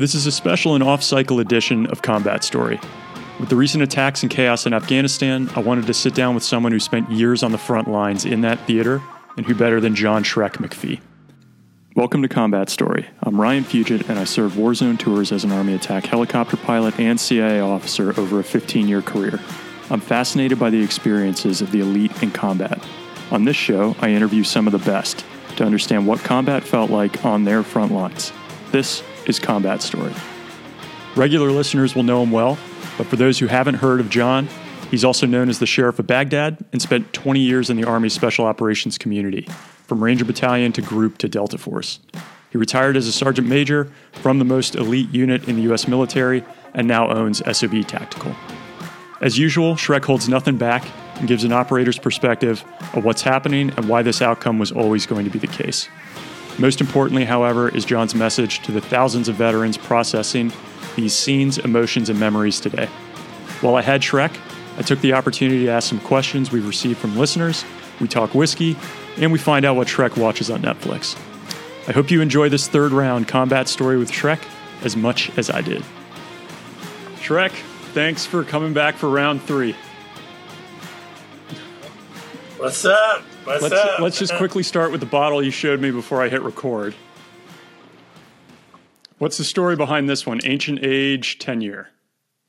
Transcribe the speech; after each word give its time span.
This 0.00 0.14
is 0.14 0.26
a 0.26 0.32
special 0.32 0.74
and 0.74 0.82
off 0.82 1.02
cycle 1.02 1.40
edition 1.40 1.84
of 1.88 2.00
Combat 2.00 2.42
Story. 2.42 2.80
With 3.38 3.50
the 3.50 3.56
recent 3.56 3.82
attacks 3.82 4.22
and 4.22 4.32
chaos 4.32 4.64
in 4.64 4.72
Afghanistan, 4.72 5.50
I 5.54 5.60
wanted 5.60 5.86
to 5.88 5.92
sit 5.92 6.14
down 6.14 6.34
with 6.34 6.42
someone 6.42 6.72
who 6.72 6.80
spent 6.80 7.10
years 7.10 7.42
on 7.42 7.52
the 7.52 7.58
front 7.58 7.86
lines 7.86 8.24
in 8.24 8.40
that 8.40 8.66
theater, 8.66 9.02
and 9.36 9.44
who 9.44 9.54
better 9.54 9.78
than 9.78 9.94
John 9.94 10.24
Shrek 10.24 10.52
McPhee. 10.52 11.02
Welcome 11.96 12.22
to 12.22 12.28
Combat 12.28 12.70
Story. 12.70 13.10
I'm 13.22 13.38
Ryan 13.38 13.62
Fugit, 13.62 14.08
and 14.08 14.18
I 14.18 14.24
serve 14.24 14.52
Warzone 14.52 14.98
tours 14.98 15.32
as 15.32 15.44
an 15.44 15.52
Army 15.52 15.74
attack 15.74 16.06
helicopter 16.06 16.56
pilot 16.56 16.98
and 16.98 17.20
CIA 17.20 17.60
officer 17.60 18.18
over 18.18 18.40
a 18.40 18.42
15 18.42 18.88
year 18.88 19.02
career. 19.02 19.38
I'm 19.90 20.00
fascinated 20.00 20.58
by 20.58 20.70
the 20.70 20.82
experiences 20.82 21.60
of 21.60 21.72
the 21.72 21.80
elite 21.80 22.22
in 22.22 22.30
combat. 22.30 22.82
On 23.30 23.44
this 23.44 23.56
show, 23.56 23.94
I 24.00 24.12
interview 24.12 24.44
some 24.44 24.66
of 24.66 24.72
the 24.72 24.78
best 24.78 25.26
to 25.56 25.64
understand 25.64 26.06
what 26.06 26.20
combat 26.20 26.64
felt 26.64 26.90
like 26.90 27.22
on 27.22 27.44
their 27.44 27.62
front 27.62 27.92
lines. 27.92 28.32
This 28.72 29.02
is 29.26 29.38
Combat 29.38 29.82
Story. 29.82 30.12
Regular 31.16 31.50
listeners 31.50 31.94
will 31.94 32.02
know 32.02 32.22
him 32.22 32.30
well, 32.30 32.58
but 32.96 33.06
for 33.06 33.16
those 33.16 33.38
who 33.38 33.46
haven't 33.46 33.74
heard 33.74 34.00
of 34.00 34.08
John, 34.08 34.48
he's 34.90 35.04
also 35.04 35.26
known 35.26 35.48
as 35.48 35.58
the 35.58 35.66
Sheriff 35.66 35.98
of 35.98 36.06
Baghdad 36.06 36.58
and 36.72 36.80
spent 36.80 37.12
20 37.12 37.40
years 37.40 37.70
in 37.70 37.76
the 37.76 37.84
Army 37.84 38.08
Special 38.08 38.46
Operations 38.46 38.98
community, 38.98 39.48
from 39.86 40.02
Ranger 40.02 40.24
Battalion 40.24 40.72
to 40.72 40.82
Group 40.82 41.18
to 41.18 41.28
Delta 41.28 41.58
Force. 41.58 41.98
He 42.50 42.58
retired 42.58 42.96
as 42.96 43.06
a 43.06 43.12
sergeant 43.12 43.48
major 43.48 43.90
from 44.12 44.38
the 44.38 44.44
most 44.44 44.74
elite 44.74 45.10
unit 45.10 45.48
in 45.48 45.56
the 45.56 45.62
U.S. 45.62 45.86
military 45.86 46.44
and 46.74 46.86
now 46.86 47.08
owns 47.08 47.42
SOB 47.56 47.86
Tactical. 47.86 48.34
As 49.20 49.38
usual, 49.38 49.74
Shrek 49.74 50.04
holds 50.04 50.28
nothing 50.28 50.56
back 50.56 50.84
and 51.16 51.28
gives 51.28 51.44
an 51.44 51.52
operator's 51.52 51.98
perspective 51.98 52.64
of 52.94 53.04
what's 53.04 53.22
happening 53.22 53.70
and 53.76 53.88
why 53.88 54.02
this 54.02 54.22
outcome 54.22 54.58
was 54.58 54.72
always 54.72 55.06
going 55.06 55.24
to 55.24 55.30
be 55.30 55.38
the 55.38 55.46
case. 55.46 55.88
Most 56.60 56.82
importantly, 56.82 57.24
however, 57.24 57.70
is 57.70 57.86
John's 57.86 58.14
message 58.14 58.60
to 58.64 58.70
the 58.70 58.82
thousands 58.82 59.28
of 59.28 59.34
veterans 59.36 59.78
processing 59.78 60.52
these 60.94 61.14
scenes, 61.14 61.56
emotions, 61.56 62.10
and 62.10 62.20
memories 62.20 62.60
today. 62.60 62.86
While 63.62 63.76
I 63.76 63.82
had 63.82 64.02
Shrek, 64.02 64.36
I 64.76 64.82
took 64.82 65.00
the 65.00 65.14
opportunity 65.14 65.64
to 65.64 65.70
ask 65.70 65.88
some 65.88 66.00
questions 66.00 66.52
we've 66.52 66.66
received 66.66 66.98
from 66.98 67.16
listeners, 67.16 67.64
we 67.98 68.08
talk 68.08 68.34
whiskey, 68.34 68.76
and 69.16 69.32
we 69.32 69.38
find 69.38 69.64
out 69.64 69.76
what 69.76 69.88
Shrek 69.88 70.18
watches 70.18 70.50
on 70.50 70.60
Netflix. 70.60 71.18
I 71.88 71.92
hope 71.92 72.10
you 72.10 72.20
enjoy 72.20 72.50
this 72.50 72.68
third 72.68 72.92
round 72.92 73.26
combat 73.26 73.66
story 73.66 73.96
with 73.96 74.10
Shrek 74.10 74.42
as 74.82 74.96
much 74.96 75.36
as 75.38 75.48
I 75.48 75.62
did. 75.62 75.82
Shrek, 77.16 77.52
thanks 77.94 78.26
for 78.26 78.44
coming 78.44 78.74
back 78.74 78.96
for 78.96 79.08
round 79.08 79.42
three. 79.42 79.74
What's 82.58 82.84
up? 82.84 83.24
What's 83.44 83.62
let's, 83.62 83.74
up? 83.74 84.00
let's 84.00 84.18
just 84.18 84.34
quickly 84.34 84.62
start 84.62 84.92
with 84.92 85.00
the 85.00 85.06
bottle 85.06 85.42
you 85.42 85.50
showed 85.50 85.80
me 85.80 85.90
before 85.90 86.22
I 86.22 86.28
hit 86.28 86.42
record. 86.42 86.94
What's 89.18 89.38
the 89.38 89.44
story 89.44 89.76
behind 89.76 90.08
this 90.08 90.26
one? 90.26 90.40
Ancient 90.44 90.80
age, 90.82 91.38
10 91.38 91.60
year 91.60 91.90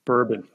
bourbon. 0.05 0.47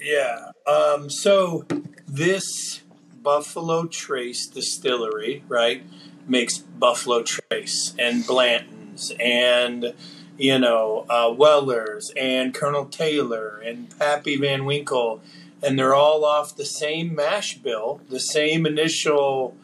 Yeah. 0.00 0.52
Um, 0.66 1.10
so 1.10 1.64
this 2.06 2.80
Buffalo 3.22 3.86
Trace 3.86 4.46
distillery, 4.46 5.44
right, 5.48 5.82
makes 6.26 6.58
Buffalo 6.58 7.22
Trace 7.22 7.94
and 7.98 8.26
Blanton's 8.26 9.12
and 9.20 9.94
you 10.38 10.58
know 10.58 11.04
uh, 11.08 11.32
Weller's 11.36 12.12
and 12.16 12.54
Colonel 12.54 12.86
Taylor 12.86 13.60
and 13.64 13.96
Pappy 13.98 14.36
Van 14.36 14.64
Winkle, 14.64 15.20
and 15.62 15.78
they're 15.78 15.94
all 15.94 16.24
off 16.24 16.56
the 16.56 16.64
same 16.64 17.14
mash 17.14 17.58
bill, 17.58 18.00
the 18.08 18.20
same 18.20 18.66
initial, 18.66 19.56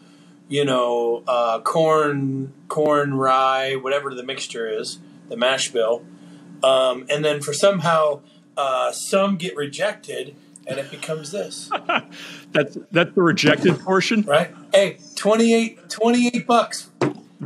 you 0.49 0.65
know, 0.65 1.23
uh, 1.27 1.61
corn, 1.61 2.53
corn, 2.69 3.15
rye, 3.15 3.75
whatever 3.77 4.15
the 4.15 4.23
mixture 4.23 4.69
is, 4.69 4.99
the 5.29 5.37
mash 5.37 5.71
bill, 5.71 6.05
um, 6.63 7.07
and 7.09 7.25
then 7.25 7.41
for 7.41 7.53
somehow 7.53 8.21
uh, 8.57 8.93
some 8.93 9.37
get 9.37 9.57
rejected 9.57 10.37
and 10.67 10.79
it 10.79 10.91
becomes 10.91 11.31
this. 11.31 11.71
that's 12.53 12.77
that's 12.91 13.15
the 13.15 13.23
rejected 13.23 13.79
portion, 13.81 14.23
right? 14.23 14.53
Hey, 14.73 14.99
28, 15.15 15.89
28 15.89 16.47
bucks, 16.47 16.91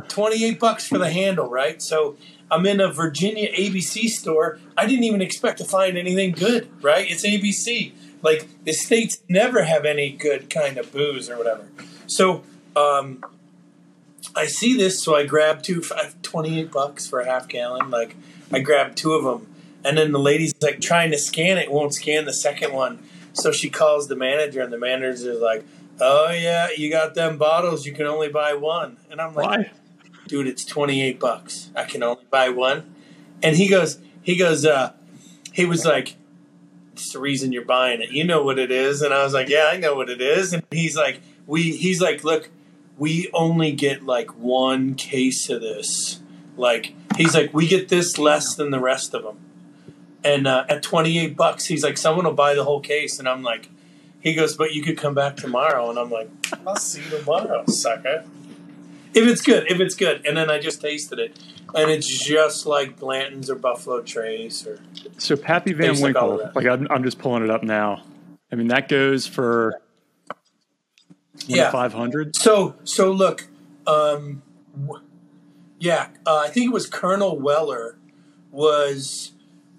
twenty 0.07 0.45
eight 0.45 0.59
bucks 0.59 0.87
for 0.87 0.97
the 0.97 1.09
handle, 1.09 1.49
right? 1.49 1.81
So 1.81 2.17
I'm 2.49 2.65
in 2.65 2.79
a 2.79 2.91
Virginia 2.91 3.51
ABC 3.53 4.09
store. 4.09 4.59
I 4.77 4.85
didn't 4.85 5.03
even 5.03 5.21
expect 5.21 5.59
to 5.59 5.65
find 5.65 5.97
anything 5.97 6.31
good, 6.31 6.69
right? 6.83 7.09
It's 7.09 7.25
ABC. 7.25 7.93
Like 8.21 8.47
the 8.63 8.73
states 8.73 9.21
never 9.27 9.63
have 9.63 9.85
any 9.85 10.11
good 10.11 10.49
kind 10.49 10.77
of 10.77 10.91
booze 10.91 11.29
or 11.29 11.37
whatever. 11.37 11.67
So 12.07 12.43
um, 12.75 13.23
I 14.35 14.45
see 14.45 14.77
this, 14.77 15.01
so 15.01 15.15
I 15.15 15.25
grab 15.25 15.63
two, 15.63 15.81
28 16.21 16.71
bucks 16.71 17.07
for 17.07 17.19
a 17.19 17.25
half 17.25 17.47
gallon. 17.47 17.89
Like 17.89 18.15
I 18.51 18.59
grab 18.59 18.95
two 18.95 19.13
of 19.13 19.23
them. 19.23 19.47
And 19.83 19.97
then 19.97 20.11
the 20.11 20.19
lady's 20.19 20.53
like 20.61 20.79
trying 20.79 21.11
to 21.11 21.17
scan 21.17 21.57
it, 21.57 21.71
won't 21.71 21.93
scan 21.93 22.25
the 22.25 22.33
second 22.33 22.73
one. 22.73 22.99
So 23.33 23.51
she 23.51 23.69
calls 23.69 24.07
the 24.07 24.15
manager, 24.15 24.61
and 24.61 24.71
the 24.71 24.77
manager's 24.77 25.39
like, 25.39 25.65
"Oh 25.99 26.29
yeah, 26.29 26.67
you 26.77 26.91
got 26.91 27.15
them 27.15 27.37
bottles. 27.37 27.85
You 27.85 27.93
can 27.93 28.05
only 28.05 28.27
buy 28.27 28.53
one." 28.53 28.97
And 29.09 29.21
I'm 29.21 29.33
like, 29.33 29.47
Why? 29.47 29.71
"Dude, 30.27 30.47
it's 30.47 30.65
28 30.65 31.19
bucks. 31.19 31.71
I 31.75 31.85
can 31.85 32.03
only 32.03 32.25
buy 32.29 32.49
one." 32.49 32.93
And 33.41 33.55
he 33.55 33.67
goes, 33.67 33.99
he 34.21 34.35
goes, 34.35 34.65
uh, 34.65 34.93
he 35.51 35.65
was 35.65 35.85
like, 35.85 36.15
"It's 37.01 37.13
the 37.13 37.19
reason 37.19 37.51
you're 37.51 37.65
buying 37.65 38.01
it. 38.01 38.11
You 38.11 38.23
know 38.23 38.43
what 38.43 38.59
it 38.59 38.71
is." 38.71 39.01
And 39.01 39.13
I 39.13 39.23
was 39.23 39.33
like, 39.33 39.49
"Yeah, 39.49 39.69
I 39.71 39.77
know 39.77 39.95
what 39.95 40.09
it 40.09 40.21
is." 40.21 40.53
And 40.53 40.63
he's 40.71 40.95
like, 40.95 41.21
"We," 41.45 41.75
he's 41.75 42.01
like, 42.01 42.23
"Look, 42.23 42.49
we 42.97 43.29
only 43.33 43.71
get 43.71 44.03
like 44.03 44.31
one 44.37 44.95
case 44.95 45.49
of 45.49 45.61
this. 45.61 46.21
Like, 46.57 46.93
he's 47.17 47.33
like, 47.33 47.53
we 47.53 47.67
get 47.67 47.89
this 47.89 48.17
less 48.17 48.55
than 48.55 48.71
the 48.71 48.79
rest 48.79 49.13
of 49.13 49.23
them." 49.23 49.37
And 50.23 50.47
uh, 50.47 50.65
at 50.69 50.83
28 50.83 51.35
bucks, 51.35 51.65
he's 51.65 51.83
like, 51.83 51.97
someone 51.97 52.25
will 52.25 52.33
buy 52.33 52.53
the 52.53 52.63
whole 52.63 52.79
case. 52.79 53.19
And 53.19 53.27
I'm 53.27 53.43
like, 53.43 53.69
he 54.19 54.33
goes, 54.33 54.55
but 54.55 54.73
you 54.73 54.83
could 54.83 54.97
come 54.97 55.15
back 55.15 55.35
tomorrow. 55.35 55.89
And 55.89 55.97
I'm 55.97 56.11
like, 56.11 56.29
I'll 56.65 56.75
see 56.75 57.03
you 57.03 57.09
tomorrow, 57.09 57.65
sucker. 57.67 58.25
If 59.13 59.27
it's 59.27 59.41
good, 59.41 59.69
if 59.69 59.79
it's 59.79 59.95
good. 59.95 60.25
And 60.25 60.37
then 60.37 60.49
I 60.49 60.59
just 60.59 60.81
tasted 60.81 61.19
it. 61.19 61.37
And 61.73 61.89
it's 61.89 62.07
just 62.25 62.65
like 62.65 62.97
Blanton's 62.99 63.49
or 63.49 63.55
Buffalo 63.55 64.01
Trace 64.01 64.65
or. 64.65 64.79
So 65.17 65.35
Pappy 65.35 65.73
Van 65.73 65.89
Tastes 65.89 66.01
like 66.03 66.15
Winkle, 66.15 66.51
like. 66.55 66.65
I'm, 66.65 66.87
I'm 66.89 67.03
just 67.03 67.19
pulling 67.19 67.43
it 67.43 67.49
up 67.49 67.63
now. 67.63 68.03
I 68.51 68.55
mean, 68.55 68.67
that 68.67 68.89
goes 68.89 69.27
for 69.27 69.81
Yeah. 71.45 71.71
500. 71.71 72.35
So, 72.35 72.75
so 72.83 73.11
look, 73.11 73.47
um, 73.87 74.41
yeah, 75.79 76.07
uh, 76.25 76.43
I 76.45 76.49
think 76.49 76.67
it 76.67 76.73
was 76.73 76.87
Colonel 76.87 77.37
Weller 77.39 77.97
was 78.51 79.31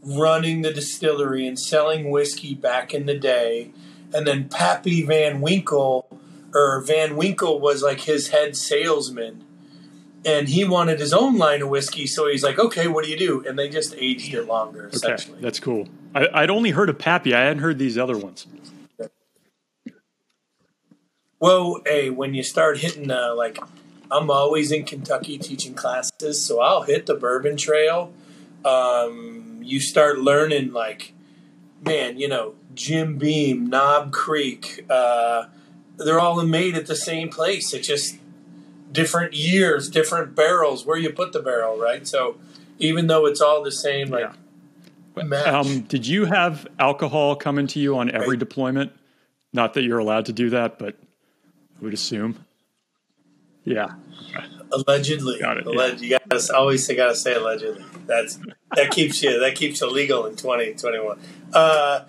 running 0.03 0.63
the 0.63 0.73
distillery 0.73 1.47
and 1.47 1.59
selling 1.59 2.11
whiskey 2.11 2.55
back 2.55 2.93
in 2.93 3.07
the 3.07 3.17
day, 3.17 3.71
and 4.13 4.27
then 4.27 4.49
Pappy 4.49 5.03
Van 5.05 5.41
Winkle 5.41 6.09
or 6.55 6.81
Van 6.81 7.17
Winkle 7.17 7.61
was 7.61 7.83
like 7.83 8.01
his 8.01 8.29
head 8.29 8.57
salesman, 8.57 9.45
and 10.25 10.49
he 10.49 10.65
wanted 10.65 11.01
his 11.01 11.13
own 11.13 11.37
line 11.39 11.63
of 11.63 11.69
whiskey, 11.69 12.07
so 12.07 12.29
he's 12.29 12.43
like, 12.43 12.59
okay, 12.59 12.87
what 12.89 13.05
do 13.05 13.11
you 13.11 13.17
do? 13.17 13.45
And 13.47 13.59
they 13.59 13.69
just 13.69 13.95
aged 13.97 14.35
it 14.35 14.47
longer, 14.47 14.87
Okay, 14.87 14.97
essentially. 14.97 15.39
that's 15.41 15.59
cool. 15.61 15.89
I, 16.15 16.29
I'd 16.33 16.51
only 16.51 16.71
heard 16.71 16.89
of 16.91 16.99
Pappy. 16.99 17.35
I 17.35 17.41
hadn't 17.41 17.63
heard 17.63 17.79
these 17.79 17.97
other 17.99 18.17
ones. 18.17 18.47
Well, 21.41 21.81
hey, 21.85 22.11
when 22.11 22.35
you 22.35 22.43
start 22.43 22.79
hitting 22.79 23.11
uh, 23.11 23.35
like, 23.35 23.59
I'm 24.11 24.31
always 24.31 24.71
in 24.71 24.85
Kentucky 24.85 25.39
teaching 25.39 25.75
classes, 25.75 26.45
so 26.45 26.61
I'll 26.61 26.83
hit 26.83 27.07
the 27.07 27.15
bourbon 27.15 27.57
trail. 27.57 28.13
Um, 28.65 29.59
you 29.61 29.81
start 29.81 30.19
learning 30.21 30.73
like, 30.73 31.15
man, 31.85 32.19
you 32.19 32.29
know, 32.29 32.55
Jim 32.75 33.19
Beam, 33.19 33.67
Knob 33.67 34.13
Creek. 34.13 34.85
Uh, 34.89 35.47
they're 36.05 36.21
all 36.21 36.43
made 36.45 36.75
at 36.77 36.87
the 36.87 36.97
same 36.97 37.29
place. 37.29 37.73
It's 37.73 37.87
just 37.87 38.17
different 38.91 39.33
years, 39.35 39.89
different 39.89 40.35
barrels, 40.35 40.85
where 40.85 40.99
you 40.99 41.11
put 41.11 41.33
the 41.33 41.41
barrel, 41.41 41.79
right? 41.79 42.07
So 42.07 42.37
even 42.79 43.07
though 43.07 43.27
it's 43.27 43.41
all 43.41 43.63
the 43.63 43.73
same, 43.73 44.09
like 44.11 44.33
match. 45.17 45.47
Um, 45.47 45.81
did 45.83 46.07
you 46.07 46.25
have 46.27 46.67
alcohol 46.79 47.37
coming 47.37 47.67
to 47.69 47.79
you 47.81 47.97
on 47.99 48.11
every 48.11 48.31
Right. 48.31 48.39
deployment? 48.39 48.93
Not 49.53 49.75
that 49.75 49.83
you're 49.83 49.99
allowed 49.99 50.27
to 50.27 50.33
do 50.33 50.51
that, 50.51 50.79
but 50.79 50.97
I 51.81 51.85
would 51.85 51.93
assume. 51.95 52.45
Yeah. 53.65 53.89
Allegedly, 54.73 55.39
Got 55.39 55.59
it, 55.59 55.67
Alleg- 55.67 56.01
you 56.01 56.19
gotta 56.19 56.57
always 56.57 56.89
you 56.89 56.97
gotta 56.97 57.15
say 57.15 57.35
allegedly. 57.35 57.85
That's 58.07 58.39
that 58.75 58.91
keeps 58.91 59.23
you 59.23 59.39
that 59.41 59.55
keeps 59.55 59.81
you 59.83 59.91
legal 59.91 60.25
in 60.25 60.35
twenty 60.35 60.73
twenty 60.73 60.99
one. 60.99 61.21
Uh, 61.53 62.05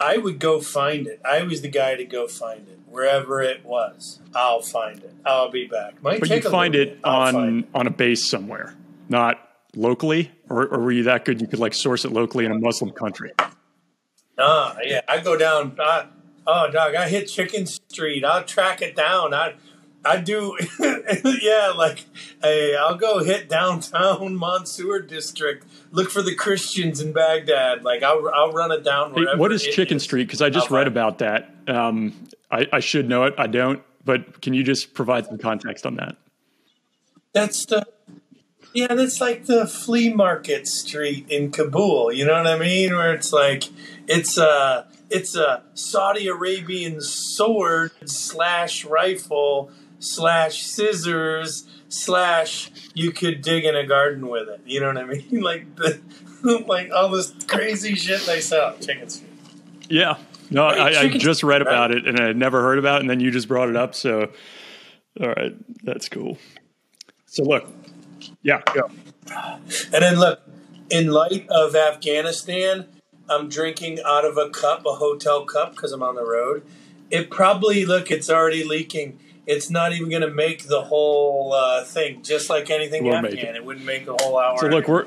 I 0.00 0.16
would 0.16 0.38
go 0.38 0.60
find 0.60 1.06
it. 1.06 1.20
I 1.24 1.42
was 1.42 1.60
the 1.60 1.68
guy 1.68 1.94
to 1.94 2.04
go 2.04 2.26
find 2.26 2.66
it 2.68 2.78
wherever 2.86 3.42
it 3.42 3.64
was. 3.64 4.20
I'll 4.34 4.62
find 4.62 4.98
it. 4.98 5.14
I'll 5.26 5.50
be 5.50 5.66
back. 5.66 6.02
Might 6.02 6.20
But 6.20 6.30
you 6.30 6.40
find 6.40 6.74
it. 6.74 6.98
On 7.04 7.32
find 7.32 7.64
it. 7.64 7.68
on 7.74 7.86
a 7.86 7.90
base 7.90 8.24
somewhere, 8.24 8.74
not 9.08 9.38
locally, 9.76 10.30
or, 10.48 10.66
or 10.66 10.80
were 10.80 10.92
you 10.92 11.04
that 11.04 11.24
good 11.24 11.40
you 11.40 11.46
could 11.46 11.58
like 11.58 11.74
source 11.74 12.04
it 12.04 12.12
locally 12.12 12.44
in 12.46 12.52
a 12.52 12.58
Muslim 12.58 12.90
country? 12.92 13.32
Ah, 14.38 14.76
yeah. 14.82 15.02
I 15.06 15.20
go 15.20 15.36
down. 15.36 15.76
Uh, 15.78 16.06
oh, 16.46 16.70
dog. 16.70 16.94
I 16.94 17.08
hit 17.08 17.28
Chicken 17.28 17.66
Street. 17.66 18.24
I'll 18.24 18.44
track 18.44 18.80
it 18.80 18.96
down. 18.96 19.34
I 19.34 19.54
I 20.04 20.16
do, 20.16 20.56
yeah. 21.42 21.72
Like, 21.76 22.04
hey, 22.42 22.74
I'll 22.76 22.96
go 22.96 23.22
hit 23.22 23.48
downtown 23.48 24.38
Mansour 24.38 25.00
district, 25.00 25.66
look 25.90 26.10
for 26.10 26.22
the 26.22 26.34
Christians 26.34 27.00
in 27.00 27.12
Baghdad. 27.12 27.84
Like, 27.84 28.02
I'll 28.02 28.30
I'll 28.34 28.52
run 28.52 28.72
it 28.72 28.82
down. 28.82 29.14
Hey, 29.14 29.26
what 29.36 29.52
is 29.52 29.62
Chicken 29.62 29.98
is. 29.98 30.02
Street? 30.02 30.24
Because 30.24 30.40
I 30.40 30.48
just 30.48 30.70
I'll 30.70 30.78
read 30.78 30.86
about 30.86 31.18
that. 31.18 31.54
Um, 31.68 32.14
I, 32.50 32.66
I 32.72 32.80
should 32.80 33.08
know 33.08 33.24
it. 33.24 33.34
I 33.36 33.46
don't. 33.46 33.82
But 34.04 34.40
can 34.40 34.54
you 34.54 34.64
just 34.64 34.94
provide 34.94 35.26
some 35.26 35.38
context 35.38 35.84
on 35.84 35.96
that? 35.96 36.16
That's 37.32 37.66
the 37.66 37.86
yeah, 38.72 38.94
that's 38.94 39.20
like 39.20 39.46
the 39.46 39.66
flea 39.66 40.12
market 40.12 40.66
street 40.66 41.26
in 41.28 41.50
Kabul. 41.50 42.12
You 42.12 42.24
know 42.24 42.34
what 42.34 42.46
I 42.46 42.58
mean? 42.58 42.94
Where 42.94 43.12
it's 43.12 43.32
like 43.32 43.64
it's 44.06 44.38
a 44.38 44.86
it's 45.10 45.36
a 45.36 45.64
Saudi 45.74 46.28
Arabian 46.28 47.00
sword 47.00 47.90
slash 48.08 48.84
rifle 48.84 49.70
slash 50.00 50.62
scissors 50.62 51.66
slash 51.88 52.70
you 52.94 53.12
could 53.12 53.42
dig 53.42 53.64
in 53.64 53.76
a 53.76 53.86
garden 53.86 54.28
with 54.28 54.48
it. 54.48 54.60
You 54.66 54.80
know 54.80 54.88
what 54.88 54.98
I 54.98 55.04
mean? 55.04 55.26
Like 55.40 55.76
the 55.76 56.00
like 56.66 56.90
all 56.90 57.10
this 57.10 57.32
crazy 57.46 57.94
shit 57.94 58.22
they 58.26 58.40
sell. 58.40 58.76
Chicken 58.78 59.08
street. 59.08 59.30
Yeah. 59.88 60.16
No, 60.50 60.64
right, 60.64 60.96
I, 60.96 61.02
I, 61.02 61.08
just 61.08 61.44
read 61.44 61.62
about 61.62 61.90
right. 61.90 61.98
it 61.98 62.08
and 62.08 62.18
I 62.18 62.26
had 62.26 62.36
never 62.36 62.60
heard 62.60 62.80
about 62.80 62.96
it, 62.96 63.00
and 63.02 63.10
then 63.10 63.20
you 63.20 63.30
just 63.30 63.46
brought 63.46 63.68
it 63.68 63.76
up. 63.76 63.94
So, 63.94 64.32
all 65.20 65.28
right, 65.28 65.54
that's 65.84 66.08
cool. 66.08 66.38
So 67.26 67.44
look, 67.44 67.68
yeah, 68.42 68.60
go. 68.74 68.90
And 69.92 70.02
then 70.02 70.18
look, 70.18 70.40
in 70.90 71.12
light 71.12 71.46
of 71.48 71.76
Afghanistan, 71.76 72.88
I'm 73.28 73.48
drinking 73.48 74.00
out 74.04 74.24
of 74.24 74.36
a 74.36 74.50
cup, 74.50 74.84
a 74.84 74.94
hotel 74.94 75.44
cup, 75.44 75.70
because 75.70 75.92
I'm 75.92 76.02
on 76.02 76.16
the 76.16 76.24
road. 76.24 76.66
It 77.10 77.30
probably 77.30 77.84
look, 77.84 78.10
it's 78.10 78.28
already 78.28 78.64
leaking. 78.64 79.20
It's 79.50 79.70
not 79.70 79.92
even 79.92 80.08
going 80.08 80.22
to 80.22 80.30
make 80.30 80.68
the 80.68 80.80
whole 80.80 81.52
uh, 81.52 81.84
thing. 81.84 82.22
Just 82.22 82.48
like 82.48 82.70
anything 82.70 83.04
we'll 83.04 83.14
Afghan, 83.14 83.38
it. 83.38 83.56
it. 83.56 83.64
wouldn't 83.64 83.84
make 83.84 84.06
a 84.06 84.14
whole 84.14 84.38
hour. 84.38 84.58
So 84.58 84.66
look, 84.66 84.86
we're 84.86 85.06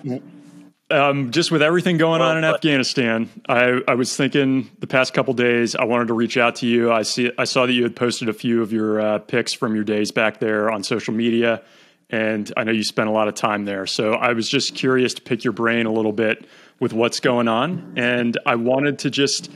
um, 0.93 1.31
just 1.31 1.51
with 1.51 1.61
everything 1.61 1.97
going 1.97 2.19
well, 2.19 2.29
on 2.29 2.37
in 2.37 2.43
Afghanistan, 2.43 3.29
I, 3.47 3.81
I 3.87 3.95
was 3.95 4.15
thinking 4.15 4.69
the 4.79 4.87
past 4.87 5.13
couple 5.13 5.33
days 5.33 5.75
I 5.75 5.85
wanted 5.85 6.09
to 6.09 6.13
reach 6.13 6.37
out 6.37 6.57
to 6.57 6.67
you. 6.67 6.91
I 6.91 7.03
see 7.03 7.31
I 7.37 7.45
saw 7.45 7.65
that 7.65 7.73
you 7.73 7.83
had 7.83 7.95
posted 7.95 8.29
a 8.29 8.33
few 8.33 8.61
of 8.61 8.71
your 8.71 8.99
uh, 8.99 9.19
pics 9.19 9.53
from 9.53 9.75
your 9.75 9.83
days 9.83 10.11
back 10.11 10.39
there 10.39 10.69
on 10.69 10.83
social 10.83 11.13
media, 11.13 11.63
and 12.09 12.51
I 12.55 12.63
know 12.63 12.71
you 12.71 12.83
spent 12.83 13.09
a 13.09 13.11
lot 13.11 13.27
of 13.27 13.35
time 13.35 13.65
there. 13.65 13.87
So 13.87 14.13
I 14.13 14.33
was 14.33 14.49
just 14.49 14.75
curious 14.75 15.13
to 15.15 15.21
pick 15.21 15.43
your 15.43 15.53
brain 15.53 15.85
a 15.85 15.91
little 15.91 16.13
bit 16.13 16.45
with 16.79 16.93
what's 16.93 17.19
going 17.19 17.47
on, 17.47 17.93
and 17.95 18.37
I 18.45 18.55
wanted 18.55 18.99
to 18.99 19.09
just 19.09 19.49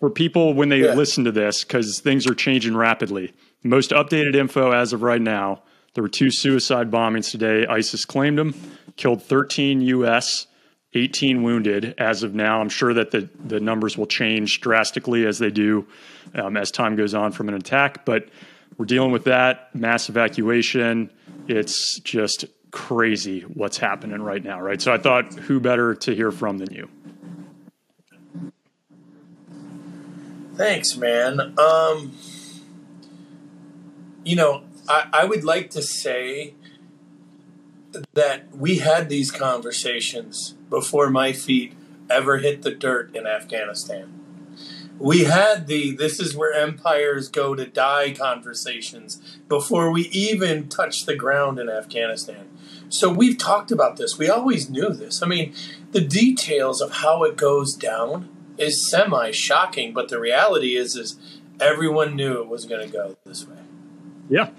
for 0.00 0.10
people 0.10 0.54
when 0.54 0.70
they 0.70 0.84
yeah. 0.84 0.94
listen 0.94 1.24
to 1.24 1.32
this 1.32 1.62
because 1.62 2.00
things 2.00 2.26
are 2.26 2.34
changing 2.34 2.76
rapidly. 2.76 3.32
Most 3.64 3.90
updated 3.90 4.36
info 4.36 4.72
as 4.72 4.92
of 4.92 5.02
right 5.02 5.20
now. 5.20 5.62
There 5.94 6.02
were 6.02 6.08
two 6.08 6.30
suicide 6.30 6.90
bombings 6.90 7.30
today. 7.30 7.66
ISIS 7.66 8.04
claimed 8.04 8.36
them, 8.36 8.54
killed 8.96 9.22
13 9.22 9.80
U.S. 9.80 10.46
18 10.92 11.42
wounded 11.42 11.94
as 11.98 12.22
of 12.22 12.34
now. 12.34 12.60
I'm 12.60 12.68
sure 12.68 12.94
that 12.94 13.10
the, 13.10 13.28
the 13.44 13.60
numbers 13.60 13.96
will 13.96 14.06
change 14.06 14.60
drastically 14.60 15.26
as 15.26 15.38
they 15.38 15.50
do 15.50 15.86
um, 16.34 16.56
as 16.56 16.70
time 16.70 16.94
goes 16.94 17.14
on 17.14 17.32
from 17.32 17.48
an 17.48 17.54
attack, 17.54 18.04
but 18.04 18.28
we're 18.76 18.86
dealing 18.86 19.12
with 19.12 19.24
that 19.24 19.74
mass 19.74 20.08
evacuation. 20.08 21.10
It's 21.48 21.98
just 22.00 22.44
crazy 22.70 23.40
what's 23.40 23.78
happening 23.78 24.20
right 24.20 24.42
now, 24.42 24.60
right? 24.60 24.80
So 24.80 24.92
I 24.92 24.98
thought, 24.98 25.32
who 25.34 25.58
better 25.58 25.94
to 25.94 26.14
hear 26.14 26.30
from 26.30 26.58
than 26.58 26.72
you? 26.72 26.88
Thanks, 30.56 30.96
man. 30.96 31.40
Um, 31.58 32.12
you 34.24 34.36
know, 34.36 34.64
I, 34.88 35.08
I 35.12 35.24
would 35.24 35.44
like 35.44 35.70
to 35.70 35.82
say 35.82 36.54
that 38.14 38.54
we 38.56 38.78
had 38.78 39.08
these 39.08 39.30
conversations 39.30 40.54
before 40.68 41.10
my 41.10 41.32
feet 41.32 41.74
ever 42.10 42.38
hit 42.38 42.62
the 42.62 42.70
dirt 42.70 43.14
in 43.14 43.26
Afghanistan. 43.26 44.20
We 44.98 45.24
had 45.24 45.66
the 45.66 45.90
this 45.92 46.20
is 46.20 46.36
where 46.36 46.52
empires 46.52 47.28
go 47.28 47.54
to 47.54 47.66
die 47.66 48.12
conversations 48.12 49.20
before 49.48 49.90
we 49.90 50.02
even 50.08 50.68
touched 50.68 51.06
the 51.06 51.16
ground 51.16 51.58
in 51.58 51.68
Afghanistan. 51.68 52.48
So 52.88 53.10
we've 53.10 53.38
talked 53.38 53.72
about 53.72 53.96
this. 53.96 54.18
We 54.18 54.28
always 54.28 54.70
knew 54.70 54.90
this. 54.90 55.20
I 55.20 55.26
mean, 55.26 55.52
the 55.90 56.00
details 56.00 56.80
of 56.80 56.92
how 56.92 57.24
it 57.24 57.36
goes 57.36 57.74
down 57.74 58.28
is 58.56 58.88
semi 58.88 59.32
shocking, 59.32 59.92
but 59.92 60.10
the 60.10 60.20
reality 60.20 60.76
is 60.76 60.94
is 60.94 61.16
everyone 61.58 62.14
knew 62.14 62.40
it 62.40 62.48
was 62.48 62.64
going 62.64 62.86
to 62.86 62.92
go 62.92 63.16
this 63.24 63.48
way. 63.48 63.63
Yeah. 64.28 64.50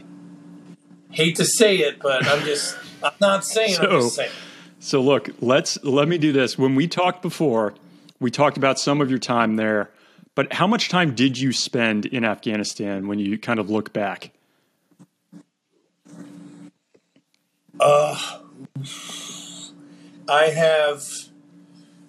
Hate 1.11 1.37
to 1.37 1.45
say 1.45 1.77
it, 1.77 1.99
but 1.99 2.27
I'm 2.27 2.43
just 2.43 2.77
I'm 3.03 3.13
not 3.21 3.45
saying. 3.45 3.75
So, 3.75 3.83
I'm 3.83 4.01
just 4.01 4.15
saying. 4.15 4.31
So 4.79 5.01
look, 5.01 5.29
let's 5.41 5.83
let 5.83 6.07
me 6.07 6.17
do 6.17 6.31
this. 6.31 6.57
When 6.57 6.75
we 6.75 6.87
talked 6.87 7.21
before, 7.21 7.73
we 8.19 8.31
talked 8.31 8.57
about 8.57 8.79
some 8.79 9.01
of 9.01 9.09
your 9.09 9.19
time 9.19 9.55
there, 9.55 9.89
but 10.35 10.53
how 10.53 10.67
much 10.67 10.89
time 10.89 11.15
did 11.15 11.37
you 11.37 11.51
spend 11.51 12.05
in 12.05 12.25
Afghanistan 12.25 13.07
when 13.07 13.19
you 13.19 13.37
kind 13.37 13.59
of 13.59 13.69
look 13.69 13.93
back? 13.93 14.31
Uh, 17.79 18.39
I 20.29 20.45
have 20.45 21.03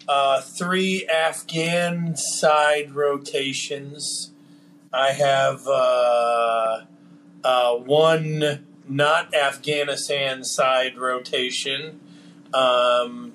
uh, 0.08 0.40
three 0.40 1.06
Afghan 1.06 2.16
side 2.16 2.94
rotations. 2.94 4.32
I 4.92 5.12
have 5.12 5.66
uh, 5.66 6.82
uh, 7.46 7.76
one 7.76 8.66
not 8.88 9.32
Afghanistan 9.32 10.42
side 10.42 10.98
rotation. 10.98 12.00
Um, 12.52 13.32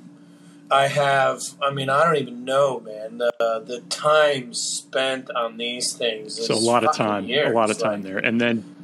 I 0.69 0.87
have, 0.87 1.41
I 1.61 1.71
mean, 1.71 1.89
I 1.89 2.03
don't 2.03 2.17
even 2.17 2.43
know, 2.43 2.81
man. 2.81 3.19
The 3.19 3.63
the 3.65 3.81
time 3.89 4.53
spent 4.53 5.31
on 5.31 5.55
these 5.55 5.93
things. 5.93 6.45
so 6.45 6.53
a 6.53 6.55
lot 6.55 6.83
of 6.83 6.93
time, 6.93 7.25
years. 7.25 7.51
a 7.51 7.55
lot 7.55 7.69
of 7.69 7.77
time 7.77 8.01
like, 8.01 8.03
there, 8.03 8.17
and 8.17 8.39
then. 8.39 8.75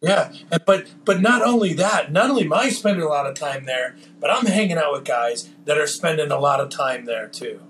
Yeah, 0.00 0.32
but 0.66 0.88
but 1.04 1.20
not 1.20 1.40
only 1.42 1.72
that, 1.74 2.10
not 2.10 2.30
only 2.30 2.44
am 2.44 2.52
I 2.52 2.68
spending 2.70 3.04
a 3.04 3.08
lot 3.08 3.26
of 3.26 3.36
time 3.36 3.64
there, 3.64 3.94
but 4.20 4.28
I'm 4.28 4.46
hanging 4.46 4.76
out 4.76 4.92
with 4.92 5.04
guys 5.04 5.48
that 5.66 5.78
are 5.78 5.86
spending 5.86 6.32
a 6.32 6.38
lot 6.38 6.58
of 6.58 6.68
time 6.68 7.04
there 7.04 7.28
too. 7.28 7.60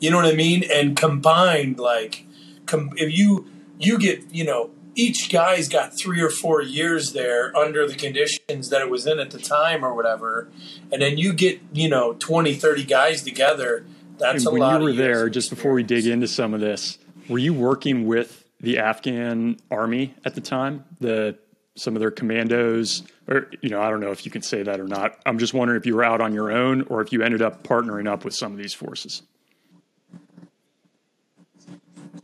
You 0.00 0.10
know 0.10 0.16
what 0.16 0.26
I 0.26 0.34
mean? 0.34 0.64
And 0.70 0.96
combined, 0.96 1.78
like, 1.78 2.26
com- 2.66 2.90
if 2.96 3.16
you 3.16 3.49
you 3.80 3.98
get 3.98 4.32
you 4.32 4.44
know 4.44 4.70
each 4.94 5.30
guy's 5.30 5.68
got 5.68 5.96
three 5.96 6.20
or 6.20 6.30
four 6.30 6.62
years 6.62 7.12
there 7.12 7.56
under 7.56 7.86
the 7.86 7.94
conditions 7.94 8.68
that 8.68 8.80
it 8.80 8.90
was 8.90 9.06
in 9.06 9.18
at 9.18 9.30
the 9.30 9.38
time 9.38 9.84
or 9.84 9.94
whatever. 9.94 10.48
And 10.92 11.00
then 11.00 11.16
you 11.16 11.32
get 11.32 11.60
you 11.72 11.88
know 11.88 12.14
20 12.14 12.54
30 12.54 12.84
guys 12.84 13.22
together. 13.22 13.84
That's 14.18 14.44
and 14.44 14.48
a 14.48 14.50
when 14.52 14.60
lot 14.60 14.80
you 14.80 14.86
were 14.86 14.92
there 14.92 15.28
just 15.28 15.50
before 15.50 15.72
we 15.72 15.82
dig 15.82 16.06
into 16.06 16.28
some 16.28 16.54
of 16.54 16.60
this 16.60 16.98
were 17.28 17.38
you 17.38 17.54
working 17.54 18.06
with 18.06 18.44
the 18.60 18.78
afghan 18.78 19.56
army 19.70 20.14
at 20.24 20.34
the 20.34 20.40
time? 20.40 20.84
The 21.00 21.38
some 21.76 21.96
of 21.96 22.00
their 22.00 22.10
commandos? 22.10 23.02
Or 23.28 23.48
you 23.62 23.70
know 23.70 23.80
i 23.80 23.88
don't 23.88 24.00
know 24.00 24.10
if 24.10 24.26
you 24.26 24.30
can 24.30 24.42
say 24.42 24.62
that 24.62 24.80
or 24.80 24.86
not. 24.86 25.18
I'm 25.24 25.38
just 25.38 25.54
wondering 25.54 25.80
if 25.80 25.86
you 25.86 25.96
were 25.96 26.04
out 26.04 26.20
on 26.20 26.34
your 26.34 26.52
own 26.52 26.82
or 26.82 27.00
if 27.00 27.12
you 27.12 27.22
ended 27.22 27.40
up 27.40 27.62
partnering 27.62 28.08
up 28.08 28.24
with 28.24 28.34
some 28.34 28.52
of 28.52 28.58
these 28.58 28.74
forces 28.74 29.22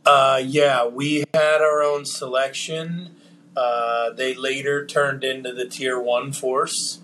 uh, 0.07 0.41
yeah, 0.43 0.85
we 0.85 1.25
had 1.33 1.61
our 1.61 1.83
own 1.83 2.05
selection. 2.05 3.15
Uh, 3.55 4.11
they 4.11 4.33
later 4.33 4.85
turned 4.85 5.23
into 5.23 5.51
the 5.51 5.65
tier 5.65 5.99
one 5.99 6.31
force. 6.31 6.99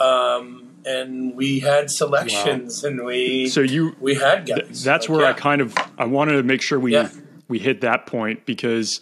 Um, 0.00 0.66
and 0.84 1.34
we 1.34 1.60
had 1.60 1.90
selections 1.90 2.82
wow. 2.82 2.88
and 2.88 3.04
we 3.04 3.48
so 3.48 3.60
you 3.60 3.96
we 4.00 4.14
had 4.14 4.46
guys. 4.46 4.58
Th- 4.58 4.80
that's 4.82 5.08
like, 5.08 5.16
where 5.16 5.26
yeah. 5.26 5.30
I 5.30 5.32
kind 5.32 5.60
of 5.60 5.74
I 5.98 6.04
wanted 6.04 6.36
to 6.36 6.42
make 6.44 6.62
sure 6.62 6.78
we 6.78 6.92
yeah. 6.92 7.10
we 7.48 7.58
hit 7.58 7.80
that 7.80 8.06
point 8.06 8.46
because 8.46 9.00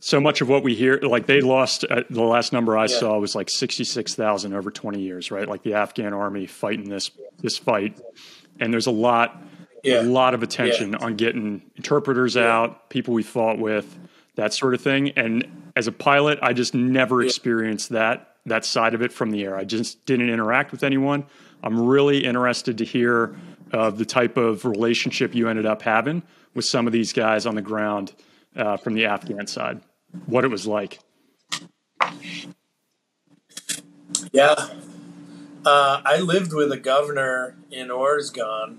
so 0.00 0.20
much 0.20 0.40
of 0.40 0.48
what 0.48 0.64
we 0.64 0.74
hear 0.74 0.98
like 1.02 1.26
they 1.26 1.40
lost 1.40 1.84
uh, 1.88 2.02
the 2.10 2.22
last 2.22 2.52
number 2.52 2.76
I 2.76 2.82
yeah. 2.82 2.98
saw 2.98 3.18
was 3.18 3.34
like 3.34 3.48
66,000 3.48 4.54
over 4.54 4.70
20 4.70 5.00
years 5.00 5.30
right 5.30 5.46
like 5.46 5.62
the 5.62 5.74
Afghan 5.74 6.12
army 6.12 6.46
fighting 6.46 6.88
this 6.88 7.10
this 7.38 7.56
fight 7.56 8.00
and 8.58 8.72
there's 8.72 8.88
a 8.88 8.92
lot 8.92 9.40
yeah. 9.82 10.00
a 10.00 10.02
lot 10.02 10.34
of 10.34 10.42
attention 10.42 10.92
yeah. 10.92 10.98
on 10.98 11.16
getting 11.16 11.62
interpreters 11.76 12.36
yeah. 12.36 12.46
out, 12.46 12.90
people 12.90 13.14
we 13.14 13.22
fought 13.22 13.58
with, 13.58 13.98
that 14.36 14.54
sort 14.54 14.74
of 14.74 14.80
thing. 14.80 15.10
And 15.10 15.70
as 15.76 15.86
a 15.86 15.92
pilot, 15.92 16.38
I 16.42 16.52
just 16.52 16.74
never 16.74 17.22
experienced 17.22 17.90
that 17.90 18.26
that 18.46 18.64
side 18.64 18.94
of 18.94 19.02
it 19.02 19.12
from 19.12 19.30
the 19.30 19.44
air. 19.44 19.56
I 19.56 19.64
just 19.64 20.04
didn't 20.06 20.30
interact 20.30 20.72
with 20.72 20.82
anyone. 20.82 21.26
I'm 21.62 21.78
really 21.78 22.24
interested 22.24 22.78
to 22.78 22.84
hear 22.84 23.36
of 23.72 23.98
the 23.98 24.04
type 24.04 24.36
of 24.36 24.64
relationship 24.64 25.34
you 25.34 25.48
ended 25.48 25.66
up 25.66 25.82
having 25.82 26.22
with 26.54 26.64
some 26.64 26.86
of 26.86 26.92
these 26.92 27.12
guys 27.12 27.46
on 27.46 27.54
the 27.54 27.62
ground 27.62 28.12
uh, 28.56 28.76
from 28.76 28.94
the 28.94 29.06
Afghan 29.06 29.46
side. 29.46 29.80
What 30.26 30.44
it 30.44 30.48
was 30.48 30.66
like. 30.66 30.98
Yeah. 34.32 34.54
Uh, 35.64 36.00
I 36.04 36.18
lived 36.18 36.52
with 36.52 36.72
a 36.72 36.78
governor 36.78 37.56
in 37.70 37.88
Uruzgan 37.88 38.78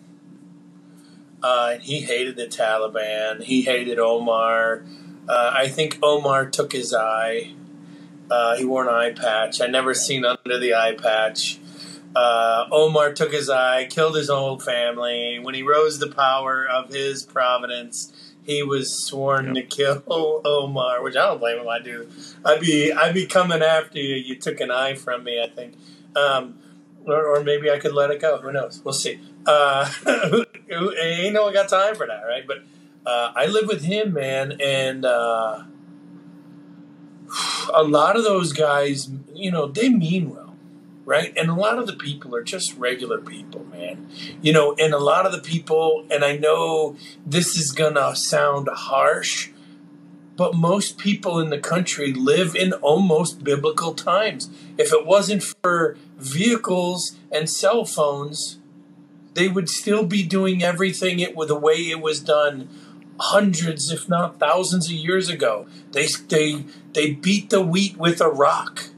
uh, 1.44 1.78
he 1.78 2.02
hated 2.02 2.36
the 2.36 2.46
Taliban. 2.48 3.44
He 3.44 3.64
hated 3.64 4.00
Omar. 4.00 4.84
Uh, 5.28 5.52
I 5.56 5.68
think 5.68 5.98
Omar 6.04 6.48
took 6.50 6.72
his 6.74 6.94
eye. 6.94 7.54
Uh, 8.30 8.56
he 8.58 8.66
wore 8.66 8.84
an 8.88 8.90
eye 8.94 9.12
patch. 9.12 9.60
I 9.62 9.68
never 9.68 9.94
seen 9.94 10.24
under 10.26 10.58
the 10.58 10.74
eye 10.74 10.96
patch. 11.02 11.60
Uh, 12.16 12.66
Omar 12.72 13.14
took 13.14 13.32
his 13.32 13.50
eye, 13.50 13.86
killed 13.90 14.16
his 14.16 14.30
whole 14.30 14.60
family. 14.60 15.40
When 15.40 15.54
he 15.54 15.64
rose 15.64 15.98
to 16.00 16.08
power 16.08 16.66
of 16.68 16.90
his 16.90 17.24
providence, 17.24 18.12
he 18.44 18.64
was 18.64 19.06
sworn 19.08 19.54
Yep. 19.54 19.70
to 19.70 19.76
kill 19.76 20.04
Omar, 20.46 21.02
which 21.04 21.16
I 21.16 21.28
don't 21.28 21.40
blame 21.40 21.60
him. 21.60 21.68
I 21.70 21.80
do. 21.80 22.08
I'd 22.44 22.60
be 22.60 22.92
I'd 22.92 23.14
be 23.14 23.26
coming 23.26 23.62
after 23.62 24.00
you. 24.00 24.16
You 24.16 24.36
took 24.36 24.60
an 24.60 24.72
eye 24.72 24.96
from 24.96 25.24
me. 25.24 25.42
I 25.42 25.48
think, 25.48 25.76
um, 26.16 26.58
or, 27.06 27.26
or 27.26 27.44
maybe 27.44 27.70
I 27.72 27.80
could 27.80 27.94
let 27.94 28.12
it 28.12 28.20
go. 28.20 28.38
Who 28.40 28.52
knows? 28.52 28.82
We'll 28.84 28.94
see. 28.94 29.20
Uh, 29.46 29.90
ain't 31.02 31.34
no 31.34 31.44
one 31.44 31.54
got 31.54 31.70
time 31.70 31.96
for 31.96 32.06
that, 32.08 32.24
right? 32.28 32.46
But 32.46 32.64
uh, 33.06 33.32
I 33.36 33.48
live 33.48 33.68
with 33.68 33.84
him, 33.84 34.14
man, 34.14 34.58
and 34.62 35.06
uh, 35.06 35.64
a 37.74 37.84
lot 37.84 38.16
of 38.16 38.24
those 38.24 38.54
guys, 38.54 39.10
you 39.34 39.52
know, 39.52 39.68
they 39.68 39.90
mean 39.90 40.30
well, 40.30 40.56
right? 41.06 41.34
And 41.36 41.50
a 41.50 41.56
lot 41.56 41.80
of 41.80 41.88
the 41.88 41.94
people 41.94 42.36
are 42.36 42.44
just 42.44 42.78
regular 42.78 43.20
people, 43.20 43.66
man. 43.66 44.08
You 44.42 44.54
know, 44.54 44.76
and 44.80 44.94
a 44.94 45.00
lot 45.00 45.26
of 45.26 45.32
the 45.32 45.42
people, 45.42 46.06
and 46.12 46.24
I 46.24 46.38
know 46.38 46.96
this 47.26 47.58
is 47.58 47.72
gonna 47.72 48.16
sound 48.16 48.70
harsh, 48.72 49.50
but 50.38 50.54
most 50.54 50.98
people 50.98 51.40
in 51.40 51.50
the 51.50 51.60
country 51.60 52.14
live 52.14 52.56
in 52.56 52.74
almost 52.74 53.44
biblical 53.44 53.94
times. 53.94 54.50
If 54.78 54.94
it 54.94 55.06
wasn't 55.06 55.44
for 55.44 55.98
vehicles 56.18 57.18
and 57.32 57.50
cell 57.50 57.86
phones, 57.86 58.60
they 59.34 59.48
would 59.48 59.70
still 59.70 60.06
be 60.06 60.24
doing 60.24 60.64
everything 60.64 61.20
it 61.20 61.36
with 61.36 61.48
the 61.50 61.56
way 61.56 61.76
it 61.76 62.02
was 62.02 62.20
done 62.20 62.68
hundreds, 63.20 63.92
if 63.92 64.10
not 64.10 64.40
thousands, 64.40 64.88
of 64.88 64.94
years 64.94 65.30
ago. 65.30 65.68
They 65.92 66.08
they 66.28 66.66
they 66.94 67.12
beat 67.12 67.50
the 67.50 67.62
wheat 67.62 67.98
with 67.98 68.20
a 68.20 68.30
rock, 68.30 68.90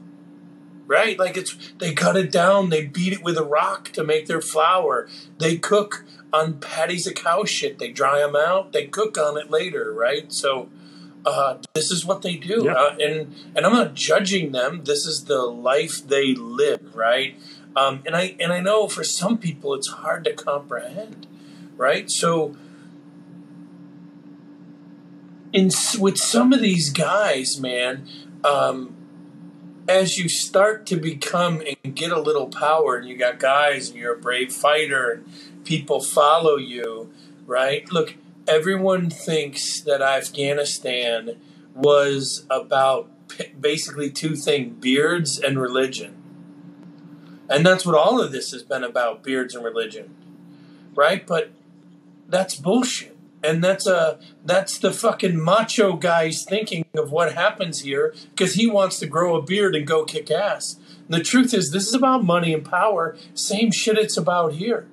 right? 0.86 1.18
Like 1.18 1.36
it's 1.36 1.56
they 1.78 1.92
cut 1.92 2.16
it 2.16 2.30
down, 2.32 2.70
they 2.70 2.84
beat 2.86 3.12
it 3.12 3.22
with 3.22 3.36
a 3.36 3.44
rock 3.44 3.90
to 3.92 4.04
make 4.04 4.26
their 4.26 4.40
flour. 4.40 5.08
They 5.38 5.56
cook 5.58 6.04
on 6.32 6.58
patties 6.58 7.06
of 7.06 7.14
cow 7.14 7.44
shit. 7.44 7.78
They 7.78 7.92
dry 7.92 8.18
them 8.18 8.34
out. 8.36 8.72
They 8.72 8.86
cook 8.86 9.16
on 9.18 9.36
it 9.36 9.50
later, 9.50 9.92
right? 9.92 10.32
So. 10.32 10.68
Uh, 11.26 11.56
this 11.72 11.90
is 11.90 12.04
what 12.04 12.20
they 12.20 12.36
do, 12.36 12.64
Yeah. 12.66 12.72
uh, 12.74 12.96
and 13.00 13.34
and 13.56 13.64
I'm 13.64 13.72
not 13.72 13.94
judging 13.94 14.52
them. 14.52 14.82
This 14.84 15.06
is 15.06 15.24
the 15.24 15.38
life 15.38 16.06
they 16.06 16.34
live, 16.34 16.94
right? 16.94 17.34
Um, 17.76 18.02
and 18.06 18.14
I 18.14 18.36
and 18.38 18.52
I 18.52 18.60
know 18.60 18.88
for 18.88 19.02
some 19.02 19.38
people 19.38 19.74
it's 19.74 19.88
hard 19.88 20.24
to 20.24 20.32
comprehend, 20.32 21.26
right? 21.76 22.10
So, 22.10 22.54
in 25.52 25.70
with 25.98 26.16
some 26.18 26.52
of 26.52 26.60
these 26.60 26.90
guys, 26.90 27.58
man, 27.58 28.08
um, 28.44 28.94
as 29.88 30.16
you 30.18 30.28
start 30.28 30.86
to 30.86 30.96
become 30.96 31.62
and 31.84 31.96
get 31.96 32.12
a 32.12 32.20
little 32.20 32.46
power, 32.46 32.96
and 32.96 33.08
you 33.08 33.16
got 33.16 33.40
guys, 33.40 33.90
and 33.90 33.98
you're 33.98 34.14
a 34.14 34.18
brave 34.18 34.52
fighter, 34.52 35.10
and 35.10 35.64
people 35.64 36.00
follow 36.00 36.56
you, 36.56 37.12
right? 37.46 37.90
Look, 37.90 38.14
everyone 38.46 39.10
thinks 39.10 39.80
that 39.80 40.00
Afghanistan 40.00 41.40
was 41.74 42.46
about 42.48 43.10
basically 43.60 44.10
two 44.10 44.36
things: 44.36 44.76
beards 44.80 45.40
and 45.40 45.60
religion. 45.60 46.23
And 47.54 47.64
that's 47.64 47.86
what 47.86 47.94
all 47.94 48.20
of 48.20 48.32
this 48.32 48.50
has 48.50 48.64
been 48.64 48.82
about 48.82 49.22
beards 49.22 49.54
and 49.54 49.64
religion. 49.64 50.12
Right? 50.96 51.24
But 51.24 51.52
that's 52.28 52.56
bullshit. 52.56 53.16
And 53.44 53.62
that's 53.62 53.86
a 53.86 54.18
that's 54.44 54.78
the 54.78 54.90
fucking 54.90 55.38
macho 55.40 55.92
guy's 55.92 56.44
thinking 56.44 56.84
of 56.96 57.12
what 57.12 57.34
happens 57.34 57.82
here 57.82 58.12
because 58.30 58.54
he 58.54 58.66
wants 58.66 58.98
to 58.98 59.06
grow 59.06 59.36
a 59.36 59.42
beard 59.42 59.76
and 59.76 59.86
go 59.86 60.04
kick 60.04 60.32
ass. 60.32 60.80
And 61.06 61.14
the 61.14 61.22
truth 61.22 61.54
is 61.54 61.70
this 61.70 61.86
is 61.86 61.94
about 61.94 62.24
money 62.24 62.52
and 62.52 62.64
power. 62.64 63.16
Same 63.34 63.70
shit 63.70 63.98
it's 63.98 64.16
about 64.16 64.54
here. 64.54 64.88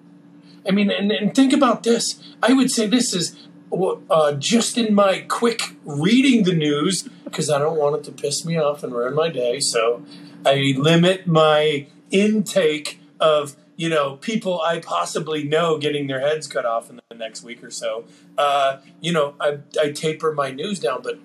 I 0.67 0.71
mean, 0.71 0.91
and, 0.91 1.11
and 1.11 1.33
think 1.33 1.53
about 1.53 1.81
this. 1.81 2.21
I 2.43 2.53
would 2.53 2.69
say 2.69 2.85
this 2.85 3.13
is 3.13 3.35
uh, 3.71 4.33
just 4.33 4.77
in 4.77 4.93
my 4.93 5.25
quick 5.27 5.77
reading 5.83 6.43
the 6.43 6.53
news 6.53 7.09
because 7.23 7.49
I 7.49 7.57
don't 7.57 7.77
want 7.77 7.95
it 7.95 8.03
to 8.03 8.11
piss 8.11 8.45
me 8.45 8.57
off 8.57 8.83
and 8.83 8.93
ruin 8.93 9.15
my 9.15 9.29
day. 9.29 9.59
So 9.61 10.05
I 10.45 10.75
limit 10.77 11.25
my 11.25 11.87
intake 12.11 12.99
of 13.19 13.55
you 13.75 13.89
know 13.89 14.17
people 14.17 14.61
I 14.61 14.79
possibly 14.79 15.43
know 15.43 15.77
getting 15.77 16.07
their 16.07 16.19
heads 16.19 16.47
cut 16.47 16.65
off 16.65 16.89
in 16.89 16.99
the 17.09 17.15
next 17.15 17.43
week 17.43 17.63
or 17.63 17.71
so. 17.71 18.05
Uh, 18.37 18.77
you 18.99 19.11
know, 19.11 19.35
I, 19.39 19.59
I 19.79 19.91
taper 19.91 20.33
my 20.33 20.51
news 20.51 20.79
down, 20.79 21.01
but 21.01 21.19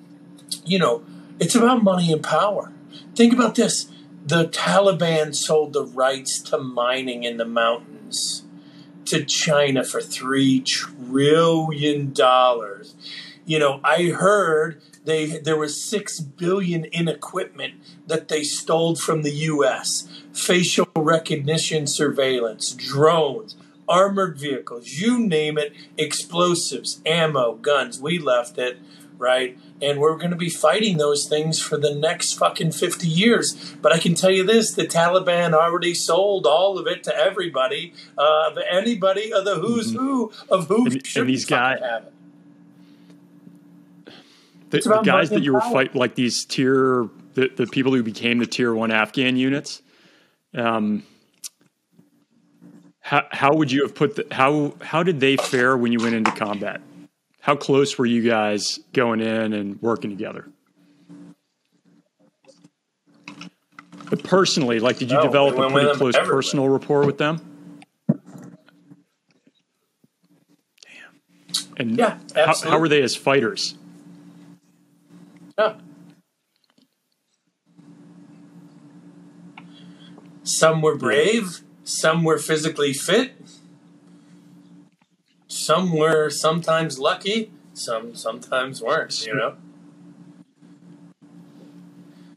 you 0.65 0.79
know, 0.79 1.05
it's 1.39 1.55
about 1.55 1.83
money 1.83 2.13
and 2.13 2.23
power. 2.23 2.73
Think 3.15 3.33
about 3.33 3.55
this: 3.55 3.91
the 4.25 4.49
Taliban 4.49 5.35
sold 5.35 5.73
the 5.73 5.85
rights 5.85 6.41
to 6.43 6.59
mining 6.59 7.25
in 7.25 7.37
the 7.37 7.45
mountains 7.45 8.45
to 9.07 9.25
China 9.25 9.85
for 9.85 10.01
three 10.01 10.61
trillion 10.61 12.13
dollars. 12.13 12.95
You 13.45 13.59
know, 13.59 13.81
I 13.85 14.07
heard 14.07 14.83
they 15.07 15.39
there 15.39 15.57
was 15.57 15.83
six 15.83 16.21
billion 16.21 16.85
in 16.87 17.09
equipment 17.09 17.75
that 18.07 18.29
they 18.29 18.43
stole 18.43 18.95
from 18.97 19.23
the 19.23 19.33
U.S. 19.55 20.07
Facial 20.33 20.89
recognition 20.95 21.87
surveillance, 21.87 22.73
drones, 22.73 23.57
armored 23.89 24.39
vehicles, 24.39 24.89
you 25.01 25.19
name 25.19 25.57
it, 25.59 25.73
explosives, 25.97 27.01
ammo, 27.07 27.55
guns. 27.55 28.01
We 28.01 28.19
left 28.19 28.59
it 28.59 28.79
right. 29.19 29.57
And 29.81 29.99
we're 29.99 30.17
going 30.17 30.31
to 30.31 30.37
be 30.37 30.51
fighting 30.51 30.97
those 30.99 31.27
things 31.29 31.59
for 31.61 31.77
the 31.79 31.95
next 31.95 32.35
fucking 32.35 32.73
50 32.73 33.07
years. 33.07 33.55
But 33.81 33.93
I 33.93 33.99
can 33.99 34.15
tell 34.15 34.31
you 34.31 34.45
this 34.45 34.73
the 34.73 34.87
Taliban 34.87 35.53
already 35.55 35.95
sold 35.95 36.47
all 36.47 36.79
of 36.79 36.87
it 36.87 37.03
to 37.05 37.17
everybody, 37.17 37.95
uh, 38.19 38.55
anybody 38.71 39.33
of 39.33 39.45
the 39.45 39.55
who's 39.57 39.93
who 39.93 40.33
of 40.51 40.69
who 40.69 40.77
Mm-hmm. 40.77 40.87
And- 40.87 40.95
and 40.97 41.07
should 41.07 41.27
these 41.29 41.45
guys- 41.47 41.81
have 41.81 42.03
it. 42.05 42.13
The, 44.71 44.81
the 44.81 45.03
guys 45.03 45.31
that 45.31 45.43
you 45.43 45.53
were 45.53 45.61
fighting, 45.61 45.99
like 45.99 46.15
these 46.17 46.45
tier, 46.45 47.09
the, 47.35 47.49
the 47.55 47.67
people 47.67 47.93
who 47.93 48.03
became 48.03 48.39
the 48.39 48.47
tier 48.47 48.75
one 48.75 48.91
Afghan 48.91 49.37
units, 49.37 49.81
um, 50.55 51.05
how, 53.01 53.25
how 53.31 53.55
would 53.55 53.71
you 53.71 53.83
have 53.83 53.95
put 53.95 54.17
the, 54.17 54.27
how, 54.33 54.75
how 54.83 55.03
did 55.05 55.21
they 55.21 55.37
fare 55.37 55.77
when 55.77 55.93
you 55.93 56.01
went 56.01 56.15
into 56.17 56.33
combat? 56.33 56.81
How 57.41 57.55
close 57.55 57.97
were 57.97 58.07
you 58.07 58.29
guys 58.29 58.81
going 58.93 59.21
in 59.21 59.53
and 59.53 59.81
working 59.81 60.11
together? 60.11 60.49
But 64.11 64.25
personally, 64.25 64.81
like, 64.81 64.99
did 64.99 65.11
you 65.13 65.19
Oh, 65.19 65.23
develop 65.23 65.57
a 65.59 65.71
pretty 65.71 65.97
close 65.97 66.17
everywhere. 66.17 66.37
personal 66.39 66.69
rapport 66.69 67.07
with 67.07 67.19
them? 67.19 67.41
Damn. 68.09 68.19
And 71.77 71.97
Yeah, 71.97 72.19
how, 72.35 72.55
how 72.57 72.79
were 72.81 72.89
they 72.89 73.03
as 73.03 73.15
fighters? 73.15 73.77
Some 80.43 80.81
were 80.81 80.97
brave, 80.97 81.63
some 81.83 82.23
were 82.23 82.39
physically 82.39 82.93
fit, 82.93 83.33
some 85.49 85.91
were 85.91 86.31
sometimes 86.31 87.01
lucky, 87.01 87.51
some 87.75 88.15
sometimes 88.15 88.81
weren't, 88.81 89.27
you 89.27 89.35
know? 89.35 89.57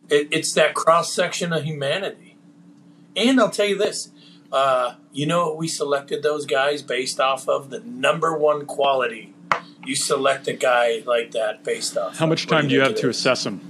It, 0.10 0.30
it's 0.32 0.52
that 0.54 0.74
cross 0.74 1.14
section 1.14 1.54
of 1.54 1.64
humanity. 1.64 2.36
And 3.16 3.40
I'll 3.40 3.52
tell 3.52 3.68
you 3.68 3.78
this 3.78 4.12
uh, 4.52 4.96
you 5.12 5.26
know 5.26 5.54
we 5.54 5.68
selected 5.68 6.24
those 6.24 6.46
guys 6.46 6.82
based 6.82 7.20
off 7.20 7.48
of? 7.48 7.70
The 7.70 7.80
number 7.80 8.38
one 8.38 8.66
quality. 8.66 9.34
You 9.86 9.96
select 9.96 10.48
a 10.48 10.54
guy 10.54 11.02
like 11.06 11.32
that 11.32 11.64
based 11.64 11.98
off. 11.98 12.18
How 12.18 12.26
much 12.26 12.48
time 12.48 12.68
do 12.68 12.76
you 12.76 12.82
have 12.82 12.96
to 12.96 13.10
assess 13.10 13.46
him? 13.46 13.62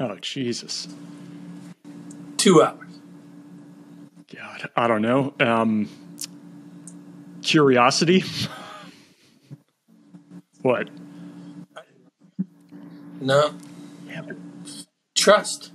Oh, 0.00 0.16
Jesus. 0.20 0.88
Two 2.36 2.62
hours. 2.62 2.86
God, 4.32 4.70
I 4.76 4.86
don't 4.86 5.02
know. 5.02 5.34
Um, 5.40 5.88
curiosity? 7.42 8.22
what? 10.62 10.88
No. 13.20 13.54
Trust. 15.16 15.72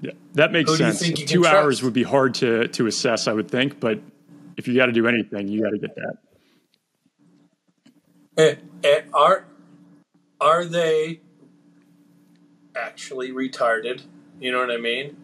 Yeah, 0.00 0.12
that 0.34 0.52
makes 0.52 0.76
sense. 0.76 1.00
Two 1.00 1.44
hours 1.44 1.78
trust? 1.78 1.82
would 1.82 1.92
be 1.92 2.04
hard 2.04 2.34
to, 2.34 2.68
to 2.68 2.86
assess, 2.86 3.26
I 3.26 3.32
would 3.32 3.50
think, 3.50 3.80
but 3.80 4.00
if 4.58 4.68
you 4.68 4.76
got 4.76 4.86
to 4.86 4.92
do 4.92 5.06
anything, 5.06 5.48
you 5.48 5.62
got 5.62 5.70
to 5.70 5.78
get 5.78 5.94
that. 5.94 6.18
Eh, 8.36 8.54
eh, 8.84 9.02
are 9.14 9.46
are 10.40 10.64
they 10.64 11.20
actually 12.76 13.30
retarded? 13.30 14.02
You 14.40 14.52
know 14.52 14.58
what 14.58 14.70
I 14.70 14.76
mean? 14.76 15.16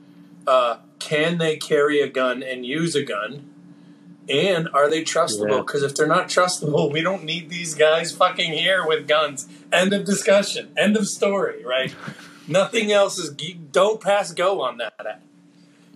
Uh, 0.47 0.79
can 0.99 1.38
they 1.38 1.57
carry 1.57 2.00
a 2.00 2.09
gun 2.09 2.43
and 2.43 2.64
use 2.64 2.95
a 2.95 3.03
gun? 3.03 3.50
And 4.29 4.69
are 4.73 4.88
they 4.88 5.03
trustable? 5.03 5.50
Yeah. 5.50 5.59
Because 5.59 5.83
if 5.83 5.95
they're 5.95 6.07
not 6.07 6.29
trustable, 6.29 6.91
we 6.91 7.03
don't 7.03 7.25
need 7.25 7.50
these 7.50 7.75
guys 7.75 8.11
fucking 8.11 8.53
here 8.53 8.87
with 8.87 9.07
guns. 9.07 9.47
End 9.71 9.93
of 9.93 10.05
discussion. 10.05 10.73
End 10.76 10.97
of 10.97 11.07
story, 11.07 11.64
right? 11.64 11.95
Nothing 12.49 12.91
else 12.91 13.19
is, 13.19 13.31
don't 13.71 14.00
pass 14.00 14.33
go 14.33 14.62
on 14.62 14.79
that. 14.79 15.23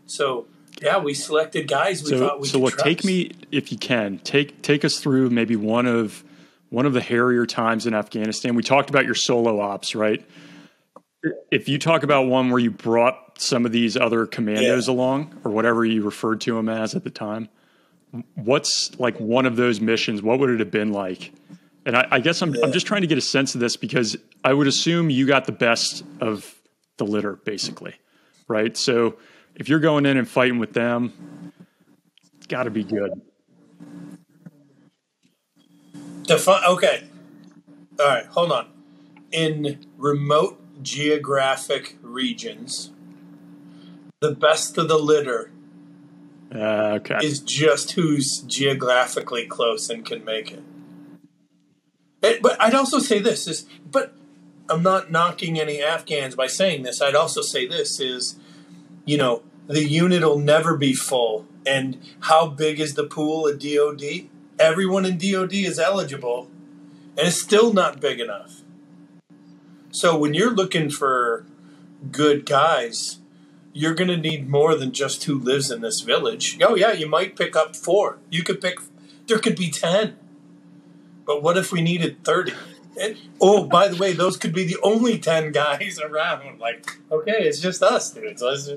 So, 0.06 0.46
yeah, 0.82 0.98
we 0.98 1.14
selected 1.14 1.68
guys 1.68 2.02
we 2.02 2.10
so, 2.10 2.18
thought 2.18 2.40
we 2.40 2.48
so 2.48 2.52
could 2.58 2.64
look, 2.64 2.72
trust. 2.74 2.84
take 2.84 3.04
me 3.04 3.32
if 3.50 3.72
you 3.72 3.78
can. 3.78 4.18
Take 4.18 4.62
take 4.62 4.84
us 4.84 4.98
through 5.00 5.30
maybe 5.30 5.56
one 5.56 5.86
of 5.86 6.24
one 6.70 6.86
of 6.86 6.92
the 6.92 7.00
hairier 7.00 7.46
times 7.46 7.86
in 7.86 7.94
Afghanistan. 7.94 8.54
We 8.54 8.62
talked 8.62 8.90
about 8.90 9.04
your 9.06 9.14
solo 9.14 9.60
ops, 9.60 9.94
right? 9.94 10.24
If 11.50 11.68
you 11.68 11.78
talk 11.78 12.02
about 12.02 12.26
one 12.26 12.50
where 12.50 12.60
you 12.60 12.70
brought 12.70 13.40
some 13.40 13.66
of 13.66 13.72
these 13.72 13.96
other 13.96 14.26
commandos 14.26 14.86
Yeah. 14.86 14.94
along, 14.94 15.40
or 15.44 15.50
whatever 15.50 15.84
you 15.84 16.02
referred 16.02 16.40
to 16.42 16.54
them 16.54 16.68
as 16.68 16.94
at 16.94 17.02
the 17.04 17.10
time, 17.10 17.48
what's 18.34 18.92
like 18.98 19.18
one 19.18 19.46
of 19.46 19.56
those 19.56 19.80
missions? 19.80 20.22
What 20.22 20.38
would 20.38 20.50
it 20.50 20.60
have 20.60 20.70
been 20.70 20.92
like? 20.92 21.32
And 21.86 21.96
I, 21.96 22.06
I 22.10 22.20
guess 22.20 22.40
I'm 22.42 22.54
I'm 22.62 22.72
just 22.72 22.86
trying 22.86 23.00
to 23.00 23.06
get 23.06 23.18
a 23.18 23.22
sense 23.22 23.54
of 23.54 23.60
this 23.60 23.76
because 23.76 24.16
I 24.44 24.52
would 24.52 24.66
assume 24.66 25.10
you 25.10 25.26
got 25.26 25.46
the 25.46 25.52
best 25.52 26.04
of 26.20 26.54
the 26.98 27.04
litter, 27.04 27.34
basically, 27.34 27.94
right? 28.46 28.76
So 28.76 29.16
if 29.58 29.68
you're 29.68 29.80
going 29.80 30.06
in 30.06 30.16
and 30.16 30.28
fighting 30.28 30.58
with 30.58 30.72
them, 30.72 31.12
it's 32.36 32.46
got 32.46 32.64
to 32.64 32.70
be 32.70 32.84
good. 32.84 33.10
Defi- 36.24 36.64
okay. 36.68 37.04
All 37.98 38.06
right, 38.06 38.26
hold 38.26 38.52
on. 38.52 38.68
In 39.32 39.84
remote 39.96 40.60
geographic 40.82 41.96
regions, 42.02 42.90
the 44.20 44.32
best 44.32 44.78
of 44.78 44.88
the 44.88 44.98
litter 44.98 45.50
Uh, 46.54 46.98
okay. 47.00 47.18
is 47.22 47.40
just 47.40 47.92
who's 47.92 48.40
geographically 48.42 49.46
close 49.46 49.90
and 49.90 50.04
can 50.04 50.24
make 50.24 50.52
it. 50.52 50.62
It- 52.22 52.42
but 52.42 52.60
I'd 52.60 52.74
also 52.74 52.98
say 52.98 53.18
this 53.18 53.46
is, 53.46 53.66
but 53.90 54.12
I'm 54.68 54.82
not 54.82 55.10
knocking 55.10 55.58
any 55.58 55.82
Afghans 55.82 56.34
by 56.34 56.46
saying 56.46 56.82
this. 56.82 57.00
I'd 57.00 57.14
also 57.14 57.42
say 57.42 57.66
this 57.66 58.00
is, 58.00 58.36
you 59.08 59.16
know, 59.16 59.42
the 59.66 59.88
unit 59.88 60.22
will 60.22 60.38
never 60.38 60.76
be 60.76 60.92
full. 60.92 61.46
And 61.64 61.98
how 62.20 62.46
big 62.46 62.78
is 62.78 62.92
the 62.92 63.04
pool 63.04 63.48
at 63.48 63.58
DOD? 63.58 64.28
Everyone 64.58 65.06
in 65.06 65.16
DOD 65.16 65.54
is 65.54 65.78
eligible, 65.78 66.50
and 67.16 67.28
it's 67.28 67.40
still 67.40 67.72
not 67.72 68.00
big 68.00 68.20
enough. 68.20 68.60
So 69.90 70.18
when 70.18 70.34
you're 70.34 70.54
looking 70.54 70.90
for 70.90 71.46
good 72.12 72.44
guys, 72.44 73.20
you're 73.72 73.94
going 73.94 74.08
to 74.08 74.16
need 74.18 74.50
more 74.50 74.74
than 74.74 74.92
just 74.92 75.24
who 75.24 75.38
lives 75.38 75.70
in 75.70 75.80
this 75.80 76.02
village. 76.02 76.58
Oh, 76.60 76.74
yeah, 76.74 76.92
you 76.92 77.08
might 77.08 77.34
pick 77.34 77.56
up 77.56 77.76
four. 77.76 78.18
You 78.28 78.42
could 78.42 78.60
pick, 78.60 78.78
there 79.26 79.38
could 79.38 79.56
be 79.56 79.70
10. 79.70 80.18
But 81.24 81.42
what 81.42 81.56
if 81.56 81.72
we 81.72 81.80
needed 81.80 82.24
30? 82.24 82.52
And, 83.00 83.16
oh, 83.40 83.64
by 83.64 83.88
the 83.88 83.96
way, 83.96 84.12
those 84.12 84.36
could 84.36 84.52
be 84.52 84.64
the 84.64 84.78
only 84.82 85.18
10 85.18 85.52
guys 85.52 85.98
around. 86.04 86.58
Like, 86.58 86.98
okay, 87.10 87.44
it's 87.44 87.60
just 87.60 87.82
us, 87.82 88.12
dudes. 88.12 88.42
Let's, 88.42 88.68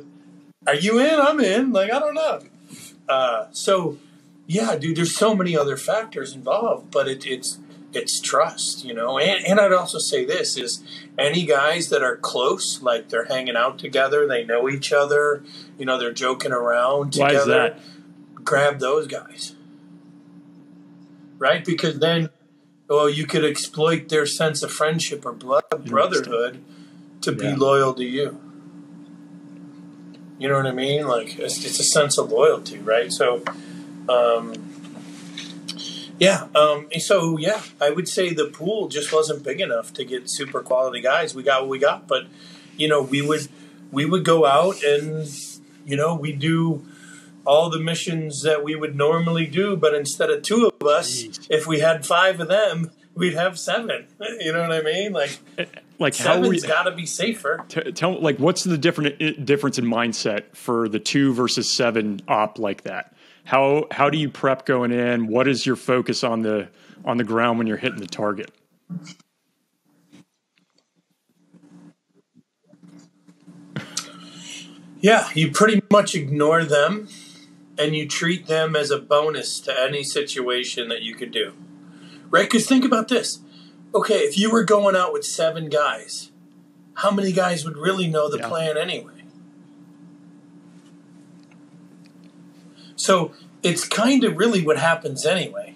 are 0.68 0.76
you 0.76 1.00
in? 1.00 1.20
I'm 1.20 1.40
in. 1.40 1.72
Like, 1.72 1.92
I 1.92 2.00
don't 2.00 2.14
know. 2.14 2.42
Uh, 3.10 3.48
so, 3.52 3.98
yeah, 4.48 4.76
dude, 4.76 4.98
there's 4.98 5.16
so 5.16 5.36
many 5.36 5.58
other 5.58 5.78
factors 5.78 6.34
involved, 6.34 6.92
but 6.92 7.08
it, 7.08 7.26
it's 7.26 7.60
it's 7.94 8.20
trust, 8.20 8.86
you 8.86 8.94
know. 8.94 9.20
And, 9.20 9.46
and 9.46 9.60
I'd 9.60 9.74
also 9.74 10.00
say 10.00 10.24
this 10.26 10.58
is 10.58 10.84
any 11.18 11.46
guys 11.46 11.90
that 11.90 12.04
are 12.04 12.16
close, 12.16 12.82
like 12.82 13.10
they're 13.10 13.26
hanging 13.26 13.56
out 13.56 13.80
together, 13.80 14.28
they 14.28 14.44
know 14.46 14.70
each 14.70 14.94
other, 14.94 15.44
you 15.78 15.86
know, 15.86 15.98
they're 15.98 16.14
joking 16.14 16.52
around 16.52 17.14
together. 17.14 17.34
Why 17.34 17.40
is 17.40 17.46
that? 17.48 17.80
Grab 18.44 18.80
those 18.80 19.08
guys, 19.08 19.56
right? 21.38 21.64
Because 21.64 22.00
then, 22.00 22.30
well, 22.88 23.10
you 23.10 23.28
could 23.28 23.46
exploit 23.46 24.10
their 24.10 24.26
sense 24.26 24.64
of 24.64 24.72
friendship 24.72 25.26
or 25.26 25.34
blood 25.34 25.64
brotherhood 25.86 26.64
to 27.22 27.32
be 27.32 27.54
loyal 27.56 27.94
to 27.94 28.04
you. 28.04 28.40
You 30.42 30.48
know 30.48 30.56
what 30.56 30.66
I 30.66 30.72
mean? 30.72 31.06
Like 31.06 31.38
it's, 31.38 31.64
it's 31.64 31.80
a 31.80 31.84
sense 31.84 32.18
of 32.18 32.32
loyalty, 32.32 32.80
right? 32.80 33.14
So, 33.14 33.44
um, 34.10 34.56
yeah. 36.18 36.48
Um, 36.56 36.88
so 36.98 37.38
yeah, 37.38 37.62
I 37.80 37.92
would 37.92 38.08
say 38.08 38.34
the 38.34 38.46
pool 38.46 38.88
just 38.88 39.14
wasn't 39.14 39.44
big 39.44 39.62
enough 39.62 39.94
to 39.94 40.04
get 40.04 40.24
super 40.32 40.64
quality 40.64 41.00
guys. 41.00 41.36
We 41.36 41.44
got 41.44 41.62
what 41.62 41.70
we 41.70 41.78
got, 41.78 42.08
but 42.08 42.24
you 42.76 42.88
know, 42.88 43.04
we 43.04 43.22
would 43.22 43.50
we 43.92 44.06
would 44.06 44.26
go 44.26 44.48
out 44.48 44.82
and 44.82 45.30
you 45.86 45.96
know 45.96 46.16
we 46.16 46.32
do 46.32 46.88
all 47.46 47.70
the 47.70 47.80
missions 47.80 48.42
that 48.42 48.64
we 48.64 48.76
would 48.76 48.96
normally 48.96 49.46
do, 49.46 49.78
but 49.78 49.94
instead 49.94 50.32
of 50.32 50.42
two 50.42 50.72
of 50.74 50.88
us, 50.88 51.22
Jeez. 51.22 51.48
if 51.52 51.68
we 51.68 51.82
had 51.82 52.04
five 52.04 52.40
of 52.40 52.48
them, 52.48 52.90
we'd 53.16 53.34
have 53.34 53.58
seven. 53.60 54.08
You 54.40 54.54
know 54.54 54.62
what 54.62 54.72
I 54.72 54.82
mean? 54.82 55.14
Like 55.14 55.40
Like 56.00 56.14
seven's 56.14 56.64
got 56.64 56.84
to 56.84 56.92
be 56.92 57.06
safer. 57.06 57.64
t- 57.68 57.92
tell 57.92 58.20
like 58.20 58.38
what's 58.38 58.64
the 58.64 58.78
different 58.78 59.46
difference 59.46 59.78
in 59.78 59.86
mindset 59.86 60.56
for 60.56 60.88
the 60.90 61.00
two 61.00 61.34
versus 61.34 61.70
seven 61.70 62.22
op 62.28 62.58
like 62.60 62.84
that? 62.84 63.14
How 63.44 63.88
how 63.92 64.10
do 64.10 64.18
you 64.18 64.30
prep 64.30 64.66
going 64.66 64.92
in? 64.92 65.28
What 65.28 65.48
is 65.48 65.66
your 65.66 65.76
focus 65.76 66.24
on 66.24 66.42
the 66.42 66.70
on 67.06 67.18
the 67.18 67.24
ground 67.24 67.58
when 67.58 67.68
you're 67.68 67.78
hitting 67.78 68.00
the 68.00 68.08
target? 68.08 68.52
Yeah, 75.00 75.30
you 75.34 75.52
pretty 75.52 75.82
much 75.92 76.14
ignore 76.16 76.64
them 76.64 77.08
and 77.78 77.96
you 77.96 78.08
treat 78.08 78.48
them 78.48 78.76
as 78.76 78.92
a 78.92 79.00
bonus 79.00 79.60
to 79.62 79.80
any 79.80 80.04
situation 80.04 80.90
that 80.90 81.02
you 81.02 81.16
could 81.16 81.32
do. 81.32 81.54
Right? 82.32 82.50
Because 82.50 82.66
think 82.66 82.84
about 82.84 83.08
this. 83.08 83.40
Okay, 83.94 84.20
if 84.20 84.38
you 84.38 84.50
were 84.50 84.64
going 84.64 84.96
out 84.96 85.14
with 85.14 85.26
seven 85.26 85.70
guys, 85.70 86.32
how 86.96 87.12
many 87.12 87.32
guys 87.32 87.64
would 87.66 87.78
really 87.78 88.08
know 88.08 88.30
the 88.30 88.40
Yeah. 88.40 88.48
plan 88.48 88.78
anyway? 88.78 89.24
So 92.96 93.32
it's 93.62 93.88
kind 93.88 94.24
of 94.24 94.38
really 94.38 94.66
what 94.66 94.78
happens 94.78 95.26
anyway. 95.26 95.76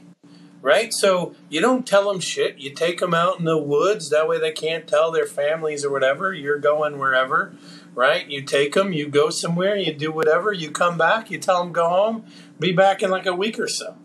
Right? 0.61 0.91
So 0.91 1.35
you 1.49 1.61
don't 1.61 1.85
tell 1.85 2.11
them 2.11 2.19
shit. 2.19 2.57
You 2.57 2.71
take 2.71 2.99
them 2.99 3.13
out 3.13 3.37
in 3.37 3.45
the 3.45 3.57
woods. 3.57 4.09
That 4.09 4.27
way 4.27 4.39
they 4.39 4.51
can't 4.51 4.87
tell 4.87 5.11
their 5.11 5.27
families 5.27 5.85
or 5.85 5.91
whatever. 5.91 6.33
You're 6.33 6.57
going 6.57 6.97
wherever 6.97 7.53
right? 7.95 8.29
You 8.29 8.41
take 8.41 8.73
them, 8.73 8.93
you 8.93 9.07
go 9.07 9.29
somewhere, 9.29 9.75
you 9.75 9.93
do 9.93 10.11
whatever, 10.11 10.51
you 10.51 10.69
come 10.69 10.97
back, 10.97 11.31
you 11.31 11.39
tell 11.39 11.63
them 11.63 11.71
go 11.71 11.89
home, 11.89 12.25
be 12.59 12.71
back 12.71 13.01
in 13.01 13.09
like 13.09 13.25
a 13.25 13.33
week 13.33 13.57
or 13.57 13.67
so. 13.67 13.95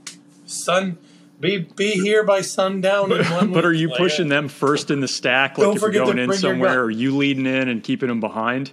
Sun, 0.47 0.97
be 1.41 1.59
be 1.59 1.93
here 1.93 2.23
by 2.23 2.43
sundown 2.43 3.11
in 3.13 3.25
one 3.27 3.53
but 3.53 3.65
are 3.65 3.73
you 3.73 3.89
Like, 3.89 3.99
pushing 3.99 4.29
them 4.29 4.49
first 4.49 4.91
in 4.91 5.01
the 5.01 5.09
stack? 5.09 5.57
Like 5.57 5.67
Don't 5.67 5.77
if 5.77 5.83
you're 5.83 5.93
going 5.93 6.19
in 6.19 6.33
somewhere, 6.35 6.83
are 6.85 6.91
you 6.91 7.17
leading 7.17 7.47
in 7.47 7.69
and 7.69 7.83
keeping 7.83 8.09
them 8.09 8.21
behind? 8.21 8.73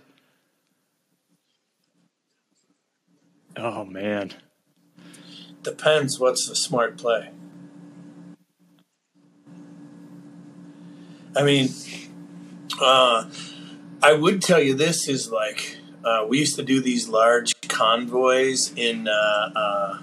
Oh 3.55 3.85
man, 3.85 4.33
Depends 5.63 6.19
what's 6.19 6.47
the 6.47 6.55
smart 6.55 6.97
play. 6.97 7.31
I 11.35 11.43
mean, 11.43 11.69
uh, 12.81 13.29
I 14.01 14.13
would 14.13 14.41
tell 14.41 14.61
you 14.61 14.75
this 14.75 15.07
is 15.07 15.29
like 15.29 15.77
uh, 16.05 16.25
we 16.27 16.39
used 16.39 16.55
to 16.55 16.63
do 16.63 16.79
these 16.79 17.09
large 17.09 17.53
convoys 17.67 18.71
in 18.75 19.07
uh, 19.07 19.51
uh, 19.55 19.99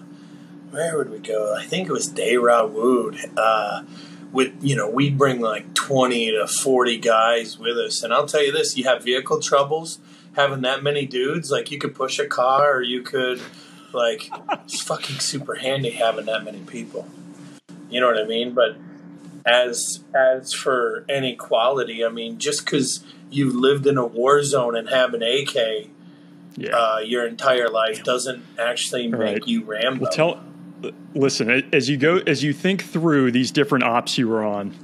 where 0.74 0.98
would 0.98 1.10
we 1.10 1.18
go? 1.18 1.54
I 1.54 1.64
think 1.64 1.88
it 1.88 1.92
was 1.92 2.08
Deh 2.08 2.36
Rawood. 2.36 3.18
Uh, 3.36 3.84
with 4.32 4.52
you 4.60 4.74
know, 4.74 4.88
we 4.88 5.10
bring 5.10 5.40
like 5.40 5.74
twenty 5.74 6.30
to 6.32 6.46
forty 6.46 6.98
guys 6.98 7.58
with 7.58 7.78
us, 7.78 8.02
and 8.02 8.12
I'll 8.12 8.26
tell 8.26 8.42
you 8.42 8.52
this: 8.52 8.76
you 8.76 8.84
have 8.84 9.04
vehicle 9.04 9.40
troubles 9.40 9.98
having 10.34 10.62
that 10.62 10.82
many 10.82 11.06
dudes. 11.06 11.50
Like 11.50 11.70
you 11.70 11.78
could 11.78 11.94
push 11.94 12.18
a 12.18 12.26
car, 12.26 12.76
or 12.76 12.82
you 12.82 13.02
could 13.02 13.40
like 13.92 14.30
it's 14.64 14.82
fucking 14.82 15.20
super 15.20 15.54
handy 15.54 15.90
having 15.90 16.26
that 16.26 16.44
many 16.44 16.60
people. 16.60 17.06
You 17.88 18.00
know 18.00 18.08
what 18.08 18.18
I 18.18 18.24
mean? 18.24 18.52
But 18.54 18.76
as 19.46 20.00
as 20.14 20.52
for 20.52 21.04
any 21.08 21.36
quality, 21.36 22.04
I 22.04 22.08
mean, 22.08 22.38
just 22.38 22.64
because 22.64 23.04
you've 23.30 23.54
lived 23.54 23.86
in 23.86 23.96
a 23.96 24.06
war 24.06 24.42
zone 24.42 24.76
and 24.76 24.88
have 24.88 25.14
an 25.14 25.22
AK 25.22 25.90
yeah. 26.56 26.76
uh, 26.76 26.98
your 26.98 27.26
entire 27.26 27.68
life 27.68 28.04
doesn't 28.04 28.44
actually 28.58 29.08
make 29.08 29.20
Right. 29.20 29.46
you 29.46 29.64
Rambo. 29.64 30.02
Well, 30.02 30.12
tell. 30.12 30.44
Listen, 31.14 31.68
as 31.72 31.88
you 31.88 31.96
go, 31.96 32.18
as 32.26 32.42
you 32.42 32.52
think 32.52 32.82
through 32.82 33.30
these 33.30 33.50
different 33.50 33.84
ops 33.84 34.18
you 34.18 34.28
were 34.28 34.44
on, 34.44 34.74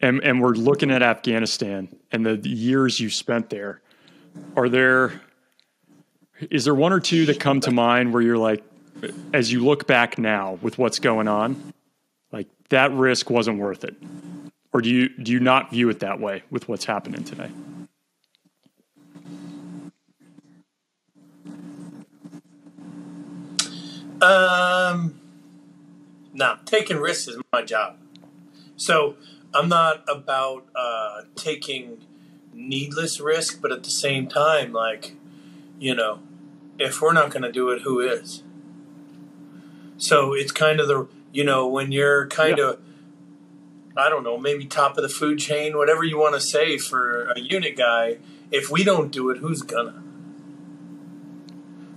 and 0.00 0.22
and 0.22 0.40
we're 0.40 0.54
looking 0.54 0.90
at 0.90 1.02
Afghanistan 1.02 1.88
and 2.12 2.24
the 2.24 2.36
years 2.48 3.00
you 3.00 3.10
spent 3.10 3.50
there, 3.50 3.80
are 4.56 4.68
there? 4.68 5.20
Is 6.50 6.64
there 6.64 6.74
one 6.74 6.92
or 6.92 7.00
two 7.00 7.26
that 7.26 7.38
come 7.38 7.60
to 7.60 7.70
mind 7.70 8.12
where 8.12 8.22
you're 8.22 8.38
like, 8.38 8.64
as 9.32 9.52
you 9.52 9.64
look 9.64 9.86
back 9.86 10.18
now 10.18 10.58
with 10.62 10.78
what's 10.78 10.98
going 10.98 11.28
on, 11.28 11.72
like 12.32 12.48
that 12.70 12.92
risk 12.92 13.28
wasn't 13.28 13.58
worth 13.58 13.84
it, 13.84 13.94
or 14.72 14.80
do 14.80 14.88
you 14.88 15.08
do 15.08 15.32
you 15.32 15.40
not 15.40 15.70
view 15.70 15.88
it 15.90 16.00
that 16.00 16.20
way 16.20 16.42
with 16.50 16.68
what's 16.68 16.84
happening 16.84 17.24
today? 17.24 17.50
Um, 24.22 25.19
Now, 26.40 26.58
taking 26.64 26.96
risks 26.96 27.28
is 27.28 27.38
my 27.52 27.60
job. 27.60 27.98
So 28.76 29.16
I'm 29.52 29.68
not 29.68 30.02
about 30.08 30.66
uh, 30.74 31.24
taking 31.36 31.98
needless 32.54 33.20
risk, 33.20 33.60
but 33.60 33.70
at 33.70 33.84
the 33.84 33.90
same 33.90 34.26
time, 34.26 34.72
like, 34.72 35.16
you 35.78 35.94
know, 35.94 36.20
if 36.78 37.02
we're 37.02 37.12
not 37.12 37.30
going 37.30 37.42
to 37.42 37.52
do 37.52 37.68
it, 37.68 37.82
who 37.82 38.00
is? 38.00 38.42
So 39.98 40.32
it's 40.32 40.50
kind 40.50 40.80
of 40.80 40.88
the, 40.88 41.08
you 41.30 41.44
know, 41.44 41.68
when 41.68 41.92
you're 41.92 42.26
kind 42.28 42.56
Yeah. 42.56 42.70
of, 42.70 42.80
I 43.94 44.08
don't 44.08 44.24
know, 44.24 44.38
maybe 44.38 44.64
top 44.64 44.96
of 44.96 45.02
the 45.02 45.10
food 45.10 45.38
chain, 45.38 45.76
whatever 45.76 46.04
you 46.04 46.18
want 46.18 46.34
to 46.36 46.40
say 46.40 46.78
for 46.78 47.24
a 47.36 47.38
unit 47.38 47.76
guy, 47.76 48.16
if 48.50 48.70
we 48.70 48.82
don't 48.82 49.12
do 49.12 49.28
it, 49.28 49.38
who's 49.38 49.60
gonna? 49.60 50.02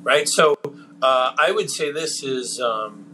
Right? 0.02 0.28
So 0.28 0.58
uh, 1.02 1.34
I 1.38 1.52
would 1.52 1.72
say 1.72 1.94
this 1.94 2.22
is, 2.24 2.60
um, 2.60 3.06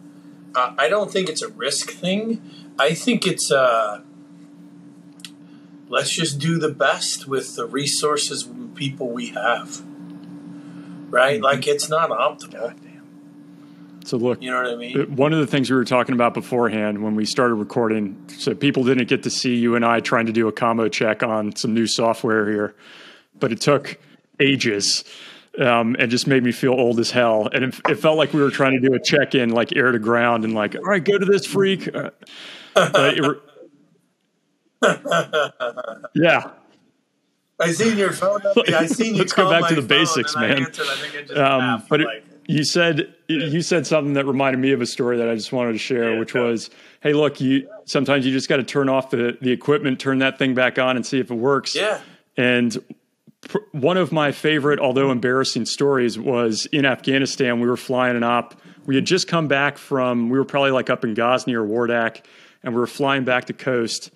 I 0.59 0.85
I 0.85 0.89
don't 0.89 1.11
think 1.11 1.29
it's 1.29 1.41
a 1.41 1.49
risk 1.49 1.91
thing. 1.91 2.41
I 2.77 2.93
think 2.93 3.27
it's, 3.27 3.51
uh, 3.51 4.01
let's 5.89 6.09
just 6.11 6.39
do 6.39 6.57
the 6.57 6.69
best 6.69 7.27
with 7.27 7.55
the 7.55 7.65
resources 7.65 8.45
and 8.45 8.73
people 8.75 9.09
we 9.09 9.27
have. 9.27 9.81
Right? 11.09 11.41
Like 11.41 11.67
it's 11.67 11.89
not 11.89 12.09
optimal. 12.09 12.73
So 14.05 14.17
look, 14.17 14.41
You 14.41 14.49
know 14.49 14.63
what 14.63 14.71
I 14.71 14.75
mean? 14.75 15.15
one 15.15 15.33
of 15.33 15.39
the 15.39 15.45
things 15.45 15.69
we 15.69 15.75
were 15.75 15.85
talking 15.85 16.13
about 16.15 16.33
beforehand 16.33 17.03
when 17.03 17.15
we 17.15 17.25
started 17.25 17.55
recording, 17.55 18.17
so 18.27 18.55
people 18.55 18.83
didn't 18.83 19.07
get 19.07 19.21
to 19.23 19.29
see 19.29 19.55
you 19.55 19.75
and 19.75 19.85
I 19.85 19.99
trying 19.99 20.25
to 20.25 20.31
do 20.31 20.47
a 20.47 20.51
combo 20.51 20.87
check 20.87 21.21
on 21.21 21.55
some 21.55 21.73
new 21.75 21.85
software 21.85 22.49
here, 22.49 22.75
but 23.39 23.51
it 23.51 23.61
took 23.61 23.99
ages. 24.39 25.03
Um, 25.57 25.95
and 25.99 26.09
just 26.11 26.27
made 26.27 26.43
me 26.43 26.51
feel 26.51 26.73
old 26.73 26.99
as 26.99 27.11
hell. 27.11 27.49
And 27.51 27.65
it, 27.65 27.75
it 27.89 27.95
felt 27.95 28.17
like 28.17 28.33
we 28.33 28.41
were 28.41 28.51
trying 28.51 28.79
to 28.79 28.87
do 28.87 28.93
a 28.93 28.99
check 28.99 29.33
in, 29.35 29.49
like 29.49 29.75
air 29.75 29.91
to 29.91 29.99
ground, 29.99 30.45
and 30.45 30.53
like, 30.53 30.75
all 30.75 30.83
right, 30.83 31.03
go 31.03 31.17
to 31.17 31.25
this 31.25 31.47
freq. 31.47 31.93
Uh, 31.95 32.11
it 33.15 33.41
yeah, 36.15 36.51
I 37.59 37.71
seen 37.71 37.97
your 37.97 38.13
phone 38.13 38.39
up. 38.45 38.57
I 38.69 38.85
seen 38.87 39.15
you 39.15 39.19
Let's 39.21 39.33
go 39.33 39.49
back 39.49 39.67
to 39.69 39.75
the 39.75 39.81
basics, 39.81 40.35
man. 40.35 40.63
answered. 40.65 40.85
I 40.89 40.95
think 40.95 41.15
I 41.15 41.21
just 41.23 41.37
Um, 41.37 41.83
but 41.89 42.01
it, 42.01 42.05
like, 42.05 42.23
you 42.47 42.63
said 42.63 43.13
you 43.27 43.61
said 43.61 43.85
something 43.85 44.13
that 44.13 44.25
reminded 44.25 44.59
me 44.59 44.71
of 44.71 44.81
a 44.81 44.85
story 44.85 45.17
that 45.17 45.29
I 45.29 45.35
just 45.35 45.51
wanted 45.51 45.73
to 45.73 45.77
share, 45.77 46.13
Yeah, 46.13 46.19
which 46.19 46.33
go. 46.33 46.47
was, 46.47 46.69
"Hey, 47.01 47.13
look, 47.13 47.41
you 47.41 47.67
sometimes 47.85 48.25
you 48.25 48.31
just 48.31 48.47
got 48.49 48.57
to 48.57 48.63
turn 48.63 48.87
off 48.87 49.09
the 49.09 49.37
the 49.41 49.51
equipment, 49.51 49.99
turn 49.99 50.19
that 50.19 50.39
thing 50.39 50.53
back 50.55 50.79
on, 50.79 50.95
and 50.95 51.05
see 51.05 51.19
if 51.19 51.29
it 51.31 51.35
works." 51.35 51.75
yeah, 51.75 51.99
And 52.37 52.77
one 53.71 53.97
of 53.97 54.11
my 54.11 54.31
favorite, 54.31 54.79
although 54.79 55.11
embarrassing, 55.11 55.65
stories 55.65 56.19
was 56.19 56.65
in 56.67 56.85
Afghanistan. 56.85 57.59
We 57.59 57.67
were 57.67 57.77
flying 57.77 58.15
an 58.15 58.23
op. 58.23 58.59
We 58.85 58.95
had 58.95 59.05
just 59.05 59.27
come 59.27 59.47
back 59.47 59.77
from. 59.77 60.29
We 60.29 60.37
were 60.37 60.45
probably 60.45 60.71
like 60.71 60.89
up 60.89 61.03
in 61.03 61.13
Ghazni 61.13 61.55
or 61.55 61.63
Wardak, 61.63 62.23
and 62.63 62.73
we 62.73 62.79
were 62.79 62.87
flying 62.87 63.23
back 63.23 63.45
to 63.45 63.53
Khost 63.53 64.11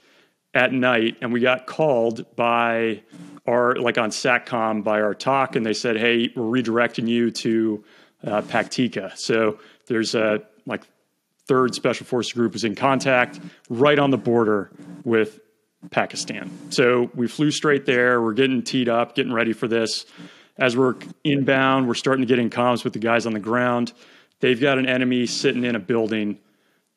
at 0.53 0.71
night, 0.71 1.17
and 1.21 1.33
we 1.33 1.39
got 1.39 1.65
called 1.65 2.36
by 2.36 3.01
our 3.45 3.75
like 3.75 3.97
on 3.97 4.09
Satcom 4.09 4.83
by 4.83 5.01
our 5.01 5.13
TOC, 5.13 5.55
and 5.55 5.65
they 5.65 5.73
said, 5.73 5.97
"Hey, 5.97 6.31
we're 6.36 6.62
redirecting 6.62 7.07
you 7.07 7.31
to 7.31 7.83
uh, 8.25 8.41
Paktika." 8.41 9.17
So 9.17 9.59
there's 9.88 10.15
a 10.15 10.43
like 10.65 10.83
third 11.47 11.75
special 11.75 12.05
forces 12.05 12.33
group 12.33 12.53
was 12.53 12.63
in 12.63 12.75
contact 12.75 13.39
right 13.69 13.99
on 13.99 14.12
the 14.12 14.17
border 14.17 14.71
with 15.03 15.39
Pakistan. 15.91 16.51
So 16.69 17.09
we 17.15 17.27
flew 17.27 17.51
straight 17.51 17.85
there. 17.85 18.21
We're 18.21 18.33
getting 18.33 18.61
teed 18.63 18.89
up, 18.89 19.15
getting 19.15 19.33
ready 19.33 19.53
for 19.53 19.67
this. 19.67 20.05
As 20.57 20.77
we're 20.77 20.95
inbound, 21.23 21.87
we're 21.87 21.93
starting 21.95 22.21
to 22.21 22.27
get 22.27 22.39
in 22.39 22.49
comms 22.49 22.83
with 22.83 22.93
the 22.93 22.99
guys 22.99 23.25
on 23.25 23.33
the 23.33 23.39
ground. 23.39 23.93
They've 24.39 24.59
got 24.59 24.77
an 24.77 24.85
enemy 24.85 25.25
sitting 25.25 25.63
in 25.63 25.75
a 25.75 25.79
building 25.79 26.37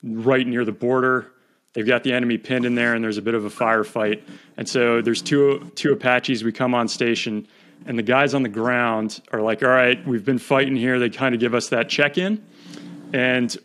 right 0.02 0.46
near 0.46 0.64
the 0.64 0.72
border. 0.72 1.32
They've 1.72 1.86
got 1.86 2.04
the 2.04 2.12
enemy 2.12 2.38
pinned 2.38 2.64
in 2.64 2.74
there, 2.74 2.94
and 2.94 3.04
there's 3.04 3.18
a 3.18 3.22
bit 3.22 3.34
of 3.34 3.44
a 3.44 3.50
firefight. 3.50 4.22
And 4.56 4.68
so 4.68 5.02
there's 5.02 5.22
two 5.22 5.70
two 5.74 5.92
Apaches. 5.92 6.42
We 6.42 6.52
come 6.52 6.74
on 6.74 6.88
station, 6.88 7.46
and 7.84 7.98
the 7.98 8.02
guys 8.02 8.34
on 8.34 8.42
the 8.42 8.48
ground 8.48 9.20
are 9.30 9.42
like, 9.42 9.62
"All 9.62 9.68
right, 9.68 10.04
we've 10.06 10.24
been 10.24 10.38
fighting 10.38 10.76
here." 10.76 10.98
They 10.98 11.10
kind 11.10 11.34
of 11.34 11.40
give 11.40 11.54
us 11.54 11.68
that 11.68 11.88
check 11.88 12.16
in, 12.18 12.42
and 13.12 13.56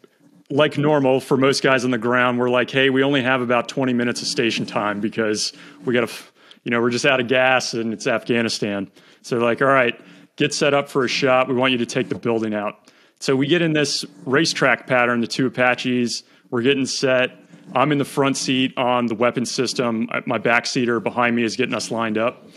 like 0.52 0.78
normal 0.78 1.20
for 1.20 1.38
most 1.38 1.64
guys 1.64 1.86
on 1.86 1.92
the 1.92 1.98
ground, 1.98 2.38
we're 2.38 2.50
like, 2.50 2.70
"Hey, 2.70 2.90
we 2.90 3.04
only 3.04 3.22
have 3.22 3.42
about 3.42 3.68
20 3.70 3.94
minutes 3.94 4.22
of 4.22 4.28
station 4.28 4.66
time 4.66 5.00
because 5.00 5.54
we 5.86 5.94
got 5.94 6.08
to, 6.08 6.16
you 6.64 6.72
know, 6.72 6.82
we're 6.82 6.90
just 6.90 7.06
out 7.06 7.20
of 7.20 7.28
gas 7.28 7.74
and 7.74 7.94
it's 7.94 8.06
Afghanistan." 8.06 8.92
So 9.22 9.36
they're 9.36 9.46
like, 9.46 9.62
"All 9.62 9.68
right, 9.68 10.00
get 10.36 10.54
set 10.54 10.74
up 10.74 10.90
for 10.90 11.06
a 11.06 11.08
shot. 11.08 11.48
We 11.48 11.56
want 11.56 11.72
you 11.72 11.78
to 11.80 11.86
take 11.86 12.10
the 12.10 12.16
building 12.16 12.54
out." 12.54 12.92
So 13.20 13.36
we 13.36 13.48
get 13.48 13.62
in 13.62 13.74
this 13.74 14.04
racetrack 14.26 14.88
pattern. 14.88 15.22
The 15.22 15.28
two 15.28 15.46
Apaches, 15.46 16.24
we're 16.50 16.64
getting 16.64 16.86
set. 16.86 17.38
I'm 17.74 17.92
in 17.92 17.98
the 17.98 18.06
front 18.06 18.36
seat 18.36 18.78
on 18.78 19.06
the 19.06 19.16
weapon 19.16 19.46
system. 19.46 20.10
My 20.26 20.40
backseater 20.40 21.02
behind 21.02 21.36
me 21.36 21.44
is 21.44 21.56
getting 21.56 21.76
us 21.76 21.92
lined 21.92 22.18
up. 22.18 22.48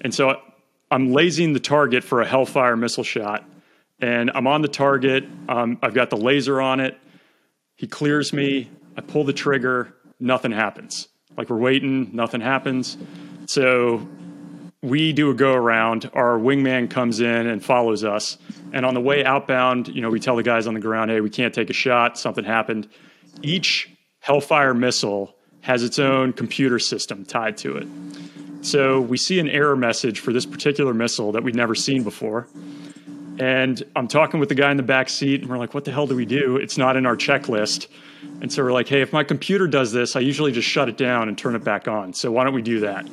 And 0.00 0.12
so 0.14 0.40
I'm 0.90 1.12
lasing 1.12 1.52
the 1.52 1.60
target 1.60 2.02
for 2.02 2.20
a 2.20 2.26
Hellfire 2.26 2.76
missile 2.76 3.04
shot. 3.04 3.44
And 4.00 4.30
I'm 4.34 4.46
on 4.46 4.62
the 4.62 4.68
target. 4.68 5.24
Um, 5.48 5.78
I've 5.82 5.94
got 5.94 6.10
the 6.10 6.16
laser 6.16 6.60
on 6.60 6.80
it. 6.80 6.98
He 7.76 7.86
clears 7.86 8.32
me. 8.32 8.70
I 8.96 9.02
pull 9.02 9.24
the 9.24 9.32
trigger. 9.32 9.94
Nothing 10.18 10.52
happens. 10.52 11.08
Like 11.36 11.50
we're 11.50 11.58
waiting. 11.58 12.10
Nothing 12.14 12.40
happens. 12.40 12.96
So 13.46 14.06
we 14.82 15.12
do 15.12 15.30
a 15.30 15.34
go 15.34 15.52
around. 15.52 16.10
Our 16.14 16.38
wingman 16.38 16.90
comes 16.90 17.20
in 17.20 17.46
and 17.46 17.64
follows 17.64 18.04
us. 18.04 18.38
And 18.72 18.86
on 18.86 18.94
the 18.94 19.00
way 19.00 19.24
outbound, 19.24 19.88
you 19.88 20.00
know, 20.00 20.10
we 20.10 20.20
tell 20.20 20.36
the 20.36 20.42
guys 20.42 20.66
on 20.66 20.74
the 20.74 20.80
ground, 20.80 21.10
hey, 21.10 21.20
we 21.20 21.30
can't 21.30 21.54
take 21.54 21.70
a 21.70 21.74
shot. 21.74 22.18
Something 22.18 22.44
happened. 22.44 22.88
Each 23.42 23.90
Hellfire 24.20 24.74
missile 24.74 25.36
has 25.60 25.82
its 25.82 25.98
own 25.98 26.32
computer 26.32 26.78
system 26.78 27.24
tied 27.24 27.56
to 27.58 27.76
it. 27.76 27.86
So 28.62 29.00
we 29.00 29.16
see 29.16 29.38
an 29.38 29.48
error 29.48 29.76
message 29.76 30.20
for 30.20 30.32
this 30.32 30.46
particular 30.46 30.94
missile 30.94 31.32
that 31.32 31.42
we'd 31.42 31.54
never 31.54 31.74
seen 31.74 32.02
before. 32.02 32.48
And 33.38 33.82
I'm 33.94 34.08
talking 34.08 34.40
with 34.40 34.48
the 34.48 34.54
guy 34.54 34.70
in 34.70 34.76
the 34.76 34.82
back 34.82 35.08
seat, 35.08 35.42
and 35.42 35.50
we're 35.50 35.58
like, 35.58 35.74
what 35.74 35.84
the 35.84 35.92
hell 35.92 36.06
do 36.06 36.16
we 36.16 36.24
do? 36.24 36.56
It's 36.56 36.78
not 36.78 36.96
in 36.96 37.04
our 37.04 37.16
checklist. 37.16 37.88
And 38.40 38.52
so 38.52 38.62
we're 38.62 38.72
like, 38.72 38.88
hey, 38.88 39.02
if 39.02 39.12
my 39.12 39.24
computer 39.24 39.66
does 39.66 39.92
this, 39.92 40.16
I 40.16 40.20
usually 40.20 40.52
just 40.52 40.68
shut 40.68 40.88
it 40.88 40.96
down 40.96 41.28
and 41.28 41.36
turn 41.36 41.54
it 41.54 41.64
back 41.64 41.86
on. 41.86 42.14
So 42.14 42.32
why 42.32 42.44
don't 42.44 42.54
we 42.54 42.62
do 42.62 42.80
that? 42.80 43.06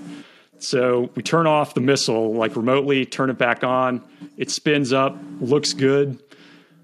So 0.59 1.09
we 1.15 1.23
turn 1.23 1.45
off 1.45 1.73
the 1.73 1.81
missile, 1.81 2.33
like 2.33 2.55
remotely, 2.55 3.05
turn 3.05 3.29
it 3.29 3.37
back 3.37 3.63
on. 3.65 4.01
It 4.37 4.49
spins 4.49 4.93
up, 4.93 5.17
looks 5.41 5.73
good. 5.73 6.23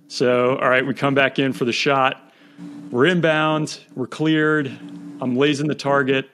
So, 0.10 0.58
all 0.58 0.69
right, 0.69 0.86
we 0.86 0.93
come 0.93 1.15
back 1.15 1.39
in 1.39 1.54
for 1.54 1.63
the 1.65 1.71
shot. 1.71 2.21
We're 2.91 3.06
inbound, 3.06 3.80
we're 3.95 4.08
cleared. 4.08 4.67
I'm 5.21 5.38
lasing 5.38 5.67
the 5.67 5.75
target. 5.75 6.30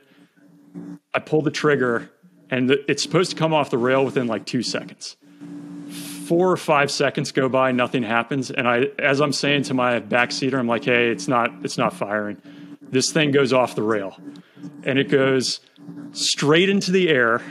I 1.13 1.19
pull 1.19 1.41
the 1.41 1.51
trigger, 1.51 2.09
and 2.49 2.71
it's 2.71 3.03
supposed 3.03 3.31
to 3.31 3.37
come 3.37 3.53
off 3.53 3.69
the 3.69 3.77
rail 3.77 4.03
within 4.03 4.27
like 4.27 4.45
two 4.45 4.63
seconds. 4.63 5.15
Four 6.27 6.51
or 6.51 6.57
five 6.57 6.89
seconds 6.89 7.31
go 7.31 7.49
by, 7.49 7.71
nothing 7.71 8.03
happens, 8.03 8.49
and 8.49 8.67
I, 8.67 8.88
as 8.97 9.21
I'm 9.21 9.33
saying 9.33 9.63
to 9.63 9.73
my 9.73 9.99
backseater, 9.99 10.57
I'm 10.57 10.67
like, 10.67 10.85
"Hey, 10.85 11.09
it's 11.09 11.27
not, 11.27 11.51
it's 11.63 11.77
not 11.77 11.93
firing. 11.93 12.41
This 12.81 13.11
thing 13.11 13.31
goes 13.31 13.53
off 13.53 13.75
the 13.75 13.83
rail, 13.83 14.17
and 14.83 14.97
it 14.97 15.09
goes 15.09 15.59
straight 16.13 16.69
into 16.69 16.91
the 16.91 17.09
air, 17.09 17.41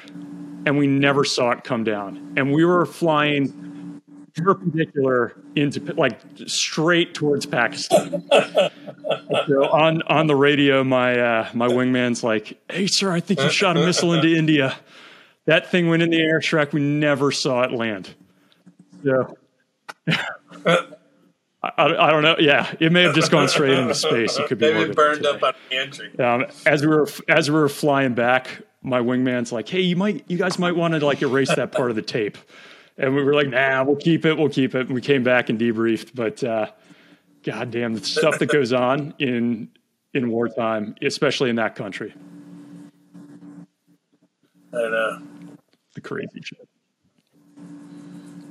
and 0.66 0.76
we 0.78 0.86
never 0.86 1.24
saw 1.24 1.50
it 1.52 1.62
come 1.62 1.84
down. 1.84 2.34
And 2.36 2.52
we 2.52 2.64
were 2.64 2.84
flying 2.86 4.00
perpendicular 4.34 5.36
into 5.54 5.80
like 5.94 6.18
straight 6.46 7.14
towards 7.14 7.46
Pakistan. 7.46 8.24
so 9.46 9.68
on 9.70 10.02
on 10.02 10.26
the 10.26 10.34
radio, 10.36 10.82
my 10.82 11.18
uh, 11.18 11.48
my 11.54 11.68
wingman's 11.68 12.24
like, 12.24 12.60
"Hey, 12.70 12.86
sir, 12.86 13.12
I 13.12 13.20
think 13.20 13.40
you 13.40 13.50
shot 13.50 13.76
a 13.76 13.84
missile 13.84 14.14
into 14.14 14.34
India. 14.34 14.76
That 15.46 15.70
thing 15.70 15.88
went 15.88 16.02
in 16.02 16.10
the 16.10 16.20
air, 16.20 16.40
Shrek. 16.40 16.72
We 16.72 16.80
never 16.80 17.30
saw 17.30 17.62
it 17.62 17.72
land." 17.72 18.14
So. 19.04 19.36
I, 21.76 21.84
I 21.86 22.10
don't 22.10 22.22
know. 22.22 22.36
Yeah, 22.38 22.74
it 22.78 22.92
may 22.92 23.02
have 23.02 23.14
just 23.14 23.30
gone 23.30 23.48
straight 23.48 23.78
into 23.78 23.94
space. 23.94 24.36
It 24.36 24.48
could 24.48 24.58
be 24.58 24.72
maybe 24.72 24.92
burned 24.92 25.24
up 25.24 25.42
on 25.42 25.54
the 25.70 25.76
entry. 25.76 26.18
Um, 26.18 26.46
as 26.66 26.82
we 26.82 26.88
were 26.88 27.08
as 27.28 27.50
we 27.50 27.56
were 27.56 27.68
flying 27.68 28.14
back, 28.14 28.62
my 28.82 29.00
wingman's 29.00 29.50
like, 29.50 29.68
"Hey, 29.68 29.80
you 29.80 29.96
might, 29.96 30.24
you 30.28 30.36
guys 30.36 30.58
might 30.58 30.76
want 30.76 30.94
to 30.94 31.04
like 31.04 31.22
erase 31.22 31.54
that 31.54 31.72
part 31.72 31.90
of 31.90 31.96
the 31.96 32.02
tape." 32.02 32.36
And 32.98 33.14
we 33.14 33.22
were 33.22 33.34
like, 33.34 33.48
"Nah, 33.48 33.82
we'll 33.84 33.96
keep 33.96 34.26
it. 34.26 34.36
We'll 34.36 34.50
keep 34.50 34.74
it." 34.74 34.86
And 34.86 34.94
we 34.94 35.00
came 35.00 35.22
back 35.22 35.48
and 35.48 35.58
debriefed. 35.58 36.10
But 36.14 36.44
uh, 36.44 36.70
goddamn, 37.42 37.94
the 37.94 38.04
stuff 38.04 38.38
that 38.40 38.46
goes 38.50 38.72
on 38.72 39.14
in 39.18 39.70
in 40.12 40.28
wartime, 40.28 40.96
especially 41.02 41.48
in 41.50 41.56
that 41.56 41.76
country, 41.76 42.14
I 44.72 44.76
know. 44.76 45.22
the 45.94 46.00
crazy 46.02 46.40
shit. 46.42 46.68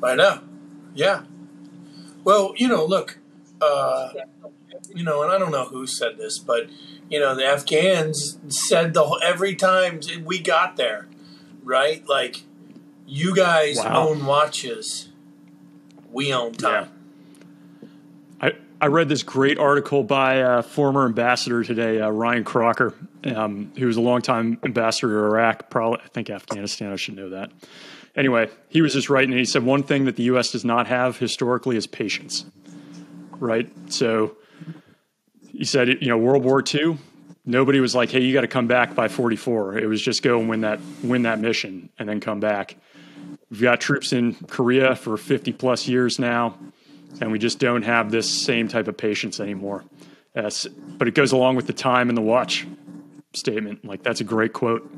I 0.03 0.15
know. 0.15 0.39
Yeah. 0.93 1.23
Well, 2.23 2.53
you 2.57 2.67
know, 2.67 2.85
look, 2.85 3.19
uh, 3.61 4.13
you 4.93 5.03
know, 5.03 5.23
and 5.23 5.31
I 5.31 5.37
don't 5.37 5.51
know 5.51 5.65
who 5.65 5.87
said 5.87 6.17
this, 6.17 6.39
but 6.39 6.69
you 7.09 7.19
know, 7.19 7.35
the 7.35 7.45
Afghans 7.45 8.37
said 8.47 8.93
the 8.93 9.03
whole, 9.03 9.19
every 9.21 9.55
time 9.55 9.99
we 10.23 10.39
got 10.39 10.77
there, 10.77 11.07
right? 11.63 12.07
Like, 12.07 12.43
you 13.05 13.35
guys 13.35 13.77
Wow. 13.77 14.09
own 14.09 14.25
watches, 14.25 15.09
we 16.11 16.33
own 16.33 16.53
time. 16.53 16.89
I 18.41 18.53
I 18.81 18.87
read 18.87 19.09
this 19.09 19.23
great 19.23 19.57
article 19.59 20.03
by 20.03 20.35
a 20.35 20.63
former 20.63 21.05
ambassador 21.05 21.63
today, 21.63 22.01
uh, 22.01 22.09
Ryan 22.09 22.43
Crocker, 22.43 22.93
um, 23.25 23.71
who 23.77 23.87
was 23.87 23.97
a 23.97 24.01
longtime 24.01 24.59
ambassador 24.65 25.09
to 25.09 25.19
Iraq, 25.19 25.69
probably 25.69 25.99
I 26.03 26.07
think 26.09 26.29
Afghanistan. 26.29 26.91
I 26.91 26.95
should 26.97 27.15
know 27.15 27.29
that. 27.29 27.51
Anyway, 28.15 28.49
he 28.69 28.82
was 28.82 28.93
just 28.93 29.10
writing, 29.10 29.32
and 29.32 29.39
he 29.39 29.45
said 29.45 29.63
one 29.63 29.84
thing 29.84 30.06
that 30.06 30.15
the 30.15 30.23
U.S. 30.23 30.52
does 30.52 30.63
not 30.63 30.88
have 30.88 31.17
historically 31.17 31.76
is 31.76 31.88
patience. 31.88 32.45
Right. 33.39 33.69
So 33.91 34.38
he 35.52 35.65
said, 35.65 35.88
you 36.02 36.08
know, 36.08 36.17
World 36.17 36.43
War 36.43 36.63
II, 36.63 36.97
nobody 37.45 37.80
was 37.80 37.95
like, 37.95 38.12
"Hey, 38.12 38.21
you 38.21 38.34
got 38.34 38.41
to 38.41 38.47
come 38.47 38.67
back 38.67 38.95
by 38.95 39.08
44." 39.08 39.80
It 39.80 39.88
was 39.88 40.02
just 40.02 40.21
go 40.21 40.39
and 40.39 40.47
win 40.47 40.62
that 40.62 40.80
win 41.04 41.23
that 41.23 41.39
mission 41.39 41.89
and 41.97 42.08
then 42.08 42.19
come 42.19 42.39
back. 42.39 42.76
We've 43.49 43.62
got 43.62 43.82
troops 43.82 44.13
in 44.13 44.34
Korea 44.47 44.95
for 44.95 45.17
50 45.17 45.54
plus 45.54 45.88
years 45.88 46.19
now, 46.19 46.58
and 47.21 47.32
we 47.32 47.39
just 47.39 47.60
don't 47.60 47.84
have 47.84 48.12
this 48.12 48.30
same 48.30 48.67
type 48.67 48.88
of 48.88 48.97
patience 48.97 49.39
anymore. 49.39 49.84
But 50.34 51.08
it 51.08 51.13
goes 51.13 51.32
along 51.32 51.56
with 51.56 51.67
the 51.67 51.73
time 51.73 52.10
and 52.10 52.17
the 52.17 52.21
watch 52.21 52.65
statement. 53.34 53.86
Like 53.86 54.04
that's 54.04 54.21
a 54.21 54.23
great 54.23 54.54
quote. 54.54 54.89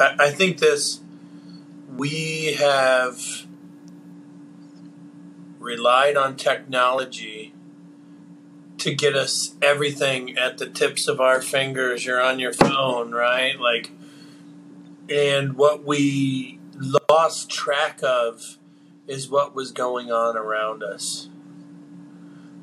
I, 0.00 0.30
think 0.30 0.58
this 0.58 1.00
we 1.96 2.54
have 2.54 3.46
relied 5.58 6.16
on 6.16 6.36
technology 6.36 7.54
to 8.78 8.94
get 8.94 9.14
us 9.14 9.56
everything 9.62 10.36
at 10.36 10.58
the 10.58 10.66
tips 10.66 11.08
of 11.08 11.20
our 11.20 11.40
fingers. 11.40 12.04
You're 12.04 12.20
on 12.20 12.38
your 12.38 12.52
phone, 12.52 13.12
right? 13.12 13.58
Like, 13.58 13.92
and 15.08 15.54
what 15.54 15.84
we 15.84 16.58
lost 16.76 17.50
track 17.50 18.00
of 18.02 18.58
is 19.06 19.28
what 19.28 19.54
was 19.54 19.70
going 19.70 20.10
on 20.10 20.36
around 20.36 20.82
us, 20.82 21.28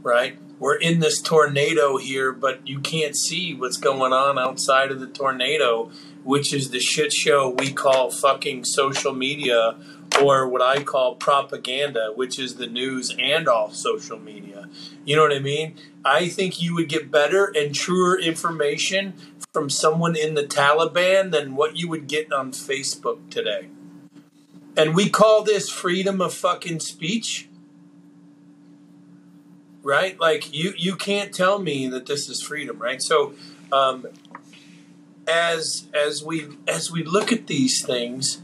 right? 0.01 0.37
We're 0.59 0.75
in 0.75 0.99
this 0.99 1.21
tornado 1.21 1.97
here, 1.97 2.31
but 2.31 2.67
you 2.67 2.79
can't 2.79 3.15
see 3.15 3.53
what's 3.53 3.77
going 3.77 4.13
on 4.13 4.37
outside 4.37 4.91
of 4.91 4.99
the 4.99 5.07
tornado, 5.07 5.89
which 6.23 6.53
is 6.53 6.69
the 6.69 6.79
shit 6.79 7.11
show 7.11 7.49
we 7.49 7.71
call 7.71 8.11
fucking 8.11 8.65
social 8.65 9.13
media 9.13 9.75
or 10.21 10.47
what 10.47 10.61
I 10.61 10.83
call 10.83 11.15
propaganda, 11.15 12.11
which 12.13 12.37
is 12.37 12.55
the 12.55 12.67
news 12.67 13.15
and 13.17 13.47
all 13.47 13.71
social 13.71 14.19
media. 14.19 14.69
You 15.05 15.15
know 15.15 15.23
what 15.23 15.33
I 15.33 15.39
mean? 15.39 15.75
I 16.03 16.27
think 16.27 16.61
you 16.61 16.75
would 16.75 16.89
get 16.89 17.11
better 17.11 17.45
and 17.55 17.73
truer 17.73 18.19
information 18.19 19.13
from 19.53 19.69
someone 19.69 20.15
in 20.15 20.33
the 20.33 20.43
Taliban 20.43 21.31
than 21.31 21.55
what 21.55 21.75
you 21.75 21.89
would 21.89 22.07
get 22.07 22.31
on 22.31 22.51
Facebook 22.51 23.29
today. 23.29 23.67
And 24.77 24.95
we 24.95 25.09
call 25.09 25.43
this 25.43 25.69
freedom 25.69 26.21
of 26.21 26.33
fucking 26.33 26.79
speech. 26.79 27.47
Right? 29.83 30.19
Like 30.19 30.53
you 30.53 30.73
you 30.77 30.95
can't 30.95 31.33
tell 31.33 31.57
me 31.57 31.87
that 31.87 32.05
this 32.05 32.29
is 32.29 32.41
freedom, 32.43 32.77
right? 32.77 33.01
So 33.01 33.33
um, 33.71 34.05
as 35.27 35.87
as 35.93 36.23
we 36.23 36.47
as 36.67 36.91
we 36.91 37.03
look 37.03 37.31
at 37.31 37.47
these 37.47 37.85
things, 37.85 38.41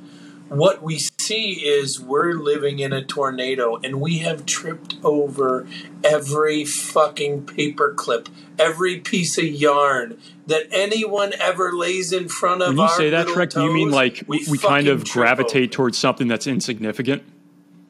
what 0.50 0.82
we 0.82 1.00
see 1.20 1.54
is 1.54 2.00
we're 2.00 2.34
living 2.34 2.80
in 2.80 2.94
a 2.94 3.04
tornado 3.04 3.76
and 3.78 4.00
we 4.00 4.20
have 4.20 4.46
tripped 4.46 4.96
over 5.04 5.68
every 6.04 6.64
fucking 6.64 7.46
paperclip, 7.46 8.28
every 8.58 9.00
piece 9.00 9.38
of 9.38 9.46
yarn 9.46 10.18
that 10.46 10.68
anyone 10.72 11.34
ever 11.40 11.74
lays 11.74 12.14
in 12.14 12.30
front 12.30 12.62
of 12.62 12.70
When 12.70 12.78
you 12.78 12.90
say 12.90 13.10
that, 13.10 13.28
Shrek, 13.28 13.54
do 13.54 13.64
you 13.64 13.74
mean 13.74 13.92
like 13.92 14.24
we, 14.28 14.46
we 14.50 14.58
kind 14.58 14.88
of 14.88 15.04
gravitate 15.10 15.70
over. 15.70 15.74
towards 15.74 15.98
something 15.98 16.28
that's 16.28 16.48
insignificant? 16.48 17.24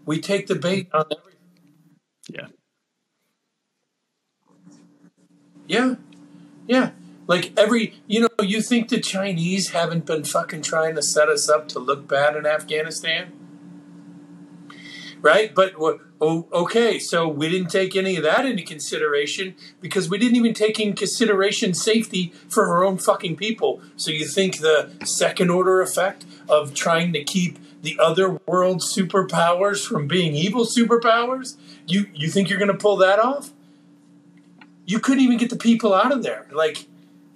We 0.06 0.20
take 0.20 0.48
the 0.48 0.56
bait 0.56 0.88
on 0.94 1.06
everything. 1.12 1.40
Yeah. 2.30 2.48
Yeah. 5.68 5.96
Yeah. 6.68 6.92
Like 7.28 7.52
every, 7.58 8.00
you 8.08 8.22
know, 8.22 8.30
you 8.42 8.62
think 8.62 8.88
the 8.88 9.00
Chinese 9.02 9.70
haven't 9.70 10.06
been 10.06 10.24
fucking 10.24 10.62
trying 10.62 10.96
to 10.96 11.04
set 11.04 11.28
us 11.28 11.50
up 11.50 11.68
to 11.70 11.80
look 11.80 12.08
bad 12.08 12.36
in 12.36 12.46
Afghanistan? 12.46 13.34
Right? 15.22 15.54
But, 15.54 15.74
oh, 16.22 16.48
okay, 16.54 17.00
so 17.00 17.28
we 17.28 17.50
didn't 17.50 17.70
take 17.70 17.96
any 17.96 18.16
of 18.16 18.24
that 18.24 18.46
into 18.46 18.64
consideration 18.64 19.56
because 19.82 20.10
we 20.10 20.18
didn't 20.18 20.38
even 20.38 20.54
take 20.54 20.80
in 20.80 20.94
consideration 20.94 21.74
safety 21.74 22.32
for 22.48 22.68
our 22.68 22.86
own 22.86 22.98
fucking 22.98 23.36
people. 23.36 23.82
So 23.98 24.12
you 24.12 24.26
think 24.26 24.60
the 24.60 24.92
second 25.04 25.50
order 25.50 25.82
effect 25.82 26.26
of 26.48 26.74
trying 26.74 27.14
to 27.14 27.24
keep 27.24 27.58
the 27.82 28.00
other 28.00 28.40
world 28.46 28.82
superpowers 28.82 29.86
from 29.86 30.08
being 30.08 30.34
evil 30.34 30.66
superpowers? 30.66 31.58
You, 31.88 32.08
you 32.14 32.30
think 32.30 32.50
you're 32.50 32.60
going 32.60 32.72
to 32.72 32.78
pull 32.78 32.98
that 32.98 33.20
off? 33.20 33.52
You 34.86 35.00
couldn't 35.00 35.24
even 35.24 35.38
get 35.38 35.50
the 35.50 35.58
people 35.58 35.94
out 35.94 36.12
of 36.12 36.24
there. 36.24 36.48
Like, 36.52 36.88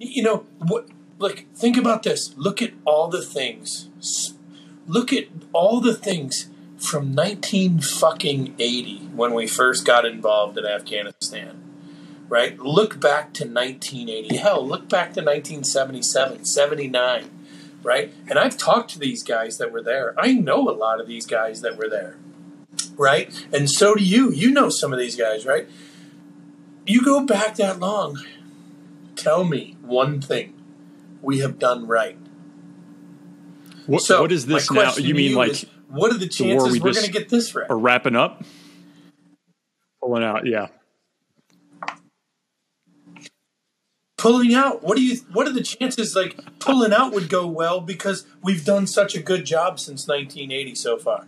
you 0.02 0.22
know 0.22 0.46
what 0.58 0.88
like 1.18 1.46
think 1.54 1.76
about 1.76 2.02
this. 2.02 2.34
Look 2.36 2.60
at 2.60 2.72
all 2.84 3.08
the 3.08 3.22
things. 3.22 3.88
Look 4.86 5.12
at 5.12 5.26
all 5.52 5.80
the 5.80 5.94
things 5.94 6.48
from 6.78 7.14
19 7.14 7.80
fucking 7.80 8.54
80 8.58 8.98
when 9.14 9.34
we 9.34 9.46
first 9.46 9.86
got 9.86 10.04
involved 10.04 10.58
in 10.58 10.66
afghanistan 10.66 11.58
right? 12.28 12.58
Look 12.58 12.98
back 12.98 13.32
to 13.34 13.44
1980 13.44 14.36
hell 14.36 14.66
look 14.66 14.88
back 14.88 15.12
to 15.12 15.20
1977 15.20 16.44
79 16.44 17.30
right? 17.84 18.12
And 18.28 18.36
i've 18.36 18.56
talked 18.56 18.90
to 18.90 18.98
these 18.98 19.22
guys 19.22 19.58
that 19.58 19.70
were 19.70 19.82
there. 19.82 20.14
I 20.18 20.32
know 20.32 20.68
a 20.68 20.74
lot 20.74 21.00
of 21.00 21.06
these 21.06 21.24
guys 21.24 21.60
that 21.60 21.76
were 21.76 21.88
there 21.88 22.16
right? 22.96 23.30
And 23.52 23.70
so 23.70 23.94
do 23.94 24.04
you. 24.04 24.30
You 24.32 24.50
know 24.50 24.68
some 24.68 24.92
of 24.92 24.98
these 24.98 25.16
guys 25.16 25.46
right? 25.46 25.68
You 26.84 27.04
go 27.04 27.24
back 27.24 27.56
that 27.56 27.78
long 27.78 28.18
tell 29.22 29.44
me 29.44 29.76
one 29.82 30.20
thing 30.20 30.54
we 31.20 31.38
have 31.38 31.58
done 31.58 31.86
right. 31.86 32.18
What, 33.86 34.02
so 34.02 34.22
what 34.22 34.32
is 34.32 34.46
this 34.46 34.70
now? 34.70 34.94
You 34.96 35.14
mean 35.14 35.30
you 35.30 35.36
like 35.36 35.50
is, 35.50 35.66
what 35.88 36.12
are 36.12 36.18
the 36.18 36.28
chances 36.28 36.72
the 36.72 36.80
we 36.80 36.90
are 36.90 36.92
going 36.92 37.06
to 37.06 37.12
get 37.12 37.28
this 37.28 37.54
right? 37.54 37.68
Or 37.68 37.78
wrapping 37.78 38.16
up, 38.16 38.44
pulling 40.02 40.24
out, 40.24 40.46
yeah. 40.46 40.68
Pulling 44.16 44.54
out. 44.54 44.84
What 44.84 44.96
do 44.96 45.02
you? 45.02 45.16
What 45.32 45.48
are 45.48 45.52
the 45.52 45.62
chances? 45.62 46.14
Like 46.14 46.38
pulling 46.60 46.92
out 46.92 47.12
would 47.12 47.28
go 47.28 47.46
well 47.46 47.80
because 47.80 48.24
we've 48.40 48.64
done 48.64 48.86
such 48.86 49.16
a 49.16 49.20
good 49.20 49.44
job 49.44 49.80
since 49.80 50.06
1980 50.06 50.74
so 50.76 50.96
far. 50.96 51.26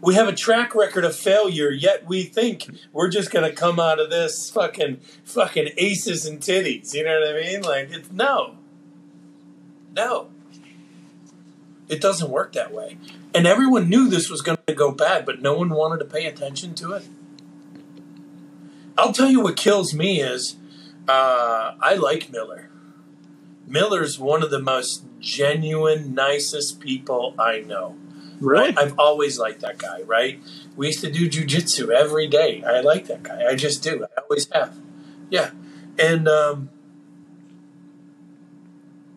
We 0.00 0.14
have 0.14 0.28
a 0.28 0.34
track 0.34 0.74
record 0.74 1.04
of 1.04 1.16
failure, 1.16 1.70
yet 1.70 2.06
we 2.06 2.24
think 2.24 2.68
we're 2.92 3.08
just 3.08 3.30
going 3.30 3.48
to 3.48 3.56
come 3.56 3.80
out 3.80 3.98
of 3.98 4.10
this 4.10 4.50
fucking 4.50 5.00
fucking 5.24 5.70
aces 5.76 6.26
and 6.26 6.40
titties. 6.40 6.94
You 6.94 7.04
know 7.04 7.20
what 7.20 7.36
I 7.36 7.40
mean? 7.40 7.62
Like 7.62 7.90
it's 7.90 8.10
no, 8.10 8.56
no. 9.94 10.28
It 11.88 12.00
doesn't 12.00 12.30
work 12.30 12.52
that 12.52 12.72
way. 12.72 12.98
And 13.34 13.46
everyone 13.46 13.88
knew 13.88 14.08
this 14.08 14.28
was 14.28 14.42
going 14.42 14.58
to 14.66 14.74
go 14.74 14.90
bad, 14.90 15.24
but 15.24 15.40
no 15.40 15.54
one 15.54 15.70
wanted 15.70 15.98
to 15.98 16.04
pay 16.04 16.26
attention 16.26 16.74
to 16.76 16.92
it. 16.92 17.04
I'll 18.98 19.12
tell 19.12 19.30
you 19.30 19.40
what 19.40 19.56
kills 19.56 19.94
me 19.94 20.20
is 20.20 20.56
uh, 21.08 21.74
I 21.80 21.94
like 21.94 22.30
Miller. 22.30 22.70
Miller's 23.66 24.18
one 24.18 24.42
of 24.42 24.50
the 24.50 24.60
most 24.60 25.04
genuine, 25.20 26.14
nicest 26.14 26.80
people 26.80 27.34
I 27.38 27.60
know. 27.60 27.96
Really? 28.40 28.76
I've 28.76 28.98
always 28.98 29.38
liked 29.38 29.60
that 29.60 29.78
guy, 29.78 30.02
right? 30.02 30.40
We 30.76 30.88
used 30.88 31.00
to 31.00 31.10
do 31.10 31.28
jujitsu 31.28 31.90
every 31.90 32.26
day. 32.26 32.62
I 32.64 32.80
like 32.80 33.06
that 33.06 33.22
guy. 33.22 33.44
I 33.48 33.54
just 33.54 33.82
do. 33.82 34.04
I 34.04 34.20
always 34.22 34.50
have. 34.52 34.76
Yeah. 35.30 35.50
And 35.98 36.28
um, 36.28 36.68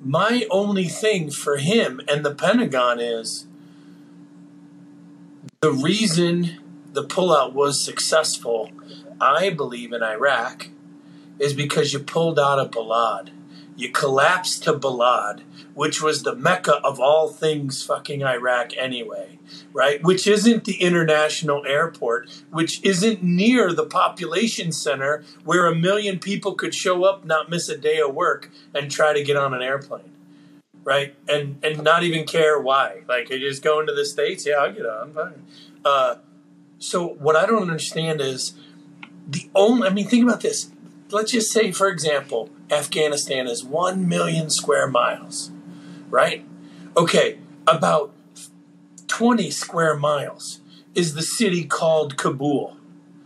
my 0.01 0.47
only 0.49 0.87
thing 0.87 1.29
for 1.29 1.57
him 1.57 1.99
and 2.07 2.25
the 2.25 2.33
Pentagon 2.33 2.99
is 2.99 3.47
the 5.59 5.73
reason 5.73 6.57
the 6.93 7.03
pullout 7.03 7.53
was 7.53 7.83
successful, 7.83 8.71
I 9.19 9.49
believe, 9.49 9.91
in 9.91 10.01
Iraq 10.01 10.69
is 11.37 11.53
because 11.53 11.93
you 11.93 11.99
pulled 11.99 12.39
out 12.39 12.59
of 12.59 12.71
Balad. 12.71 13.29
You 13.75 13.91
collapsed 13.91 14.63
to 14.63 14.73
Balad 14.73 15.41
which 15.79 16.01
was 16.01 16.23
the 16.23 16.35
mecca 16.35 16.75
of 16.83 16.99
all 16.99 17.29
things 17.29 17.81
fucking 17.81 18.21
Iraq 18.21 18.75
anyway, 18.75 19.39
right? 19.71 20.03
Which 20.03 20.27
isn't 20.27 20.65
the 20.65 20.81
international 20.81 21.65
airport, 21.65 22.29
which 22.51 22.83
isn't 22.83 23.23
near 23.23 23.71
the 23.71 23.85
population 23.85 24.73
center 24.73 25.23
where 25.45 25.67
a 25.67 25.73
million 25.73 26.19
people 26.19 26.53
could 26.55 26.75
show 26.75 27.05
up, 27.05 27.23
not 27.23 27.49
miss 27.49 27.69
a 27.69 27.77
day 27.77 28.01
of 28.01 28.13
work, 28.13 28.49
and 28.75 28.91
try 28.91 29.13
to 29.13 29.23
get 29.23 29.37
on 29.37 29.53
an 29.53 29.61
airplane. 29.61 30.11
Right, 30.83 31.15
and 31.29 31.63
and 31.63 31.81
not 31.81 32.03
even 32.03 32.25
care 32.25 32.59
why. 32.59 33.03
Like, 33.07 33.29
you 33.29 33.39
just 33.39 33.63
go 33.63 33.79
into 33.79 33.93
the 33.93 34.05
states. 34.05 34.45
Yeah, 34.45 34.55
I'll 34.55 34.73
get 34.73 34.85
on. 34.85 35.13
Fine. 35.13 35.45
Uh, 35.85 36.15
so 36.77 37.07
what 37.07 37.37
I 37.37 37.45
don't 37.45 37.61
understand 37.61 38.19
is 38.19 38.53
the 39.25 39.49
only. 39.55 39.87
I 39.87 39.91
mean, 39.91 40.09
think 40.09 40.23
about 40.23 40.41
this. 40.41 40.71
Let's 41.09 41.31
just 41.31 41.53
say, 41.53 41.71
for 41.71 41.87
example, 41.87 42.49
Afghanistan 42.69 43.47
is 43.47 43.63
one 43.63 44.09
million 44.09 44.49
square 44.49 44.85
miles 44.89 45.51
right? 46.09 46.45
Okay, 46.97 47.39
about 47.67 48.13
20 49.07 49.51
square 49.51 49.95
miles 49.95 50.61
is 50.95 51.13
the 51.13 51.21
city 51.21 51.65
called 51.65 52.17
Kabul. 52.17 52.77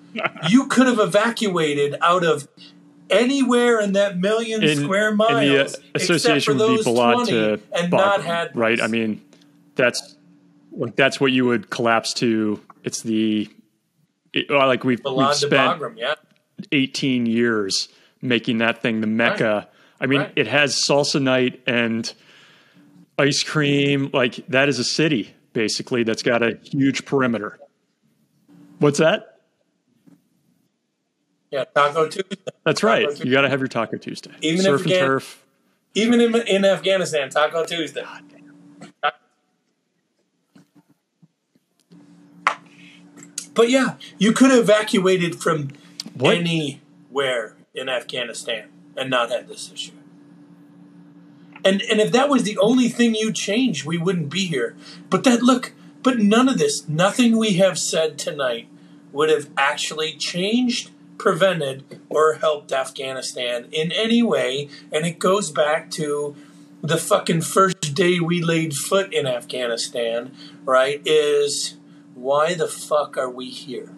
you 0.50 0.68
could 0.68 0.88
have 0.88 1.00
evacuated 1.00 1.96
out 2.02 2.24
of 2.24 2.48
anywhere 3.10 3.80
in 3.80 3.94
that 3.94 4.18
million 4.18 4.64
In, 4.64 4.84
square 4.84 5.10
in 5.10 5.18
miles 5.18 5.42
the 5.42 5.60
uh, 5.60 5.64
except 5.64 5.82
for 5.94 6.14
association 6.14 6.58
would 6.58 6.78
be 6.78 6.84
Balad 6.84 7.14
20 7.14 7.32
to 7.32 7.60
and 7.74 7.92
not 7.92 8.24
had 8.24 8.56
right? 8.56 8.82
I 8.82 8.88
mean, 8.88 9.22
that's 9.76 10.16
like 10.72 10.96
that's 10.96 11.20
what 11.20 11.32
you 11.32 11.46
would 11.46 11.70
collapse 11.70 12.14
to. 12.16 12.62
It's 12.84 13.02
the 13.02 13.50
it, 14.34 14.50
like 14.50 14.84
we've, 14.84 15.02
we've 15.04 15.36
spent 15.36 15.80
Bagram, 15.80 15.98
yeah. 15.98 16.16
18 16.72 17.26
years 17.26 17.90
making 18.22 18.60
that 18.60 18.82
thing 18.82 19.02
the 19.02 19.08
mecca. 19.08 19.68
I 20.00 20.06
mean, 20.06 20.22
Right. 20.22 20.34
it 20.36 20.48
has 20.48 20.76
salsa 20.76 21.22
night 21.22 21.62
and 21.68 22.12
ice 23.18 23.44
cream. 23.44 24.10
Like 24.14 24.46
that 24.48 24.70
is 24.70 24.80
a 24.80 24.84
city 24.84 25.36
basically 25.54 26.04
that's 26.04 26.24
got 26.24 26.44
a 26.44 26.58
huge 26.64 27.06
perimeter. 27.06 27.60
What's 28.80 29.00
that? 29.00 29.40
Yeah, 31.52 31.66
Taco 31.66 32.08
Tuesday. 32.08 32.36
That's 32.66 32.84
right. 32.84 33.08
Tuesday. 33.08 33.26
You 33.26 33.32
got 33.32 33.42
to 33.42 33.50
have 33.50 33.60
your 33.60 33.68
Taco 33.68 33.98
Tuesday. 33.98 34.32
Even 34.42 34.62
Surf 34.62 34.82
and 34.82 34.92
turf. 34.92 35.46
Even 35.94 36.20
in, 36.20 36.36
in 36.48 36.66
Afghanistan, 36.66 37.30
Taco 37.30 37.64
Tuesday. 37.64 38.04
But 43.54 43.70
yeah, 43.70 43.98
you 44.18 44.32
could 44.34 44.50
have 44.50 44.62
evacuated 44.62 45.40
from 45.40 45.70
What? 46.16 46.36
anywhere 46.36 47.56
in 47.76 47.88
Afghanistan 47.88 48.70
and 48.98 49.12
not 49.12 49.30
had 49.30 49.48
this 49.48 49.72
issue. 49.72 49.92
And 51.66 51.82
and 51.84 52.00
if 52.02 52.12
that 52.12 52.30
was 52.30 52.44
the 52.44 52.58
only 52.58 52.90
thing 52.90 53.16
you 53.16 53.32
changed, 53.32 53.86
we 53.86 53.98
wouldn't 53.98 54.30
be 54.30 54.46
here. 54.46 54.76
But 55.10 55.24
that 55.24 55.42
look, 55.42 55.74
but 56.02 56.20
none 56.20 56.50
of 56.50 56.58
this, 56.58 56.88
nothing 56.88 57.38
we 57.38 57.54
have 57.54 57.78
said 57.80 58.18
tonight 58.18 58.68
would 59.12 59.30
have 59.30 59.50
actually 59.58 60.18
changed, 60.18 60.90
prevented, 61.18 62.02
or 62.10 62.34
helped 62.34 62.72
Afghanistan 62.72 63.68
in 63.72 63.92
any 63.92 64.22
way. 64.22 64.68
And 64.92 65.06
it 65.06 65.20
goes 65.20 65.52
back 65.52 65.90
to 65.92 66.36
the 66.82 66.98
fucking 66.98 67.42
first 67.42 67.96
day 67.96 68.20
we 68.20 68.42
laid 68.42 68.74
foot 68.74 69.14
in 69.14 69.26
Afghanistan, 69.26 70.36
right? 70.66 71.02
Is 71.06 71.78
why 72.14 72.54
the 72.54 72.68
fuck 72.68 73.18
are 73.18 73.30
we 73.30 73.50
here? 73.50 73.96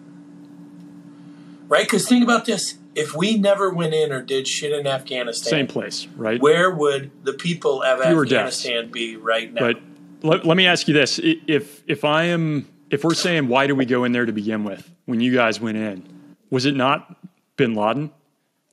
Right? 1.68 1.84
Because 1.84 2.08
think 2.08 2.22
about 2.22 2.44
this. 2.44 2.78
If 2.96 3.14
we 3.14 3.36
never 3.36 3.68
went 3.68 3.92
in 3.92 4.10
or 4.10 4.22
did 4.22 4.48
shit 4.48 4.72
in 4.72 4.86
Afghanistan, 4.86 5.50
Same 5.50 5.66
place, 5.66 6.08
right? 6.16 6.40
where 6.40 6.70
would 6.70 7.10
the 7.24 7.34
people 7.34 7.82
of 7.82 8.02
Fewer 8.02 8.24
deaths. 8.24 8.64
Afghanistan 8.64 8.90
be 8.90 9.16
right 9.16 9.52
now? 9.52 9.60
But 9.60 9.80
let, 10.22 10.46
let 10.46 10.56
me 10.56 10.66
ask 10.66 10.88
you 10.88 10.94
this: 10.94 11.20
if 11.22 11.82
if 11.86 12.04
I 12.04 12.24
am 12.24 12.66
if 12.90 13.04
we're 13.04 13.14
saying 13.14 13.48
why 13.48 13.66
did 13.66 13.74
we 13.74 13.84
go 13.84 14.04
in 14.04 14.12
there 14.12 14.24
to 14.24 14.32
begin 14.32 14.64
with 14.64 14.90
when 15.04 15.20
you 15.20 15.34
guys 15.34 15.60
went 15.60 15.76
in, 15.76 16.08
was 16.50 16.64
it 16.64 16.74
not 16.74 17.16
Bin 17.56 17.74
Laden? 17.74 18.10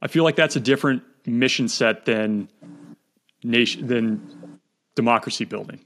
I 0.01 0.07
feel 0.07 0.23
like 0.23 0.37
that's 0.37 0.55
a 0.55 0.61
different 0.61 1.03
mission 1.25 1.67
set 1.67 2.05
than 2.05 2.47
nation 3.43 3.87
than 3.87 4.59
democracy 4.95 5.43
building. 5.43 5.79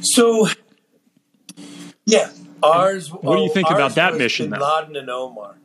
So, 0.00 0.48
yeah, 2.06 2.30
ours. 2.62 3.12
What 3.12 3.36
do 3.36 3.42
you 3.42 3.50
oh, 3.50 3.52
think 3.52 3.70
about 3.70 3.94
that 3.94 4.16
mission, 4.16 4.50
Bin? 4.50 4.60
Laden 4.60 4.96
and 4.96 5.10
Omar, 5.10 5.56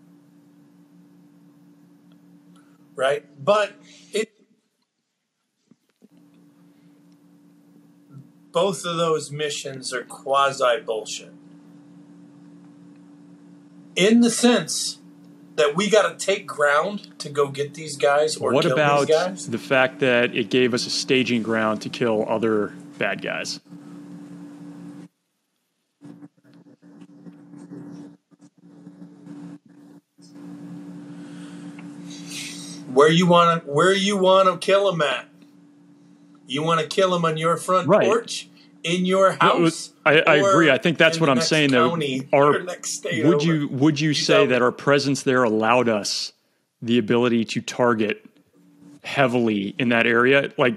right? 2.96 3.26
But 3.44 3.74
it, 4.12 4.32
both 8.52 8.86
of 8.86 8.98
those 8.98 9.32
missions 9.32 9.94
are 9.94 10.04
quasi 10.04 10.82
bullshit. 10.86 11.34
In 13.96 14.22
the 14.22 14.32
sense 14.32 15.00
that 15.56 15.76
we 15.76 15.90
got 15.90 16.18
to 16.18 16.26
take 16.26 16.48
ground 16.48 17.20
to 17.20 17.30
go 17.30 17.48
get 17.48 17.74
these 17.74 17.96
guys 17.96 18.38
or 18.38 18.52
what 18.52 18.64
kill 18.64 18.74
about 18.74 19.08
these 19.08 19.16
guys. 19.16 19.50
the 19.50 19.58
fact 19.58 20.00
that 20.00 20.36
it 20.36 20.50
gave 20.50 20.74
us 20.74 20.88
a 20.88 20.90
staging 20.90 21.44
ground 21.44 21.82
to 21.82 21.90
kill 21.90 22.28
other 22.28 22.74
bad 22.98 23.22
guys? 23.22 23.60
Where 32.94 33.10
you 33.10 33.28
want 33.28 33.64
to 33.66 33.72
where 33.72 33.94
you 33.94 34.18
want 34.18 34.50
to 34.50 34.58
kill 34.66 34.92
them 34.92 35.02
at. 35.02 35.28
You 36.48 36.62
want 36.64 36.82
to 36.82 36.88
kill 36.88 37.12
them 37.12 37.26
on 37.26 37.38
your 37.38 37.58
front 37.58 37.88
Right. 37.88 38.06
porch, 38.06 38.50
in 38.84 39.06
your 39.06 39.32
house. 39.40 39.92
I, 40.06 40.20
I 40.22 40.36
agree. 40.36 40.70
I 40.70 40.78
think 40.78 40.98
that's 40.98 41.20
what 41.20 41.30
I'm 41.30 41.42
saying. 41.42 41.72
Though, 41.72 41.92
Our- 42.34 42.52
would 42.52 42.70
over. 43.14 43.44
you 43.44 43.68
would 43.70 44.00
you, 44.00 44.10
You 44.10 44.14
say 44.14 44.46
that 44.46 44.62
our 44.62 44.72
presence 44.72 45.24
there 45.24 45.44
allowed 45.44 45.88
us 45.90 46.34
the 46.82 46.98
ability 46.98 47.46
to 47.46 47.62
target 47.62 48.26
heavily 49.04 49.74
in 49.80 49.90
that 49.90 50.06
area? 50.06 50.52
Like, 50.58 50.76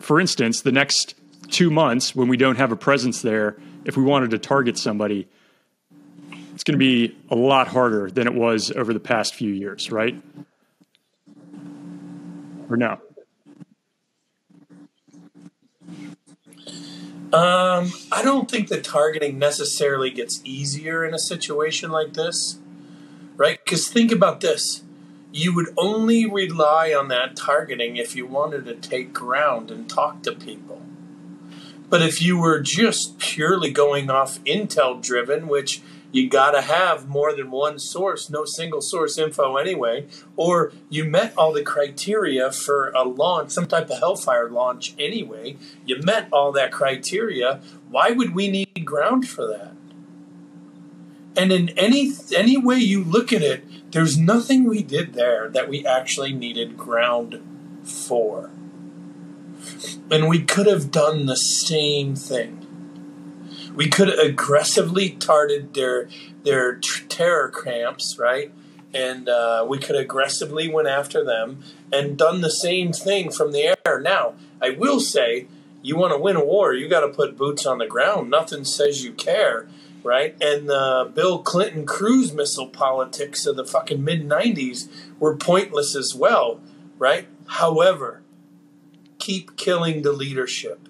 for 0.00 0.18
instance, 0.18 0.62
the 0.62 0.72
next 0.72 1.14
two 1.50 1.70
months 1.70 2.14
when 2.16 2.28
we 2.28 2.36
don't 2.38 2.56
have 2.56 2.72
a 2.72 2.76
presence 2.76 3.20
there, 3.22 3.56
if 3.84 3.96
we 3.96 4.02
wanted 4.02 4.30
to 4.30 4.38
target 4.38 4.78
somebody, 4.78 5.28
it's 6.54 6.64
going 6.64 6.74
to 6.74 6.78
be 6.78 7.16
a 7.30 7.36
lot 7.36 7.68
harder 7.68 8.10
than 8.10 8.26
it 8.26 8.34
was 8.34 8.70
over 8.72 8.92
the 8.94 9.00
past 9.00 9.34
few 9.34 9.52
years, 9.52 9.90
right? 9.92 10.20
Or 12.70 12.76
no? 12.76 13.00
Um, 17.32 17.92
I 18.10 18.22
don't 18.22 18.50
think 18.50 18.68
the 18.68 18.80
targeting 18.80 19.38
necessarily 19.38 20.10
gets 20.10 20.40
easier 20.44 21.04
in 21.04 21.14
a 21.14 21.18
situation 21.18 21.90
like 21.90 22.14
this, 22.14 22.58
right? 23.36 23.58
Because 23.64 23.88
think 23.88 24.10
about 24.10 24.40
this. 24.40 24.82
You 25.32 25.54
would 25.54 25.68
only 25.76 26.26
rely 26.26 26.92
on 26.92 27.08
that 27.08 27.36
targeting 27.36 27.96
if 27.96 28.16
you 28.16 28.26
wanted 28.26 28.64
to 28.64 28.74
take 28.74 29.12
ground 29.12 29.70
and 29.70 29.88
talk 29.88 30.22
to 30.24 30.32
people. 30.32 30.82
But 31.88 32.02
if 32.02 32.20
you 32.20 32.38
were 32.38 32.60
just 32.60 33.18
purely 33.18 33.70
going 33.70 34.10
off 34.10 34.42
intel 34.44 35.00
driven, 35.00 35.46
which 35.46 35.82
you 36.12 36.28
got 36.28 36.52
to 36.52 36.60
have 36.60 37.08
more 37.08 37.34
than 37.34 37.50
one 37.50 37.78
source, 37.78 38.30
no 38.30 38.44
single 38.44 38.80
source 38.80 39.18
info 39.18 39.56
anyway, 39.56 40.06
or 40.36 40.72
you 40.88 41.04
met 41.04 41.32
all 41.36 41.52
the 41.52 41.62
criteria 41.62 42.50
for 42.50 42.90
a 42.90 43.02
launch, 43.04 43.50
some 43.50 43.66
type 43.66 43.90
of 43.90 43.98
Hellfire 43.98 44.48
launch 44.48 44.94
anyway, 44.98 45.56
you 45.84 46.00
met 46.02 46.28
all 46.32 46.52
that 46.52 46.72
criteria, 46.72 47.60
why 47.88 48.10
would 48.10 48.34
we 48.34 48.48
need 48.48 48.84
ground 48.84 49.28
for 49.28 49.46
that? 49.46 49.72
And 51.36 51.52
in 51.52 51.68
any 51.70 52.12
any 52.36 52.56
way 52.56 52.76
you 52.76 53.04
look 53.04 53.32
at 53.32 53.42
it, 53.42 53.92
there's 53.92 54.18
nothing 54.18 54.64
we 54.64 54.82
did 54.82 55.14
there 55.14 55.48
that 55.48 55.68
we 55.68 55.86
actually 55.86 56.32
needed 56.32 56.76
ground 56.76 57.40
for. 57.84 58.50
And 60.10 60.28
we 60.28 60.42
could 60.42 60.66
have 60.66 60.90
done 60.90 61.26
the 61.26 61.36
same 61.36 62.16
thing. 62.16 62.59
We 63.80 63.88
could 63.88 64.10
aggressively 64.18 65.08
targeted 65.08 65.72
their 65.72 66.06
their 66.42 66.74
t- 66.74 67.00
terror 67.08 67.48
camps, 67.48 68.18
right? 68.18 68.52
And 68.92 69.26
uh, 69.26 69.64
we 69.66 69.78
could 69.78 69.96
aggressively 69.96 70.68
went 70.68 70.86
after 70.86 71.24
them 71.24 71.62
and 71.90 72.18
done 72.18 72.42
the 72.42 72.50
same 72.50 72.92
thing 72.92 73.30
from 73.30 73.52
the 73.52 73.74
air. 73.86 73.98
Now, 73.98 74.34
I 74.60 74.68
will 74.68 75.00
say, 75.00 75.46
you 75.80 75.96
want 75.96 76.12
to 76.12 76.18
win 76.18 76.36
a 76.36 76.44
war, 76.44 76.74
you 76.74 76.90
got 76.90 77.00
to 77.00 77.08
put 77.08 77.38
boots 77.38 77.64
on 77.64 77.78
the 77.78 77.86
ground. 77.86 78.28
Nothing 78.28 78.66
says 78.66 79.02
you 79.02 79.14
care, 79.14 79.66
right? 80.02 80.36
And 80.42 80.68
the 80.68 81.10
Bill 81.14 81.38
Clinton 81.38 81.86
cruise 81.86 82.34
missile 82.34 82.68
politics 82.68 83.46
of 83.46 83.56
the 83.56 83.64
fucking 83.64 84.04
mid 84.04 84.28
'90s 84.28 84.90
were 85.18 85.38
pointless 85.38 85.96
as 85.96 86.14
well, 86.14 86.60
right? 86.98 87.28
However, 87.46 88.20
keep 89.18 89.56
killing 89.56 90.02
the 90.02 90.12
leadership 90.12 90.89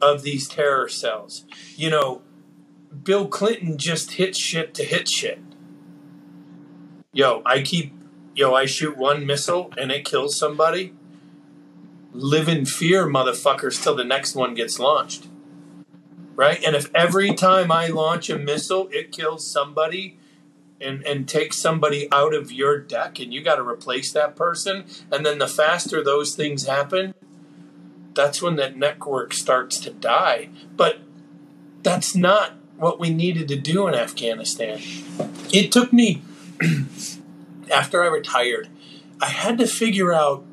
of 0.00 0.22
these 0.22 0.48
terror 0.48 0.88
cells. 0.88 1.44
You 1.76 1.90
know, 1.90 2.22
Bill 3.02 3.28
Clinton 3.28 3.78
just 3.78 4.12
hits 4.12 4.38
shit 4.38 4.74
to 4.74 4.84
hit 4.84 5.08
shit. 5.08 5.40
Yo, 7.12 7.42
I 7.44 7.62
keep, 7.62 7.92
yo, 8.34 8.54
I 8.54 8.66
shoot 8.66 8.96
one 8.96 9.26
missile 9.26 9.72
and 9.76 9.90
it 9.90 10.04
kills 10.04 10.38
somebody. 10.38 10.94
Live 12.12 12.48
in 12.48 12.64
fear, 12.64 13.06
motherfuckers, 13.06 13.82
till 13.82 13.94
the 13.94 14.04
next 14.04 14.34
one 14.34 14.54
gets 14.54 14.78
launched. 14.78 15.28
Right? 16.34 16.62
And 16.64 16.76
if 16.76 16.94
every 16.94 17.34
time 17.34 17.72
I 17.72 17.88
launch 17.88 18.30
a 18.30 18.38
missile, 18.38 18.88
it 18.92 19.12
kills 19.12 19.50
somebody 19.50 20.18
and, 20.80 21.04
and 21.04 21.28
takes 21.28 21.56
somebody 21.56 22.08
out 22.12 22.34
of 22.34 22.52
your 22.52 22.78
deck 22.78 23.18
and 23.18 23.34
you 23.34 23.42
got 23.42 23.56
to 23.56 23.62
replace 23.62 24.12
that 24.12 24.36
person, 24.36 24.84
and 25.10 25.26
then 25.26 25.38
the 25.38 25.48
faster 25.48 26.02
those 26.02 26.36
things 26.36 26.66
happen, 26.66 27.14
that's 28.18 28.42
when 28.42 28.56
that 28.56 28.76
network 28.76 29.32
starts 29.32 29.78
to 29.78 29.90
die. 29.90 30.48
But 30.76 30.98
that's 31.84 32.16
not 32.16 32.54
what 32.76 32.98
we 32.98 33.10
needed 33.10 33.46
to 33.46 33.56
do 33.56 33.86
in 33.86 33.94
Afghanistan. 33.94 34.80
It 35.52 35.70
took 35.70 35.92
me, 35.92 36.22
after 37.72 38.02
I 38.02 38.08
retired, 38.08 38.68
I 39.22 39.26
had 39.26 39.56
to 39.58 39.68
figure 39.68 40.12
out 40.12 40.44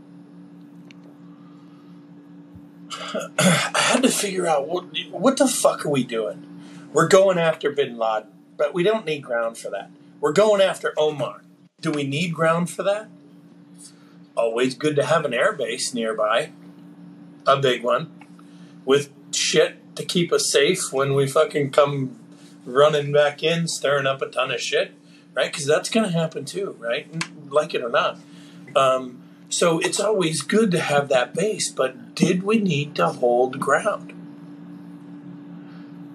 I 3.39 3.71
had 3.73 4.03
to 4.03 4.09
figure 4.09 4.45
out 4.45 4.67
what 4.67 4.85
what 5.09 5.37
the 5.37 5.47
fuck 5.47 5.87
are 5.87 5.89
we 5.89 6.03
doing? 6.03 6.45
We're 6.93 7.07
going 7.07 7.39
after 7.39 7.71
Bin 7.71 7.97
Laden, 7.97 8.29
but 8.57 8.75
we 8.75 8.83
don't 8.83 9.07
need 9.07 9.23
ground 9.23 9.57
for 9.57 9.71
that. 9.71 9.89
We're 10.21 10.33
going 10.33 10.61
after 10.61 10.93
Omar. 10.97 11.41
Do 11.81 11.89
we 11.89 12.03
need 12.03 12.35
ground 12.35 12.69
for 12.69 12.83
that? 12.83 13.07
Always 14.37 14.75
good 14.75 14.95
to 14.97 15.05
have 15.05 15.25
an 15.25 15.33
air 15.33 15.51
base 15.51 15.95
nearby, 15.95 16.51
a 17.47 17.57
big 17.57 17.83
one, 17.83 18.11
with 18.85 19.11
shit 19.31 19.95
to 19.95 20.03
keep 20.03 20.31
us 20.31 20.51
safe 20.51 20.91
when 20.91 21.13
we 21.13 21.27
fucking 21.27 21.71
come 21.71 22.19
running 22.65 23.11
back 23.11 23.43
in, 23.43 23.67
stirring 23.67 24.07
up 24.07 24.21
a 24.21 24.27
ton 24.27 24.51
of 24.51 24.59
shit, 24.59 24.93
right? 25.33 25.51
Because 25.51 25.65
that's 25.65 25.89
going 25.89 26.05
to 26.05 26.11
happen 26.11 26.45
too, 26.45 26.75
right? 26.79 27.07
Like 27.49 27.73
it 27.73 27.83
or 27.83 27.89
not. 27.89 28.19
Um, 28.75 29.21
so 29.49 29.79
it's 29.79 29.99
always 29.99 30.41
good 30.41 30.71
to 30.71 30.79
have 30.79 31.07
that 31.09 31.33
base, 31.33 31.71
but 31.71 32.15
did 32.15 32.43
we 32.43 32.59
need 32.59 32.95
to 32.95 33.07
hold 33.07 33.59
ground? 33.59 34.11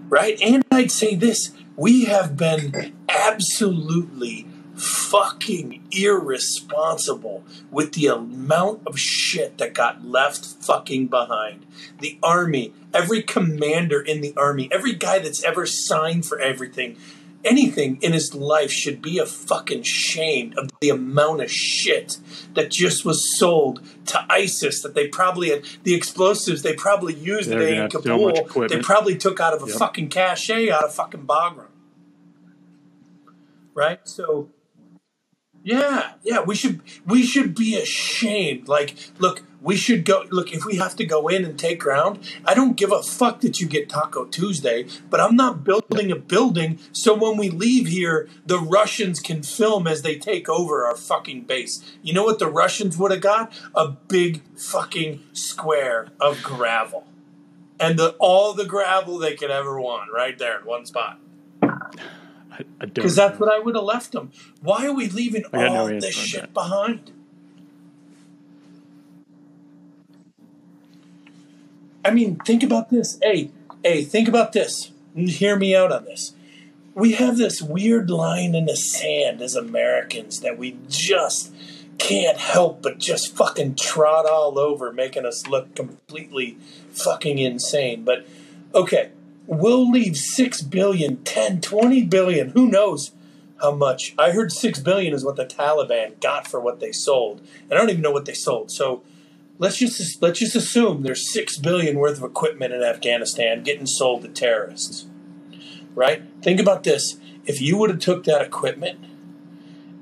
Right? 0.09 0.41
And 0.43 0.65
I'd 0.71 0.91
say 0.91 1.15
this 1.15 1.53
we 1.77 2.05
have 2.07 2.37
been 2.37 2.93
absolutely 3.09 4.47
fucking 4.81 5.83
irresponsible 5.91 7.45
with 7.71 7.93
the 7.93 8.07
amount 8.07 8.83
of 8.87 8.99
shit 8.99 9.59
that 9.59 9.75
got 9.75 10.05
left 10.05 10.45
fucking 10.45 11.07
behind. 11.09 11.67
The 12.01 12.19
army, 12.23 12.73
every 12.95 13.23
commander 13.23 14.01
in 14.01 14.21
the 14.21 14.35
army, 14.37 14.69
every 14.73 14.95
guy 14.95 15.19
that's 15.19 15.45
ever 15.45 15.67
signed 15.67 16.25
for 16.27 16.41
everything 16.41 16.97
anything 17.45 17.99
in 18.03 18.13
his 18.13 18.35
life 18.35 18.71
should 18.71 19.01
be 19.01 19.19
a 19.19 19.25
fucking 19.25 19.83
shamed 19.83 20.57
of 20.59 20.69
the 20.81 20.91
amount 20.91 21.41
of 21.41 21.51
shit 21.51 22.19
that 22.55 22.71
just 22.71 23.05
was 23.05 23.39
sold 23.39 23.81
to 24.07 24.23
ISIS 24.31 24.83
that 24.83 24.95
they 24.95 25.09
probably 25.09 25.51
had 25.51 25.65
the 25.85 25.95
explosives 25.95 26.63
they 26.63 26.75
probably 26.75 27.15
used 27.15 27.49
They're 27.51 27.59
today 27.61 27.77
in 27.77 27.83
have 27.83 27.93
so 27.93 28.01
Kabul. 28.03 28.69
they 28.69 28.79
probably 28.81 29.17
took 29.17 29.41
out 29.41 29.55
of 29.55 29.63
a 29.63 29.67
Yep. 29.69 29.77
fucking 29.79 30.09
cache 30.11 30.51
out 30.51 30.85
of 30.85 30.95
fucking 30.95 31.27
Bagram. 31.27 31.69
Right? 33.75 34.01
So 34.05 34.51
yeah, 35.63 36.13
yeah, 36.23 36.41
we 36.41 36.55
should 36.55 36.81
we 37.07 37.23
should 37.23 37.55
be 37.55 37.77
ashamed. 37.77 38.67
Like, 38.67 38.95
look, 39.19 39.43
we 39.61 39.77
should 39.77 40.07
go 40.07 40.25
look 40.31 40.53
if 40.55 40.65
we 40.65 40.77
have 40.77 40.97
to 40.97 41.05
go 41.05 41.29
in 41.29 41.45
and 41.45 41.59
take 41.59 41.81
ground. 41.81 42.19
I 42.47 42.55
don't 42.55 42.77
give 42.77 42.93
a 42.93 43.03
fuck 43.03 43.43
that 43.43 43.61
you 43.61 43.69
get 43.69 43.91
Taco 43.91 44.25
Tuesday, 44.25 44.87
but 45.11 45.21
I'm 45.21 45.37
not 45.37 45.63
building 45.63 46.11
a 46.11 46.17
building 46.17 46.79
so 46.93 47.15
when 47.15 47.37
we 47.37 47.51
leave 47.51 47.89
here, 47.89 48.29
the 48.47 48.59
Russians 48.59 49.21
can 49.21 49.43
film 49.43 49.87
as 49.87 50.01
they 50.01 50.17
take 50.17 50.49
over 50.49 50.87
our 50.87 50.97
fucking 50.97 51.43
base. 51.43 51.85
You 52.03 52.15
know 52.15 52.25
what 52.25 52.39
the 52.39 52.51
Russians 52.51 52.97
would 52.97 53.11
have 53.11 53.21
got? 53.21 53.53
A 53.75 53.89
big 53.89 54.43
fucking 54.57 55.23
square 55.35 56.09
of 56.19 56.43
gravel. 56.43 57.07
And 57.79 57.99
the 57.99 58.15
all 58.19 58.55
the 58.55 58.67
gravel 58.67 59.19
they 59.19 59.35
could 59.35 59.51
ever 59.51 59.79
want 59.81 60.11
right 60.15 60.39
there 60.39 60.59
in 60.59 60.65
one 60.65 60.87
spot. 60.87 61.19
Because 62.79 63.17
that's 63.17 63.39
what 63.39 63.53
I 63.53 63.59
would 63.59 63.75
have 63.75 63.85
left 63.85 64.13
them. 64.13 64.31
Why 64.61 64.87
are 64.87 64.93
we 64.93 65.09
leaving 65.09 65.43
got 65.43 65.53
no 65.53 65.77
all 65.77 65.87
this 65.87 66.15
shit 66.15 66.43
that. 66.43 66.55
behind? 66.55 67.13
I 72.05 72.11
mean, 72.11 72.37
think 72.37 72.63
about 72.63 72.91
this. 72.91 73.19
Hey, 73.23 73.51
hey, 73.85 74.03
think 74.03 74.29
about 74.29 74.53
this. 74.53 74.93
Hear 75.15 75.57
me 75.57 75.77
out 75.77 75.93
on 75.93 76.05
this. 76.05 76.35
We 76.95 77.13
have 77.13 77.37
this 77.37 77.63
weird 77.63 78.11
line 78.11 78.55
in 78.55 78.67
the 78.67 78.77
sand 78.77 79.41
as 79.43 79.55
Americans 79.55 80.41
that 80.41 80.59
we 80.59 80.77
just 80.89 81.55
can't 81.99 82.39
help 82.39 82.83
but 82.83 82.99
just 82.99 83.37
fucking 83.37 83.75
trot 83.77 84.27
all 84.27 84.59
over, 84.59 84.93
making 84.93 85.27
us 85.27 85.47
look 85.47 85.75
completely 85.75 86.57
fucking 86.91 87.39
insane. 87.39 88.05
But 88.05 88.27
okay, 88.75 89.11
we'll 89.51 89.91
leave 89.91 90.17
6 90.17 90.63
billion, 90.63 91.17
10, 91.25 91.61
20 91.61 92.05
billion, 92.05 92.51
who 92.51 92.69
knows 92.69 93.11
how 93.61 93.73
much. 93.73 94.15
I 94.17 94.31
heard 94.31 94.53
6 94.53 94.79
billion 94.79 95.13
is 95.13 95.25
what 95.25 95.37
the 95.37 95.45
Taliban 95.45 96.19
got 96.21 96.47
for 96.47 96.61
what 96.61 96.79
they 96.79 96.93
sold. 96.93 97.41
And 97.63 97.73
I 97.73 97.77
don't 97.77 97.91
even 97.91 98.01
know 98.01 98.13
what 98.13 98.25
they 98.25 98.33
sold. 98.33 98.71
So 98.71 99.03
let's 99.59 99.77
just 99.77 100.23
let's 100.23 100.39
just 100.39 100.55
assume 100.55 101.03
there's 101.03 101.31
6 101.33 101.59
billion 101.59 101.99
worth 101.99 102.19
of 102.19 102.23
equipment 102.23 102.73
in 102.73 102.83
Afghanistan 102.83 103.63
getting 103.65 103.87
sold 103.87 104.23
to 104.23 104.29
terrorists. 104.29 105.07
Right? 105.97 106.23
Think 106.43 106.61
about 106.61 106.85
this. 106.85 107.19
If 107.45 107.61
you 107.61 107.77
would 107.77 107.91
have 107.91 107.99
took 107.99 108.25
that 108.25 108.41
equipment 108.43 109.01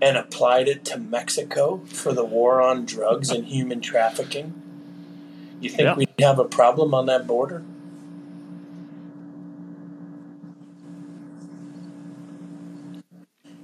and 0.01 0.16
applied 0.18 0.68
it 0.68 0.84
to 0.84 0.99
Mexico 0.99 1.80
for 1.86 2.12
the 2.12 2.24
war 2.24 2.61
on 2.61 2.84
drugs 2.84 3.30
and 3.30 3.46
human 3.46 3.80
trafficking, 3.80 4.53
you 5.61 5.70
think 5.70 5.82
Yeah. 5.86 5.94
we'd 5.94 6.09
have 6.20 6.38
a 6.38 6.44
problem 6.44 6.92
on 6.92 7.07
that 7.07 7.26
border? 7.26 7.64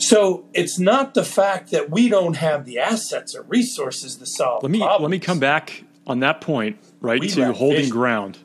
So 0.08 0.44
it's 0.52 0.78
not 0.78 1.14
the 1.14 1.24
fact 1.24 1.70
that 1.70 1.90
we 1.90 2.08
don't 2.08 2.36
have 2.36 2.64
the 2.64 2.78
assets 2.78 3.34
or 3.34 3.42
resources 3.42 4.16
to 4.16 4.26
solve. 4.26 4.62
let 4.62 4.70
me 4.70 4.80
problems. 4.80 5.02
let 5.02 5.10
me 5.10 5.18
come 5.18 5.38
back 5.38 5.84
on 6.06 6.20
that 6.20 6.40
point, 6.40 6.78
right? 7.00 7.20
We 7.20 7.28
to 7.28 7.52
holding 7.52 7.78
vision. 7.78 7.92
ground. 7.92 8.38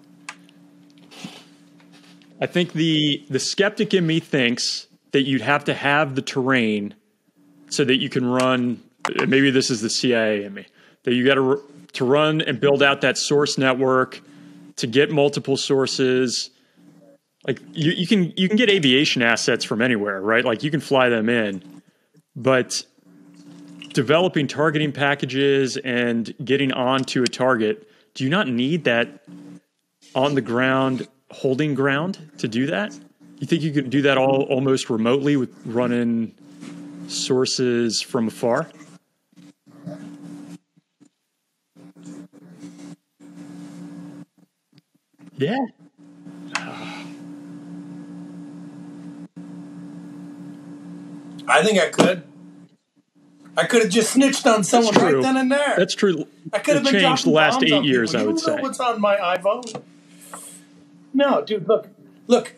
I 2.41 2.45
think 2.45 2.71
the 2.73 3.25
the 3.29 3.39
skeptic 3.39 3.93
in 3.93 4.07
me 4.07 4.19
thinks 4.19 4.87
that 5.11 5.23
you'd 5.23 5.41
have 5.41 5.65
to 5.65 5.73
have 5.73 6.15
the 6.15 6.21
terrain 6.21 6.95
so 7.69 7.83
that 7.83 7.97
you 7.97 8.09
can 8.09 8.25
run. 8.25 8.81
Maybe 9.27 9.51
this 9.51 9.69
is 9.69 9.81
the 9.81 9.89
CIA 9.89 10.43
in 10.45 10.53
me 10.53 10.65
that 11.03 11.13
you 11.13 11.25
got 11.25 11.35
to 11.35 11.61
to 11.93 12.05
run 12.05 12.41
and 12.41 12.59
build 12.59 12.81
out 12.81 13.01
that 13.01 13.17
source 13.17 13.57
network 13.57 14.21
to 14.77 14.87
get 14.87 15.11
multiple 15.11 15.57
sources. 15.57 16.51
Like 17.49 17.61
you, 17.73 17.93
you 17.93 18.05
can 18.05 18.31
you 18.37 18.47
can 18.47 18.57
get 18.57 18.69
aviation 18.69 19.23
assets 19.23 19.65
from 19.65 19.81
anywhere, 19.81 20.21
right? 20.21 20.45
Like 20.45 20.61
you 20.61 20.69
can 20.69 20.79
fly 20.79 21.09
them 21.09 21.29
in, 21.29 21.81
but 22.35 22.85
developing 23.91 24.45
targeting 24.45 24.91
packages 24.91 25.75
and 25.77 26.31
getting 26.45 26.71
onto 26.71 27.23
a 27.23 27.25
target, 27.25 27.89
do 28.13 28.23
you 28.23 28.29
not 28.29 28.47
need 28.47 28.83
that 28.83 29.23
on 30.13 30.35
the 30.35 30.41
ground 30.41 31.07
holding 31.31 31.73
ground 31.73 32.19
to 32.37 32.47
do 32.47 32.67
that? 32.67 32.93
You 33.39 33.47
think 33.47 33.63
you 33.63 33.71
could 33.71 33.89
do 33.89 34.03
that 34.03 34.19
all 34.19 34.43
almost 34.43 34.91
remotely 34.91 35.35
with 35.35 35.49
running 35.65 36.35
sources 37.07 37.99
from 37.99 38.27
afar? 38.27 38.69
Yeah. 45.35 45.57
I 51.49 51.63
think 51.63 51.79
I 51.79 51.89
could. 51.89 52.23
I 53.57 53.65
could 53.65 53.81
have 53.81 53.91
just 53.91 54.13
snitched 54.13 54.47
on 54.47 54.63
someone 54.63 54.93
right 54.95 55.21
then 55.21 55.35
and 55.35 55.51
there. 55.51 55.75
That's 55.75 55.95
true. 55.95 56.25
I 56.53 56.59
could 56.59 56.75
have 56.75 56.83
been 56.83 56.93
changed 56.93 57.25
the 57.25 57.31
last 57.31 57.61
eight 57.63 57.83
years. 57.83 58.15
I 58.15 58.23
would 58.23 58.35
know 58.35 58.41
say. 58.41 58.61
what's 58.61 58.79
on 58.79 59.01
my 59.01 59.17
iPhone? 59.17 59.83
No, 61.13 61.43
dude. 61.43 61.67
Look, 61.67 61.89
look. 62.27 62.55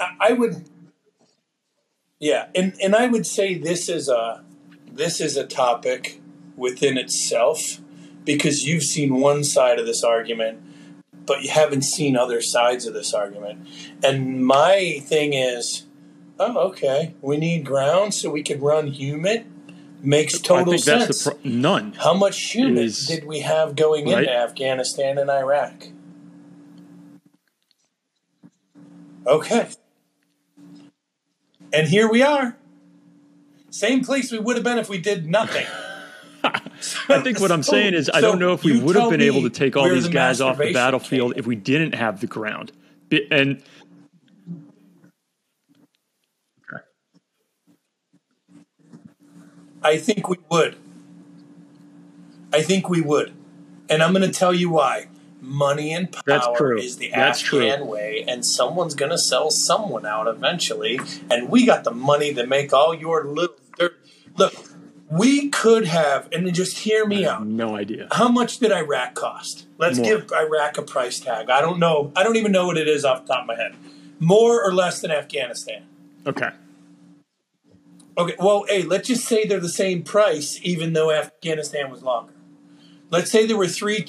I, 0.00 0.16
I 0.20 0.32
would. 0.32 0.68
Yeah, 2.18 2.48
and 2.54 2.74
and 2.82 2.96
I 2.96 3.06
would 3.06 3.26
say 3.26 3.56
this 3.56 3.88
is 3.88 4.08
a 4.08 4.42
this 4.90 5.20
is 5.20 5.36
a 5.36 5.46
topic 5.46 6.20
within 6.56 6.96
itself 6.96 7.60
because 8.24 8.64
you've 8.64 8.82
seen 8.82 9.20
one 9.20 9.44
side 9.44 9.78
of 9.78 9.86
this 9.86 10.02
argument, 10.02 10.60
but 11.24 11.42
you 11.42 11.50
haven't 11.50 11.84
seen 11.84 12.16
other 12.16 12.40
sides 12.40 12.86
of 12.86 12.94
this 12.94 13.14
argument. 13.14 13.68
And 14.02 14.44
my 14.44 15.00
thing 15.04 15.34
is, 15.34 15.85
oh, 16.38 16.58
okay, 16.68 17.14
we 17.20 17.36
need 17.36 17.64
ground 17.64 18.14
so 18.14 18.30
we 18.30 18.42
could 18.42 18.62
run 18.62 18.88
HUMINT. 18.92 19.46
Makes 20.02 20.40
total 20.40 20.74
I 20.74 20.76
think 20.76 20.82
sense. 20.82 21.22
pro- 21.24 21.38
none. 21.42 21.92
How 21.94 22.14
much 22.14 22.52
HUMINT 22.52 22.78
is- 22.78 23.06
did 23.06 23.24
we 23.24 23.40
have 23.40 23.74
going 23.76 24.06
Right. 24.06 24.18
into 24.24 24.32
Afghanistan 24.32 25.18
and 25.18 25.30
Iraq? 25.30 25.88
Okay. 29.26 29.68
And 31.72 31.88
here 31.88 32.08
we 32.10 32.22
are. 32.22 32.56
Same 33.70 34.04
place 34.04 34.30
we 34.30 34.38
would 34.38 34.56
have 34.56 34.64
been 34.64 34.78
if 34.78 34.88
we 34.88 34.98
did 34.98 35.26
nothing. 35.28 35.66
I 36.44 37.20
think 37.22 37.40
what 37.40 37.50
I'm 37.50 37.62
So- 37.64 37.72
saying 37.72 37.94
is 37.94 38.08
I 38.08 38.20
so 38.20 38.30
don't 38.30 38.38
know 38.38 38.52
if 38.52 38.62
we 38.62 38.78
would 38.78 38.94
have 38.96 39.10
been 39.10 39.20
able 39.22 39.42
to 39.42 39.50
take 39.50 39.76
all 39.76 39.88
these 39.88 40.04
the 40.04 40.10
guys 40.10 40.40
off 40.40 40.58
the 40.58 40.72
battlefield 40.72 41.32
came 41.34 41.38
if 41.40 41.46
we 41.46 41.56
didn't 41.56 41.94
have 41.94 42.20
the 42.20 42.26
ground. 42.26 42.70
And 43.30 43.62
I 49.86 49.98
think 49.98 50.28
we 50.28 50.38
would. 50.50 50.76
I 52.52 52.60
think 52.60 52.88
we 52.88 53.00
would. 53.00 53.32
And 53.88 54.02
I'm 54.02 54.12
going 54.12 54.28
to 54.28 54.36
tell 54.36 54.52
you 54.52 54.68
why. 54.70 55.06
Money 55.40 55.92
and 55.92 56.10
power 56.10 56.24
That's 56.26 56.48
true. 56.56 56.78
is 56.78 56.96
the 56.96 57.10
That's 57.14 57.40
true. 57.40 57.64
Afghan 57.64 57.86
way, 57.86 58.24
and 58.26 58.44
someone's 58.44 58.96
going 58.96 59.12
to 59.12 59.18
sell 59.18 59.52
someone 59.52 60.04
out 60.04 60.26
eventually. 60.26 60.98
And 61.30 61.48
we 61.48 61.64
got 61.64 61.84
the 61.84 61.92
money 61.92 62.34
to 62.34 62.44
make 62.44 62.72
all 62.72 62.92
your 62.92 63.24
little 63.24 63.54
dirt. 63.78 63.96
Look, 64.36 64.54
we 65.08 65.50
could 65.50 65.86
have, 65.86 66.28
and 66.32 66.52
just 66.52 66.78
hear 66.78 67.06
me 67.06 67.24
out. 67.24 67.46
No 67.46 67.76
idea. 67.76 68.08
How 68.10 68.28
much 68.28 68.58
did 68.58 68.72
Iraq 68.72 69.14
cost? 69.14 69.66
Let's 69.78 69.98
More. 69.98 70.18
give 70.18 70.32
Iraq 70.32 70.78
a 70.78 70.82
price 70.82 71.20
tag. 71.20 71.48
I 71.48 71.60
don't 71.60 71.78
know. 71.78 72.10
I 72.16 72.24
don't 72.24 72.36
even 72.36 72.50
know 72.50 72.66
what 72.66 72.76
it 72.76 72.88
is 72.88 73.04
off 73.04 73.24
the 73.24 73.34
top 73.34 73.42
of 73.42 73.46
my 73.46 73.54
head. 73.54 73.76
More 74.18 74.64
or 74.64 74.74
less 74.74 75.00
than 75.00 75.12
Afghanistan? 75.12 75.86
Okay. 76.26 76.50
Okay, 78.18 78.34
well, 78.38 78.64
hey, 78.68 78.82
let's 78.82 79.08
just 79.08 79.26
say 79.26 79.44
they're 79.44 79.60
the 79.60 79.68
same 79.68 80.02
price, 80.02 80.58
even 80.62 80.94
though 80.94 81.10
Afghanistan 81.10 81.90
was 81.90 82.02
longer. 82.02 82.32
Let's 83.10 83.30
say 83.30 83.46
there 83.46 83.58
were 83.58 83.68
three 83.68 84.06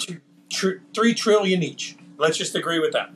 tr- 0.49 0.77
three 0.93 1.13
trillion 1.13 1.61
each. 1.61 1.97
Let's 2.17 2.37
just 2.37 2.55
agree 2.55 2.79
with 2.79 2.93
that. 2.93 3.11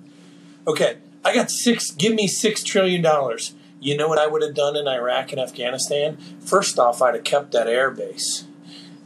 Okay, 0.67 0.97
I 1.23 1.33
got 1.33 1.49
six. 1.49 1.91
Give 1.91 2.13
me 2.13 2.27
six 2.27 2.61
trillion 2.63 3.01
dollars. 3.01 3.53
You 3.79 3.97
know 3.97 4.07
what 4.07 4.19
I 4.19 4.27
would 4.27 4.43
have 4.43 4.53
done 4.53 4.75
in 4.75 4.87
Iraq 4.87 5.31
and 5.31 5.41
Afghanistan? 5.41 6.17
First 6.39 6.77
off, 6.77 7.01
I'd 7.01 7.15
have 7.15 7.23
kept 7.23 7.51
that 7.53 7.67
air 7.67 7.89
base, 7.89 8.45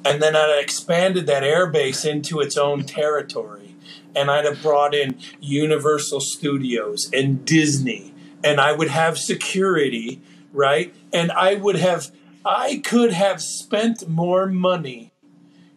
and 0.03 0.21
then 0.21 0.35
I'd 0.35 0.49
have 0.49 0.63
expanded 0.63 1.27
that 1.27 1.43
air 1.43 1.67
base 1.67 2.03
into 2.03 2.41
its 2.41 2.57
own 2.57 2.83
territory, 2.83 3.75
and 4.15 4.29
I'd 4.29 4.43
have 4.43 4.61
brought 4.61 4.93
in 4.95 5.17
Universal 5.39 6.21
Studios 6.21 7.09
and 7.13 7.45
Disney, 7.45 8.13
and 8.43 8.59
I 8.59 8.73
would 8.73 8.89
have 8.89 9.17
security, 9.17 10.21
right? 10.51 10.93
And 11.15 11.31
I 11.31 11.55
would 11.55 11.77
have, 11.77 12.11
I 12.43 12.81
could 12.83 13.13
have 13.13 13.41
spent 13.41 14.09
more 14.09 14.47
money 14.47 15.13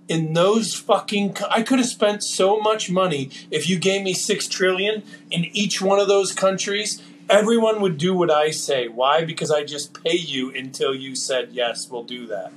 in 0.08 0.32
those 0.32 0.74
fucking 0.74 1.36
I 1.48 1.62
could 1.62 1.78
have 1.78 1.88
spent 1.88 2.24
so 2.24 2.58
much 2.58 2.90
money 2.90 3.30
if 3.50 3.68
you 3.68 3.78
gave 3.78 4.02
me 4.02 4.14
6 4.14 4.48
trillion 4.48 5.04
in 5.30 5.44
each 5.52 5.80
one 5.80 6.00
of 6.00 6.08
those 6.08 6.32
countries. 6.32 7.02
Everyone 7.28 7.80
would 7.82 7.98
do 7.98 8.14
what 8.14 8.30
I 8.30 8.50
say. 8.50 8.88
Why? 8.88 9.24
Because 9.24 9.50
I 9.50 9.64
just 9.64 10.02
pay 10.02 10.16
you 10.16 10.50
until 10.52 10.94
you 10.94 11.14
said 11.14 11.50
yes 11.52 11.88
we'll 11.88 12.04
do 12.04 12.26
that. 12.26 12.52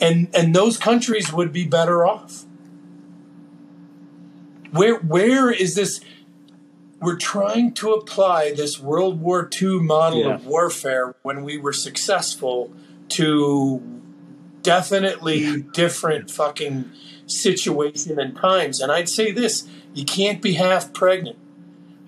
And 0.00 0.28
and 0.32 0.54
those 0.54 0.76
countries 0.76 1.32
would 1.32 1.52
be 1.52 1.66
better 1.66 2.06
off. 2.06 2.44
Where 4.70 4.98
where 4.98 5.50
is 5.50 5.74
this 5.74 6.00
we're 7.00 7.16
trying 7.16 7.72
to 7.74 7.92
apply 7.92 8.52
this 8.52 8.80
World 8.80 9.20
War 9.20 9.48
II 9.60 9.80
model 9.80 10.20
Yeah. 10.20 10.34
of 10.34 10.46
warfare 10.46 11.14
when 11.22 11.42
we 11.44 11.58
were 11.58 11.72
successful 11.72 12.72
to 13.10 13.82
definitely 14.62 15.62
different 15.74 16.30
fucking 16.30 16.90
situation 17.26 18.18
and 18.18 18.36
times. 18.36 18.80
And 18.80 18.90
I'd 18.90 19.08
say 19.08 19.30
this 19.30 19.68
you 19.94 20.04
can't 20.04 20.42
be 20.42 20.54
half 20.54 20.92
pregnant, 20.92 21.38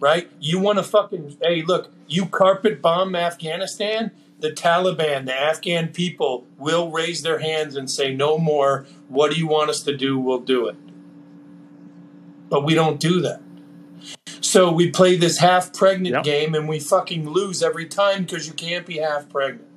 right? 0.01 0.31
You 0.41 0.59
want 0.59 0.79
to 0.79 0.83
fucking, 0.85 1.37
hey, 1.43 1.63
look, 1.63 1.91
you 2.07 2.27
carpet 2.27 2.83
bomb 2.83 3.15
Afghanistan, 3.15 4.11
the 4.41 4.51
Taliban, 4.51 5.27
the 5.27 5.35
Afghan 5.35 5.89
people 5.89 6.47
will 6.59 6.91
raise 6.91 7.23
their 7.23 7.39
hands 7.39 7.77
and 7.77 7.91
say, 7.91 8.15
no 8.15 8.39
more. 8.39 8.87
What 9.09 9.33
do 9.33 9.39
you 9.39 9.47
want 9.47 9.71
us 9.71 9.83
to 9.85 9.97
do? 9.97 10.19
We'll 10.19 10.41
do 10.41 10.69
it. 10.69 10.77
But 12.49 12.65
we 12.65 12.75
don't 12.75 13.01
do 13.01 13.21
that. 13.23 13.41
So 14.49 14.73
we 14.73 14.91
play 14.91 15.17
this 15.17 15.39
half 15.39 15.75
pregnant 15.75 16.15
Yep. 16.15 16.25
game 16.25 16.55
and 16.55 16.67
we 16.67 16.81
fucking 16.81 17.29
lose 17.29 17.63
every 17.63 17.87
time 17.87 18.23
because 18.23 18.47
you 18.47 18.55
can't 18.55 18.87
be 18.87 18.97
half 18.97 19.29
pregnant 19.29 19.69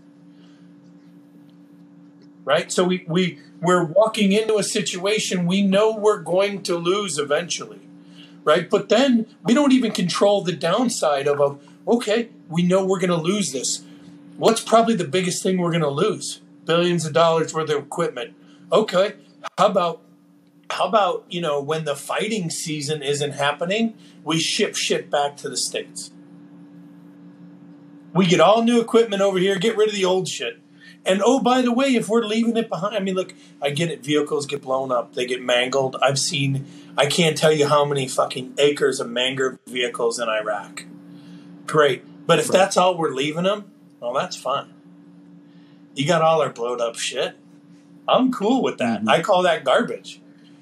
right? 2.45 2.71
So 2.71 2.83
we, 2.83 3.05
we 3.07 3.39
we're 3.61 3.83
walking 3.83 4.31
into 4.31 4.57
a 4.57 4.63
situation 4.63 5.45
we 5.45 5.61
know 5.61 5.95
we're 5.95 6.21
going 6.21 6.63
to 6.63 6.75
lose 6.75 7.17
eventually, 7.17 7.79
right? 8.43 8.69
But 8.69 8.89
then 8.89 9.27
we 9.43 9.53
don't 9.53 9.71
even 9.71 9.91
control 9.91 10.41
the 10.41 10.53
downside 10.53 11.27
of, 11.27 11.39
of 11.39 11.63
okay, 11.87 12.29
we 12.49 12.63
know 12.63 12.83
we're 12.83 12.99
going 12.99 13.11
to 13.11 13.15
lose 13.15 13.51
this. 13.51 13.83
What's 14.37 14.61
probably 14.61 14.95
the 14.95 15.07
biggest 15.07 15.43
thing 15.43 15.59
we're 15.59 15.69
going 15.69 15.81
to 15.81 15.89
lose? 15.89 16.41
Billions 16.65 17.05
of 17.05 17.13
dollars 17.13 17.53
worth 17.53 17.69
of 17.69 17.83
equipment. 17.83 18.33
Okay, 18.71 19.13
how 19.57 19.67
about 19.67 20.01
how 20.71 20.87
about 20.87 21.25
you 21.29 21.41
know 21.41 21.61
when 21.61 21.85
the 21.85 21.95
fighting 21.95 22.49
season 22.49 23.01
isn't 23.01 23.31
happening, 23.31 23.95
we 24.23 24.39
ship 24.39 24.75
shit 24.75 25.09
back 25.09 25.37
to 25.37 25.49
the 25.49 25.57
states. 25.57 26.11
We 28.13 28.25
get 28.25 28.41
all 28.41 28.63
new 28.63 28.81
equipment 28.81 29.21
over 29.21 29.37
here, 29.39 29.57
get 29.57 29.77
rid 29.77 29.87
of 29.89 29.95
the 29.95 30.05
old 30.05 30.27
shit. 30.27 30.59
And 31.05 31.21
oh, 31.25 31.39
by 31.39 31.61
the 31.61 31.71
way, 31.71 31.95
if 31.95 32.09
we're 32.09 32.23
leaving 32.25 32.57
it 32.57 32.69
behind, 32.69 32.95
I 32.95 32.99
mean, 32.99 33.15
look, 33.15 33.33
I 33.61 33.71
get 33.71 33.89
it. 33.89 34.03
Vehicles 34.03 34.45
get 34.45 34.61
blown 34.61 34.91
up, 34.91 35.15
they 35.15 35.25
get 35.25 35.41
mangled. 35.41 35.95
I've 36.01 36.19
seen, 36.19 36.65
I 36.97 37.05
can't 37.07 37.37
tell 37.37 37.51
you 37.51 37.67
how 37.67 37.85
many 37.85 38.07
fucking 38.07 38.53
acres 38.59 38.99
of 38.99 39.09
mangled 39.09 39.57
vehicles 39.65 40.19
in 40.19 40.29
Iraq. 40.29 40.85
Great. 41.65 42.03
But 42.27 42.39
if 42.39 42.49
Right. 42.49 42.59
that's 42.59 42.77
all 42.77 42.97
we're 42.97 43.13
leaving 43.13 43.43
them, 43.45 43.71
well, 43.99 44.13
that's 44.13 44.35
fine. 44.35 44.73
You 45.95 46.05
got 46.07 46.21
all 46.21 46.41
our 46.41 46.49
blowed 46.49 46.81
up 46.81 46.95
shit. 46.97 47.35
I'm 48.07 48.31
cool 48.31 48.61
with 48.61 48.77
that. 48.77 49.03
Mhm. 49.03 49.09
I 49.09 49.21
call 49.21 49.41
that 49.43 49.63
garbage, 49.63 50.20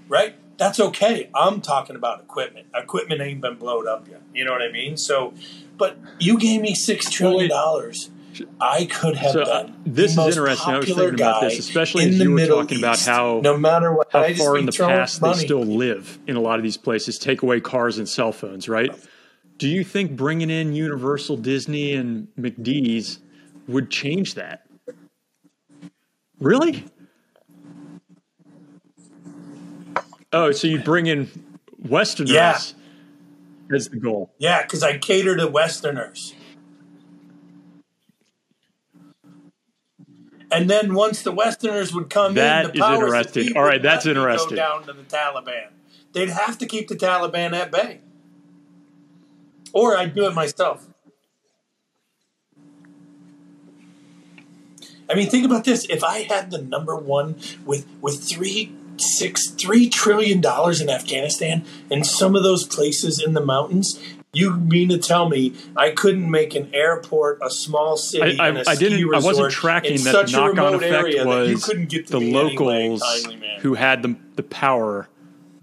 right? 0.10 0.36
That's 0.58 0.80
okay. 0.80 1.30
I'm 1.34 1.62
talking 1.62 1.96
about 1.96 2.20
equipment. 2.20 2.68
Equipment 2.76 3.22
ain't 3.22 3.40
been 3.40 3.56
blowed 3.56 3.88
up 3.88 4.10
yet. 4.10 4.22
You 4.34 4.44
know 4.44 4.52
what 4.52 4.62
I 4.62 4.70
mean? 4.70 4.98
So, 4.98 5.34
but 5.78 5.98
you 6.20 6.38
gave 6.38 6.60
me 6.60 6.76
six 6.76 7.10
trillion 7.10 7.50
dollars. 7.50 8.12
I 8.60 8.86
could 8.86 9.16
have 9.16 9.32
So, 9.32 9.42
uh, 9.42 9.72
this 9.86 10.12
is 10.12 10.18
interesting. 10.18 10.74
I 10.74 10.78
was 10.78 10.86
thinking 10.86 11.14
about 11.14 11.42
this, 11.42 11.60
especially 11.60 12.10
as 12.10 12.20
you 12.20 12.30
were 12.30 12.36
Middle 12.36 12.62
talking 12.62 12.80
about 12.80 13.00
how 13.00 13.42
no 13.42 13.58
matter 13.58 13.94
what, 13.94 14.12
how 14.12 14.32
far 14.34 14.58
in 14.58 14.66
the 14.66 14.72
past 14.72 15.22
money. 15.22 15.38
they 15.38 15.46
still 15.46 15.64
live 15.64 16.20
in 16.28 16.36
a 16.36 16.42
lot 16.42 16.60
of 16.60 16.64
these 16.64 16.78
places, 16.78 17.18
take 17.18 17.42
away 17.42 17.60
cars 17.60 17.98
and 17.98 18.08
cell 18.08 18.32
phones, 18.32 18.70
right? 18.70 18.94
Do 19.58 19.68
you 19.68 19.84
think 19.84 20.12
bringing 20.12 20.50
in 20.50 20.74
Universal, 20.74 21.38
Disney, 21.38 21.94
and 21.94 22.28
McDee's 22.40 23.20
would 23.68 23.90
change 23.90 24.36
that? 24.36 24.66
Really? 26.40 26.86
Oh, 30.32 30.52
so 30.52 30.68
you 30.68 30.80
bring 30.80 31.08
in 31.08 31.30
Westerners 31.80 32.32
Yeah. 32.32 32.60
as 33.76 33.90
the 33.90 33.98
goal. 33.98 34.32
Yeah, 34.38 34.62
because 34.62 34.84
I 34.84 34.98
cater 34.98 35.36
to 35.38 35.48
Westerners. 35.48 36.36
And 40.52 40.70
then 40.70 40.94
once 40.96 41.22
the 41.22 41.32
Westerners 41.32 41.94
would 41.94 42.10
come 42.10 42.34
That 42.34 42.66
in, 42.66 42.72
the 42.72 42.78
is 42.78 42.80
powers 42.82 42.98
interesting. 43.14 43.44
that 43.46 43.54
be 43.54 43.56
All 43.56 43.64
right, 43.64 43.74
would 43.74 43.84
that's 43.84 44.06
interesting. 44.06 44.50
Go 44.50 44.56
down 44.56 44.84
to 44.86 44.94
the 44.94 45.04
Taliban. 45.04 45.68
They'd 46.14 46.30
have 46.30 46.58
to 46.58 46.66
keep 46.66 46.88
the 46.88 46.96
Taliban 46.96 47.54
at 47.54 47.72
bay, 47.72 48.02
or 49.74 49.96
I'd 49.96 50.16
do 50.16 50.26
it 50.26 50.34
myself. 50.34 50.88
I 55.08 55.14
mean, 55.16 55.30
think 55.30 55.46
about 55.46 55.66
this: 55.66 55.86
if 55.88 56.04
I 56.04 56.20
had 56.22 56.50
the 56.50 56.60
number 56.60 56.96
one 56.96 57.36
with 57.64 57.86
with 58.02 58.24
three 58.24 58.72
six 59.02 59.48
three 59.48 59.90
trillion 59.90 60.42
dollars 60.42 60.82
in 60.82 60.90
Afghanistan 60.90 61.64
and 61.92 62.06
some 62.06 62.36
of 62.36 62.44
those 62.44 62.66
places 62.66 63.22
in 63.24 63.34
the 63.34 63.42
mountains, 63.46 64.00
you 64.34 64.54
mean 64.56 64.90
to 64.90 64.98
tell 64.98 65.28
me 65.30 65.54
I 65.76 65.92
couldn't 65.92 66.30
make 66.30 66.56
an 66.56 66.70
airport, 66.74 67.40
a 67.42 67.50
small 67.50 67.98
city, 67.98 68.40
I- 68.40 68.46
I- 68.46 68.50
and 68.50 68.58
a 68.60 68.70
I 68.70 68.76
didn't- 68.76 69.00
ski 69.00 69.10
I 69.14 69.20
wasn't 69.20 69.52
tracking 69.52 69.96
in 69.96 70.04
that 70.04 70.12
such 70.12 70.32
the 70.32 70.38
knock-on 70.38 70.76
effect 70.76 71.04
that 71.04 71.14
you 71.14 71.26
was 71.26 71.66
couldn't 71.66 71.90
get 71.90 72.08
the 72.08 72.20
me 72.20 72.28
anyway, 72.30 72.90
locals 72.90 73.28
who 73.62 73.74
had 73.74 74.04
the, 74.04 74.16
the 74.36 74.44
power 74.44 75.08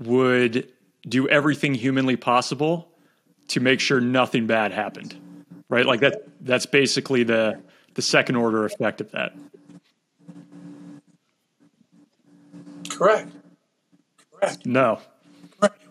would 0.00 0.68
do 1.08 1.28
everything 1.28 1.74
humanly 1.74 2.16
possible 2.16 2.88
to 3.48 3.60
make 3.60 3.80
sure 3.80 4.00
nothing 4.00 4.46
bad 4.46 4.72
happened 4.72 5.16
right? 5.68 5.86
Like 5.86 6.00
that 6.00 6.22
that's 6.40 6.66
basically 6.66 7.22
the 7.24 7.60
the 7.94 8.02
second 8.02 8.36
order 8.36 8.64
effect 8.66 9.00
of 9.00 9.10
that 9.12 9.34
Correct. 12.96 13.30
Correct. 14.32 14.66
no 14.66 15.00
Correct. 15.60 15.82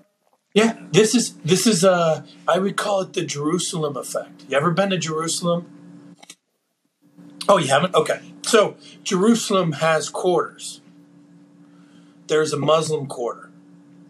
Yeah, 0.54 0.78
this 0.92 1.14
is 1.14 1.34
this 1.38 1.68
is 1.68 1.84
uh 1.84 2.26
I 2.48 2.60
would 2.60 2.78
call 2.78 3.02
it 3.02 3.14
the 3.14 3.24
Jerusalem 3.24 3.96
effect. 3.98 4.46
You 4.50 4.58
ever 4.58 4.72
been 4.72 4.90
to 4.90 4.98
Jerusalem? 4.98 5.68
Oh, 7.48 7.58
you 7.58 7.68
haven't? 7.68 7.94
Okay. 7.94 8.20
So 8.42 8.76
Jerusalem 9.04 9.74
has 9.74 10.10
quarters. 10.10 10.82
There's 12.28 12.54
a 12.54 12.58
Muslim 12.58 13.06
quarter. 13.06 13.52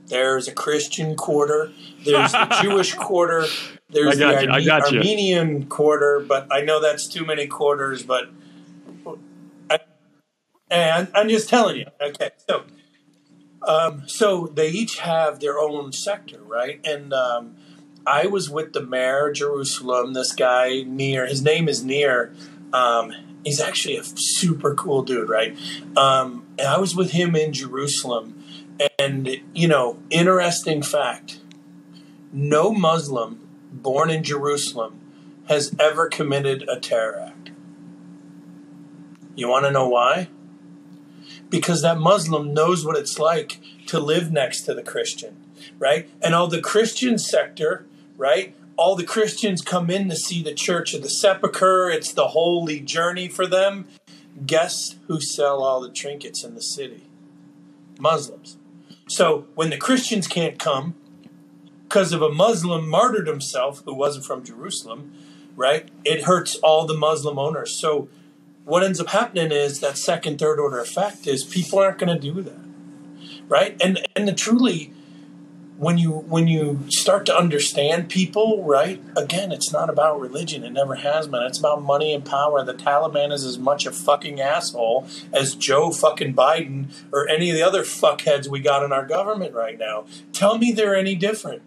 There's 0.07 0.47
a 0.47 0.53
Christian 0.53 1.15
quarter. 1.15 1.71
There's 2.03 2.31
the 2.31 2.59
Jewish 2.61 2.93
quarter. 2.93 3.45
There's 3.89 4.17
the 4.17 4.41
you, 4.43 4.49
Arme- 4.51 4.65
got 4.65 4.91
you. 4.91 4.99
Armenian 4.99 5.65
quarter, 5.65 6.19
but 6.19 6.47
I 6.51 6.61
know 6.61 6.79
that's 6.79 7.07
too 7.07 7.25
many 7.25 7.47
quarters, 7.47 8.03
but 8.03 8.29
I, 9.69 9.79
and 10.69 11.07
I'm 11.13 11.27
just 11.27 11.49
telling 11.49 11.77
you. 11.77 11.87
Okay, 12.01 12.29
so 12.47 12.63
um, 13.65 14.03
so 14.07 14.47
they 14.47 14.69
each 14.69 14.99
have 14.99 15.39
their 15.39 15.59
own 15.59 15.91
sector, 15.91 16.39
right? 16.41 16.79
And 16.85 17.13
um, 17.13 17.55
I 18.05 18.27
was 18.27 18.49
with 18.49 18.73
the 18.73 18.81
mayor 18.81 19.29
of 19.29 19.35
Jerusalem. 19.35 20.13
This 20.13 20.33
guy 20.33 20.83
Nir, 20.83 21.25
his 21.25 21.41
name 21.41 21.67
is 21.67 21.83
Nir. 21.83 22.33
Um, 22.71 23.13
he's 23.43 23.59
actually 23.59 23.97
a 23.97 24.03
super 24.03 24.75
cool 24.75 25.01
dude, 25.01 25.29
right? 25.29 25.57
Um, 25.97 26.45
and 26.59 26.67
I 26.67 26.77
was 26.77 26.95
with 26.95 27.11
him 27.11 27.35
in 27.35 27.53
Jerusalem, 27.53 28.43
and 28.99 29.41
you 29.53 29.67
know, 29.67 29.99
interesting 30.09 30.81
fact: 30.81 31.39
no 32.31 32.71
Muslim 32.71 33.47
born 33.71 34.09
in 34.09 34.23
Jerusalem 34.23 34.99
has 35.47 35.75
ever 35.79 36.07
committed 36.07 36.67
a 36.67 36.79
terror 36.79 37.19
act. 37.19 37.51
You 39.35 39.47
want 39.49 39.65
to 39.65 39.71
know 39.71 39.87
why? 39.87 40.29
Because 41.49 41.81
that 41.81 41.97
Muslim 41.97 42.53
knows 42.53 42.85
what 42.85 42.97
it's 42.97 43.19
like 43.19 43.59
to 43.87 43.99
live 43.99 44.31
next 44.31 44.61
to 44.61 44.73
the 44.73 44.83
Christian, 44.83 45.37
right? 45.79 46.09
And 46.21 46.33
all 46.33 46.47
the 46.47 46.61
Christian 46.61 47.17
sector, 47.17 47.85
right? 48.17 48.55
All 48.77 48.95
the 48.95 49.03
Christians 49.03 49.61
come 49.61 49.89
in 49.89 50.09
to 50.09 50.15
see 50.15 50.43
the 50.43 50.53
Church 50.53 50.93
of 50.93 51.01
the 51.01 51.09
Sepulchre. 51.09 51.89
It's 51.89 52.11
the 52.11 52.29
holy 52.29 52.79
journey 52.79 53.27
for 53.27 53.47
them. 53.47 53.87
Guess 54.45 54.97
who 55.07 55.21
sell 55.21 55.63
all 55.63 55.79
the 55.79 55.91
trinkets 55.91 56.43
in 56.43 56.55
the 56.55 56.61
city? 56.61 57.07
Muslims. 57.99 58.57
So 59.07 59.47
when 59.55 59.69
the 59.69 59.77
Christians 59.77 60.27
can't 60.27 60.59
come 60.59 60.95
because 61.83 62.11
of 62.11 62.21
a 62.21 62.31
Muslim 62.31 62.89
martyred 62.89 63.27
himself 63.27 63.81
who 63.85 63.93
wasn't 63.93 64.25
from 64.25 64.43
Jerusalem, 64.43 65.13
right? 65.55 65.87
It 66.03 66.23
hurts 66.23 66.55
all 66.57 66.85
the 66.85 66.97
Muslim 66.97 67.39
owners. 67.39 67.79
So 67.79 68.09
what 68.65 68.83
ends 68.83 68.99
up 68.99 69.09
happening 69.09 69.51
is 69.51 69.79
that 69.79 69.97
second, 69.97 70.39
third 70.39 70.59
order 70.59 70.79
effect 70.79 71.27
is 71.27 71.43
people 71.43 71.79
aren't 71.79 71.99
going 71.99 72.13
to 72.13 72.19
do 72.19 72.41
that, 72.41 72.59
right? 73.47 73.77
And 73.81 74.05
and 74.15 74.27
the 74.27 74.33
truly, 74.33 74.91
when 75.77 75.99
you 75.99 76.11
when 76.11 76.47
you 76.47 76.79
start 76.89 77.27
to 77.27 77.37
understand 77.37 78.09
people, 78.09 78.63
right? 78.63 79.01
Again, 79.15 79.51
it's 79.51 79.71
not 79.71 79.89
about 79.89 80.19
religion. 80.19 80.63
It 80.63 80.71
never 80.71 80.95
has 80.95 81.27
been. 81.27 81.43
It's 81.43 81.59
about 81.59 81.83
money 81.83 82.11
and 82.11 82.25
power. 82.25 82.63
The 82.63 82.73
Taliban 82.73 83.31
is 83.31 83.45
as 83.45 83.59
much 83.59 83.85
a 83.85 83.91
fucking 83.91 84.41
asshole 84.41 85.07
as 85.31 85.53
Joe 85.53 85.91
fucking 85.91 86.33
Biden 86.33 86.87
or 87.11 87.29
any 87.29 87.51
of 87.51 87.55
the 87.55 87.63
other 87.63 87.83
fuckheads 87.83 88.47
we 88.47 88.61
got 88.61 88.83
in 88.83 88.91
our 88.91 89.05
government 89.05 89.53
right 89.53 89.77
now. 89.77 90.05
Tell 90.33 90.57
me 90.57 90.71
they're 90.71 90.95
any 90.95 91.15
different. 91.15 91.61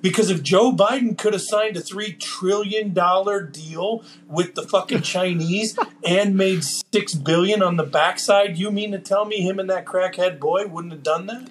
Because 0.00 0.30
if 0.30 0.42
Joe 0.42 0.72
Biden 0.72 1.16
could 1.16 1.32
have 1.32 1.42
signed 1.42 1.76
a 1.76 1.80
three 1.80 2.12
trillion 2.12 2.92
dollar 2.92 3.42
deal 3.42 4.04
with 4.28 4.54
the 4.54 4.62
fucking 4.62 5.02
Chinese 5.02 5.78
and 6.04 6.36
made 6.36 6.64
six 6.64 7.14
billion 7.14 7.62
on 7.62 7.76
the 7.76 7.84
backside, 7.84 8.58
you 8.58 8.70
mean 8.70 8.92
to 8.92 8.98
tell 8.98 9.24
me 9.24 9.40
him 9.40 9.58
and 9.58 9.70
that 9.70 9.86
crackhead 9.86 10.38
boy 10.38 10.66
wouldn't 10.66 10.92
have 10.92 11.02
done 11.02 11.26
that? 11.26 11.48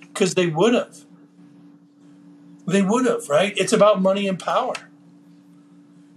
Because 0.00 0.34
they 0.34 0.46
would 0.46 0.74
have. 0.74 1.04
They 2.66 2.82
would 2.82 3.06
have, 3.06 3.28
right? 3.28 3.52
It's 3.56 3.72
about 3.72 4.02
money 4.02 4.28
and 4.28 4.38
power. 4.38 4.74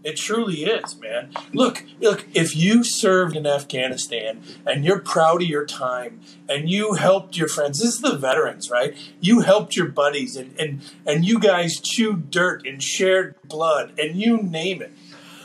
It 0.03 0.17
truly 0.17 0.65
is, 0.65 0.99
man. 0.99 1.29
Look, 1.53 1.85
look, 2.01 2.25
if 2.33 2.57
you 2.57 2.83
served 2.83 3.37
in 3.37 3.47
Afghanistan 3.47 4.41
and 4.65 4.83
you're 4.83 4.99
proud 4.99 5.41
of 5.41 5.47
your 5.47 5.65
time 5.65 6.19
and 6.49 6.69
you 6.69 6.93
helped 6.93 7.37
your 7.37 7.47
friends, 7.47 7.79
this 7.79 7.95
is 7.95 8.01
the 8.01 8.17
veterans, 8.17 8.69
right? 8.69 8.97
You 9.21 9.41
helped 9.41 9.77
your 9.77 9.87
buddies 9.87 10.35
and, 10.35 10.59
and, 10.59 10.81
and 11.05 11.23
you 11.23 11.39
guys 11.39 11.79
chewed 11.79 12.29
dirt 12.29 12.67
and 12.67 12.83
shared 12.83 13.35
blood 13.45 13.93
and 13.97 14.17
you 14.17 14.37
name 14.37 14.81
it, 14.81 14.91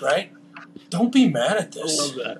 right? 0.03 0.33
Don't 0.91 1.13
be 1.13 1.29
mad 1.29 1.57
at 1.57 1.77
I 1.77 1.83
this. 1.83 1.99
love 1.99 2.15
that. 2.17 2.39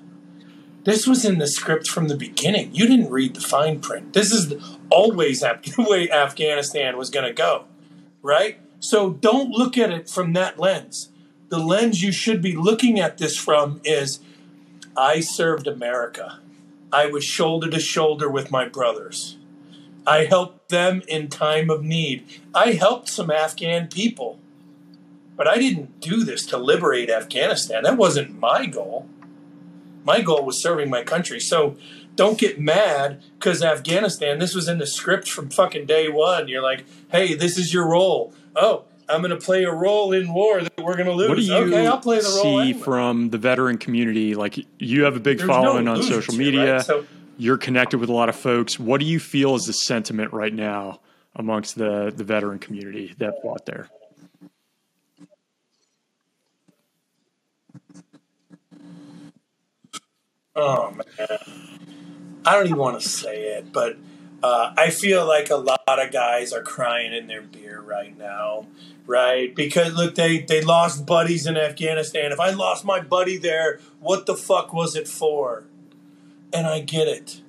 This 0.83 1.07
was 1.07 1.23
in 1.23 1.37
the 1.37 1.47
script 1.47 1.87
from 1.87 2.07
the 2.07 2.17
beginning. 2.17 2.73
You 2.73 2.87
didn't 2.87 3.11
read 3.11 3.35
the 3.35 3.41
fine 3.41 3.79
print. 3.79 4.13
This 4.13 4.33
is 4.33 4.53
always 4.89 5.39
the 5.41 5.85
way 5.87 6.09
Afghanistan 6.09 6.97
was 6.97 7.09
going 7.09 7.25
to 7.25 7.33
go, 7.33 7.65
right? 8.21 8.57
So 8.81 9.11
don't 9.11 9.51
look 9.51 9.77
at 9.77 9.91
it 9.91 10.09
from 10.09 10.33
that 10.33 10.59
lens. 10.59 11.11
The 11.49 11.59
lens 11.59 12.03
you 12.03 12.11
should 12.11 12.41
be 12.41 12.55
looking 12.55 12.99
at 12.99 13.17
this 13.17 13.37
from 13.37 13.81
is 13.83 14.19
I 14.95 15.19
served 15.19 15.67
America. 15.67 16.39
I 16.91 17.07
was 17.07 17.23
shoulder 17.23 17.69
to 17.69 17.79
shoulder 17.79 18.29
with 18.29 18.51
my 18.51 18.67
brothers. 18.67 19.37
I 20.05 20.25
helped 20.25 20.69
them 20.69 21.01
in 21.07 21.27
time 21.27 21.69
of 21.69 21.83
need. 21.83 22.25
I 22.53 22.73
helped 22.73 23.09
some 23.09 23.31
Afghan 23.31 23.87
people. 23.87 24.39
But 25.35 25.47
I 25.47 25.57
didn't 25.57 26.01
do 26.01 26.23
this 26.23 26.45
to 26.47 26.57
liberate 26.57 27.09
Afghanistan. 27.09 27.83
That 27.83 27.97
wasn't 27.97 28.39
my 28.39 28.65
goal. 28.65 29.07
My 30.03 30.21
goal 30.21 30.43
was 30.43 30.61
serving 30.61 30.89
my 30.89 31.03
country. 31.03 31.39
So 31.39 31.77
don't 32.15 32.37
get 32.37 32.59
mad 32.59 33.21
because 33.37 33.63
Afghanistan, 33.63 34.39
this 34.39 34.53
was 34.53 34.67
in 34.67 34.77
the 34.77 34.87
script 34.87 35.29
from 35.29 35.49
fucking 35.49 35.85
day 35.85 36.09
one. 36.09 36.47
You're 36.47 36.61
like, 36.61 36.85
hey, 37.11 37.33
this 37.33 37.57
is 37.57 37.73
your 37.73 37.87
role. 37.87 38.33
Oh, 38.55 38.85
I'm 39.09 39.21
going 39.21 39.31
to 39.31 39.37
play 39.43 39.63
a 39.63 39.73
role 39.73 40.13
in 40.13 40.31
war 40.31 40.61
that 40.61 40.77
we're 40.77 40.95
going 40.95 41.07
to 41.07 41.13
lose. 41.13 41.29
What 41.29 41.37
do 41.37 41.41
you 41.41 41.53
okay, 41.55 41.87
I'll 41.87 41.97
play 41.99 42.17
the 42.17 42.23
see 42.23 42.43
role. 42.43 42.59
anyway. 42.59 42.79
from 42.79 43.29
the 43.31 43.37
veteran 43.37 43.77
community? 43.77 44.35
Like 44.35 44.57
you 44.77 45.03
have 45.03 45.15
a 45.15 45.19
big 45.19 45.39
There's 45.39 45.47
no 45.47 45.53
following 45.53 45.87
on 45.87 46.03
social 46.03 46.35
media. 46.35 46.75
right? 46.75 46.85
So 46.85 47.05
You're 47.37 47.57
connected 47.57 47.97
with 47.99 48.09
a 48.09 48.13
lot 48.13 48.29
of 48.29 48.35
folks. 48.35 48.79
What 48.79 48.99
do 48.99 49.05
you 49.05 49.19
feel 49.19 49.55
is 49.55 49.65
the 49.65 49.73
sentiment 49.73 50.31
right 50.31 50.53
now 50.53 50.99
amongst 51.35 51.75
the 51.75 52.13
the 52.15 52.23
veteran 52.23 52.59
community 52.59 53.15
that 53.17 53.41
fought 53.41 53.65
there? 53.65 53.89
Oh 60.55 60.91
man, 60.91 61.37
I 62.45 62.53
don't 62.55 62.65
even 62.65 62.77
want 62.77 63.01
to 63.01 63.07
say 63.07 63.57
it, 63.57 63.71
but 63.71 63.97
uh, 64.41 64.73
I 64.77 64.89
feel 64.89 65.25
like 65.27 65.49
a 65.49 65.55
lot 65.55 65.81
of 65.87 66.11
guys 66.11 66.53
are 66.53 66.61
crying 66.61 67.13
in 67.13 67.27
their 67.27 67.41
beer 67.41 67.81
right 67.81 68.17
now, 68.17 68.67
right? 69.05 69.53
Because 69.53 69.93
look, 69.93 70.15
they 70.15 70.39
they 70.39 70.61
lost 70.61 71.05
buddies 71.05 71.45
in 71.45 71.57
Afghanistan. 71.57 72.31
If 72.31 72.39
I 72.39 72.51
lost 72.51 72.85
my 72.85 73.01
buddy 73.01 73.37
there, 73.37 73.79
what 73.99 74.25
the 74.25 74.35
fuck 74.35 74.73
was 74.73 74.95
it 74.95 75.07
for? 75.07 75.65
And 76.53 76.67
I 76.67 76.79
get 76.79 77.07
it. 77.07 77.41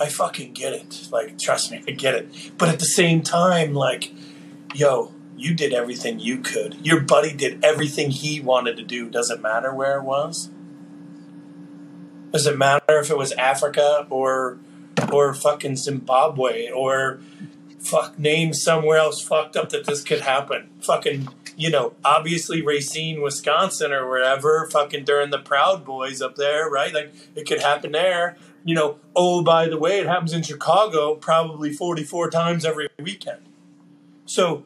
I 0.00 0.08
fucking 0.08 0.52
get 0.52 0.72
it. 0.72 1.08
Like, 1.12 1.38
trust 1.38 1.70
me, 1.70 1.82
I 1.86 1.92
get 1.92 2.14
it. 2.14 2.52
But 2.58 2.70
at 2.70 2.78
the 2.78 2.86
same 2.86 3.22
time, 3.22 3.74
like, 3.74 4.12
yo, 4.74 5.12
you 5.36 5.54
did 5.54 5.72
everything 5.72 6.18
you 6.18 6.38
could. 6.38 6.84
Your 6.84 7.00
buddy 7.00 7.32
did 7.32 7.64
everything 7.64 8.10
he 8.10 8.40
wanted 8.40 8.76
to 8.78 8.82
do. 8.82 9.10
Doesn't 9.10 9.42
matter 9.42 9.72
where 9.72 9.98
it 9.98 10.02
was. 10.02 10.50
Does 12.32 12.46
it 12.46 12.56
matter 12.56 12.98
if 13.00 13.10
it 13.10 13.18
was 13.18 13.32
Africa 13.32 14.06
or 14.08 14.58
or 15.12 15.34
fucking 15.34 15.76
Zimbabwe 15.76 16.70
or 16.70 17.20
fuck 17.78 18.18
name 18.18 18.54
somewhere 18.54 18.98
else 18.98 19.22
fucked 19.22 19.56
up 19.56 19.70
that 19.70 19.86
this 19.86 20.02
could 20.02 20.20
happen? 20.20 20.70
Fucking 20.80 21.28
you 21.56 21.70
know, 21.70 21.94
obviously 22.04 22.62
Racine, 22.62 23.20
Wisconsin 23.20 23.92
or 23.92 24.08
wherever, 24.08 24.66
fucking 24.70 25.04
during 25.04 25.30
the 25.30 25.38
Proud 25.38 25.84
Boys 25.84 26.22
up 26.22 26.36
there, 26.36 26.68
right? 26.68 26.92
Like 26.92 27.12
it 27.34 27.46
could 27.46 27.60
happen 27.60 27.92
there. 27.92 28.36
You 28.64 28.74
know, 28.74 28.98
oh 29.14 29.42
by 29.42 29.68
the 29.68 29.78
way, 29.78 29.98
it 29.98 30.06
happens 30.06 30.32
in 30.32 30.42
Chicago 30.42 31.14
probably 31.14 31.72
forty 31.72 32.04
four 32.04 32.30
times 32.30 32.64
every 32.64 32.88
weekend. 32.98 33.40
So, 34.24 34.64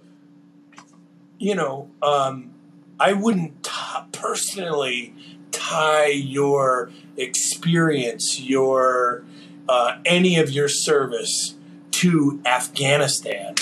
you 1.38 1.54
know, 1.54 1.90
um, 2.02 2.52
I 3.00 3.12
wouldn't 3.12 3.64
t- 3.64 3.70
personally 4.12 5.14
tie 5.50 6.06
your 6.08 6.90
experience, 7.16 8.38
your 8.40 9.24
uh, 9.68 9.98
any 10.04 10.36
of 10.36 10.50
your 10.50 10.68
service 10.68 11.54
to 11.92 12.40
Afghanistan. 12.44 13.54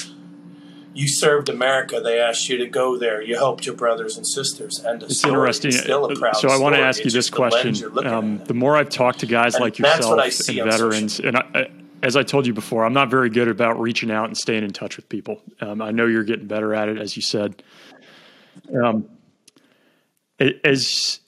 You 0.93 1.09
served 1.09 1.49
America. 1.49 2.01
They 2.01 2.21
asked 2.21 2.49
you 2.49 2.57
to 2.59 2.67
go 2.67 2.97
there. 2.97 3.21
You 3.21 3.35
helped 3.35 3.67
your 3.67 3.75
brothers 3.75 4.17
and 4.17 4.27
sisters. 4.27 4.79
Of 4.85 5.03
It's 5.03 5.19
story. 5.19 5.33
interesting. 5.33 5.73
It's 5.75 6.21
proud 6.21 6.37
so 6.37 6.49
I 6.49 6.57
want 6.57 6.77
to 6.77 6.81
ask 6.81 7.01
you 7.01 7.07
It's 7.07 7.15
this 7.15 7.27
just 7.27 7.31
the 7.33 7.37
question. 7.37 8.07
Um, 8.07 8.39
the 8.45 8.55
more 8.55 8.77
I've 8.77 8.91
talked 8.91 9.21
to 9.21 9.27
guys 9.27 9.57
And 9.57 9.65
like 9.65 9.79
yourself 9.79 10.11
what 10.11 10.21
I 10.21 10.29
see 10.29 10.61
and 10.61 10.71
veterans, 10.71 11.19
and 11.19 11.37
I, 11.37 11.45
I, 11.55 11.71
as 12.05 12.17
I 12.17 12.23
told 12.23 12.47
you 12.47 12.53
before, 12.53 12.85
I'm 12.85 12.93
not 12.93 13.11
very 13.11 13.29
good 13.29 13.49
about 13.49 13.81
reaching 13.81 14.11
out 14.11 14.27
and 14.27 14.37
staying 14.37 14.63
in 14.63 14.73
touch 14.73 14.97
with 14.97 15.09
people. 15.09 15.43
Um, 15.61 15.83
I 15.83 15.91
know 15.91 16.07
you're 16.07 16.23
getting 16.23 16.47
better 16.47 16.75
at 16.75 16.89
it, 16.89 16.99
as 16.99 17.17
you 17.17 17.23
said. 17.23 17.63
Um, 18.81 19.09
as 20.39 21.21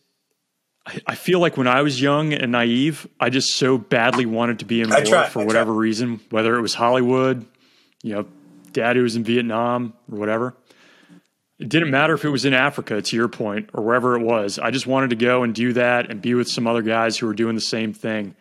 I- 0.87 1.01
I 1.09 1.15
feel 1.17 1.41
like 1.41 1.57
when 1.57 1.67
I 1.67 1.83
was 1.83 2.01
young 2.01 2.33
and 2.33 2.53
naive, 2.53 3.09
I 3.19 3.29
just 3.31 3.57
so 3.57 3.77
badly 3.77 4.25
wanted 4.25 4.61
to 4.61 4.65
be 4.65 4.81
in 4.81 4.89
war 4.91 5.05
try, 5.05 5.29
for 5.29 5.43
I 5.43 5.45
whatever 5.45 5.73
try. 5.73 5.81
reason, 5.81 6.21
whether 6.31 6.57
it 6.57 6.61
was 6.63 6.75
Hollywood, 6.75 7.45
you 8.03 8.15
know, 8.15 8.27
dad 8.73 8.97
who 8.97 9.03
was 9.03 9.17
in 9.17 9.25
Vietnam 9.25 9.95
or 10.11 10.19
whatever. 10.19 10.55
It 11.59 11.71
didn't 11.71 11.91
matter 11.91 12.13
if 12.15 12.25
it 12.25 12.29
was 12.29 12.45
in 12.45 12.53
Africa, 12.53 13.01
to 13.01 13.17
your 13.17 13.29
point, 13.29 13.71
or 13.73 13.83
wherever 13.83 14.15
it 14.15 14.23
was. 14.23 14.59
I 14.59 14.71
just 14.71 14.87
wanted 14.87 15.11
to 15.11 15.17
go 15.17 15.43
and 15.43 15.55
do 15.55 15.73
that 15.73 16.11
and 16.11 16.21
be 16.21 16.35
with 16.35 16.49
some 16.49 16.67
other 16.67 16.83
guys 16.83 17.17
who 17.19 17.27
were 17.27 17.35
doing 17.35 17.55
the 17.55 17.63
same 17.63 17.93
thing. 17.95 18.35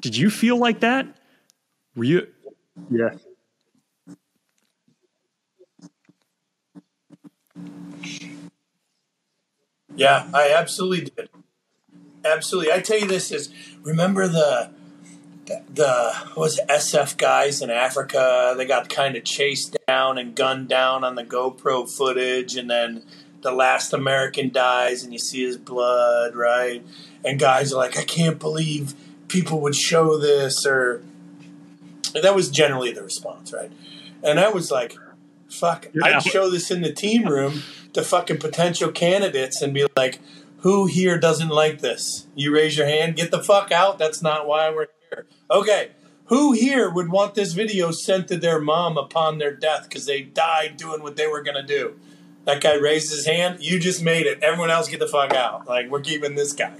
Did 0.00 0.16
you 0.16 0.30
feel 0.30 0.56
like 0.56 0.80
that? 0.80 1.06
Were 1.94 2.04
you? 2.04 2.26
Yeah. 2.90 3.10
Yeah, 9.94 10.26
I 10.32 10.52
absolutely 10.54 11.10
did. 11.14 11.28
Absolutely. 12.24 12.72
I 12.72 12.80
tell 12.80 12.98
you 12.98 13.06
this 13.06 13.30
is 13.30 13.50
remember 13.82 14.28
the 14.28 14.70
the, 15.72 16.14
was 16.36 16.58
it, 16.58 16.68
SF 16.68 17.16
guys 17.16 17.62
in 17.62 17.70
Africa? 17.70 18.54
They 18.56 18.64
got 18.64 18.88
kind 18.88 19.16
of 19.16 19.24
chased 19.24 19.76
down 19.86 20.18
and 20.18 20.34
gunned 20.34 20.68
down 20.68 21.04
on 21.04 21.14
the 21.14 21.24
GoPro 21.24 21.90
footage, 21.90 22.56
and 22.56 22.70
then 22.70 23.02
the 23.42 23.52
last 23.52 23.92
American 23.92 24.50
dies, 24.50 25.02
and 25.02 25.12
you 25.12 25.18
see 25.18 25.44
his 25.44 25.56
blood, 25.56 26.34
right? 26.36 26.84
And 27.24 27.38
guys 27.38 27.72
are 27.72 27.76
like, 27.76 27.98
I 27.98 28.04
can't 28.04 28.38
believe 28.38 28.94
people 29.28 29.60
would 29.60 29.74
show 29.74 30.18
this, 30.18 30.64
or 30.66 31.02
that 32.14 32.34
was 32.34 32.48
generally 32.48 32.92
the 32.92 33.02
response, 33.02 33.52
right? 33.52 33.72
And 34.22 34.38
I 34.38 34.48
was 34.50 34.70
like, 34.70 34.96
fuck, 35.48 35.88
I'd 36.02 36.22
show 36.22 36.50
this 36.50 36.70
in 36.70 36.82
the 36.82 36.92
team 36.92 37.26
room 37.26 37.62
to 37.92 38.02
fucking 38.02 38.38
potential 38.38 38.90
candidates 38.90 39.60
and 39.60 39.74
be 39.74 39.86
like, 39.96 40.20
who 40.62 40.86
here 40.86 41.18
doesn't 41.18 41.48
like 41.48 41.80
this? 41.80 42.26
You 42.34 42.54
raise 42.54 42.76
your 42.76 42.86
hand, 42.86 43.16
get 43.16 43.30
the 43.30 43.42
fuck 43.42 43.70
out. 43.70 43.98
That's 43.98 44.22
not 44.22 44.46
why 44.46 44.70
we're 44.70 44.86
here. 45.10 45.26
Okay, 45.50 45.90
who 46.26 46.52
here 46.52 46.88
would 46.90 47.10
want 47.10 47.34
this 47.34 47.52
video 47.52 47.90
sent 47.90 48.28
to 48.28 48.36
their 48.36 48.60
mom 48.60 48.96
upon 48.96 49.38
their 49.38 49.54
death 49.54 49.88
because 49.88 50.06
they 50.06 50.22
died 50.22 50.76
doing 50.76 51.02
what 51.02 51.16
they 51.16 51.26
were 51.26 51.42
going 51.42 51.56
to 51.56 51.62
do? 51.62 51.98
That 52.44 52.62
guy 52.62 52.74
raised 52.74 53.10
his 53.10 53.26
hand. 53.26 53.58
You 53.60 53.78
just 53.78 54.02
made 54.02 54.26
it. 54.26 54.42
Everyone 54.42 54.70
else 54.70 54.88
get 54.88 54.98
the 54.98 55.06
fuck 55.06 55.32
out. 55.32 55.68
Like, 55.68 55.90
we're 55.90 56.00
keeping 56.00 56.34
this 56.34 56.52
guy. 56.52 56.74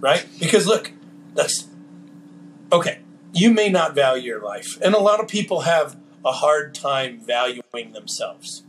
Right? 0.00 0.26
Because 0.38 0.66
look, 0.66 0.92
that's 1.34 1.66
okay. 2.72 2.98
You 3.32 3.52
may 3.52 3.68
not 3.68 3.94
value 3.94 4.24
your 4.24 4.42
life. 4.42 4.78
And 4.82 4.94
a 4.94 4.98
lot 4.98 5.20
of 5.20 5.28
people 5.28 5.62
have 5.62 5.96
a 6.24 6.32
hard 6.32 6.74
time 6.74 7.20
valuing 7.20 7.92
themselves. 7.92 8.64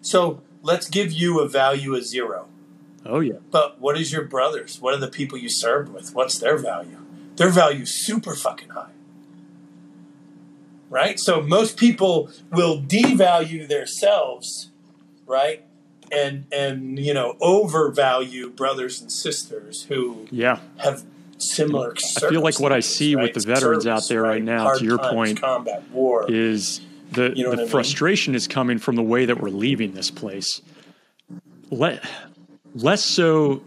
So 0.00 0.42
let's 0.62 0.88
give 0.88 1.12
you 1.12 1.40
a 1.40 1.48
value 1.48 1.94
of 1.94 2.04
zero. 2.04 2.49
Oh 3.06 3.20
yeah. 3.20 3.34
But 3.50 3.80
what 3.80 3.98
is 3.98 4.12
your 4.12 4.24
brothers? 4.24 4.80
What 4.80 4.94
are 4.94 4.98
the 4.98 5.08
people 5.08 5.38
you 5.38 5.48
served 5.48 5.92
with? 5.92 6.14
What's 6.14 6.38
their 6.38 6.56
value? 6.58 6.98
Their 7.36 7.48
value 7.50 7.86
super 7.86 8.34
fucking 8.34 8.70
high. 8.70 8.90
Right? 10.88 11.18
So 11.20 11.40
most 11.40 11.76
people 11.76 12.30
will 12.50 12.80
devalue 12.82 13.66
themselves, 13.68 14.70
right? 15.26 15.64
And 16.12 16.46
and 16.52 16.98
you 16.98 17.14
know, 17.14 17.36
overvalue 17.40 18.50
brothers 18.50 19.00
and 19.00 19.10
sisters 19.12 19.84
who 19.84 20.26
Yeah. 20.32 20.58
have 20.78 21.04
similar 21.38 21.94
I 22.22 22.28
feel 22.28 22.42
like 22.42 22.58
what 22.60 22.72
I 22.72 22.80
see 22.80 23.16
with 23.16 23.32
the 23.34 23.40
veterans 23.40 23.86
out 23.86 24.08
there 24.08 24.22
right 24.22 24.42
now, 24.42 24.64
Hard 24.64 24.78
to 24.80 24.84
your 24.84 24.98
times, 24.98 25.14
point, 25.14 25.40
combat, 25.40 25.84
war. 25.90 26.26
is 26.28 26.80
the 27.12 27.32
You 27.34 27.44
know 27.44 27.50
the 27.52 27.56
I 27.56 27.60
mean? 27.60 27.68
frustration 27.68 28.34
is 28.34 28.46
coming 28.48 28.78
from 28.78 28.96
the 28.96 29.02
way 29.02 29.24
that 29.24 29.40
we're 29.40 29.48
leaving 29.50 29.94
this 29.94 30.10
place. 30.10 30.60
Let, 31.70 32.04
less 32.74 33.04
so. 33.04 33.62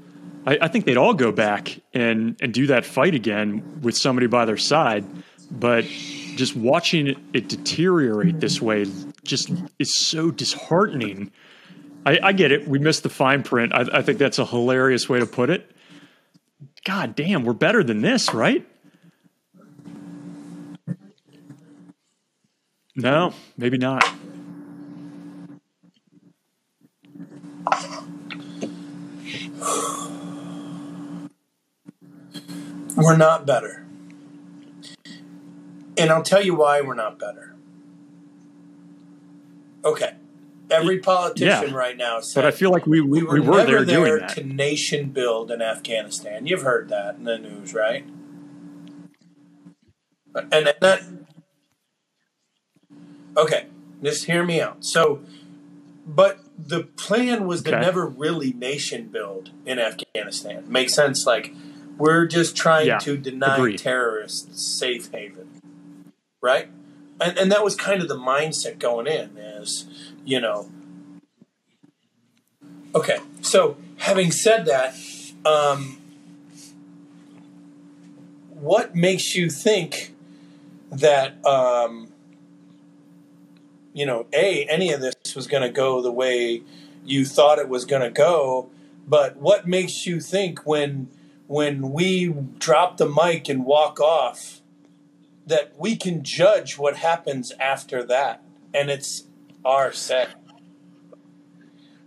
I, 0.45 0.57
I 0.61 0.67
think 0.67 0.85
they'd 0.85 0.97
all 0.97 1.13
go 1.13 1.31
back 1.31 1.79
and 1.93 2.35
and 2.41 2.53
do 2.53 2.67
that 2.67 2.85
fight 2.85 3.15
again 3.15 3.81
with 3.81 3.97
somebody 3.97 4.27
by 4.27 4.45
their 4.45 4.57
side, 4.57 5.05
but 5.51 5.85
just 5.85 6.55
watching 6.55 7.15
it, 7.33 7.47
deteriorate 7.47 8.39
this 8.39 8.61
way 8.61 8.85
just 9.23 9.51
is 9.79 9.95
so 9.95 10.31
disheartening. 10.31 11.31
I, 12.05 12.19
I 12.21 12.31
get 12.33 12.51
it. 12.51 12.67
We 12.67 12.79
missed 12.79 13.03
the 13.03 13.09
fine 13.09 13.43
print. 13.43 13.73
I, 13.73 13.85
I 13.93 14.01
think 14.01 14.17
that's 14.17 14.39
a 14.39 14.45
hilarious 14.45 15.07
way 15.07 15.19
to 15.19 15.25
put 15.25 15.49
it. 15.49 15.69
God 16.83 17.15
damn, 17.15 17.45
we're 17.45 17.53
better 17.53 17.83
than 17.83 18.01
this, 18.01 18.33
right? 18.33 18.67
No, 22.95 23.33
maybe 23.57 23.77
not. 23.77 24.03
We're 32.95 33.17
not 33.17 33.45
better. 33.45 33.85
And 35.97 36.09
I'll 36.09 36.23
tell 36.23 36.41
you 36.43 36.55
why 36.55 36.81
we're 36.81 36.95
not 36.95 37.19
better. 37.19 37.55
Okay. 39.85 40.13
Every 40.69 40.99
politician 40.99 41.69
Yeah. 41.69 41.75
right 41.75 41.97
now 41.97 42.19
said 42.19 42.41
But 42.41 42.47
I 42.47 42.51
feel 42.51 42.71
like 42.71 42.87
we 42.87 43.01
we, 43.01 43.21
we 43.21 43.23
were, 43.23 43.33
we 43.33 43.39
were 43.41 43.57
never 43.57 43.65
there 43.71 43.83
there 43.85 43.97
doing 43.97 44.19
that. 44.19 44.29
to 44.29 44.43
nation 44.43 45.09
build 45.09 45.51
in 45.51 45.61
Afghanistan. 45.61 46.47
You've 46.47 46.61
heard 46.63 46.89
that 46.89 47.15
in 47.15 47.25
the 47.25 47.37
news, 47.37 47.73
right? 47.73 48.05
And 50.51 50.73
that 50.81 51.03
Okay, 53.35 53.65
just 54.01 54.25
hear 54.25 54.43
me 54.43 54.61
out. 54.61 54.77
So 54.85 55.21
but 56.05 56.39
the 56.57 56.83
plan 56.83 57.45
was 57.45 57.63
to 57.63 57.71
never 57.71 58.05
really 58.05 58.53
nation 58.53 59.07
build 59.07 59.51
in 59.65 59.79
Afghanistan. 59.79 60.65
Makes 60.67 60.93
sense 60.93 61.25
like 61.25 61.53
we're 61.97 62.25
just 62.25 62.55
trying 62.55 62.87
Yeah, 62.87 62.97
to 62.99 63.17
deny 63.17 63.57
agreed. 63.57 63.79
terrorists 63.79 64.79
safe 64.79 65.09
haven. 65.11 65.47
Right? 66.41 66.69
And 67.21 67.37
and 67.37 67.51
that 67.51 67.63
was 67.63 67.75
kind 67.75 68.01
of 68.01 68.07
the 68.07 68.17
mindset 68.17 68.79
going 68.79 69.07
in 69.07 69.37
is, 69.37 69.85
you 70.25 70.39
know, 70.41 70.69
Okay, 72.95 73.17
so 73.41 73.75
having 73.97 74.31
said 74.31 74.65
that, 74.67 74.95
um, 75.45 75.97
what 78.49 78.95
makes 78.95 79.33
you 79.33 79.49
think 79.49 80.13
that 80.91 81.43
um, 81.43 82.11
you 83.93 84.05
know, 84.05 84.27
a 84.31 84.65
any 84.65 84.91
of 84.91 85.01
this 85.01 85.15
was 85.35 85.47
going 85.47 85.63
to 85.63 85.69
go 85.69 86.01
the 86.01 86.11
way 86.11 86.61
you 87.03 87.25
thought 87.25 87.57
it 87.57 87.67
was 87.67 87.83
going 87.85 88.03
to 88.03 88.11
go? 88.11 88.69
But 89.07 89.37
what 89.37 89.67
makes 89.67 90.05
you 90.05 90.19
think 90.19 90.65
when 90.65 91.09
when 91.47 91.91
we 91.91 92.33
drop 92.59 92.97
the 92.97 93.09
mic 93.09 93.49
and 93.49 93.65
walk 93.65 93.99
off 93.99 94.61
that 95.45 95.73
we 95.77 95.95
can 95.95 96.23
judge 96.23 96.77
what 96.77 96.97
happens 96.97 97.51
after 97.59 98.03
that, 98.03 98.41
and 98.73 98.89
it's 98.89 99.23
our 99.65 99.91
set? 99.91 100.35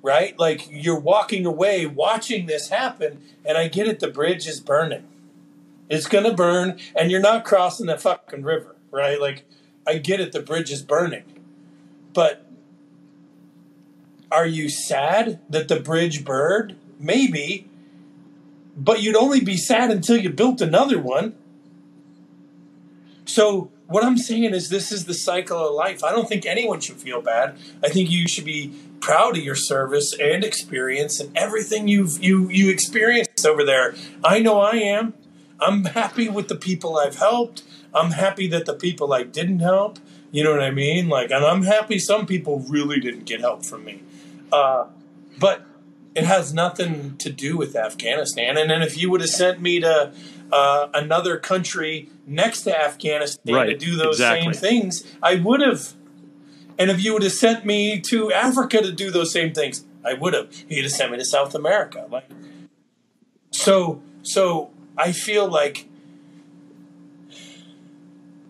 right? 0.06 0.38
Like 0.38 0.68
you're 0.70 1.00
walking 1.00 1.44
away 1.44 1.84
watching 1.84 2.46
this 2.46 2.68
happen, 2.68 3.22
and 3.44 3.58
I 3.58 3.66
get 3.66 3.88
it, 3.88 3.98
the 3.98 4.06
bridge 4.06 4.46
is 4.46 4.60
burning. 4.60 5.02
It's 5.90 6.06
gonna 6.06 6.32
burn, 6.32 6.78
and 6.94 7.10
you're 7.10 7.20
not 7.20 7.44
crossing 7.44 7.86
the 7.86 7.98
fucking 7.98 8.44
river, 8.44 8.76
right? 8.92 9.20
Like 9.20 9.44
I 9.84 9.98
get 9.98 10.20
it, 10.20 10.30
the 10.30 10.40
bridge 10.40 10.70
is 10.70 10.82
burning. 10.82 11.24
But 12.14 12.46
are 14.30 14.46
you 14.46 14.68
sad 14.68 15.40
that 15.50 15.66
the 15.66 15.80
bridge 15.80 16.24
burned? 16.24 16.76
Maybe. 17.00 17.68
But 18.76 19.02
you'd 19.02 19.16
only 19.16 19.40
be 19.40 19.56
sad 19.56 19.90
until 19.90 20.16
you 20.16 20.30
built 20.30 20.60
another 20.60 21.00
one. 21.00 21.34
So 23.24 23.70
what 23.86 24.04
I'm 24.04 24.18
saying 24.18 24.52
is 24.54 24.68
this 24.68 24.92
is 24.92 25.06
the 25.06 25.14
cycle 25.14 25.68
of 25.68 25.74
life. 25.74 26.04
I 26.04 26.12
don't 26.12 26.28
think 26.28 26.44
anyone 26.44 26.80
should 26.80 26.96
feel 26.96 27.22
bad. 27.22 27.56
I 27.82 27.88
think 27.88 28.10
you 28.10 28.28
should 28.28 28.44
be 28.44 28.74
proud 29.00 29.36
of 29.36 29.42
your 29.42 29.54
service 29.54 30.14
and 30.20 30.44
experience 30.44 31.20
and 31.20 31.36
everything 31.36 31.88
you've 31.88 32.22
you 32.22 32.48
you 32.50 32.70
experienced 32.70 33.46
over 33.46 33.64
there. 33.64 33.94
I 34.24 34.40
know 34.40 34.60
I 34.60 34.76
am. 34.76 35.14
I'm 35.60 35.84
happy 35.84 36.28
with 36.28 36.48
the 36.48 36.56
people 36.56 36.98
I've 36.98 37.16
helped. 37.16 37.62
I'm 37.94 38.10
happy 38.10 38.46
that 38.48 38.66
the 38.66 38.74
people 38.74 39.12
I 39.12 39.22
didn't 39.22 39.60
help, 39.60 39.98
you 40.30 40.44
know 40.44 40.50
what 40.50 40.62
I 40.62 40.70
mean? 40.70 41.08
Like, 41.08 41.30
and 41.30 41.44
I'm 41.44 41.62
happy 41.62 41.98
some 41.98 42.26
people 42.26 42.60
really 42.60 43.00
didn't 43.00 43.24
get 43.24 43.40
help 43.40 43.64
from 43.64 43.84
me. 43.84 44.02
Uh, 44.52 44.86
but 45.38 45.64
it 46.16 46.24
has 46.24 46.54
nothing 46.54 47.18
to 47.18 47.30
do 47.30 47.58
with 47.58 47.76
Afghanistan. 47.76 48.56
And 48.56 48.70
then 48.70 48.80
if 48.80 48.96
you 48.96 49.10
would 49.10 49.20
have 49.20 49.28
sent 49.28 49.60
me 49.60 49.80
to 49.80 50.14
uh, 50.50 50.88
another 50.94 51.36
country 51.36 52.08
next 52.26 52.62
to 52.62 52.76
Afghanistan 52.76 53.66
to 53.66 53.76
do 53.76 53.96
those 53.96 54.16
exactly. 54.16 54.52
same 54.52 54.52
things, 54.54 55.04
I 55.22 55.34
would 55.34 55.60
have. 55.60 55.92
And 56.78 56.90
if 56.90 57.04
you 57.04 57.12
would 57.12 57.22
have 57.22 57.32
sent 57.32 57.66
me 57.66 58.00
to 58.00 58.32
Africa 58.32 58.80
to 58.80 58.92
do 58.92 59.10
those 59.10 59.30
same 59.30 59.52
things, 59.52 59.84
I 60.02 60.14
would 60.14 60.32
have. 60.32 60.50
You'd 60.70 60.84
have 60.84 60.92
sent 60.92 61.12
me 61.12 61.18
to 61.18 61.24
South 61.24 61.54
America. 61.54 62.06
Like, 62.10 62.30
so, 63.50 64.00
so 64.22 64.70
I 64.96 65.12
feel 65.12 65.46
like 65.46 65.86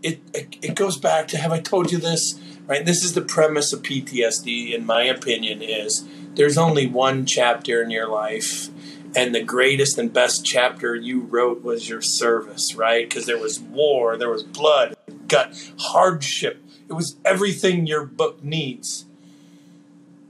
it, 0.05 0.21
it 0.33 0.57
it 0.63 0.75
goes 0.77 0.99
back 0.99 1.27
to 1.29 1.39
have 1.39 1.51
I 1.51 1.59
told 1.59 1.91
you 1.91 1.99
this 1.99 2.39
right? 2.67 2.85
This 2.85 3.05
is 3.05 3.15
the 3.15 3.23
premise 3.23 3.73
of 3.73 3.83
PTSD, 3.83 4.73
in 4.73 4.85
my 4.85 5.03
opinion, 5.05 5.63
is 5.63 6.07
there's 6.37 6.59
only 6.59 6.87
one 6.87 7.27
chapter 7.27 7.83
in 7.83 7.91
your 7.91 8.09
life, 8.09 8.69
and 9.17 9.35
the 9.35 9.43
greatest 9.43 9.99
and 9.99 10.13
best 10.13 10.45
chapter 10.45 10.95
you 10.95 11.21
wrote 11.21 11.63
was 11.65 11.89
your 11.89 12.03
service, 12.03 12.75
right? 12.75 13.09
Because 13.09 13.27
there 13.27 13.39
was 13.39 13.59
war, 13.59 14.17
there 14.17 14.31
was 14.31 14.43
blood, 14.43 14.95
gut, 15.27 15.71
hardship. 15.79 16.63
It 16.89 16.93
was 16.93 17.17
everything 17.25 17.87
your 17.87 18.05
book 18.05 18.45
needs. 18.45 19.07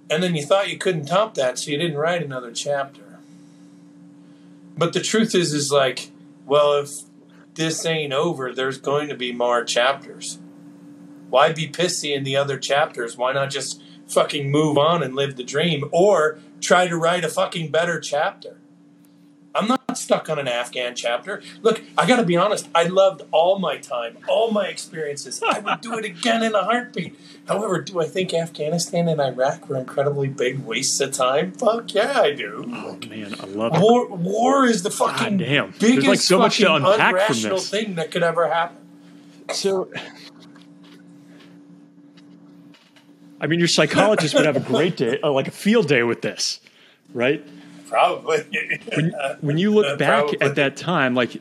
And 0.08 0.22
then 0.22 0.36
you 0.36 0.46
thought 0.46 0.70
you 0.70 0.78
couldn't 0.78 1.06
top 1.06 1.34
that, 1.34 1.58
so 1.58 1.72
you 1.72 1.78
didn't 1.78 1.98
write 1.98 2.22
another 2.22 2.52
chapter. 2.52 3.18
But 4.78 4.92
the 4.92 5.00
truth 5.00 5.34
is, 5.34 5.52
is 5.52 5.72
like, 5.72 6.12
well, 6.44 6.74
if 6.74 6.90
this 7.54 7.84
ain't 7.84 8.12
over, 8.12 8.54
there's 8.54 8.78
going 8.78 9.08
to 9.08 9.16
be 9.16 9.32
more 9.32 9.64
chapters. 9.64 10.38
Why 11.28 11.52
be 11.52 11.66
pissy 11.66 12.14
in 12.14 12.22
the 12.22 12.36
other 12.36 12.58
chapters? 12.58 13.16
Why 13.16 13.32
not 13.32 13.50
just 13.50 13.82
fucking 14.08 14.50
move 14.50 14.78
on 14.78 15.02
and 15.02 15.14
live 15.14 15.36
the 15.36 15.44
dream 15.44 15.88
or 15.92 16.38
try 16.60 16.88
to 16.88 16.96
write 16.96 17.24
a 17.24 17.28
fucking 17.28 17.70
better 17.70 18.00
chapter? 18.00 18.58
I'm 19.56 19.68
not 19.68 19.96
stuck 19.96 20.28
on 20.28 20.38
an 20.38 20.48
Afghan 20.48 20.94
chapter. 20.94 21.42
Look, 21.62 21.82
I 21.96 22.06
got 22.06 22.16
to 22.16 22.24
be 22.24 22.36
honest. 22.36 22.68
I 22.74 22.84
loved 22.84 23.22
all 23.32 23.58
my 23.58 23.78
time, 23.78 24.18
all 24.28 24.50
my 24.50 24.66
experiences. 24.66 25.42
I 25.42 25.60
would 25.60 25.80
do 25.80 25.98
it 25.98 26.04
again 26.04 26.42
in 26.42 26.54
a 26.54 26.62
heartbeat. 26.62 27.18
However, 27.48 27.80
do 27.80 28.00
I 28.00 28.06
think 28.06 28.34
Afghanistan 28.34 29.08
and 29.08 29.18
Iraq 29.20 29.68
were 29.68 29.78
incredibly 29.78 30.28
big 30.28 30.58
wastes 30.58 31.00
of 31.00 31.12
time? 31.12 31.52
Fuck 31.52 31.94
yeah, 31.94 32.20
I 32.20 32.32
do. 32.32 32.64
Oh 32.68 32.98
man, 33.08 33.34
I 33.40 33.46
love 33.46 33.74
it. 33.74 33.80
War, 33.80 34.08
war 34.08 34.66
is 34.66 34.82
the 34.82 34.90
fucking 34.90 35.38
God 35.38 35.46
damn. 35.46 35.70
There's, 35.78 35.92
biggest 35.92 36.06
like, 36.06 36.20
so 36.20 36.38
much 36.38 36.58
to 36.58 36.66
fucking 36.66 36.86
unpack 36.86 37.26
from 37.28 37.36
unrational 37.36 37.50
this. 37.52 37.70
thing 37.70 37.94
that 37.94 38.10
could 38.10 38.22
ever 38.22 38.48
happen. 38.48 38.76
So, 39.52 39.90
I 43.40 43.46
mean, 43.46 43.58
your 43.58 43.68
psychologist 43.68 44.34
would 44.34 44.46
have 44.46 44.56
a 44.56 44.60
great 44.60 44.96
day, 44.96 45.18
uh, 45.22 45.30
like 45.30 45.48
a 45.48 45.50
field 45.52 45.88
day 45.88 46.02
with 46.02 46.22
this, 46.22 46.60
right? 47.12 47.44
Probably. 47.88 48.38
When, 48.94 49.12
when 49.40 49.58
you 49.58 49.72
look 49.74 49.86
Uh, 49.86 49.96
back 49.96 50.24
probably. 50.24 50.40
at 50.40 50.54
that 50.56 50.76
time, 50.76 51.14
like 51.14 51.40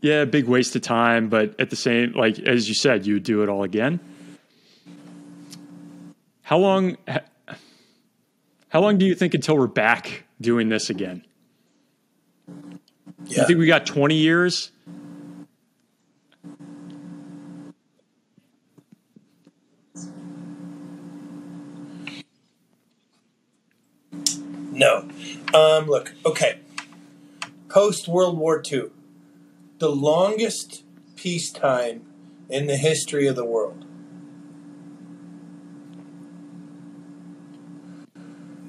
yeah, 0.00 0.24
big 0.24 0.46
waste 0.46 0.74
of 0.76 0.82
time, 0.82 1.28
but 1.28 1.54
at 1.60 1.70
the 1.70 1.76
same, 1.76 2.12
like 2.12 2.38
as 2.40 2.68
you 2.68 2.74
said, 2.74 3.06
you 3.06 3.14
would 3.14 3.22
do 3.22 3.42
it 3.42 3.48
all 3.48 3.62
again. 3.62 4.00
How 6.42 6.58
long? 6.58 6.96
How 8.68 8.80
long 8.80 8.98
do 8.98 9.06
you 9.06 9.14
think 9.14 9.34
until 9.34 9.56
we're 9.56 9.66
back 9.66 10.24
doing 10.40 10.68
this 10.68 10.90
again? 10.90 11.24
Yeah. 13.26 13.40
You 13.40 13.46
think 13.46 13.58
we 13.58 13.66
got 13.66 13.86
20 13.86 14.14
years? 14.14 14.70
No. 24.76 25.08
Um, 25.54 25.86
look, 25.86 26.12
okay. 26.26 26.60
Post 27.70 28.08
World 28.08 28.36
War 28.36 28.62
II, 28.70 28.90
the 29.78 29.88
longest 29.88 30.84
peacetime 31.16 32.02
in 32.50 32.66
the 32.66 32.76
history 32.76 33.26
of 33.26 33.36
the 33.36 33.44
world. 33.44 33.86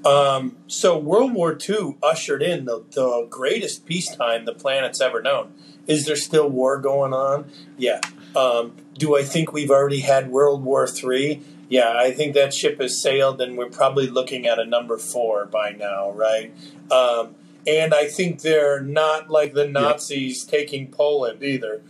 Um, 0.06 0.56
so 0.68 0.98
World 0.98 1.34
War 1.34 1.58
II 1.70 1.98
ushered 2.02 2.42
in 2.42 2.64
the, 2.64 2.86
the 2.92 3.28
greatest 3.30 3.86
peacetime 3.86 4.46
the 4.46 4.54
planet's 4.54 5.02
ever 5.02 5.22
known. 5.22 5.54
Is 5.88 6.06
there 6.06 6.16
still 6.16 6.50
war 6.50 6.78
going 6.78 7.14
on? 7.14 7.52
Yeah. 7.78 8.00
Um, 8.34 8.78
do 8.98 9.18
I 9.18 9.24
think 9.24 9.52
we've 9.52 9.72
already 9.72 10.00
had 10.00 10.30
World 10.30 10.64
War 10.64 10.88
III? 10.88 11.42
Yeah, 11.70 11.94
I 11.98 12.12
think 12.12 12.34
that 12.34 12.54
ship 12.54 12.80
has 12.80 13.02
sailed, 13.02 13.42
and 13.42 13.58
we're 13.58 13.70
probably 13.70 14.08
looking 14.08 14.48
at 14.48 14.58
a 14.58 14.66
number 14.66 14.98
four 14.98 15.46
by 15.46 15.72
now, 15.72 16.12
right? 16.12 16.54
Um, 16.90 17.36
and 17.68 17.94
I 17.94 18.08
think 18.08 18.42
they're 18.42 18.80
not 18.80 19.30
like 19.30 19.54
the 19.54 19.68
Nazis 19.68 20.46
taking 20.46 20.88
Poland 20.88 21.44
either. 21.44 21.82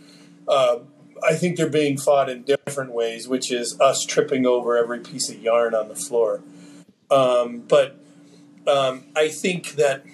Uh, 0.48 0.78
I 1.26 1.34
think 1.34 1.56
they're 1.56 1.68
being 1.68 1.96
fought 1.96 2.28
in 2.28 2.42
different 2.42 2.92
ways, 2.92 3.28
which 3.28 3.52
is 3.52 3.78
us 3.80 4.04
tripping 4.04 4.46
over 4.46 4.76
every 4.76 5.00
piece 5.00 5.28
of 5.28 5.40
yarn 5.40 5.74
on 5.74 5.88
the 5.88 5.94
floor. 5.94 6.42
Um, 7.10 7.60
but 7.60 8.00
um, 8.66 9.04
I 9.16 9.28
think 9.28 9.72
that 9.72 10.04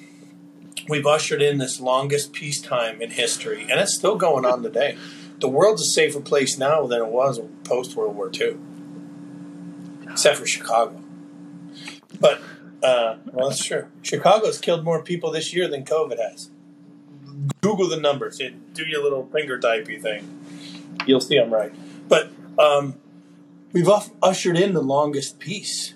we've 0.88 1.06
ushered 1.06 1.42
in 1.42 1.58
this 1.58 1.80
longest 1.80 2.32
peacetime 2.32 3.00
in 3.00 3.10
history, 3.10 3.62
and 3.62 3.80
it's 3.80 3.94
still 3.94 4.16
going 4.16 4.44
on 4.44 4.62
today. 4.62 4.96
The 5.40 5.48
world's 5.48 5.82
a 5.82 5.86
safer 5.86 6.20
place 6.20 6.56
now 6.58 6.86
than 6.86 7.00
it 7.00 7.08
was 7.08 7.40
post 7.64 7.96
World 7.96 8.16
War 8.16 8.30
II, 8.32 8.56
except 10.14 10.38
for 10.38 10.46
Chicago. 10.46 11.02
But 12.20 12.40
uh, 12.84 13.16
well, 13.32 13.48
that's 13.48 13.64
true. 13.64 13.88
Chicago's 14.02 14.58
killed 14.58 14.84
more 14.84 15.02
people 15.02 15.32
this 15.32 15.52
year 15.52 15.66
than 15.66 15.84
COVID 15.84 16.18
has. 16.20 16.50
Google 17.60 17.88
the 17.88 17.98
numbers. 17.98 18.38
Do 18.38 18.84
your 18.86 19.02
little 19.02 19.26
finger 19.26 19.58
typey 19.58 20.00
thing. 20.00 20.38
You'll 21.04 21.20
see 21.20 21.36
I'm 21.36 21.52
right. 21.52 21.74
But 22.08 22.30
um, 22.60 22.94
we've 23.72 23.88
ushered 24.22 24.56
in 24.56 24.72
the 24.72 24.82
longest 24.82 25.40
peace. 25.40 25.94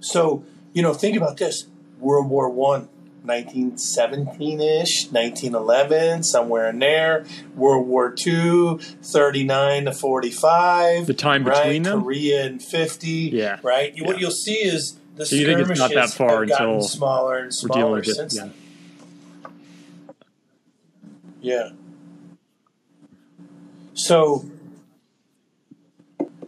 So 0.00 0.44
you 0.72 0.82
know, 0.82 0.92
think 0.92 1.16
about 1.16 1.36
this: 1.36 1.68
World 2.00 2.28
War 2.28 2.50
One, 2.50 2.88
1917-ish, 3.24 5.08
1911, 5.10 6.22
somewhere 6.22 6.68
in 6.68 6.78
there. 6.78 7.24
World 7.54 7.86
War 7.86 8.14
II, 8.26 8.78
39 8.78 9.84
to 9.84 9.92
45. 9.92 11.06
The 11.06 11.14
time 11.14 11.44
right? 11.44 11.62
between 11.62 11.82
them? 11.82 12.02
Korea 12.02 12.44
and 12.46 12.62
50. 12.62 13.08
Yeah. 13.08 13.60
Right? 13.62 13.92
Yeah. 13.96 14.06
What 14.06 14.20
you'll 14.20 14.30
see 14.30 14.54
is 14.54 14.98
the 15.16 15.26
So 15.26 15.36
you 15.36 15.46
think 15.46 15.60
it's 15.60 15.78
not 15.78 15.92
that 15.92 16.10
skirmishes 16.10 16.14
far 16.14 16.40
have 16.40 16.48
gotten 16.48 16.68
until 16.68 16.88
smaller 16.88 17.38
and 17.38 17.54
smaller 17.54 17.96
with 17.96 18.08
it. 18.08 18.14
since 18.14 18.36
Yeah. 18.36 18.48
Yeah. 21.42 21.70
So 23.94 24.44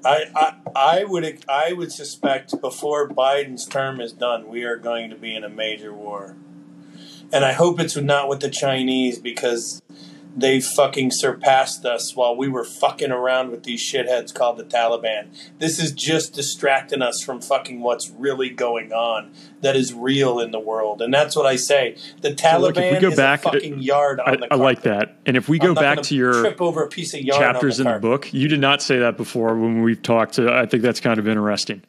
I, 0.05 0.25
I 0.35 0.55
I 0.75 1.05
would 1.05 1.45
I 1.49 1.73
would 1.73 1.93
suspect 1.93 2.61
before 2.61 3.09
Biden's 3.09 3.67
term 3.67 4.01
is 4.01 4.13
done, 4.13 4.49
we 4.49 4.65
are 4.65 4.77
going 4.77 5.11
to 5.11 5.17
be 5.17 5.35
in 5.35 5.45
a 5.45 5.49
major 5.49 5.93
war, 5.93 6.37
and 7.33 7.45
I 7.45 7.53
hope 7.53 7.81
it's 7.81 7.97
not 7.97 8.29
with 8.29 8.41
the 8.41 8.51
Chinese 8.51 9.19
because 9.19 9.81
they 10.35 10.61
fucking 10.61 11.11
surpassed 11.11 11.85
us 11.85 12.17
while 12.17 12.35
we 12.35 12.49
were 12.49 12.65
fucking 12.65 13.11
around 13.11 13.51
with 13.51 13.65
these 13.65 13.83
shitheads 13.83 14.33
called 14.35 14.57
the 14.57 14.65
Taliban. 14.65 15.29
This 15.59 15.79
is 15.79 15.93
just 15.93 16.33
distracting 16.33 17.03
us 17.03 17.23
from 17.23 17.41
fucking 17.43 17.81
what's 17.81 18.09
really 18.09 18.49
going 18.49 18.93
on 18.93 19.33
that 19.61 19.77
is 19.77 19.93
real 19.93 20.41
in 20.41 20.51
the 20.51 20.59
world, 20.59 21.03
and 21.03 21.13
that's 21.13 21.37
what 21.37 21.45
I 21.47 21.57
say. 21.57 21.97
The 22.23 22.35
So, 22.37 22.59
look, 22.59 22.77
if 22.77 22.93
we 22.93 22.97
Taliban 22.99 23.01
go 23.01 23.09
is 23.09 23.17
back- 23.17 23.41
a 23.41 23.53
fucking 23.53 23.83
yard 23.83 24.21
on 24.21 24.29
I, 24.29 24.37
the 24.37 24.53
I 24.55 24.57
like 24.57 24.83
that. 24.83 25.17
And 25.27 25.37
if 25.37 25.49
we 25.49 25.59
go 25.59 25.75
back 25.75 25.97
gonna 25.97 26.09
your 26.15 26.41
trip 26.41 26.61
over 26.61 26.83
a 26.83 26.89
piece 26.89 27.13
of 27.15 27.21
yarn 27.21 27.39
chapters 27.39 27.79
on 27.79 27.87
in 27.87 27.93
the 27.93 27.99
the 27.99 28.09
book, 28.09 28.33
you 28.33 28.49
did 28.49 28.61
not 28.61 28.81
say 28.81 28.99
that 29.01 29.17
before 29.17 29.55
when 29.55 29.83
we've 29.83 30.03
talked. 30.03 30.39
Uh, 30.39 30.53
I 30.53 30.67
think 30.67 30.83
that's 30.83 31.01
kind 31.01 31.19
of 31.19 31.29
interesting. 31.29 31.83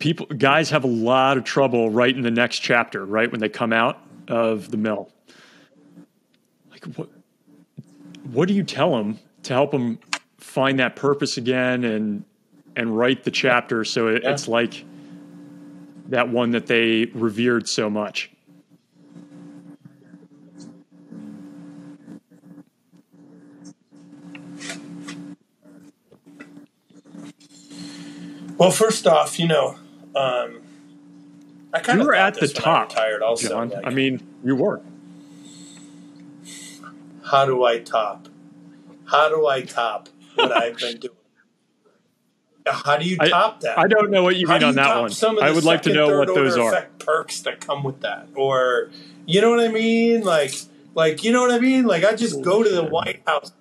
People, 0.00 0.26
guys 0.26 0.70
have 0.70 0.84
a 0.84 0.88
lot 0.88 1.36
of 1.38 1.44
trouble 1.44 1.90
writing 1.90 2.22
the 2.22 2.30
next 2.30 2.60
chapter, 2.60 3.04
right 3.04 3.30
when 3.30 3.40
they 3.40 3.48
come 3.48 3.72
out 3.72 4.00
of 4.28 4.70
the 4.70 4.76
mill. 4.76 5.12
Like 6.70 6.84
what? 6.96 7.08
What 8.30 8.48
do 8.48 8.54
you 8.54 8.62
tell 8.62 8.96
them 8.96 9.18
to 9.44 9.52
help 9.54 9.70
them 9.70 9.98
find 10.38 10.78
that 10.78 10.96
purpose 10.96 11.36
again 11.36 11.84
and 11.84 12.24
and 12.76 12.96
write 12.96 13.24
the 13.24 13.30
chapter 13.30 13.84
so 13.84 14.08
it, 14.08 14.22
Yeah. 14.22 14.32
it's 14.32 14.46
like 14.46 14.84
that 16.08 16.28
one 16.28 16.52
that 16.52 16.66
they 16.66 17.06
revered 17.06 17.68
so 17.68 17.90
much? 17.90 18.30
Well, 28.56 28.70
first 28.70 29.06
off, 29.06 29.38
you 29.38 29.46
know, 29.46 29.78
um, 30.16 30.60
I 31.72 31.80
kind 31.80 31.98
You 31.98 32.02
of 32.02 32.06
were 32.06 32.14
at 32.14 32.34
the 32.34 32.46
I 32.46 32.60
top, 32.60 32.88
retired 32.90 33.22
also. 33.22 33.48
John. 33.48 33.68
like, 33.70 33.86
I 33.86 33.90
mean, 33.90 34.26
you 34.44 34.56
were. 34.56 34.80
how 37.24 37.44
do 37.44 37.64
I 37.64 37.78
top? 37.78 38.28
How 39.06 39.28
do 39.28 39.46
I 39.46 39.62
top 39.62 40.08
what 40.34 40.52
I've 40.52 40.78
been 40.78 40.98
doing? 40.98 41.14
How 42.66 42.96
do 42.96 43.04
you 43.08 43.16
I- 43.20 43.28
top 43.28 43.60
that? 43.60 43.78
I 43.78 43.86
don't 43.86 44.10
know 44.10 44.22
what 44.22 44.36
you 44.36 44.46
How 44.46 44.54
mean 44.54 44.60
do 44.60 44.66
on 44.66 44.72
you 44.72 44.76
that 44.76 45.00
one. 45.00 45.10
Some 45.10 45.38
of 45.38 45.44
I 45.44 45.50
would 45.50 45.64
like 45.64 45.82
to 45.82 45.92
know 45.92 46.18
what 46.18 46.28
those 46.28 46.56
are. 46.56 46.86
perks 46.98 47.40
that 47.42 47.60
come 47.60 47.82
with 47.82 48.00
that, 48.00 48.28
or 48.34 48.90
you 49.26 49.40
know 49.40 49.50
what 49.50 49.60
I 49.60 49.68
mean? 49.68 50.22
Like, 50.22 50.54
like 50.94 51.24
you 51.24 51.32
know 51.32 51.40
what 51.42 51.50
I 51.50 51.58
mean? 51.58 51.84
Like 51.86 52.04
I 52.04 52.14
just 52.14 52.42
go 52.42 52.62
to 52.62 52.68
the 52.68 52.84
White 52.84 53.22
House. 53.26 53.52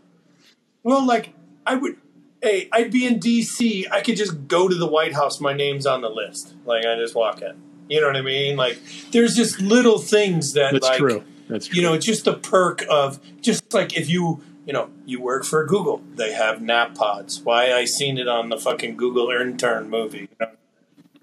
Well, 0.84 1.06
like 1.06 1.34
I 1.66 1.76
would. 1.76 1.98
Hey, 2.42 2.70
I'd 2.72 2.92
be 2.92 3.06
in 3.08 3.18
D.C. 3.20 3.88
I 3.92 4.02
could 4.02 4.16
just 4.16 4.48
go 4.48 4.68
to 4.68 4.76
the 4.76 4.86
White 4.86 5.14
House. 5.14 5.40
My 5.42 5.54
name's 5.54 5.86
on 5.88 6.02
the 6.02 6.10
list. 6.10 6.54
Like 6.66 6.86
I 6.86 6.96
just 6.96 7.16
walk 7.16 7.42
in. 7.42 7.62
You 7.90 8.02
know 8.02 8.08
what 8.08 8.18
I 8.18 8.22
mean? 8.22 8.58
Like 8.58 8.80
there's 9.12 9.36
just 9.36 9.62
little 9.62 10.00
things 10.00 10.54
that 10.54 10.74
That's 10.74 10.88
like 10.88 10.98
true. 10.98 11.24
That's 11.48 11.68
true. 11.68 11.78
you 11.78 11.82
know, 11.82 11.94
it's 11.94 12.06
just 12.06 12.28
a 12.28 12.34
perk 12.34 12.84
of 12.90 13.20
just 13.42 13.74
like 13.74 13.98
if 13.98 14.10
you, 14.10 14.42
you 14.66 14.74
know, 14.74 14.90
you 15.06 15.22
work 15.22 15.46
for 15.46 15.66
Google, 15.66 16.02
they 16.16 16.34
have 16.34 16.62
nap 16.62 16.96
pods. 16.96 17.42
Why 17.42 17.72
I 17.72 17.86
seen 17.86 18.18
it 18.18 18.28
on 18.28 18.50
the 18.50 18.58
fucking 18.58 18.98
Google 18.98 19.30
intern 19.32 19.90
movie. 19.90 20.30
You 20.32 20.38
know? 20.40 20.52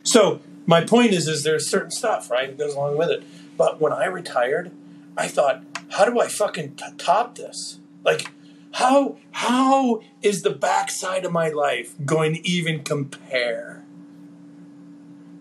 So 0.02 0.40
my 0.66 0.84
point 0.84 1.12
is, 1.12 1.28
is 1.28 1.42
there's 1.42 1.68
certain 1.68 1.90
stuff 1.90 2.30
right 2.30 2.48
that 2.48 2.58
goes 2.58 2.74
along 2.74 2.96
with 2.96 3.10
it. 3.10 3.22
But 3.56 3.80
when 3.80 3.92
I 3.92 4.06
retired, 4.06 4.72
I 5.16 5.28
thought, 5.28 5.62
how 5.90 6.04
do 6.04 6.20
I 6.20 6.28
fucking 6.28 6.76
t- 6.76 6.84
top 6.98 7.36
this? 7.36 7.78
Like, 8.02 8.30
how 8.72 9.16
how 9.30 10.02
is 10.22 10.42
the 10.42 10.50
backside 10.50 11.24
of 11.24 11.32
my 11.32 11.48
life 11.48 11.94
going 12.04 12.34
to 12.34 12.48
even 12.48 12.82
compare? 12.82 13.73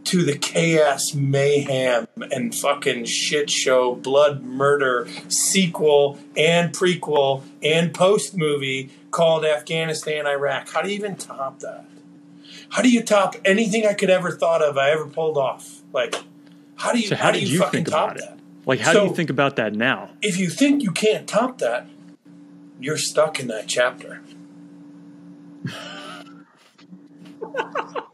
To 0.05 0.23
the 0.23 0.37
chaos, 0.37 1.13
mayhem, 1.13 2.07
and 2.31 2.53
fucking 2.53 3.05
shit 3.05 3.49
show, 3.49 3.95
blood 3.95 4.43
murder 4.43 5.07
sequel 5.29 6.19
and 6.35 6.73
prequel 6.73 7.43
and 7.61 7.93
post 7.93 8.35
movie 8.35 8.91
called 9.11 9.45
Afghanistan, 9.45 10.27
Iraq. 10.27 10.69
How 10.69 10.81
do 10.81 10.89
you 10.89 10.95
even 10.95 11.15
top 11.15 11.59
that? 11.59 11.85
How 12.69 12.81
do 12.81 12.89
you 12.89 13.03
top 13.03 13.35
anything 13.45 13.85
I 13.85 13.93
could 13.93 14.09
ever 14.09 14.31
thought 14.31 14.61
of, 14.61 14.77
I 14.77 14.91
ever 14.91 15.07
pulled 15.07 15.37
off? 15.37 15.81
Like, 15.93 16.15
how 16.75 16.91
do 16.91 16.99
you, 16.99 17.07
So 17.07 17.15
how, 17.15 17.25
how 17.25 17.31
do 17.31 17.39
you, 17.39 17.47
you 17.47 17.59
fucking 17.59 17.85
think 17.85 17.89
top 17.89 18.17
that? 18.17 18.39
Like, 18.65 18.79
how 18.79 18.93
do 18.93 19.03
you 19.03 19.13
think 19.13 19.29
about 19.29 19.57
that 19.57 19.73
now? 19.73 20.11
If 20.21 20.37
you 20.37 20.49
think 20.49 20.83
you 20.83 20.91
can't 20.91 21.27
top 21.27 21.59
that, 21.59 21.87
you're 22.79 22.97
stuck 22.97 23.39
in 23.39 23.47
that 23.47 23.67
chapter. 23.67 24.21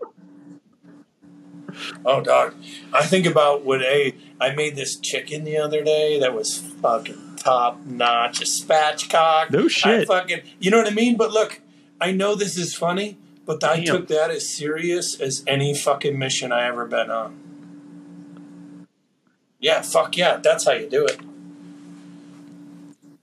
oh, 2.05 2.22
dog. 2.22 2.55
I 2.93 3.05
think 3.05 3.26
about 3.26 3.63
what 3.63 3.82
a 3.82 4.15
I 4.39 4.53
made 4.53 4.76
this 4.76 4.95
chicken 4.95 5.43
the 5.43 5.57
other 5.57 5.84
day 5.84 6.20
that 6.20 6.34
was 6.34 6.57
fucking 6.57 7.36
top 7.38 7.86
notch, 7.86 8.41
a 8.41 8.45
spatchcock. 8.45 9.51
No 9.51 9.65
I 9.65 9.67
shit. 9.67 10.07
fucking, 10.07 10.41
you 10.59 10.72
know 10.72 10.78
what 10.78 10.88
I 10.88 10.93
mean? 10.93 11.17
But 11.17 11.32
look, 11.32 11.61
I 11.99 12.11
know 12.11 12.36
this 12.36 12.57
is 12.57 12.76
funny, 12.76 13.17
but 13.45 13.63
I 13.63 13.78
Damn. 13.78 13.86
took 13.86 14.07
that 14.07 14.32
as 14.32 14.49
serious 14.49 15.20
as 15.20 15.43
any 15.47 15.76
fucking 15.76 16.17
mission 16.17 16.51
I 16.51 16.67
ever 16.67 16.86
been 16.86 17.11
on. 17.11 17.38
Yeah, 19.59 19.82
fuck 19.82 20.15
yeah, 20.15 20.38
that's 20.38 20.65
how 20.65 20.72
you 20.72 20.89
do 20.89 21.05
it. 21.05 21.20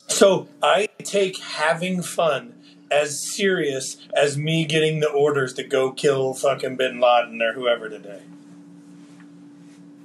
So 0.09 0.49
I 0.62 0.88
take 0.99 1.38
having 1.38 2.03
fun 2.03 2.55
as 2.90 3.20
serious 3.20 3.97
as 4.14 4.36
me 4.36 4.64
getting 4.64 5.01
the 5.01 5.11
orders 5.11 5.55
to 5.55 5.64
go 5.64 5.90
kill 5.90 6.34
fucking 6.34 6.76
Bin 6.76 7.01
Laden 7.01 7.40
or 7.42 7.53
whoever 7.55 7.88
today. 7.88 8.22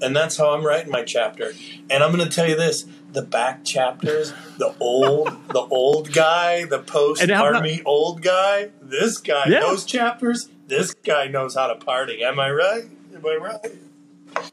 And 0.02 0.16
that's 0.16 0.38
how 0.38 0.52
I'm 0.54 0.66
writing 0.66 0.92
my 0.92 1.04
chapter. 1.04 1.54
And 1.90 2.04
I'm 2.04 2.12
going 2.12 2.28
to 2.28 2.34
tell 2.34 2.48
you 2.50 2.56
this: 2.56 2.86
the 3.12 3.22
back 3.22 3.64
chapters, 3.64 4.34
the 4.58 4.74
old, 4.80 5.30
the 5.50 5.62
old 5.62 6.12
guy, 6.12 6.66
the 6.66 6.80
post 6.80 7.30
army 7.30 7.82
old 7.86 8.22
guy. 8.22 8.70
This 8.82 9.18
guy, 9.18 9.46
Yeah. 9.48 9.62
those 9.62 9.86
chapters. 9.86 10.50
This 10.68 10.94
guy 10.94 11.28
knows 11.28 11.56
how 11.56 11.68
to 11.68 11.76
party. 11.76 12.24
Am 12.24 12.40
I 12.40 12.50
right? 12.52 12.86
Am 13.14 13.26
I 13.26 13.36
right? 13.36 14.52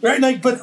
Right, 0.00 0.20
like, 0.20 0.42
but 0.42 0.60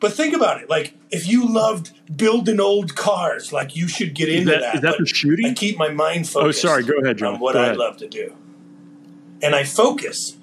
but 0.00 0.12
think 0.12 0.34
about 0.34 0.60
it. 0.62 0.68
Like, 0.68 0.94
if 1.10 1.28
you 1.28 1.46
loved 1.46 1.92
building 2.16 2.58
old 2.58 2.96
cars, 2.96 3.52
like 3.52 3.76
you 3.76 3.86
should 3.86 4.14
get 4.14 4.28
into 4.28 4.50
that- 4.50 4.60
that. 4.60 4.74
is 4.76 4.80
that 4.80 4.96
the 4.98 5.06
shooting? 5.06 5.46
I 5.46 5.52
keep 5.54 5.78
my 5.78 5.90
mind 5.90 6.28
focused. 6.28 6.64
Oh, 6.64 6.68
sorry. 6.68 6.82
Go 6.82 6.94
ahead, 6.98 7.18
John. 7.18 7.34
on 7.34 7.40
what 7.40 7.56
I 7.56 7.72
love 7.72 7.98
to 7.98 8.08
do, 8.08 8.34
and 9.42 9.54
I 9.54 9.62
focus 9.64 10.36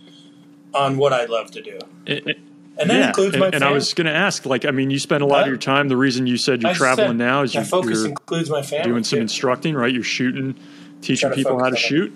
on 0.78 0.98
what 0.98 1.14
I 1.14 1.26
love 1.26 1.52
to 1.52 1.62
do, 1.62 1.80
It- 2.06 2.28
it- 2.28 2.40
and 2.80 2.90
that 2.92 2.96
yeah, 3.00 3.08
includes 3.08 3.34
and, 3.34 3.42
my. 3.42 3.50
and 3.52 3.64
I 3.64 3.72
was 3.72 3.94
going 3.96 4.06
to 4.06 4.14
ask, 4.14 4.46
like, 4.46 4.64
I 4.64 4.70
mean, 4.72 4.92
you 4.92 5.00
spend 5.00 5.24
a 5.24 5.26
lot 5.26 5.42
of 5.42 5.48
your 5.48 5.58
time. 5.58 5.88
The 5.88 5.98
reason 5.98 6.28
you 6.28 6.38
said 6.38 6.62
you're 6.62 6.72
I 6.72 6.76
traveling 6.76 7.08
said 7.10 7.18
now 7.18 7.42
is 7.42 7.56
my 7.56 7.62
you, 7.62 7.66
focus 7.68 8.00
you're 8.00 8.08
includes 8.10 8.50
my 8.52 8.62
family. 8.62 8.92
doing 8.92 9.04
some 9.04 9.18
too. 9.18 9.22
instructing, 9.24 9.74
right? 9.74 9.92
You're 9.92 10.04
shooting, 10.04 10.54
teaching 11.02 11.32
people 11.32 11.58
how 11.60 11.72
to 11.72 11.76
shoot. 11.76 12.14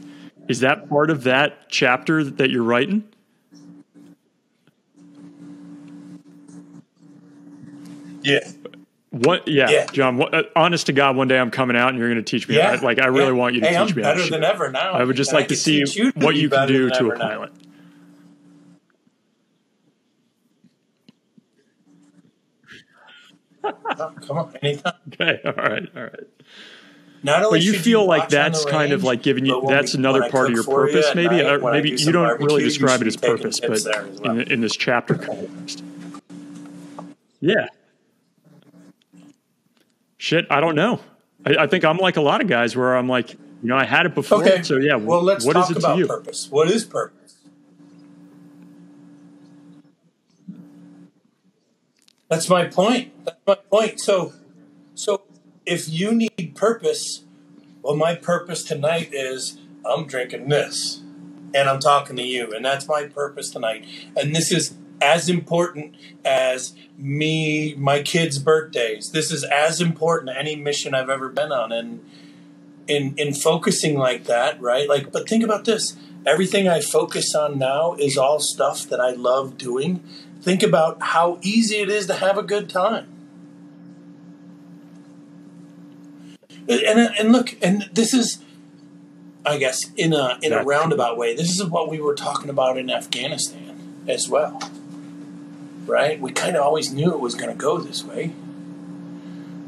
Is 0.47 0.59
that 0.59 0.87
part 0.87 1.09
of 1.09 1.23
that 1.23 1.67
chapter 1.69 2.23
that 2.23 2.51
you're 2.51 2.61
writing? 2.63 3.03
Yeah, 8.23 8.39
What? 9.09 9.47
Yeah, 9.47 9.69
Yeah. 9.69 9.85
John. 9.91 10.17
What, 10.17 10.33
uh, 10.33 10.43
honest 10.55 10.85
to 10.85 10.93
God, 10.93 11.15
one 11.15 11.27
day 11.27 11.39
I'm 11.39 11.49
coming 11.51 11.75
out 11.75 11.89
and 11.89 11.97
you're 11.97 12.07
going 12.07 12.23
to 12.23 12.29
teach 12.29 12.47
me. 12.47 12.55
yeah. 12.57 12.71
I, 12.71 12.75
like, 12.75 12.99
I 12.99 13.07
really 13.07 13.27
yeah. 13.27 13.31
want 13.31 13.55
you 13.55 13.61
to 13.61 13.67
hey, 13.67 13.73
teach 13.83 13.91
I'm 13.91 13.95
me 13.97 14.03
how 14.03 14.11
to 14.13 14.17
better 14.19 14.29
than 14.29 14.43
ever 14.43 14.71
now. 14.71 14.93
I 14.93 15.03
would 15.03 15.15
just 15.15 15.31
and 15.31 15.39
like 15.39 15.47
to 15.49 15.55
see 15.55 15.83
what 16.15 16.35
you 16.35 16.49
can 16.49 16.67
do 16.67 16.89
to 16.91 17.11
a 17.11 17.17
now. 17.17 17.27
pilot. 17.27 17.51
Oh, 23.63 24.13
come 24.27 24.37
on, 24.37 24.55
anytime. 24.61 24.93
Okay. 25.13 25.39
All 25.45 25.53
right. 25.53 25.89
All 25.95 26.03
right. 26.03 26.19
Not 27.23 27.43
only 27.45 27.59
But 27.59 27.65
you 27.65 27.73
feel 27.73 28.05
like 28.05 28.29
that's 28.29 28.65
the 28.65 28.71
kind 28.71 28.91
of 28.93 29.03
like 29.03 29.21
giving 29.21 29.45
you 29.45 29.63
that's 29.67 29.93
we- 29.93 29.99
another 29.99 30.27
part 30.29 30.47
of 30.47 30.53
your 30.53 30.63
for 30.63 30.87
you 30.87 30.93
purpose 30.93 31.13
maybe 31.13 31.35
night, 31.37 31.45
uh, 31.45 31.57
or 31.59 31.71
maybe 31.71 31.91
you 31.91 32.11
don't 32.11 32.41
really 32.41 32.63
describe 32.63 33.01
it 33.01 33.07
as 33.07 33.15
purpose 33.17 33.59
but 33.59 33.71
as 33.71 33.85
well. 34.21 34.39
in, 34.39 34.51
in 34.51 34.61
this 34.61 34.75
chapter 34.75 35.13
context 35.15 35.83
yeah 37.39 37.67
shit 40.17 40.45
i 40.49 40.59
don't 40.59 40.75
know 40.75 40.99
I, 41.45 41.57
I 41.63 41.67
think 41.67 41.85
i'm 41.85 41.97
like 41.97 42.17
a 42.17 42.21
lot 42.21 42.41
of 42.41 42.47
guys 42.47 42.75
where 42.75 42.95
i'm 42.95 43.07
like 43.07 43.33
you 43.33 43.37
know 43.63 43.77
i 43.77 43.85
had 43.85 44.05
it 44.07 44.15
before 44.15 44.41
Okay. 44.43 44.63
so 44.63 44.77
yeah 44.77 44.95
Well, 44.95 45.21
let's 45.21 45.45
what 45.45 45.55
is 45.57 45.61
talk 45.67 45.71
it 45.71 45.77
about 45.77 46.07
purpose. 46.07 46.47
What 46.49 46.69
is 46.71 46.85
purpose? 46.85 47.20
That's 52.31 52.47
my 52.47 52.63
point. 52.63 53.11
That's 53.25 53.45
my 53.45 53.55
point. 53.55 53.99
So, 53.99 54.31
so 54.95 55.23
if 55.65 55.89
you 55.89 56.13
need 56.13 56.53
purpose, 56.55 57.25
well, 57.81 57.97
my 57.97 58.15
purpose 58.15 58.63
tonight 58.63 59.09
is 59.11 59.59
I'm 59.85 60.07
drinking 60.07 60.47
this, 60.47 61.01
and 61.53 61.67
I'm 61.69 61.81
talking 61.81 62.15
to 62.15 62.23
you, 62.23 62.53
and 62.53 62.63
that's 62.63 62.87
my 62.87 63.03
purpose 63.03 63.49
tonight. 63.49 63.85
And 64.15 64.33
this 64.33 64.49
is 64.49 64.75
as 65.01 65.27
important 65.27 65.95
as 66.23 66.73
me, 66.97 67.75
my 67.75 68.01
kids' 68.01 68.39
birthdays. 68.39 69.11
This 69.11 69.29
is 69.29 69.43
as 69.43 69.81
important 69.81 70.31
any 70.33 70.55
mission 70.55 70.95
I've 70.95 71.09
ever 71.09 71.27
been 71.27 71.51
on, 71.51 71.73
and 71.73 71.99
in 72.87 73.13
in 73.17 73.33
focusing 73.33 73.97
like 73.97 74.23
that, 74.23 74.61
right? 74.61 74.87
Like, 74.87 75.11
but 75.11 75.27
think 75.27 75.43
about 75.43 75.65
this: 75.65 75.97
everything 76.25 76.69
I 76.69 76.79
focus 76.79 77.35
on 77.35 77.59
now 77.59 77.95
is 77.95 78.15
all 78.15 78.39
stuff 78.39 78.87
that 78.87 79.01
I 79.01 79.11
love 79.11 79.57
doing. 79.57 80.01
Think 80.41 80.63
about 80.63 81.01
how 81.01 81.39
easy 81.41 81.77
it 81.77 81.89
is 81.89 82.07
to 82.07 82.15
have 82.15 82.37
a 82.37 82.43
good 82.43 82.69
time. 82.69 83.07
And 86.67 86.99
and 87.19 87.31
look, 87.31 87.55
and 87.61 87.89
this 87.93 88.13
is, 88.13 88.43
I 89.45 89.57
guess, 89.57 89.91
in 89.95 90.13
a 90.13 90.39
in 90.41 90.53
a 90.53 90.63
roundabout 90.63 91.17
way, 91.17 91.35
this 91.35 91.49
is 91.49 91.65
what 91.65 91.89
we 91.89 91.99
were 91.99 92.15
talking 92.15 92.49
about 92.49 92.77
in 92.77 92.89
Afghanistan 92.89 94.03
as 94.07 94.29
well, 94.29 94.59
right? 95.85 96.19
We 96.19 96.31
kind 96.31 96.55
of 96.55 96.63
always 96.63 96.91
knew 96.91 97.11
it 97.11 97.19
was 97.19 97.35
going 97.35 97.49
to 97.49 97.55
go 97.55 97.77
this 97.77 98.03
way, 98.03 98.33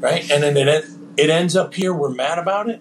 right? 0.00 0.28
And 0.30 0.42
then 0.42 0.56
it 0.56 0.86
it 1.16 1.30
ends 1.30 1.54
up 1.54 1.74
here. 1.74 1.92
We're 1.92 2.10
mad 2.10 2.38
about 2.38 2.68
it, 2.68 2.80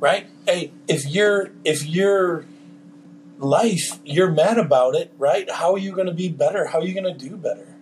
right? 0.00 0.26
Hey, 0.46 0.72
if 0.88 1.06
you're 1.06 1.50
if 1.64 1.86
your 1.86 2.44
life 3.38 3.98
you're 4.04 4.30
mad 4.30 4.58
about 4.58 4.94
it, 4.94 5.12
right? 5.16 5.50
How 5.50 5.72
are 5.72 5.78
you 5.78 5.92
going 5.92 6.06
to 6.06 6.14
be 6.14 6.28
better? 6.28 6.66
How 6.66 6.80
are 6.80 6.84
you 6.84 6.92
going 6.92 7.12
to 7.12 7.28
do 7.28 7.36
better? 7.36 7.74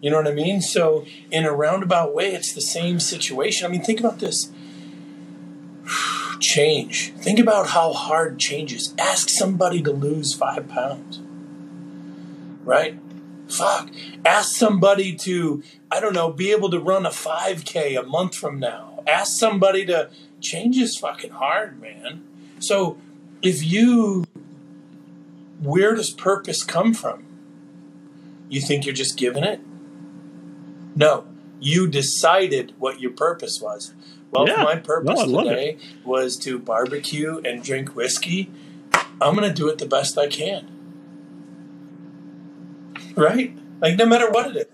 You 0.00 0.10
know 0.10 0.18
what 0.18 0.28
I 0.28 0.32
mean? 0.32 0.60
So 0.60 1.06
in 1.30 1.44
a 1.44 1.52
roundabout 1.52 2.14
way, 2.14 2.34
it's 2.34 2.52
the 2.52 2.60
same 2.60 3.00
situation. 3.00 3.66
I 3.66 3.70
mean, 3.70 3.82
think 3.82 4.00
about 4.00 4.20
this. 4.20 4.50
Change. 6.40 7.12
Think 7.14 7.38
about 7.38 7.68
how 7.68 7.92
hard 7.92 8.38
change 8.38 8.72
is. 8.74 8.94
Ask 8.98 9.30
somebody 9.30 9.82
to 9.82 9.90
lose 9.90 10.34
five 10.34 10.68
pounds. 10.68 11.18
Right? 12.62 12.98
Fuck. 13.48 13.90
Ask 14.24 14.54
somebody 14.54 15.14
to, 15.16 15.62
I 15.90 15.98
don't 15.98 16.12
know, 16.12 16.30
be 16.30 16.52
able 16.52 16.70
to 16.70 16.78
run 16.78 17.06
a 17.06 17.10
5K 17.10 17.98
a 17.98 18.02
month 18.02 18.34
from 18.34 18.58
now. 18.58 19.02
Ask 19.06 19.38
somebody 19.38 19.86
to 19.86 20.10
change 20.40 20.76
is 20.76 20.98
fucking 20.98 21.30
hard, 21.30 21.80
man. 21.80 22.22
So 22.58 22.98
if 23.42 23.64
you, 23.64 24.24
where 25.60 25.94
does 25.94 26.10
purpose 26.10 26.62
come 26.62 26.94
from? 26.94 27.24
You 28.48 28.60
think 28.60 28.84
you're 28.84 28.94
just 28.94 29.16
given 29.16 29.44
it? 29.44 29.60
No. 30.94 31.24
You 31.60 31.86
decided 31.88 32.74
what 32.78 33.00
your 33.00 33.10
purpose 33.12 33.60
was. 33.60 33.94
Well, 34.30 34.46
Yeah. 34.48 34.62
my 34.62 34.76
purpose 34.76 35.26
No, 35.26 35.44
today 35.44 35.78
was 36.04 36.36
to 36.38 36.58
barbecue 36.58 37.40
and 37.44 37.62
drink 37.62 37.94
whiskey, 37.96 38.50
I'm 39.20 39.34
going 39.34 39.48
to 39.48 39.54
do 39.54 39.68
it 39.68 39.78
the 39.78 39.86
best 39.86 40.18
I 40.18 40.26
can. 40.26 40.68
Right? 43.14 43.56
Like 43.80 43.96
no 43.96 44.06
matter 44.06 44.30
what 44.30 44.54
it 44.54 44.56
is. 44.56 44.66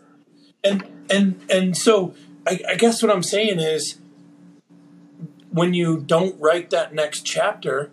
And 0.64 0.84
and 1.10 1.40
and 1.50 1.76
so 1.76 2.14
I, 2.46 2.60
I 2.68 2.74
guess 2.76 3.02
what 3.02 3.10
I'm 3.12 3.22
saying 3.22 3.60
is 3.60 3.98
when 5.50 5.74
you 5.74 5.98
don't 6.00 6.40
write 6.40 6.70
that 6.70 6.94
next 6.94 7.22
chapter, 7.26 7.90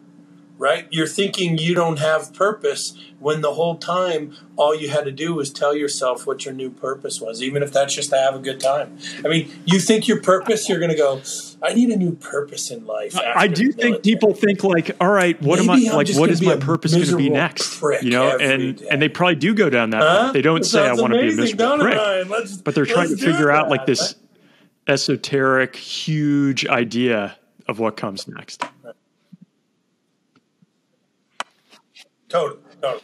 right? 0.60 0.88
You're 0.92 1.08
thinking 1.08 1.58
you 1.58 1.74
don't 1.74 1.98
have 1.98 2.34
purpose 2.34 2.94
when 3.18 3.42
the 3.42 3.54
whole 3.54 3.78
time 3.78 4.36
all 4.56 4.76
you 4.76 4.90
had 4.90 5.06
to 5.06 5.12
do 5.12 5.34
was 5.34 5.52
tell 5.52 5.74
yourself 5.74 6.28
what 6.28 6.46
your 6.46 6.54
new 6.54 6.70
purpose 6.70 7.20
was, 7.20 7.42
even 7.42 7.64
if 7.64 7.74
that's 7.74 7.96
just 7.96 8.12
to 8.12 8.18
have 8.18 8.36
a 8.36 8.40
good 8.40 8.60
time. 8.60 8.98
I 9.26 9.30
mean, 9.30 9.52
you 9.66 9.80
think 9.80 10.08
your 10.08 10.22
purpose, 10.22 10.70
you're 10.70 10.80
going 10.80 10.92
to 10.92 10.98
go, 10.98 11.22
I 11.64 11.74
need 11.74 11.90
a 11.90 11.98
new 11.98 12.14
purpose 12.14 12.70
in 12.70 12.86
life. 12.86 13.18
I 13.18 13.48
do 13.48 13.72
think 13.72 14.04
people 14.04 14.34
think 14.34 14.64
like, 14.64 14.92
all 15.02 15.10
right, 15.10 15.42
what 15.42 15.60
Maybe 15.60 15.70
am 15.70 15.88
I 15.88 15.90
I'm 15.90 15.98
like? 15.98 16.10
What 16.16 16.30
is 16.30 16.42
my 16.42 16.58
purpose 16.58 16.94
going 16.94 17.08
to 17.08 17.18
be 17.18 17.30
next? 17.30 17.82
You 17.82 18.12
know, 18.12 18.38
and 18.38 18.78
day. 18.78 18.88
and 18.92 19.02
they 19.02 19.10
probably 19.10 19.36
do 19.36 19.56
go 19.56 19.70
down 19.70 19.90
that. 19.92 20.02
Huh? 20.02 20.20
path. 20.30 20.34
They 20.34 20.42
don't 20.42 20.62
That 20.62 20.66
say 20.66 20.88
I 20.88 20.94
want 20.94 21.14
to 21.14 21.22
be 21.22 21.34
a 21.34 21.36
miserable 21.36 21.78
prick, 21.80 22.64
but 22.64 22.76
they're 22.76 22.86
trying 22.86 23.10
to 23.10 23.18
figure 23.18 23.52
out 23.52 23.70
like 23.70 23.86
this 23.86 24.16
esoteric, 24.88 25.76
huge 25.76 26.66
idea 26.68 27.38
of 27.68 27.80
what 27.80 27.98
comes 27.98 28.28
next. 28.28 28.64
Totally, 32.30 32.62
totally. 32.82 33.04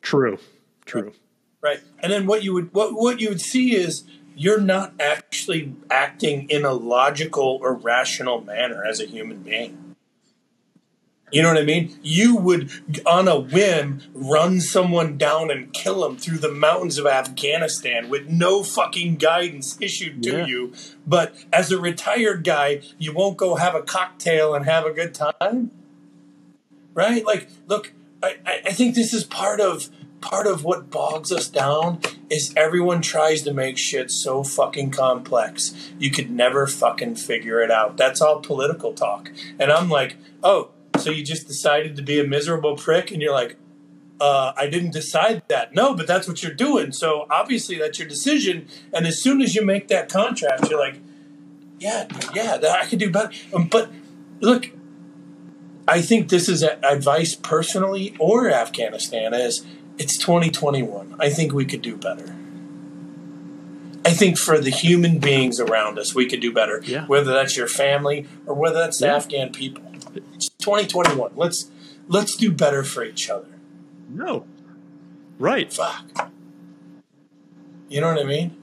True, 0.00 0.38
true. 0.84 1.12
Right. 1.60 1.80
And 1.98 2.12
then 2.12 2.26
what 2.26 2.44
you 2.44 2.54
would 2.54 2.72
what 2.72 2.94
what 2.94 3.20
you 3.20 3.28
would 3.28 3.40
see 3.40 3.74
is 3.74 4.04
you're 4.36 4.60
not 4.60 4.94
actually 5.00 5.74
acting 5.90 6.48
in 6.48 6.64
a 6.64 6.72
logical 6.72 7.58
or 7.60 7.74
rational 7.74 8.40
manner 8.40 8.84
as 8.84 9.00
a 9.00 9.06
human 9.06 9.42
being. 9.42 9.85
You 11.36 11.42
know 11.42 11.48
what 11.50 11.58
I 11.58 11.64
mean? 11.64 11.98
You 12.02 12.34
would, 12.36 12.70
on 13.04 13.28
a 13.28 13.38
whim, 13.38 14.00
run 14.14 14.58
someone 14.62 15.18
down 15.18 15.50
and 15.50 15.70
kill 15.74 16.00
them 16.00 16.16
through 16.16 16.38
the 16.38 16.50
mountains 16.50 16.96
of 16.96 17.06
Afghanistan 17.06 18.08
with 18.08 18.26
no 18.28 18.62
fucking 18.62 19.16
guidance 19.16 19.76
issued 19.78 20.22
to 20.22 20.30
Yeah. 20.38 20.46
you. 20.46 20.72
But 21.06 21.34
as 21.52 21.70
a 21.70 21.78
retired 21.78 22.42
guy, 22.42 22.80
you 22.98 23.12
won't 23.12 23.36
go 23.36 23.56
have 23.56 23.74
a 23.74 23.82
cocktail 23.82 24.54
and 24.54 24.64
have 24.64 24.86
a 24.86 24.92
good 24.92 25.12
time, 25.14 25.72
right? 26.94 27.24
Like, 27.24 27.48
look, 27.66 27.92
I, 28.22 28.36
I 28.46 28.60
I 28.68 28.72
think 28.72 28.94
this 28.94 29.12
is 29.12 29.24
part 29.24 29.60
of 29.60 29.90
part 30.22 30.46
of 30.46 30.64
what 30.64 30.90
bogs 30.90 31.30
us 31.30 31.48
down 31.48 32.00
is 32.30 32.52
everyone 32.56 33.02
tries 33.02 33.42
to 33.42 33.52
make 33.52 33.76
shit 33.76 34.10
so 34.10 34.42
fucking 34.42 34.90
complex 34.90 35.74
you 35.98 36.10
could 36.10 36.30
never 36.30 36.66
fucking 36.66 37.14
figure 37.14 37.60
it 37.60 37.70
out. 37.70 37.96
That's 37.98 38.22
all 38.22 38.40
political 38.40 38.94
talk. 38.94 39.30
And 39.58 39.70
I'm 39.70 39.88
like, 39.90 40.16
oh, 40.42 40.70
so 40.98 41.10
you 41.10 41.24
just 41.24 41.46
decided 41.46 41.96
to 41.96 42.02
be 42.02 42.18
a 42.20 42.24
miserable 42.24 42.76
prick 42.76 43.10
and 43.10 43.20
you're 43.22 43.32
like, 43.32 43.56
uh, 44.20 44.52
I 44.56 44.66
didn't 44.66 44.92
decide 44.92 45.42
that. 45.48 45.74
No, 45.74 45.94
but 45.94 46.06
that's 46.06 46.26
what 46.26 46.42
you're 46.42 46.54
doing. 46.54 46.92
So 46.92 47.26
obviously 47.30 47.76
that's 47.78 47.98
your 47.98 48.08
decision. 48.08 48.66
And 48.92 49.06
as 49.06 49.20
soon 49.20 49.42
as 49.42 49.54
you 49.54 49.64
make 49.64 49.88
that 49.88 50.08
contract, 50.08 50.70
you're 50.70 50.78
like, 50.80 51.00
yeah, 51.78 52.08
yeah, 52.34 52.58
I 52.80 52.86
could 52.86 52.98
do 52.98 53.10
better. 53.10 53.30
Um, 53.54 53.68
But 53.68 53.90
look, 54.40 54.70
I 55.86 56.00
think 56.00 56.30
this 56.30 56.48
is 56.48 56.62
advice 56.62 57.34
personally 57.34 58.16
or 58.18 58.50
Afghanistan 58.50 59.34
is 59.34 59.64
it's 59.98 60.16
2021. 60.18 61.16
I 61.18 61.30
think 61.30 61.52
we 61.52 61.64
could 61.64 61.82
do 61.82 61.96
better. 61.96 62.34
I 64.04 64.10
think 64.10 64.38
for 64.38 64.58
the 64.58 64.70
human 64.70 65.18
beings 65.18 65.58
around 65.58 65.98
us, 65.98 66.14
we 66.14 66.26
could 66.26 66.40
do 66.40 66.52
better. 66.52 66.80
Yeah. 66.84 67.06
Whether 67.06 67.32
that's 67.32 67.56
your 67.56 67.66
family 67.66 68.26
or 68.46 68.54
whether 68.54 68.78
that's 68.78 68.98
the 68.98 69.06
Yeah. 69.06 69.16
Afghan 69.16 69.52
people. 69.52 69.85
It's 70.66 70.92
2021. 70.92 71.32
Let's 71.36 71.70
let's 72.08 72.34
do 72.34 72.50
better 72.50 72.82
for 72.82 73.04
each 73.04 73.30
other. 73.30 73.48
No. 74.08 74.46
Right. 75.38 75.72
Fuck. 75.72 76.30
You 77.88 78.00
know 78.00 78.08
what 78.08 78.20
I 78.20 78.24
mean? 78.24 78.56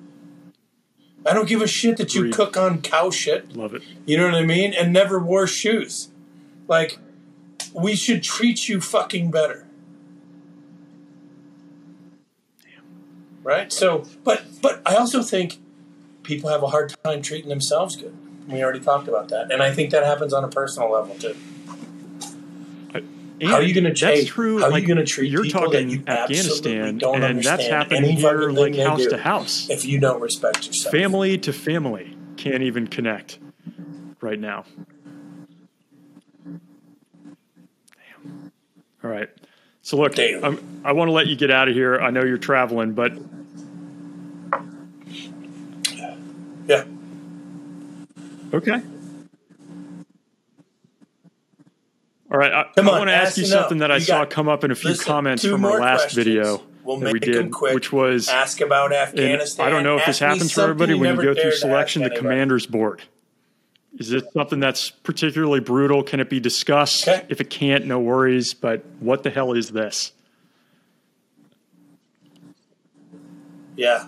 I 1.25 1.33
don't 1.33 1.47
give 1.47 1.61
a 1.61 1.67
shit 1.67 1.95
that 1.97 2.13
you 2.13 2.29
cook 2.31 2.57
on 2.57 2.81
cow 2.81 3.09
shit. 3.09 3.55
Love 3.55 3.73
it. 3.73 3.83
You 4.05 4.17
know 4.17 4.25
what 4.25 4.35
I 4.35 4.43
mean? 4.43 4.73
And 4.73 4.91
never 4.91 5.17
wore 5.19 5.47
shoes. 5.47 6.09
Like, 6.67 6.99
we 7.73 7.95
should 7.95 8.23
treat 8.23 8.67
you 8.67 8.81
fucking 8.81 9.31
better. 9.31 9.65
Damn. 12.61 12.83
Right? 13.43 13.71
So, 13.71 14.05
but 14.25 14.43
but 14.61 14.81
I 14.85 14.95
also 14.95 15.23
think 15.23 15.59
people 16.23 16.49
have 16.49 16.63
a 16.63 16.67
hard 16.67 16.93
time 17.05 17.21
treating 17.21 17.49
themselves 17.49 17.95
good. 17.95 18.17
We 18.47 18.61
already 18.61 18.81
talked 18.81 19.07
about 19.07 19.29
that, 19.29 19.53
and 19.53 19.63
I 19.63 19.73
think 19.73 19.91
that 19.91 20.03
happens 20.03 20.33
on 20.33 20.43
a 20.43 20.49
personal 20.49 20.91
level 20.91 21.15
too. 21.15 21.37
And 23.43 23.51
How 23.51 23.57
are 23.57 23.61
you 23.61 23.73
gonna 23.73 23.89
That's 23.89 23.99
change- 23.99 24.29
true. 24.29 24.61
how 24.61 24.71
are 24.71 24.79
you 24.79 24.87
going 24.87 24.99
to 24.99 25.05
treat 25.05 25.29
you're 25.29 25.43
people 25.43 25.69
that 25.69 25.81
talking 25.81 25.89
you 25.89 26.01
Afghanistan, 26.07 26.97
don't 26.97 27.21
and 27.21 27.43
that's 27.43 27.67
happening 27.67 28.15
here, 28.15 28.51
like 28.51 28.73
house 28.77 29.05
to 29.07 29.17
house. 29.17 29.69
If 29.69 29.83
you 29.83 29.99
don't 29.99 30.21
respect 30.21 30.65
yourself, 30.65 30.93
Family 30.93 31.37
to 31.39 31.51
family 31.51 32.15
can't 32.37 32.63
even 32.63 32.87
connect 32.87 33.39
right 34.21 34.39
now. 34.39 34.63
Damn. 36.45 36.61
All 39.03 39.09
right. 39.09 39.27
So 39.81 39.97
look, 39.97 40.17
I'm, 40.17 40.81
I 40.85 40.93
want 40.93 41.09
to 41.09 41.11
let 41.11 41.27
you 41.27 41.35
get 41.35 41.51
out 41.51 41.67
of 41.67 41.75
here. 41.75 41.99
I 41.99 42.11
know 42.11 42.23
you're 42.23 42.37
traveling, 42.37 42.93
but 42.93 43.11
yeah. 46.65 46.85
okay. 48.53 48.81
All 52.33 52.39
right. 52.39 52.51
I, 52.51 52.65
I 52.75 52.81
want 52.81 53.09
to 53.09 53.13
ask 53.13 53.37
you 53.37 53.45
something 53.45 53.77
that 53.77 53.91
I 53.91 53.95
You 53.95 54.01
saw 54.01 54.25
come 54.25 54.49
up 54.49 54.63
in 54.63 54.71
a 54.71 54.75
few 54.75 54.89
Listen, 54.91 55.05
comments 55.05 55.45
from 55.45 55.63
our 55.63 55.79
last 55.79 56.01
questions. 56.13 56.25
video 56.25 56.63
We'll 56.83 56.99
that 56.99 57.13
we 57.13 57.19
did, 57.19 57.51
quick. 57.51 57.75
which 57.75 57.93
was 57.93 58.27
Ask 58.27 58.59
about 58.59 58.91
Afghanistan. 58.91 59.65
I 59.65 59.69
don't 59.69 59.83
know 59.83 59.97
if 59.97 60.05
this 60.05 60.19
happens 60.19 60.51
for 60.51 60.61
everybody 60.61 60.95
when 60.95 61.15
you 61.15 61.21
go 61.21 61.33
through 61.39 61.51
selection, 61.53 62.01
the 62.01 62.09
commander's 62.09 62.65
board. 62.65 63.03
Is 63.99 64.11
it 64.11 64.25
something 64.33 64.59
that's 64.59 64.89
particularly 64.89 65.59
brutal? 65.59 66.01
Can 66.01 66.19
it 66.19 66.27
be 66.29 66.39
discussed? 66.39 67.07
Okay. 67.07 67.23
If 67.29 67.39
it 67.39 67.51
can't, 67.51 67.85
no 67.85 67.99
worries. 67.99 68.55
But 68.55 68.83
what 68.99 69.21
the 69.21 69.29
hell 69.29 69.53
is 69.53 69.69
this? 69.69 70.11
Yeah. 73.75 74.07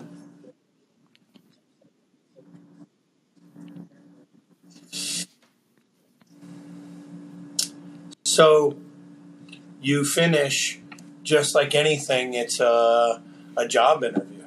So 8.36 8.76
you 9.80 10.04
finish 10.04 10.78
just 11.22 11.54
like 11.54 11.74
anything, 11.74 12.34
it's 12.34 12.60
a, 12.60 13.22
a 13.56 13.66
job 13.66 14.04
interview. 14.04 14.44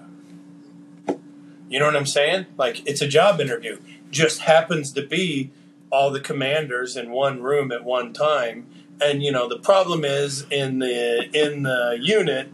You 1.68 1.80
know 1.80 1.88
what 1.88 1.96
I'm 1.96 2.06
saying? 2.06 2.46
Like 2.56 2.88
it's 2.88 3.02
a 3.02 3.08
job 3.08 3.42
interview. 3.42 3.80
Just 4.12 4.42
happens 4.42 4.94
to 4.94 5.02
be 5.02 5.50
all 5.92 6.12
the 6.12 6.20
commanders 6.20 6.96
in 6.96 7.10
one 7.10 7.42
room 7.42 7.72
at 7.72 7.84
one 7.84 8.14
time. 8.14 8.68
And 9.02 9.24
you 9.24 9.32
know, 9.32 9.50
the 9.50 9.58
problem 9.58 10.06
is 10.06 10.46
in 10.52 10.78
the 10.78 11.28
in 11.34 11.64
the 11.64 11.98
unit 12.00 12.50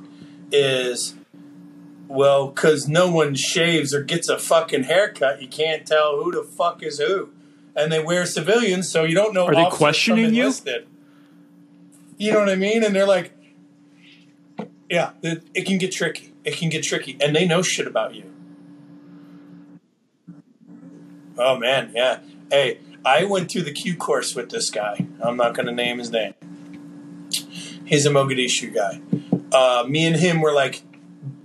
is 0.53 1.15
well, 2.07 2.47
because 2.47 2.87
no 2.87 3.11
one 3.11 3.35
shaves 3.35 3.93
or 3.93 4.01
gets 4.03 4.29
a 4.29 4.39
fucking 4.39 4.83
haircut, 4.83 5.41
you 5.41 5.49
can't 5.49 5.85
tell 5.85 6.15
who 6.23 6.31
the 6.31 6.43
fuck 6.43 6.81
is 6.81 6.99
who. 6.99 7.31
And 7.75 7.91
they 7.91 8.01
wear 8.01 8.25
civilians, 8.25 8.89
so 8.89 9.03
you 9.03 9.15
don't 9.15 9.33
know. 9.33 9.47
Are 9.47 9.53
they 9.53 9.69
questioning 9.69 10.33
you? 10.33 10.53
You 12.17 12.33
know 12.33 12.39
what 12.39 12.49
I 12.49 12.55
mean? 12.55 12.83
And 12.83 12.95
they're 12.95 13.07
like, 13.07 13.33
yeah, 14.89 15.11
it, 15.21 15.43
it 15.53 15.65
can 15.65 15.77
get 15.77 15.91
tricky. 15.91 16.33
It 16.43 16.57
can 16.57 16.69
get 16.69 16.83
tricky. 16.83 17.17
And 17.19 17.35
they 17.35 17.45
know 17.45 17.61
shit 17.61 17.87
about 17.87 18.15
you. 18.15 18.31
Oh, 21.37 21.57
man, 21.57 21.91
yeah. 21.93 22.19
Hey, 22.49 22.79
I 23.03 23.25
went 23.25 23.51
through 23.51 23.63
the 23.63 23.73
Q 23.73 23.95
course 23.95 24.35
with 24.35 24.49
this 24.49 24.69
guy. 24.69 25.05
I'm 25.21 25.37
not 25.37 25.53
going 25.53 25.65
to 25.65 25.71
name 25.71 25.99
his 25.99 26.09
name. 26.09 26.33
He's 27.85 28.05
a 28.05 28.09
Mogadishu 28.09 28.73
guy. 28.73 29.01
Uh, 29.55 29.85
me 29.87 30.05
and 30.07 30.15
him 30.15 30.41
were 30.41 30.53
like 30.53 30.83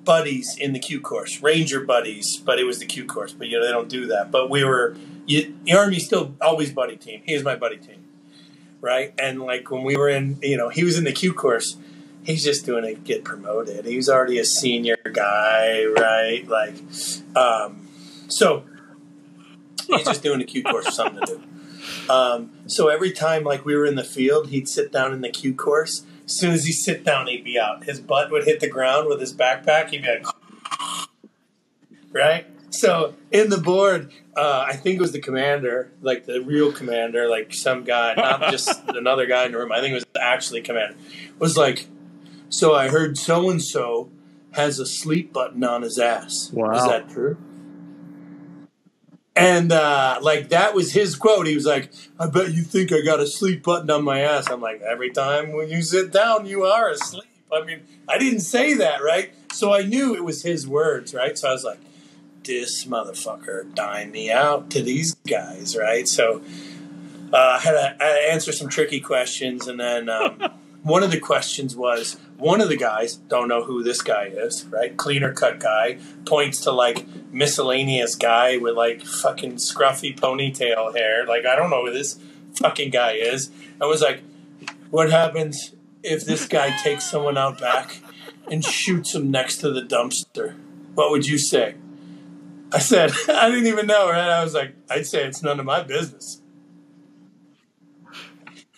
buddies 0.04 0.56
in 0.58 0.72
the 0.72 0.78
Q 0.78 1.00
course, 1.00 1.42
Ranger 1.42 1.80
buddies, 1.80 2.36
but 2.38 2.58
it 2.58 2.64
was 2.64 2.78
the 2.78 2.86
Q 2.86 3.04
course. 3.04 3.32
But 3.32 3.48
you 3.48 3.58
know 3.58 3.64
they 3.64 3.72
don't 3.72 3.88
do 3.88 4.06
that. 4.06 4.30
But 4.30 4.50
we 4.50 4.64
were 4.64 4.96
you, 5.26 5.54
the 5.64 5.74
Army's 5.74 6.06
still 6.06 6.34
always 6.40 6.72
buddy 6.72 6.96
team. 6.96 7.22
He 7.24 7.34
was 7.34 7.44
my 7.44 7.56
buddy 7.56 7.76
team, 7.76 7.99
right? 8.80 9.12
And 9.18 9.42
like 9.42 9.70
when 9.70 9.82
we 9.82 9.96
were 9.96 10.08
in, 10.08 10.38
you 10.42 10.56
know, 10.56 10.68
he 10.68 10.84
was 10.84 10.98
in 10.98 11.04
the 11.04 11.12
Q 11.12 11.32
course. 11.34 11.76
He's 12.22 12.44
just 12.44 12.66
doing 12.66 12.84
it 12.84 13.04
get 13.04 13.24
promoted. 13.24 13.86
He 13.86 13.96
was 13.96 14.08
already 14.08 14.38
a 14.38 14.44
senior 14.44 14.98
guy, 15.12 15.84
right? 15.86 16.46
Like, 16.46 16.74
um, 17.34 17.88
so 18.28 18.64
he's 19.86 20.04
just 20.04 20.22
doing 20.22 20.40
a 20.40 20.44
Q 20.44 20.62
course 20.62 20.94
something 20.94 21.26
to 21.26 21.36
do. 21.36 21.42
Um, 22.12 22.50
so 22.66 22.88
every 22.88 23.12
time 23.12 23.44
like 23.44 23.64
we 23.64 23.74
were 23.74 23.86
in 23.86 23.94
the 23.94 24.04
field, 24.04 24.50
he'd 24.50 24.68
sit 24.68 24.92
down 24.92 25.12
in 25.12 25.22
the 25.22 25.30
Q 25.30 25.54
course. 25.54 26.04
As 26.26 26.36
soon 26.36 26.52
as 26.52 26.64
he 26.64 26.72
sit 26.72 27.04
down, 27.04 27.26
he'd 27.26 27.44
be 27.44 27.58
out. 27.58 27.84
His 27.84 28.00
butt 28.00 28.30
would 28.30 28.44
hit 28.44 28.60
the 28.60 28.68
ground 28.68 29.08
with 29.08 29.20
his 29.20 29.34
backpack. 29.34 29.88
He'd 29.88 30.02
be 30.02 30.08
like, 30.08 30.26
right? 32.12 32.46
So 32.70 33.14
in 33.30 33.50
the 33.50 33.58
board, 33.58 34.12
uh, 34.36 34.64
I 34.66 34.76
think 34.76 34.98
it 34.98 35.02
was 35.02 35.12
the 35.12 35.20
commander, 35.20 35.90
like 36.00 36.26
the 36.26 36.40
real 36.40 36.72
commander, 36.72 37.28
like 37.28 37.52
some 37.52 37.84
guy, 37.84 38.14
not 38.14 38.40
just 38.50 38.80
another 38.88 39.26
guy 39.26 39.46
in 39.46 39.52
the 39.52 39.58
room. 39.58 39.72
I 39.72 39.80
think 39.80 39.92
it 39.92 39.94
was 39.94 40.06
actually 40.20 40.62
commander. 40.62 40.96
Was 41.38 41.56
like, 41.56 41.88
so 42.48 42.74
I 42.74 42.88
heard 42.88 43.18
so 43.18 43.50
and 43.50 43.62
so 43.62 44.10
has 44.52 44.78
a 44.78 44.86
sleep 44.86 45.32
button 45.32 45.62
on 45.64 45.82
his 45.82 45.98
ass. 45.98 46.50
Wow. 46.52 46.72
Is 46.72 46.84
that 46.84 47.10
true? 47.10 47.36
And 49.36 49.72
uh, 49.72 50.18
like 50.20 50.48
that 50.50 50.74
was 50.74 50.92
his 50.92 51.14
quote. 51.14 51.46
He 51.46 51.54
was 51.54 51.64
like, 51.64 51.92
"I 52.18 52.26
bet 52.26 52.52
you 52.52 52.62
think 52.62 52.92
I 52.92 53.00
got 53.00 53.20
a 53.20 53.26
sleep 53.26 53.62
button 53.62 53.88
on 53.88 54.04
my 54.04 54.20
ass." 54.20 54.50
I'm 54.50 54.60
like, 54.60 54.82
"Every 54.82 55.10
time 55.10 55.52
when 55.52 55.70
you 55.70 55.82
sit 55.82 56.12
down, 56.12 56.46
you 56.46 56.64
are 56.64 56.90
asleep." 56.90 57.24
I 57.52 57.64
mean, 57.64 57.80
I 58.08 58.18
didn't 58.18 58.40
say 58.40 58.74
that, 58.74 59.02
right? 59.02 59.32
So 59.52 59.72
I 59.72 59.82
knew 59.82 60.14
it 60.14 60.24
was 60.24 60.42
his 60.42 60.66
words, 60.68 61.14
right? 61.14 61.38
So 61.38 61.48
I 61.48 61.52
was 61.52 61.64
like, 61.64 61.78
"This 62.44 62.84
motherfucker 62.84 63.74
dime 63.74 64.12
me 64.12 64.30
out 64.30 64.70
to 64.70 64.82
these 64.82 65.14
guys," 65.28 65.76
right? 65.76 66.06
So 66.06 66.42
uh, 67.32 67.36
I 67.36 67.58
had 67.58 67.72
to, 67.72 67.96
I 68.00 68.06
had 68.06 68.14
to 68.14 68.32
answer 68.32 68.52
some 68.52 68.68
tricky 68.68 69.00
questions, 69.00 69.66
and 69.66 69.78
then 69.78 70.08
um, 70.08 70.40
one 70.82 71.02
of 71.02 71.10
the 71.10 71.20
questions 71.20 71.76
was 71.76 72.16
one 72.36 72.60
of 72.60 72.68
the 72.68 72.76
guys 72.76 73.16
don't 73.16 73.48
know 73.48 73.64
who 73.64 73.82
this 73.82 74.02
guy 74.02 74.24
is, 74.24 74.64
right? 74.66 74.96
Cleaner 74.96 75.32
cut 75.32 75.60
guy 75.60 75.98
points 76.26 76.60
to 76.60 76.72
like 76.72 77.06
miscellaneous 77.32 78.14
guy 78.14 78.56
with 78.56 78.76
like 78.76 79.02
fucking 79.02 79.56
scruffy 79.56 80.18
ponytail 80.18 80.96
hair. 80.96 81.26
Like 81.26 81.44
I 81.46 81.54
don't 81.54 81.70
know 81.70 81.84
who 81.84 81.92
this 81.92 82.18
fucking 82.56 82.90
guy 82.90 83.12
is. 83.12 83.50
I 83.80 83.86
was 83.86 84.00
like, 84.00 84.22
what 84.90 85.10
happens 85.10 85.74
if 86.02 86.24
this 86.24 86.46
guy 86.46 86.76
takes 86.82 87.08
someone 87.08 87.38
out 87.38 87.60
back 87.60 88.00
and 88.50 88.64
shoots 88.64 89.14
him 89.14 89.30
next 89.30 89.58
to 89.58 89.70
the 89.70 89.82
dumpster? 89.82 90.56
What 90.94 91.10
would 91.10 91.26
you 91.26 91.38
say? 91.38 91.74
I 92.72 92.78
said, 92.78 93.12
I 93.28 93.48
didn't 93.48 93.66
even 93.66 93.86
know, 93.86 94.08
right? 94.08 94.28
I 94.28 94.42
was 94.42 94.54
like, 94.54 94.74
I'd 94.88 95.06
say 95.06 95.24
it's 95.24 95.42
none 95.42 95.60
of 95.60 95.66
my 95.66 95.82
business. 95.82 96.40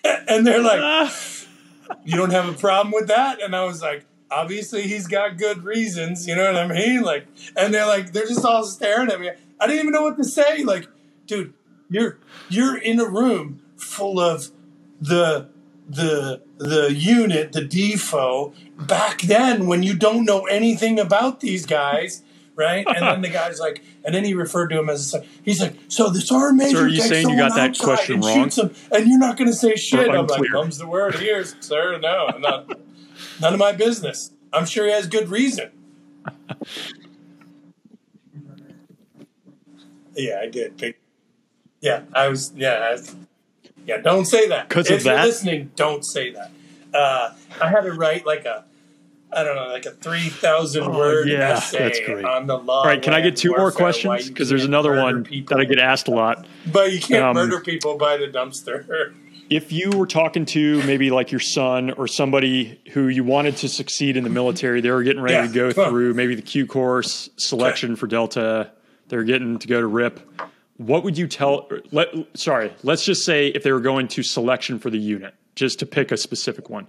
And 0.04 0.44
they're 0.44 0.60
like, 0.60 1.12
you 2.04 2.16
don't 2.16 2.32
have 2.32 2.48
a 2.48 2.54
problem 2.54 2.92
with 2.92 3.06
that? 3.06 3.40
And 3.40 3.54
I 3.54 3.64
was 3.64 3.80
like, 3.80 4.04
obviously 4.32 4.82
he's 4.82 5.06
got 5.06 5.36
good 5.36 5.62
reasons, 5.62 6.26
you 6.26 6.34
know 6.34 6.52
what 6.52 6.56
I 6.56 6.66
mean? 6.66 7.02
Like, 7.02 7.26
and 7.56 7.72
they're 7.72 7.86
like, 7.86 8.12
they're 8.12 8.26
just 8.26 8.44
all 8.44 8.64
staring 8.64 9.10
at 9.10 9.20
me. 9.20 9.30
I 9.60 9.66
didn't 9.66 9.80
even 9.80 9.92
know 9.92 10.02
what 10.02 10.16
to 10.16 10.24
say. 10.24 10.64
Like, 10.64 10.88
dude, 11.26 11.54
you're 11.88 12.18
you're 12.48 12.76
in 12.76 12.98
a 12.98 13.08
room 13.08 13.62
full 13.76 14.18
of 14.18 14.48
the 15.00 15.48
the 15.88 16.42
the 16.58 16.92
unit, 16.92 17.52
the 17.52 17.60
defo. 17.60 18.54
Back 18.76 19.20
then, 19.22 19.66
when 19.66 19.82
you 19.82 19.94
don't 19.94 20.24
know 20.24 20.46
anything 20.46 20.98
about 20.98 21.40
these 21.40 21.66
guys. 21.66 22.22
Right, 22.54 22.84
and 22.86 22.96
then 23.06 23.22
the 23.22 23.28
guy's 23.40 23.58
like, 23.58 23.82
and 24.04 24.14
then 24.14 24.24
he 24.24 24.34
referred 24.34 24.68
to 24.68 24.78
him 24.78 24.90
as 24.90 25.14
a. 25.14 25.24
He's 25.42 25.60
like, 25.60 25.74
so 25.88 26.10
the 26.10 26.20
sergeant 26.20 26.58
major 26.58 26.76
So 26.76 26.84
are 26.84 26.88
you 26.88 26.96
takes 26.98 27.08
saying 27.08 27.30
you 27.30 27.36
got 27.38 27.54
that 27.56 27.78
question 27.78 28.16
and 28.16 28.24
wrong? 28.24 28.50
him, 28.50 28.74
and 28.92 29.06
you're 29.08 29.18
not 29.18 29.38
going 29.38 29.48
to 29.48 29.56
say 29.56 29.74
shit. 29.76 30.10
I'm 30.10 30.26
like, 30.26 30.50
comes 30.50 30.76
the 30.76 30.86
word 30.86 31.14
here, 31.14 31.44
sir. 31.60 31.98
No, 31.98 32.26
I'm 32.28 32.42
not. 32.42 32.68
None 33.40 33.54
of 33.54 33.58
my 33.58 33.72
business. 33.72 34.32
I'm 34.52 34.66
sure 34.66 34.84
he 34.84 34.92
has 34.92 35.06
good 35.06 35.30
reason. 35.30 35.70
yeah, 40.14 40.40
I 40.42 40.46
did. 40.48 40.94
Yeah, 41.80 42.02
I 42.12 42.28
was. 42.28 42.52
Yeah, 42.54 42.74
I 42.74 42.92
was, 42.92 43.16
yeah. 43.86 43.96
Don't 43.98 44.26
say 44.26 44.46
that. 44.48 44.68
'Cause 44.68 44.90
if 44.90 45.00
of 45.00 45.06
you're 45.06 45.14
that? 45.16 45.24
listening, 45.26 45.70
don't 45.74 46.04
say 46.04 46.32
that. 46.32 46.50
Uh, 46.92 47.32
I 47.60 47.68
had 47.70 47.80
to 47.82 47.92
write 47.92 48.26
like 48.26 48.44
a, 48.44 48.64
I 49.34 49.44
don't 49.44 49.56
know, 49.56 49.68
like 49.68 49.86
a 49.86 49.92
three 49.92 50.28
thousand 50.28 50.84
Oh, 50.84 50.96
word 50.98 51.28
yeah, 51.28 51.50
essay 51.52 51.78
that's 51.78 52.00
great. 52.00 52.24
on 52.24 52.46
the 52.46 52.58
law. 52.58 52.80
All 52.80 52.84
right, 52.86 53.02
can 53.02 53.14
I 53.14 53.20
get 53.20 53.36
two 53.36 53.50
more 53.50 53.60
warfare, 53.60 53.86
why 53.86 53.92
questions? 53.92 54.28
Because 54.28 54.48
there's 54.48 54.64
another 54.64 55.00
one 55.00 55.24
people. 55.24 55.56
that 55.56 55.62
I 55.62 55.64
get 55.66 55.78
asked 55.78 56.08
a 56.08 56.10
lot. 56.10 56.46
But 56.70 56.92
you 56.92 57.00
can't 57.00 57.24
Um, 57.24 57.34
murder 57.36 57.60
people 57.60 57.96
by 57.96 58.16
the 58.16 58.26
dumpster. 58.28 59.14
If 59.50 59.70
you 59.72 59.90
were 59.90 60.06
talking 60.06 60.46
to 60.46 60.82
maybe 60.84 61.10
like 61.10 61.30
your 61.30 61.40
son 61.40 61.90
or 61.90 62.06
somebody 62.06 62.80
who 62.92 63.08
you 63.08 63.22
wanted 63.24 63.56
to 63.58 63.68
succeed 63.68 64.16
in 64.16 64.24
the 64.24 64.30
military, 64.30 64.80
they 64.80 64.90
were 64.90 65.02
getting 65.02 65.20
ready 65.22 65.34
Yeah, 65.34 65.46
to 65.46 65.72
go 65.74 65.88
through 65.90 66.14
maybe 66.14 66.34
the 66.34 66.42
Q 66.42 66.66
course 66.66 67.28
selection 67.36 67.96
for 67.96 68.06
Delta, 68.06 68.70
they're 69.08 69.24
getting 69.24 69.58
to 69.58 69.68
go 69.68 69.80
to 69.80 69.86
RIP. 69.86 70.20
What 70.78 71.04
would 71.04 71.18
you 71.18 71.26
tell? 71.26 71.68
Let 71.90 72.08
sorry, 72.34 72.72
let's 72.82 73.04
just 73.04 73.24
say 73.24 73.48
if 73.48 73.62
they 73.62 73.72
were 73.72 73.80
going 73.80 74.08
to 74.08 74.22
selection 74.22 74.78
for 74.78 74.88
the 74.90 74.98
unit, 74.98 75.34
just 75.54 75.78
to 75.80 75.86
pick 75.86 76.12
a 76.12 76.16
specific 76.16 76.70
one. 76.70 76.88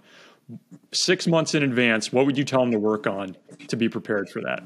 Six 0.92 1.28
months 1.28 1.56
in 1.56 1.64
advance, 1.64 2.12
what 2.12 2.26
would 2.26 2.38
you 2.38 2.44
tell 2.44 2.60
them 2.62 2.72
to 2.72 2.80
work 2.80 3.08
on 3.08 3.36
to 3.68 3.76
be 3.76 3.90
prepared 3.90 4.30
for 4.30 4.42
that? 4.42 4.64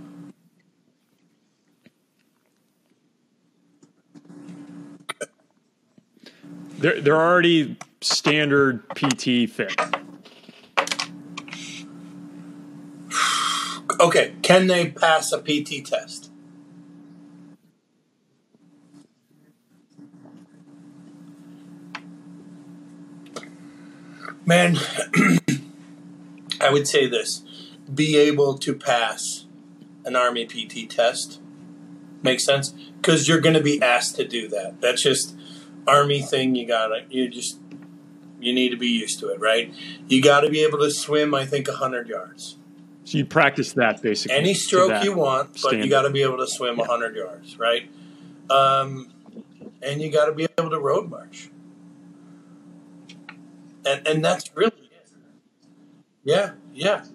They're, 6.80 7.02
they're 7.02 7.16
already 7.16 7.78
standard 8.02 8.88
PT 8.90 9.50
fit. 9.50 9.74
Okay, 14.00 14.36
can 14.44 14.68
they 14.68 14.92
pass 14.92 15.32
a 15.32 15.40
PT 15.42 15.84
test? 15.84 16.30
Man, 24.46 24.78
I 26.68 26.70
would 26.70 26.88
say 26.88 27.08
this 27.08 27.44
be 27.94 28.18
able 28.18 28.58
to 28.58 28.76
pass 28.76 29.46
an 30.04 30.18
Army 30.18 30.46
PT 30.46 30.90
test. 30.90 31.40
Makes 32.22 32.44
sense? 32.44 32.72
Because 32.72 33.28
you're 33.28 33.40
going 33.40 33.56
to 33.56 33.64
be 33.64 33.82
asked 33.82 34.18
to 34.18 34.28
do 34.28 34.50
that. 34.50 34.82
That's 34.82 35.02
just 35.02 35.36
Army 35.88 36.22
thing. 36.22 36.56
You 36.56 36.68
gotta, 36.68 37.06
you 37.10 37.30
just, 37.30 37.60
you 38.42 38.52
need 38.52 38.70
to 38.70 38.78
be 38.78 38.88
used 38.88 39.20
to 39.20 39.30
it, 39.30 39.40
right? 39.40 39.74
You 40.08 40.22
got 40.22 40.42
to 40.42 40.50
be 40.50 40.62
able 40.64 40.80
to 40.80 40.92
swim, 40.92 41.34
I 41.34 41.46
think, 41.46 41.70
100 41.70 42.10
yards. 42.10 42.58
So 43.06 43.18
you 43.18 43.26
practice 43.26 43.72
that 43.74 44.02
basically. 44.02 44.36
Any 44.36 44.54
to 44.54 44.60
stroke 44.60 44.90
that 44.90 45.06
you 45.06 45.16
want, 45.16 45.62
but 45.64 45.78
you 45.78 45.90
got 45.90 46.02
to 46.02 46.10
be 46.10 46.24
able 46.24 46.40
to 46.40 46.48
swim 46.48 46.76
100 46.76 47.16
yards, 47.16 47.58
right? 47.58 47.90
Um, 48.50 49.14
and 49.82 50.02
you 50.02 50.12
got 50.12 50.26
to 50.26 50.34
be 50.34 50.48
able 50.58 50.72
to 50.72 50.80
road 50.80 51.10
march. 51.10 51.50
And 53.86 54.06
and 54.06 54.26
that's 54.26 54.54
really. 54.54 54.87
Yeah, 56.28 56.52
yeah. 56.74 57.06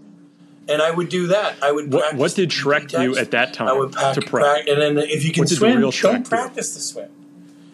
And 0.68 0.80
I 0.80 0.90
would 0.90 1.10
do 1.10 1.26
that. 1.26 1.56
I 1.62 1.70
would. 1.70 1.92
What, 1.92 2.00
practice 2.00 2.18
what 2.18 2.34
did 2.34 2.48
Shrek 2.48 2.88
do 2.88 3.14
at 3.14 3.30
that 3.32 3.52
time 3.52 3.68
I 3.68 3.72
would 3.74 3.92
pack, 3.92 4.14
to 4.14 4.22
prep? 4.22 4.42
prac- 4.42 4.68
and 4.68 4.80
then 4.80 4.96
if 4.98 5.22
you 5.22 5.32
can 5.32 5.42
What 5.42 5.50
the 5.50 5.56
swim, 5.56 5.76
real 5.76 5.90
don't 5.90 6.22
do? 6.24 6.28
practice 6.30 6.72
to 6.74 6.80
swim. 6.80 7.10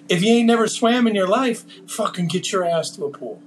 If 0.08 0.20
you 0.22 0.32
ain't 0.32 0.48
never 0.48 0.66
swam 0.66 1.06
in 1.06 1.14
your 1.14 1.28
life, 1.28 1.64
fucking 1.88 2.26
get 2.26 2.50
your 2.50 2.64
ass 2.64 2.90
to 2.96 3.04
a 3.04 3.10
pool. 3.10 3.40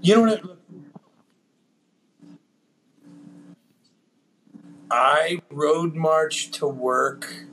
You 0.00 0.16
know 0.16 0.22
what? 0.22 0.58
I, 4.90 5.38
I 5.38 5.42
road 5.50 5.94
march 5.94 6.50
to 6.52 6.66
work 6.66 7.44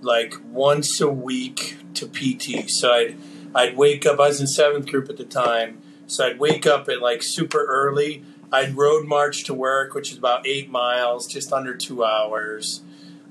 like 0.00 0.34
once 0.52 1.00
a 1.00 1.08
week 1.10 1.78
to 1.94 2.06
PT. 2.06 2.70
So 2.70 2.92
I'd 2.92 3.16
I'd 3.56 3.76
wake 3.76 4.06
up. 4.06 4.20
I 4.20 4.28
was 4.28 4.40
in 4.40 4.46
seventh 4.46 4.86
group 4.86 5.08
at 5.08 5.16
the 5.16 5.24
time, 5.24 5.82
so 6.08 6.26
I'd 6.26 6.40
wake 6.40 6.66
up 6.66 6.88
at 6.88 7.00
like 7.00 7.22
super 7.22 7.64
early. 7.64 8.24
I'd 8.50 8.76
road 8.76 9.06
march 9.06 9.44
to 9.44 9.54
work, 9.54 9.94
which 9.94 10.10
is 10.10 10.18
about 10.18 10.46
eight 10.46 10.70
miles, 10.70 11.26
just 11.26 11.52
under 11.52 11.74
two 11.74 12.04
hours. 12.04 12.82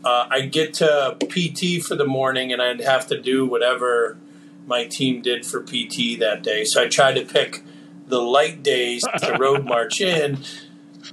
Uh, 0.06 0.28
I'd 0.30 0.52
get 0.52 0.76
to 0.76 1.18
PT 1.20 1.84
for 1.84 1.96
the 1.96 2.06
morning, 2.06 2.54
and 2.54 2.62
I'd 2.62 2.82
have 2.82 3.08
to 3.08 3.20
do 3.20 3.46
whatever 3.46 4.18
my 4.66 4.86
team 4.86 5.22
did 5.22 5.46
for 5.46 5.62
PT 5.62 6.20
that 6.20 6.44
day. 6.44 6.64
So 6.64 6.84
I 6.84 6.88
tried 6.88 7.16
to 7.16 7.26
pick 7.26 7.64
the 8.08 8.22
light 8.22 8.64
days 8.64 9.04
to 9.20 9.34
road 9.40 9.66
march 9.66 10.00
in. 10.00 10.38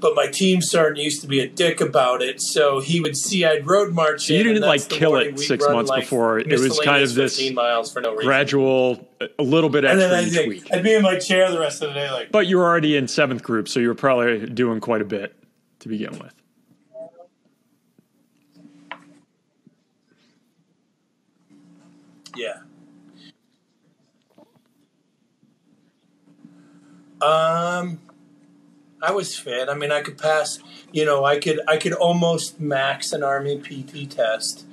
But 0.00 0.14
my 0.14 0.26
team 0.26 0.60
sergeant 0.60 1.04
used 1.04 1.20
to 1.22 1.26
be 1.26 1.40
a 1.40 1.48
dick 1.48 1.80
about 1.80 2.22
it, 2.22 2.40
so 2.40 2.80
he 2.80 3.00
would 3.00 3.16
see 3.16 3.44
I'd 3.44 3.66
road 3.66 3.92
march. 3.92 4.28
You 4.28 4.42
didn't, 4.42 4.62
like, 4.62 4.88
kill 4.88 5.16
it 5.16 5.38
six 5.38 5.64
months 5.68 5.90
like, 5.90 6.02
before. 6.02 6.38
It 6.38 6.48
was 6.58 6.80
kind 6.80 7.02
of 7.02 7.14
this 7.14 7.40
no. 7.50 8.16
Gradual, 8.16 9.08
a 9.38 9.42
little 9.42 9.70
bit 9.70 9.84
and 9.84 10.00
then 10.00 10.12
extra 10.12 10.18
I'd, 10.18 10.28
each 10.28 10.36
like, 10.36 10.48
week. 10.48 10.72
I'd 10.72 10.82
be 10.82 10.94
in 10.94 11.02
my 11.02 11.18
chair 11.18 11.50
the 11.50 11.60
rest 11.60 11.82
of 11.82 11.88
the 11.90 11.94
day, 11.94 12.10
like 12.10 12.32
But 12.32 12.46
you 12.46 12.58
were 12.58 12.64
already 12.64 12.96
in 12.96 13.08
seventh 13.08 13.42
group, 13.42 13.68
so 13.68 13.80
you 13.80 13.88
were 13.88 13.94
probably 13.94 14.46
doing 14.46 14.80
quite 14.80 15.02
a 15.02 15.04
bit 15.04 15.34
to 15.80 15.88
begin 15.88 16.18
with. 16.18 16.34
Yeah. 22.36 22.58
Um, 27.22 28.00
I 29.04 29.12
was 29.12 29.36
fit. 29.36 29.68
I 29.68 29.74
mean, 29.74 29.92
I 29.92 30.00
could 30.00 30.16
pass. 30.18 30.58
You 30.92 31.04
know, 31.04 31.24
I 31.24 31.38
could. 31.38 31.60
I 31.68 31.76
could 31.76 31.92
almost 31.92 32.60
max 32.60 33.12
an 33.12 33.22
army 33.22 33.58
PT 33.58 34.10
test. 34.10 34.64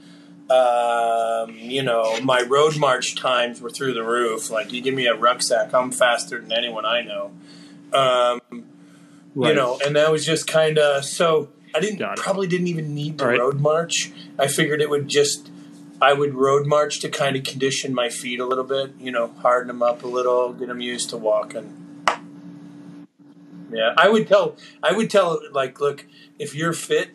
Um, 0.50 1.56
you 1.58 1.82
know, 1.82 2.20
my 2.22 2.42
road 2.42 2.78
march 2.78 3.16
times 3.16 3.62
were 3.62 3.70
through 3.70 3.94
the 3.94 4.04
roof. 4.04 4.50
Like, 4.50 4.74
you 4.74 4.82
give 4.82 4.94
me 4.94 5.08
a 5.08 5.16
rucksack, 5.16 5.74
I'm 5.74 5.92
faster 5.92 6.42
than 6.42 6.52
anyone 6.52 6.86
I 6.86 7.02
know. 7.02 7.32
Um, 7.94 8.42
you 8.52 9.54
know, 9.54 9.80
and 9.86 9.96
that 9.96 10.12
was 10.12 10.26
just 10.26 10.48
kind 10.48 10.78
of 10.78 11.06
so. 11.06 11.50
I 11.74 11.80
didn't 11.80 12.18
probably 12.18 12.48
didn't 12.48 12.68
even 12.68 12.94
need 12.94 13.18
the 13.18 13.28
right. 13.28 13.40
road 13.40 13.62
march. 13.62 14.12
I 14.38 14.48
figured 14.48 14.82
it 14.82 14.90
would 14.90 15.08
just. 15.08 15.50
I 16.02 16.14
would 16.14 16.34
road 16.34 16.66
march 16.66 17.00
to 17.02 17.10
kind 17.10 17.36
of 17.36 17.44
condition 17.44 17.94
my 17.94 18.10
feet 18.10 18.40
a 18.40 18.46
little 18.46 18.64
bit. 18.64 18.94
You 19.00 19.12
know, 19.12 19.28
harden 19.28 19.68
them 19.68 19.84
up 19.84 20.04
a 20.04 20.08
little, 20.08 20.52
get 20.52 20.68
them 20.68 20.82
used 20.82 21.12
to 21.12 21.18
walking. 21.18 21.81
Yeah, 23.72 23.94
I 23.98 24.10
would 24.10 24.28
tell. 24.28 24.56
I 24.84 24.92
would 24.94 25.10
tell 25.10 25.40
like, 25.52 25.80
look, 25.80 26.06
if 26.40 26.54
you're 26.56 26.74
fit, 26.74 27.10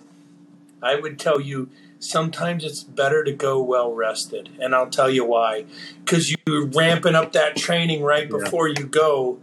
I 0.83 0.97
would 0.97 1.19
tell 1.19 1.41
you 1.41 1.69
sometimes 1.99 2.65
it's 2.65 2.83
better 2.83 3.25
to 3.25 3.33
go 3.33 3.61
well 3.63 3.93
rested, 3.93 4.51
and 4.61 4.75
I'll 4.75 4.91
tell 4.91 5.11
you 5.11 5.25
why. 5.25 5.65
Because 6.05 6.35
you're 6.47 6.67
ramping 6.67 7.15
up 7.15 7.33
that 7.33 7.57
training 7.57 8.03
right 8.03 8.29
Yeah. 8.31 8.39
before 8.39 8.69
you 8.69 8.87
go. 8.87 9.39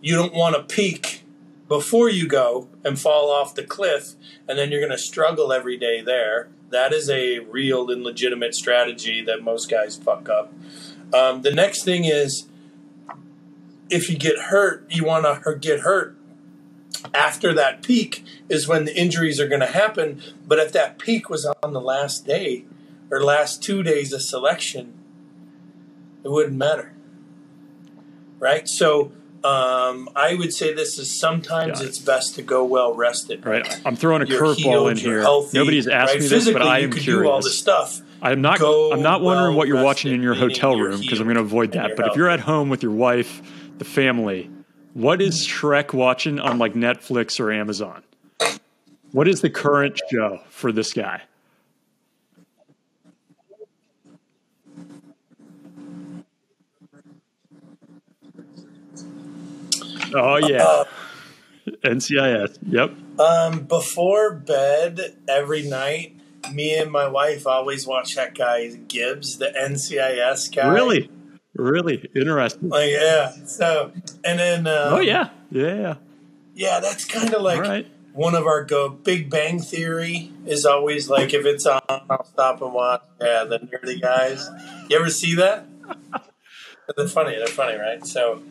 You 0.00 0.16
don't 0.16 0.34
want 0.34 0.54
to 0.54 0.62
peak 0.74 1.22
before 1.66 2.10
you 2.10 2.28
go 2.28 2.68
and 2.84 2.98
fall 3.00 3.30
off 3.30 3.54
the 3.54 3.62
cliff, 3.64 4.12
and 4.46 4.58
then 4.58 4.70
you're 4.70 4.80
going 4.80 4.92
to 4.92 4.98
struggle 4.98 5.52
every 5.52 5.78
day 5.78 6.02
there. 6.02 6.48
That 6.70 6.92
is 6.92 7.08
a 7.08 7.38
real 7.38 7.90
and 7.90 8.02
legitimate 8.02 8.54
strategy 8.54 9.22
that 9.24 9.42
most 9.42 9.70
guys 9.70 9.96
fuck 9.96 10.28
up. 10.28 10.52
Um, 11.14 11.42
the 11.42 11.52
next 11.52 11.84
thing 11.84 12.04
is 12.04 12.46
if 13.88 14.10
you 14.10 14.16
get 14.18 14.38
hurt, 14.38 14.86
you 14.90 15.04
want 15.04 15.24
to 15.24 15.54
get 15.56 15.80
hurt 15.80 16.16
after 17.14 17.54
that 17.54 17.82
peak 17.82 18.24
is 18.48 18.68
when 18.68 18.84
the 18.84 18.98
injuries 18.98 19.40
are 19.40 19.48
going 19.48 19.60
to 19.60 19.66
happen. 19.66 20.20
But 20.46 20.58
if 20.58 20.72
that 20.72 20.98
peak 20.98 21.30
was 21.30 21.46
on 21.62 21.72
the 21.72 21.80
last 21.80 22.26
day 22.26 22.64
or 23.10 23.22
last 23.22 23.62
two 23.62 23.82
days 23.82 24.12
of 24.12 24.22
selection, 24.22 24.92
it 26.24 26.30
wouldn't 26.30 26.56
matter. 26.56 26.92
Right? 28.40 28.68
So 28.68 29.12
um, 29.44 30.08
I 30.16 30.34
would 30.34 30.54
say 30.54 30.72
this 30.72 30.98
is 30.98 31.18
sometimes 31.18 31.80
it. 31.80 31.86
it's 31.86 31.98
best 31.98 32.34
to 32.36 32.42
go 32.42 32.64
well 32.64 32.94
rested. 32.94 33.44
Right. 33.44 33.80
I'm 33.84 33.94
throwing 33.94 34.22
a 34.22 34.26
curveball 34.26 34.90
in 34.90 34.96
here. 34.96 35.20
healthy, 35.20 35.58
Nobody's 35.58 35.86
asked 35.86 36.14
right? 36.14 36.20
me 36.20 36.26
this, 36.26 36.50
but 36.50 36.62
I 36.62 36.80
am 36.80 36.90
do 36.90 37.28
all 37.28 37.42
this 37.42 37.44
curious. 37.44 37.58
stuff. 37.58 38.00
I'm 38.22 38.40
not. 38.40 38.58
Go 38.58 38.90
I'm 38.90 39.02
not 39.02 39.20
wondering 39.20 39.50
well 39.50 39.58
what 39.58 39.68
you're 39.68 39.84
watching 39.84 40.14
in 40.14 40.22
your 40.22 40.34
hotel 40.34 40.76
room 40.76 40.98
because 40.98 41.20
I'm 41.20 41.26
going 41.26 41.36
to 41.36 41.42
avoid 41.42 41.72
that. 41.72 41.94
But 41.94 42.08
if 42.08 42.16
you're 42.16 42.30
at 42.30 42.40
home 42.40 42.70
with 42.70 42.82
your 42.82 42.92
wife, 42.92 43.42
the 43.76 43.84
family, 43.84 44.50
what 44.94 45.20
is 45.20 45.46
Shrek 45.46 45.92
watching 45.92 46.40
on 46.40 46.58
like 46.58 46.72
Netflix 46.74 47.38
or 47.38 47.52
Amazon? 47.52 48.02
What 49.12 49.28
is 49.28 49.42
the 49.42 49.50
current 49.50 50.00
show 50.10 50.40
for 50.48 50.72
this 50.72 50.92
guy? 50.92 51.22
Oh 60.14 60.36
yeah, 60.36 60.64
Uh, 60.64 60.84
NCIS. 61.84 62.58
Yep. 62.68 62.92
Um, 63.18 63.60
before 63.64 64.32
bed 64.34 65.16
every 65.28 65.62
night, 65.62 66.16
me 66.52 66.76
and 66.76 66.90
my 66.90 67.08
wife 67.08 67.46
always 67.46 67.86
watch 67.86 68.14
that 68.16 68.36
guy 68.36 68.68
Gibbs, 68.68 69.38
the 69.38 69.46
NCIS 69.46 70.54
guy. 70.54 70.72
Really, 70.72 71.10
really 71.54 72.08
interesting. 72.14 72.68
Like 72.68 72.90
yeah. 72.90 73.30
So 73.46 73.92
and 74.24 74.38
then 74.38 74.66
um, 74.66 74.94
Oh 74.94 75.00
yeah, 75.00 75.30
yeah. 75.50 75.96
yeah. 76.54 76.80
That's 76.80 77.04
kind 77.04 77.32
of 77.34 77.42
like 77.42 77.60
right. 77.60 77.86
one 78.12 78.34
of 78.34 78.46
our 78.46 78.64
go. 78.64 78.88
Big 78.88 79.30
Bang 79.30 79.60
Theory 79.60 80.32
is 80.46 80.64
always 80.64 81.08
like 81.08 81.32
if 81.34 81.44
it's 81.44 81.66
on, 81.66 81.80
I'll 81.88 82.24
stop 82.24 82.62
and 82.62 82.72
watch. 82.72 83.02
Yeah, 83.20 83.44
the 83.44 83.58
nerdy 83.58 84.00
guys. 84.00 84.48
You 84.88 84.98
ever 84.98 85.10
see 85.10 85.34
that? 85.36 85.66
They're 86.96 87.08
funny. 87.08 87.36
They're 87.36 87.46
funny, 87.46 87.78
right? 87.78 88.04
So, 88.06 88.42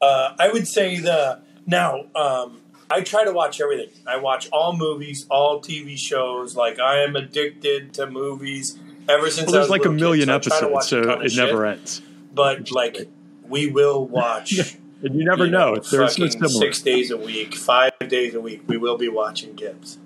uh, 0.00 0.34
I 0.38 0.50
would 0.52 0.66
say 0.66 0.98
the 0.98 1.40
now. 1.66 2.06
Um, 2.14 2.60
I 2.88 3.00
try 3.00 3.24
to 3.24 3.32
watch 3.32 3.60
everything. 3.60 3.90
I 4.06 4.16
watch 4.18 4.48
all 4.50 4.76
movies, 4.76 5.26
all 5.28 5.60
TV 5.60 5.98
shows. 5.98 6.56
Like 6.56 6.78
I 6.78 7.02
am 7.02 7.16
addicted 7.16 7.94
to 7.94 8.06
movies 8.08 8.78
ever 9.08 9.30
since. 9.30 9.46
Well, 9.46 9.56
I 9.56 9.58
there's 9.58 9.64
was 9.64 9.70
like 9.70 9.84
a 9.84 9.88
kid, 9.88 10.00
million 10.00 10.26
so 10.28 10.34
I 10.34 10.38
try 10.38 10.60
to 10.60 10.66
episodes, 10.66 10.86
a 10.86 10.88
so 10.88 11.20
it 11.20 11.30
shit. 11.30 11.46
never 11.46 11.66
ends. 11.66 12.02
But 12.36 12.70
like, 12.70 13.08
we 13.48 13.66
will 13.66 14.06
watch. 14.06 14.76
And 15.02 15.14
you 15.14 15.26
never 15.26 15.44
you 15.44 15.50
know. 15.50 15.74
There's 15.76 16.18
no 16.18 16.26
fucking 16.26 16.30
similar. 16.30 16.48
six 16.48 16.80
days 16.80 17.10
a 17.10 17.18
week, 17.18 17.54
five 17.54 17.92
days 18.08 18.34
a 18.34 18.40
week. 18.40 18.62
We 18.66 18.78
will 18.78 18.96
be 18.96 19.10
watching 19.10 19.54
Gibbs. 19.54 19.98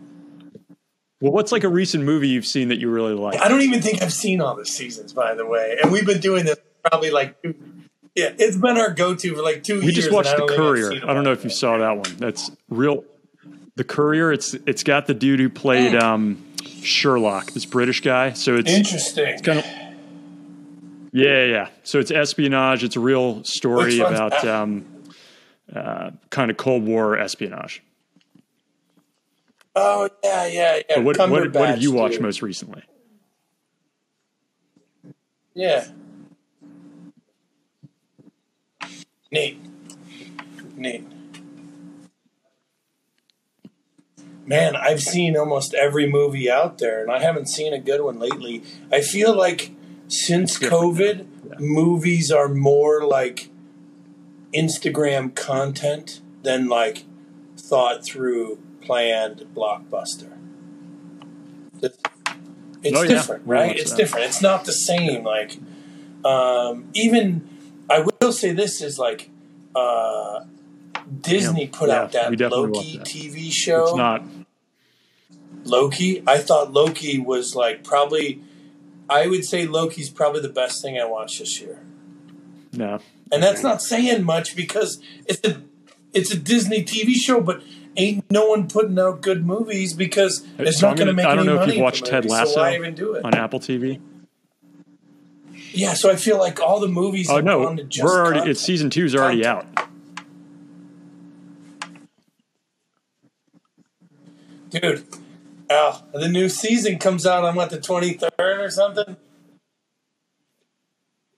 Well, 1.20 1.31
what's 1.32 1.52
like 1.52 1.62
a 1.62 1.69
recent 1.69 2.02
movie 2.02 2.27
you've 2.28 2.44
seen 2.44 2.69
that 2.69 2.81
you 2.81 2.90
really 2.90 3.15
like? 3.15 3.40
I 3.40 3.47
don't 3.48 3.61
even 3.62 3.81
think 3.82 4.02
I've 4.02 4.12
seen 4.12 4.40
all 4.40 4.57
the 4.57 4.66
seasons, 4.66 5.12
by 5.12 5.35
the 5.35 5.47
way. 5.47 5.78
And 5.81 5.93
we've 5.93 6.05
been 6.05 6.19
doing 6.20 6.44
this 6.44 6.59
probably 6.90 7.11
like, 7.12 7.40
two, 7.40 7.55
yeah, 8.16 8.32
it's 8.36 8.57
been 8.57 8.77
our 8.78 8.90
go-to 8.90 9.36
for 9.36 9.43
like 9.43 9.62
two 9.62 9.74
We 9.77 9.82
years. 9.82 9.86
We 9.86 9.93
just 10.02 10.12
watched 10.12 10.36
The 10.36 10.43
I've 10.43 10.48
Courier. 10.57 10.93
I 11.09 11.15
don't 11.15 11.23
know 11.23 11.32
if 11.32 11.44
you 11.44 11.51
saw 11.51 11.78
that 11.78 11.97
one. 11.97 12.16
That's 12.16 12.51
real. 12.69 13.05
The 13.77 13.85
Courier. 13.85 14.32
It's 14.32 14.55
it's 14.66 14.82
got 14.82 15.07
the 15.07 15.15
dude 15.15 15.39
who 15.39 15.48
played 15.48 15.93
Hmm. 15.93 15.98
um, 16.05 16.44
Sherlock, 16.82 17.52
this 17.52 17.65
British 17.65 18.01
guy. 18.01 18.32
So 18.32 18.57
it's 18.57 18.70
Interesting. 18.70 19.39
kind 19.39 19.61
of 19.61 19.65
yeah, 21.12 21.44
yeah. 21.44 21.68
So 21.82 21.98
it's 21.98 22.10
espionage. 22.10 22.84
It's 22.84 22.96
a 22.96 23.00
real 23.00 23.44
story 23.44 23.98
about 23.98 24.44
um, 24.44 24.84
uh, 25.74 26.10
kind 26.30 26.50
of 26.50 26.56
Cold 26.56 26.84
War 26.84 27.18
espionage. 27.18 27.82
Oh 29.74 30.08
yeah, 30.22 30.46
yeah, 30.46 30.80
yeah. 30.88 30.98
What, 30.98 31.18
what, 31.18 31.54
what 31.54 31.68
have 31.68 31.82
you 31.82 31.92
watched 31.92 32.14
dude. 32.14 32.22
most 32.22 32.42
recently? 32.42 32.82
Yeah. 35.54 35.86
Neat. 39.30 39.60
Neat. 40.76 41.06
Man, 44.44 44.74
I've 44.74 45.00
seen 45.00 45.36
almost 45.36 45.74
every 45.74 46.10
movie 46.10 46.50
out 46.50 46.78
there, 46.78 47.02
and 47.02 47.12
I 47.12 47.20
haven't 47.20 47.46
seen 47.46 47.72
a 47.72 47.78
good 47.78 48.00
one 48.00 48.18
lately. 48.18 48.64
I 48.90 49.00
feel 49.00 49.32
like 49.36 49.70
since 50.10 50.58
COVID, 50.58 51.26
Yeah. 51.48 51.54
movies 51.60 52.30
are 52.32 52.48
more 52.48 53.04
like 53.04 53.48
Instagram 54.52 55.34
content 55.34 56.20
than 56.42 56.68
like 56.68 57.04
thought 57.56 58.04
through, 58.04 58.58
planned 58.82 59.46
blockbuster. 59.54 60.32
It's, 61.80 61.98
it's 62.82 62.98
Oh, 62.98 63.02
yeah. 63.02 63.08
different, 63.08 63.46
right? 63.46 63.76
It's 63.78 63.92
so. 63.92 63.96
different. 63.96 64.26
It's 64.26 64.42
not 64.42 64.64
the 64.64 64.72
same. 64.72 65.22
Like, 65.22 65.58
um, 66.24 66.88
even 66.94 67.48
I 67.88 68.00
will 68.20 68.32
say 68.32 68.52
this 68.52 68.82
is 68.82 68.98
like 68.98 69.30
uh, 69.76 70.40
Disney 71.20 71.64
Yeah. 71.64 71.70
put 71.72 71.90
out 71.90 72.12
that 72.12 72.36
Loki 72.50 72.98
that. 72.98 73.06
TV 73.06 73.52
show. 73.52 73.84
It's 73.84 73.96
not. 73.96 74.22
Loki. 75.64 76.22
I 76.26 76.38
thought 76.38 76.72
Loki 76.72 77.18
was 77.18 77.54
like 77.54 77.84
probably. 77.84 78.42
I 79.10 79.26
would 79.26 79.44
say 79.44 79.66
Loki's 79.66 80.08
probably 80.08 80.40
the 80.40 80.48
best 80.48 80.80
thing 80.82 80.98
I 80.98 81.04
watched 81.04 81.40
this 81.40 81.60
year, 81.60 81.80
No. 82.72 83.00
and 83.32 83.42
that's 83.42 83.62
not 83.62 83.82
saying 83.82 84.22
much 84.24 84.54
because 84.56 85.02
it's 85.26 85.46
a 85.46 85.62
it's 86.12 86.30
a 86.32 86.36
Disney 86.38 86.82
TV 86.84 87.14
show, 87.14 87.40
but 87.40 87.62
ain't 87.96 88.24
no 88.30 88.48
one 88.48 88.68
putting 88.68 88.98
out 88.98 89.20
good 89.20 89.44
movies 89.44 89.92
because 89.94 90.46
it's 90.58 90.78
So 90.80 90.88
not 90.88 90.96
going 90.96 91.08
to 91.08 91.12
gonna- 91.12 91.12
make 91.14 91.26
I 91.26 91.34
don't 91.34 91.46
know 91.46 91.60
if 91.62 91.72
you've 91.74 91.82
watched 91.82 92.06
Ted 92.06 92.24
Lasso 92.24 92.54
So 92.54 92.68
even 92.70 92.94
do 92.94 93.14
it? 93.14 93.24
on 93.24 93.34
Apple 93.34 93.60
TV. 93.60 94.00
Yeah, 95.72 95.94
so 95.94 96.10
I 96.10 96.16
feel 96.16 96.38
like 96.38 96.60
all 96.60 96.80
the 96.80 96.88
movies. 96.88 97.28
Oh 97.30 97.38
no, 97.40 97.76
to 97.76 97.84
just 97.84 98.04
we're 98.04 98.18
already. 98.18 98.38
content. 98.38 98.50
It's 98.50 98.60
season 98.60 98.90
two's 98.90 99.14
already 99.14 99.44
out. 99.46 99.66
Dude. 104.70 105.04
Al, 105.70 106.05
the 106.12 106.28
new 106.28 106.48
season 106.48 106.98
comes 106.98 107.24
out 107.24 107.44
on 107.44 107.55
what 107.55 107.70
the 107.70 107.80
twenty 107.80 108.14
third 108.14 108.30
or 108.60 108.68
something. 108.70 109.16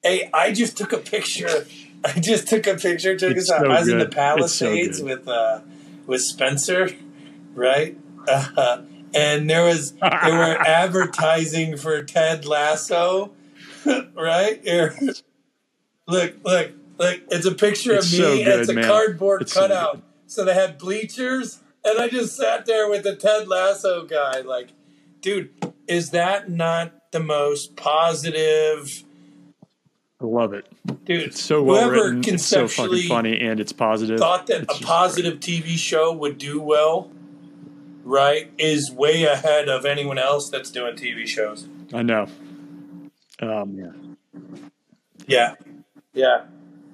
Hey, 0.02 0.28
I 0.32 0.52
just 0.52 0.76
took 0.76 0.92
a 0.92 0.98
picture. 0.98 1.66
I 2.04 2.18
just 2.18 2.48
took 2.48 2.66
a 2.66 2.74
picture. 2.76 3.16
Took 3.16 3.36
It's 3.36 3.50
us 3.50 3.56
out. 3.58 3.64
so 3.66 3.70
I 3.70 3.78
was 3.80 3.88
in 3.88 3.98
the 3.98 4.06
good. 4.06 4.14
It's 4.40 4.54
so 4.54 4.66
Palisades 4.66 5.02
with 5.02 5.28
uh, 5.28 5.60
with 6.06 6.22
Spencer, 6.22 6.90
right? 7.54 7.96
Uh, 8.26 8.82
and 9.14 9.48
there 9.50 9.64
was 9.64 9.92
they 9.92 9.98
were 10.32 10.56
advertising 10.66 11.76
for 11.76 12.02
Ted 12.02 12.44
Lasso, 12.46 13.32
right? 14.14 14.60
Here. 14.64 14.96
Look, 16.08 16.34
look, 16.44 16.70
look! 16.98 17.20
It's 17.30 17.46
a 17.46 17.54
picture 17.54 17.92
It's 17.94 18.06
of 18.06 18.12
me. 18.12 18.18
so 18.18 18.36
good, 18.36 18.60
it's 18.60 18.68
a 18.70 18.72
man. 18.74 18.84
cardboard 18.84 19.42
It's 19.42 19.52
cutout. 19.52 19.94
good. 19.96 20.02
So 20.26 20.44
they 20.44 20.54
had 20.54 20.78
bleachers, 20.78 21.58
and 21.84 21.98
I 21.98 22.08
just 22.08 22.36
sat 22.36 22.66
there 22.66 22.88
with 22.88 23.04
the 23.04 23.16
Ted 23.16 23.48
Lasso 23.48 24.04
guy. 24.04 24.40
Like, 24.40 24.70
dude, 25.20 25.50
is 25.86 26.10
that 26.10 26.50
not 26.50 26.92
the 27.12 27.20
most 27.20 27.76
positive? 27.76 29.04
I 30.20 30.24
love 30.24 30.52
it. 30.52 30.66
Dude, 31.04 31.22
It's 31.22 31.42
so 31.42 31.62
well 31.62 31.90
written. 31.90 32.22
It's 32.26 32.46
so 32.46 32.68
fucking 32.68 33.08
funny, 33.08 33.40
and 33.40 33.58
it's 33.58 33.72
positive. 33.72 34.18
thought 34.18 34.46
that 34.46 34.62
It's 34.62 34.74
a 34.76 34.78
just 34.78 34.86
positive 34.88 35.40
TV 35.40 35.76
show 35.76 36.12
would 36.12 36.38
do 36.38 36.60
well, 36.60 37.10
right, 38.04 38.52
is 38.56 38.92
way 38.92 39.24
ahead 39.24 39.68
of 39.68 39.84
anyone 39.84 40.18
else 40.18 40.48
that's 40.48 40.70
doing 40.70 40.94
TV 40.94 41.26
shows. 41.26 41.66
I 41.92 42.02
know. 42.02 42.28
Um, 43.40 43.74
yeah. 43.76 43.92
Yeah, 45.26 45.54
yeah, 46.14 46.44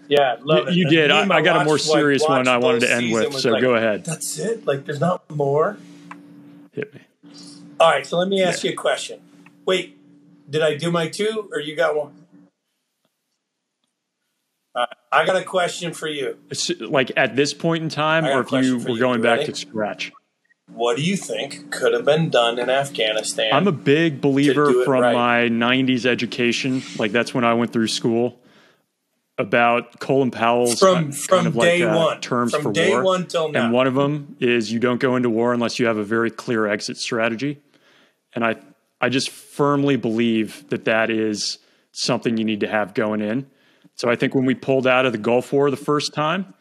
yeah. 0.08 0.36
Love 0.42 0.68
it. 0.68 0.74
You 0.74 0.88
did. 0.88 1.10
I, 1.10 1.22
I 1.28 1.42
got 1.42 1.62
a 1.62 1.64
more 1.64 1.74
watch- 1.74 1.86
like, 1.86 1.98
serious 1.98 2.22
one 2.26 2.48
I 2.48 2.56
wanted 2.56 2.80
to 2.80 2.92
end 2.92 3.12
with. 3.12 3.34
So 3.34 3.50
like, 3.50 3.62
go 3.62 3.74
ahead. 3.74 4.04
That's 4.04 4.38
it. 4.38 4.66
Like, 4.66 4.84
there's 4.84 5.00
not 5.00 5.28
more. 5.30 5.76
Hit 6.72 6.94
me. 6.94 7.00
All 7.80 7.90
right, 7.90 8.06
so 8.06 8.18
let 8.18 8.28
me 8.28 8.42
ask 8.42 8.64
you 8.64 8.70
a 8.70 8.74
question. 8.74 9.20
Wait, 9.64 9.96
did 10.50 10.62
I 10.62 10.76
do 10.76 10.90
my 10.90 11.08
two, 11.08 11.48
or 11.52 11.60
you 11.60 11.76
got 11.76 11.94
one? 11.94 12.12
Uh, 14.74 14.86
I 15.12 15.24
got 15.24 15.36
a 15.36 15.44
question 15.44 15.92
for 15.92 16.08
you. 16.08 16.38
It's 16.50 16.70
like 16.80 17.12
at 17.16 17.36
this 17.36 17.54
point 17.54 17.84
in 17.84 17.88
time, 17.88 18.24
or 18.24 18.40
if 18.40 18.50
you 18.50 18.78
were 18.78 18.90
you. 18.90 18.98
going 18.98 19.18
You 19.18 19.22
back 19.22 19.44
to 19.44 19.54
scratch. 19.54 20.10
What 20.72 20.96
do 20.96 21.02
you 21.02 21.16
think 21.16 21.70
could 21.70 21.94
have 21.94 22.04
been 22.04 22.30
done 22.30 22.58
in 22.58 22.68
Afghanistan? 22.68 23.52
I'm 23.52 23.66
a 23.66 23.72
big 23.72 24.20
believer 24.20 24.84
from 24.84 25.00
right. 25.00 25.14
my 25.14 25.40
90s 25.48 26.04
education. 26.04 26.82
Like 26.98 27.10
that's 27.12 27.32
when 27.32 27.44
I 27.44 27.54
went 27.54 27.72
through 27.72 27.88
school 27.88 28.38
about 29.38 30.00
Colin 30.00 30.30
Powell's 30.30 30.78
from 30.78 31.10
uh, 31.10 31.12
from 31.12 31.36
kind 31.36 31.46
of 31.46 31.54
day 31.54 31.84
like, 31.84 31.94
uh, 31.94 31.96
one. 31.96 32.20
terms 32.20 32.52
from 32.52 32.62
for 32.62 32.72
day 32.72 32.90
war. 32.90 33.04
one 33.04 33.26
till 33.26 33.50
now. 33.50 33.64
And 33.64 33.72
one 33.72 33.86
of 33.86 33.94
them 33.94 34.36
is 34.40 34.72
you 34.72 34.80
don't 34.80 35.00
go 35.00 35.16
into 35.16 35.30
war 35.30 35.52
unless 35.52 35.78
you 35.78 35.86
have 35.86 35.96
a 35.96 36.04
very 36.04 36.30
clear 36.30 36.66
exit 36.66 36.96
strategy. 36.96 37.60
And 38.34 38.44
I, 38.44 38.56
I 39.00 39.08
just 39.08 39.30
firmly 39.30 39.96
believe 39.96 40.68
that 40.70 40.84
that 40.86 41.08
is 41.08 41.58
something 41.92 42.36
you 42.36 42.44
need 42.44 42.60
to 42.60 42.68
have 42.68 42.94
going 42.94 43.20
in. 43.20 43.46
So 43.94 44.10
I 44.10 44.16
think 44.16 44.34
when 44.34 44.44
we 44.44 44.54
pulled 44.54 44.86
out 44.86 45.06
of 45.06 45.12
the 45.12 45.18
Gulf 45.18 45.52
War 45.52 45.70
the 45.70 45.76
first 45.76 46.14
time, 46.14 46.54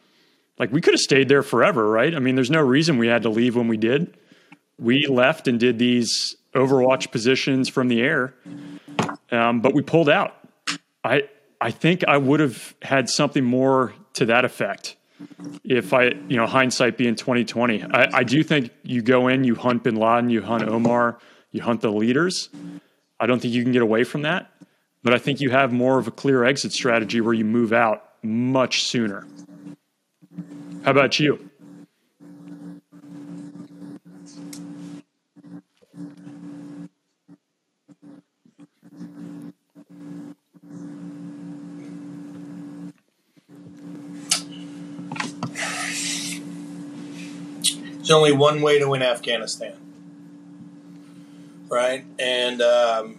like 0.58 0.72
we 0.72 0.80
could 0.80 0.94
have 0.94 1.00
stayed 1.00 1.28
there 1.28 1.42
forever, 1.42 1.88
right? 1.88 2.14
I 2.14 2.18
mean, 2.18 2.34
there's 2.34 2.50
no 2.50 2.60
reason 2.60 2.98
we 2.98 3.06
had 3.08 3.22
to 3.22 3.28
leave 3.28 3.54
when 3.54 3.68
we 3.68 3.76
did. 3.76 4.16
We 4.78 5.06
left 5.06 5.48
and 5.48 5.58
did 5.58 5.78
these 5.78 6.36
Overwatch 6.54 7.10
positions 7.10 7.68
from 7.68 7.88
the 7.88 8.00
air, 8.00 8.34
um, 9.30 9.60
but 9.60 9.74
we 9.74 9.82
pulled 9.82 10.08
out. 10.08 10.36
I 11.04 11.24
I 11.60 11.70
think 11.70 12.04
I 12.06 12.16
would 12.16 12.40
have 12.40 12.74
had 12.82 13.08
something 13.08 13.44
more 13.44 13.94
to 14.14 14.26
that 14.26 14.44
effect 14.44 14.96
if 15.64 15.92
I, 15.92 16.10
you 16.28 16.36
know, 16.36 16.46
hindsight 16.46 16.96
being 16.96 17.16
2020. 17.16 17.82
I, 17.82 18.18
I 18.18 18.22
do 18.22 18.42
think 18.42 18.70
you 18.82 19.02
go 19.02 19.28
in, 19.28 19.44
you 19.44 19.54
hunt 19.54 19.82
Bin 19.82 19.96
Laden, 19.96 20.30
you 20.30 20.42
hunt 20.42 20.62
Omar, 20.62 21.18
you 21.50 21.62
hunt 21.62 21.80
the 21.80 21.90
leaders. 21.90 22.48
I 23.18 23.26
don't 23.26 23.40
think 23.40 23.54
you 23.54 23.62
can 23.62 23.72
get 23.72 23.82
away 23.82 24.04
from 24.04 24.22
that, 24.22 24.52
but 25.02 25.12
I 25.12 25.18
think 25.18 25.40
you 25.40 25.50
have 25.50 25.72
more 25.72 25.98
of 25.98 26.06
a 26.06 26.12
clear 26.12 26.44
exit 26.44 26.72
strategy 26.72 27.20
where 27.20 27.34
you 27.34 27.44
move 27.44 27.72
out 27.72 28.04
much 28.22 28.84
sooner. 28.84 29.26
How 30.84 30.92
about 30.92 31.18
you? 31.18 31.47
There's 48.08 48.16
only 48.16 48.32
one 48.32 48.62
way 48.62 48.78
to 48.78 48.88
win 48.88 49.02
Afghanistan, 49.02 49.74
right? 51.68 52.06
And 52.18 52.62
um, 52.62 53.18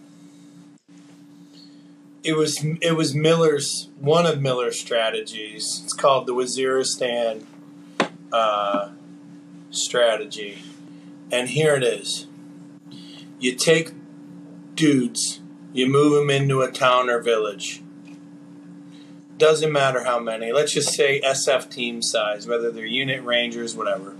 it 2.24 2.32
was 2.32 2.64
it 2.80 2.96
was 2.96 3.14
Miller's 3.14 3.88
one 4.00 4.26
of 4.26 4.40
Miller's 4.40 4.80
strategies. 4.80 5.80
It's 5.84 5.92
called 5.92 6.26
the 6.26 6.34
Waziristan 6.34 7.46
uh, 8.32 8.88
strategy. 9.70 10.60
And 11.30 11.50
here 11.50 11.76
it 11.76 11.84
is. 11.84 12.26
You 13.38 13.54
take 13.54 13.92
dudes, 14.74 15.40
you 15.72 15.86
move 15.86 16.14
them 16.14 16.30
into 16.30 16.62
a 16.62 16.72
town 16.72 17.08
or 17.08 17.20
village. 17.20 17.80
Doesn't 19.38 19.70
matter 19.70 20.02
how 20.02 20.18
many. 20.18 20.50
Let's 20.50 20.72
just 20.74 20.92
say 20.94 21.20
SF 21.20 21.70
team 21.70 22.02
size, 22.02 22.48
whether 22.48 22.72
they're 22.72 22.84
unit 22.84 23.22
rangers, 23.22 23.76
whatever. 23.76 24.16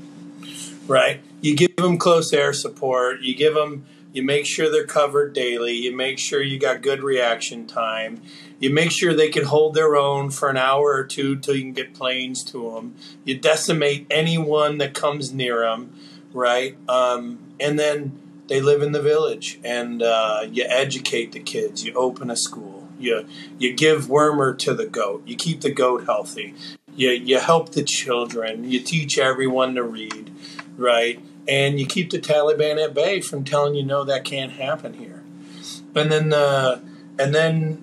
Right? 0.91 1.23
You 1.41 1.57
give 1.57 1.77
them 1.77 1.99
close 1.99 2.33
air 2.33 2.53
support. 2.53 3.21
You 3.21 3.35
give 3.37 3.55
them, 3.55 3.87
you 4.13 4.25
make 4.25 4.45
sure 4.45 4.71
they're 4.71 4.85
covered 4.85 5.33
daily. 5.33 5.75
You 5.75 5.95
make 5.95 6.19
sure 6.19 6.43
you 6.43 6.59
got 6.59 6.83
good 6.83 7.03
reaction 7.03 7.67
time. 7.67 8.23
You 8.59 8.71
make 8.71 8.91
sure 8.91 9.15
they 9.15 9.29
can 9.29 9.45
hold 9.45 9.75
their 9.75 9.97
own 9.97 10.31
for 10.31 10.51
an 10.51 10.57
hour 10.57 10.93
or 10.93 11.05
two 11.05 11.37
till 11.37 11.55
you 11.55 11.63
can 11.63 11.73
get 11.73 11.95
planes 11.95 12.43
to 12.47 12.73
them. 12.73 12.97
You 13.25 13.39
decimate 13.39 14.07
anyone 14.11 14.79
that 14.79 14.93
comes 14.93 15.33
near 15.33 15.61
them, 15.61 15.95
right? 16.33 16.77
Um, 16.89 17.39
and 17.61 17.79
then 17.79 18.21
they 18.49 18.61
live 18.61 18.83
in 18.83 18.91
the 18.91 19.01
village, 19.01 19.61
and 19.63 20.03
uh, 20.03 20.45
you 20.51 20.65
educate 20.69 21.31
the 21.31 21.39
kids. 21.39 21.85
You 21.85 21.95
open 21.95 22.31
a 22.31 22.37
school. 22.37 22.89
You 22.99 23.27
you 23.59 23.73
give 23.73 24.09
wormer 24.09 24.59
to 24.59 24.75
the 24.75 24.87
goat. 24.87 25.23
You 25.25 25.37
keep 25.37 25.61
the 25.61 25.71
goat 25.71 26.05
healthy. 26.05 26.55
You 26.95 27.11
you 27.11 27.39
help 27.39 27.71
the 27.71 27.85
children. 27.85 28.69
You 28.71 28.81
teach 28.81 29.19
everyone 29.19 29.77
to 29.77 29.85
read, 29.85 30.33
right? 30.81 31.23
And 31.47 31.79
you 31.79 31.87
keep 31.87 32.11
the 32.11 32.19
Taliban 32.19 32.83
at 32.83 32.95
bay 32.95 33.21
from 33.21 33.45
telling 33.45 33.75
you 33.75 33.85
no, 33.85 34.05
that 34.05 34.25
can't 34.25 34.53
happen 34.53 34.95
here. 34.95 35.23
And 35.95 36.11
then 36.11 36.33
uh, 36.33 36.81
and 37.19 37.35
then 37.35 37.83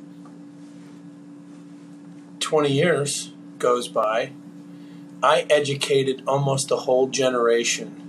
20 2.40 2.72
years 2.72 3.34
goes 3.60 3.88
by, 3.88 4.32
I 5.22 5.46
educated 5.50 6.24
almost 6.28 6.72
a 6.72 6.78
whole 6.78 7.08
generation. 7.08 8.04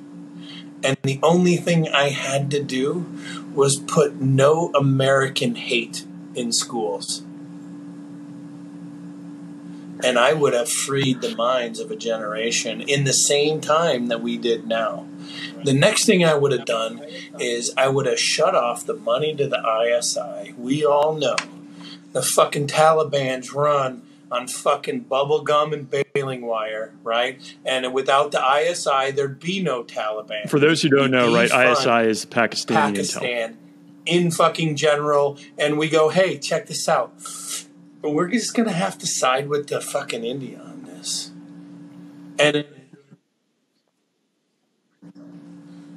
And 0.84 0.96
the 1.02 1.18
only 1.22 1.56
thing 1.56 1.88
I 1.88 2.10
had 2.10 2.50
to 2.52 2.62
do 2.62 3.06
was 3.52 3.76
put 3.80 4.20
no 4.20 4.70
American 4.74 5.56
hate 5.56 6.04
in 6.36 6.52
schools. 6.52 7.24
And 10.02 10.18
I 10.18 10.32
would 10.32 10.54
have 10.54 10.70
freed 10.70 11.20
the 11.20 11.34
minds 11.34 11.80
of 11.80 11.90
a 11.90 11.96
generation 11.96 12.80
in 12.80 13.04
the 13.04 13.12
same 13.12 13.60
time 13.60 14.06
that 14.08 14.20
we 14.22 14.38
did 14.38 14.66
now. 14.66 15.06
The 15.64 15.72
next 15.72 16.04
thing 16.06 16.24
I 16.24 16.34
would 16.34 16.52
have 16.52 16.64
done 16.64 17.04
is 17.40 17.72
I 17.76 17.88
would 17.88 18.06
have 18.06 18.18
shut 18.18 18.54
off 18.54 18.86
the 18.86 18.94
money 18.94 19.34
to 19.34 19.48
the 19.48 19.58
ISI. 19.58 20.54
We 20.56 20.84
all 20.84 21.14
know 21.14 21.36
the 22.12 22.22
fucking 22.22 22.68
Taliban's 22.68 23.52
run 23.52 24.02
on 24.30 24.46
fucking 24.46 25.00
bubble 25.00 25.42
gum 25.42 25.72
and 25.72 25.90
baling 25.90 26.42
wire, 26.42 26.92
right? 27.02 27.40
And 27.64 27.92
without 27.92 28.30
the 28.30 28.40
ISI, 28.40 29.10
there'd 29.12 29.40
be 29.40 29.62
no 29.62 29.82
Taliban. 29.82 30.48
For 30.48 30.60
those 30.60 30.82
who 30.82 30.90
don't 30.90 31.10
know, 31.10 31.34
right, 31.34 31.46
ISI 31.46 32.08
is 32.08 32.26
Pakistani 32.26 32.66
intel. 32.66 32.94
Pakistan 32.94 33.58
in 34.06 34.30
fucking 34.30 34.76
general, 34.76 35.38
and 35.58 35.78
we 35.78 35.88
go, 35.88 36.08
hey, 36.08 36.38
check 36.38 36.66
this 36.66 36.88
out. 36.88 37.12
But 38.00 38.10
we're 38.10 38.28
just 38.28 38.54
gonna 38.54 38.72
have 38.72 38.98
to 38.98 39.06
side 39.06 39.48
with 39.48 39.68
the 39.68 39.80
fucking 39.80 40.24
India 40.24 40.60
on 40.60 40.84
this. 40.84 41.32
And 42.38 42.64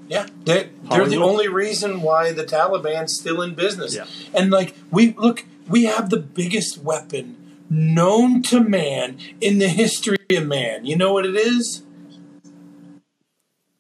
yeah, 0.08 0.28
they, 0.44 0.70
they're 0.90 1.08
the 1.08 1.22
only 1.22 1.48
reason 1.48 2.02
why 2.02 2.34
the 2.34 2.44
Taliban's 2.44 3.18
still 3.18 3.42
in 3.42 3.54
business. 3.54 3.96
Yeah. 3.96 4.06
And 4.34 4.52
like 4.52 4.76
we 4.92 5.14
look, 5.14 5.46
we 5.70 5.86
have 5.86 6.10
the 6.10 6.18
biggest 6.18 6.80
weapon 6.80 7.38
known 7.70 8.42
to 8.44 8.60
man 8.60 9.18
in 9.40 9.60
the 9.60 9.70
history 9.70 10.18
of 10.32 10.46
man. 10.46 10.86
You 10.86 10.98
know 10.98 11.14
what 11.14 11.26
it 11.26 11.36
is? 11.36 11.84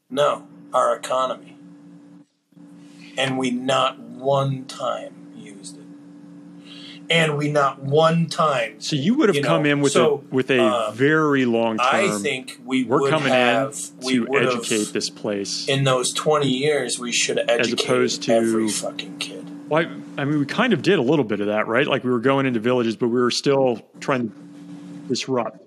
No, 0.09 0.47
our 0.73 0.95
economy. 0.95 1.57
And 3.17 3.37
we 3.37 3.51
not 3.51 3.99
one 3.99 4.65
time. 4.65 5.20
And 7.11 7.37
we 7.37 7.51
not 7.51 7.83
one 7.83 8.27
time. 8.27 8.79
So 8.79 8.95
you 8.95 9.15
would 9.15 9.29
have 9.29 9.35
You 9.35 9.41
know, 9.41 9.47
come 9.49 9.65
in 9.65 9.81
with 9.81 9.91
so, 9.91 10.23
a 10.31 10.33
with 10.33 10.49
a 10.49 10.61
uh, 10.61 10.91
very 10.91 11.45
long 11.45 11.77
term. 11.77 11.87
I 11.87 12.17
think 12.19 12.59
we 12.63 12.83
we're 12.83 13.01
would 13.01 13.09
coming 13.11 13.33
have 13.33 13.77
in 13.99 14.05
we 14.05 14.25
to 14.25 14.37
educate 14.37 14.93
this 14.93 15.09
place. 15.09 15.67
in 15.67 15.83
those 15.83 16.13
20 16.13 16.47
years 16.47 16.97
we 16.99 17.11
should 17.11 17.37
have 17.37 17.49
educated 17.49 17.85
opposed 17.85 18.23
to- 18.23 18.33
every 18.33 18.69
fucking 18.69 19.17
kid. 19.17 19.45
Why? 19.67 19.87
I 20.17 20.25
mean, 20.25 20.39
we 20.39 20.45
kind 20.45 20.73
of 20.73 20.81
did 20.81 20.99
a 20.99 21.01
little 21.01 21.23
bit 21.23 21.39
of 21.39 21.47
that, 21.47 21.67
right? 21.67 21.87
Like 21.87 22.03
we 22.03 22.11
were 22.11 22.19
going 22.19 22.45
into 22.45 22.59
villages, 22.59 22.95
but 22.95 23.07
we 23.07 23.19
were 23.21 23.31
still 23.31 23.81
trying 23.99 24.29
to 24.29 24.35
disrupt. 25.07 25.61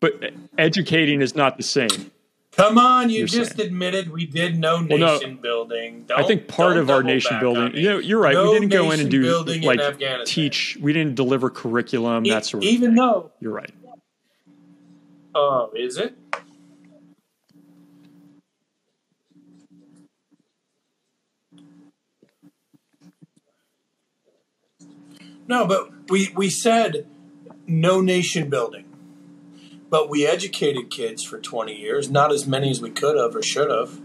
But 0.00 0.34
educating 0.58 1.22
is 1.22 1.34
not 1.34 1.56
the 1.56 1.62
same. 1.62 2.10
Come 2.56 2.78
on, 2.78 3.10
you 3.10 3.18
You're 3.20 3.26
just 3.26 3.56
saying. 3.56 3.68
admitted 3.70 4.12
we 4.12 4.26
did 4.26 4.58
no 4.58 4.76
Well, 4.88 4.98
no, 4.98 5.14
nation 5.18 5.36
building. 5.42 6.06
I 6.16 6.22
think 6.22 6.42
Don't- 6.46 6.48
part 6.56 6.74
don't 6.74 6.82
of 6.84 6.90
our 6.90 7.02
nation 7.02 7.38
building, 7.40 7.74
you 7.74 7.88
know, 7.90 7.98
you're 7.98 8.20
right. 8.20 8.34
No 8.34 8.52
we 8.52 8.60
didn't 8.60 8.68
go 8.70 8.90
in 8.92 9.00
and 9.00 9.10
do 9.10 9.22
building 9.22 9.62
in 9.62 9.66
like 9.66 9.80
Afghanistan. 9.80 10.24
teach. 10.26 10.78
We 10.80 10.92
didn't 10.92 11.16
deliver 11.16 11.50
curriculum, 11.50 12.24
E- 12.26 12.30
that 12.30 12.46
sort 12.46 12.62
of 12.62 12.68
even 12.68 12.90
thing. 12.90 12.96
though, 12.96 13.32
You're 13.40 13.52
right. 13.52 13.72
oh, 15.34 15.70
is 15.74 15.96
it? 15.96 16.14
No, 25.46 25.66
but 25.66 25.90
we 26.08 26.30
we 26.34 26.48
said 26.50 27.06
no 27.66 28.00
nation 28.00 28.48
building, 28.48 28.83
but 29.94 30.10
we 30.10 30.26
educated 30.26 30.90
kids 30.90 31.22
for 31.22 31.38
twenty 31.38 31.80
years. 31.80 32.10
Not 32.10 32.32
as 32.32 32.48
many 32.48 32.68
as 32.68 32.80
we 32.80 32.90
could 32.90 33.16
have 33.16 33.36
or 33.36 33.44
should 33.44 33.70
have, 33.70 34.00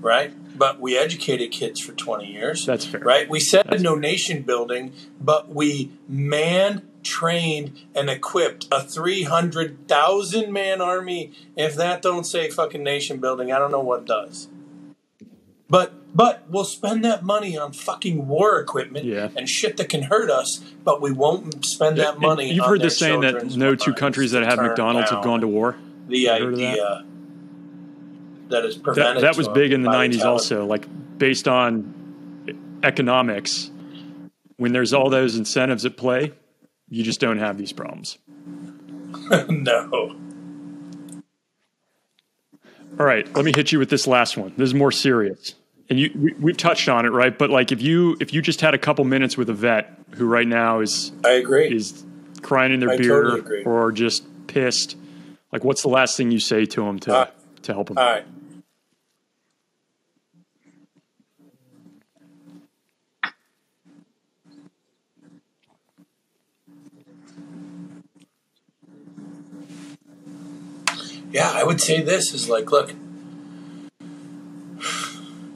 right? 0.00 0.34
But 0.58 0.80
we 0.80 0.98
educated 0.98 1.52
kids 1.52 1.78
for 1.78 1.92
twenty 1.92 2.32
years. 2.32 2.66
That's 2.66 2.84
fair. 2.84 2.98
Right? 2.98 3.30
We 3.30 3.38
said 3.38 3.64
That's 3.68 3.80
no 3.80 3.94
nation 3.94 4.42
building, 4.42 4.92
but 5.20 5.54
we 5.54 5.92
manned, 6.08 6.82
trained, 7.04 7.78
and 7.94 8.10
equipped 8.10 8.66
a 8.72 8.82
300,000 8.82 10.52
man 10.52 10.80
army. 10.80 11.30
If 11.56 11.76
that 11.76 12.02
don't 12.02 12.24
say 12.24 12.50
fucking 12.50 12.82
nation 12.82 13.18
building, 13.20 13.52
I 13.52 13.60
don't 13.60 13.70
know 13.70 13.78
what 13.78 14.04
does. 14.04 14.48
But 15.70 15.94
but 16.14 16.44
we'll 16.48 16.64
spend 16.64 17.04
that 17.04 17.24
money 17.24 17.56
on 17.58 17.72
fucking 17.72 18.26
war 18.28 18.60
equipment 18.60 19.04
Yeah. 19.04 19.28
and 19.36 19.48
shit 19.48 19.76
that 19.78 19.88
can 19.88 20.04
hurt 20.04 20.30
us, 20.30 20.60
but 20.84 21.02
we 21.02 21.10
won't 21.12 21.64
spend 21.64 21.98
that 21.98 22.20
money 22.20 22.52
You've 22.52 22.64
heard 22.66 22.80
the 22.82 22.90
saying 22.90 23.20
that 23.22 23.44
no 23.56 23.74
two 23.74 23.92
countries 23.94 24.30
that 24.30 24.44
have 24.44 24.58
McDonald's 24.58 25.10
have 25.10 25.24
gone 25.24 25.40
to 25.40 25.48
war. 25.48 25.76
The 26.08 26.28
of 26.28 26.40
that? 26.40 26.54
idea 26.54 27.04
that 28.48 28.64
is 28.64 28.76
prevented. 28.76 29.24
that 29.24 29.36
was 29.36 29.48
big 29.48 29.72
in 29.72 29.82
the 29.82 29.88
90s 29.88 30.18
Taliban. 30.20 30.24
also, 30.26 30.66
like 30.66 30.86
based 31.18 31.48
on 31.48 31.92
economics. 32.82 33.70
When 34.56 34.72
there's 34.72 34.92
all 34.92 35.10
those 35.10 35.34
incentives 35.36 35.84
at 35.84 35.96
play, 35.96 36.32
you 36.88 37.02
just 37.02 37.18
don't 37.18 37.38
have 37.38 37.58
these 37.58 37.72
problems. 37.72 38.18
no. 39.48 40.14
All 43.00 43.06
right, 43.06 43.26
let 43.34 43.44
me 43.44 43.52
hit 43.54 43.72
you 43.72 43.80
with 43.80 43.90
this 43.90 44.06
last 44.06 44.36
one. 44.36 44.52
This 44.56 44.68
is 44.68 44.74
more 44.74 44.92
serious. 44.92 45.54
And 45.90 46.00
you 46.00 46.10
we, 46.14 46.32
we've 46.34 46.56
touched 46.56 46.88
on 46.88 47.04
it, 47.04 47.10
right? 47.10 47.36
But 47.36 47.50
like 47.50 47.72
if 47.72 47.82
you 47.82 48.16
if 48.20 48.32
you 48.32 48.40
just 48.40 48.60
had 48.60 48.74
a 48.74 48.78
couple 48.78 49.04
minutes 49.04 49.36
with 49.36 49.50
a 49.50 49.54
vet 49.54 49.98
who 50.12 50.26
right 50.26 50.46
now 50.46 50.80
is 50.80 51.12
I 51.24 51.32
agree. 51.32 51.68
is 51.68 52.04
crying 52.42 52.72
in 52.72 52.80
their 52.80 52.92
I 52.92 52.96
beer 52.96 53.22
totally 53.22 53.64
or 53.64 53.92
just 53.92 54.24
pissed, 54.46 54.96
like 55.52 55.64
what's 55.64 55.82
the 55.82 55.88
last 55.88 56.16
thing 56.16 56.30
you 56.30 56.40
say 56.40 56.64
to 56.66 56.86
him 56.86 56.98
to 57.00 57.14
Uh, 57.14 57.26
to 57.62 57.72
help 57.74 57.90
him? 57.90 57.98
All 57.98 58.04
right. 58.04 58.24
Yeah, 71.30 71.50
I 71.50 71.64
would 71.64 71.80
say 71.80 72.00
this 72.00 72.32
is 72.32 72.48
like, 72.48 72.70
look, 72.70 72.94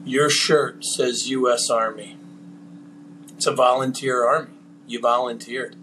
your 0.05 0.29
shirt 0.29 0.85
says 0.85 1.29
U.S. 1.29 1.69
Army. 1.69 2.17
It's 3.35 3.47
a 3.47 3.53
volunteer 3.53 4.25
army. 4.25 4.51
You 4.87 4.99
volunteered, 4.99 5.75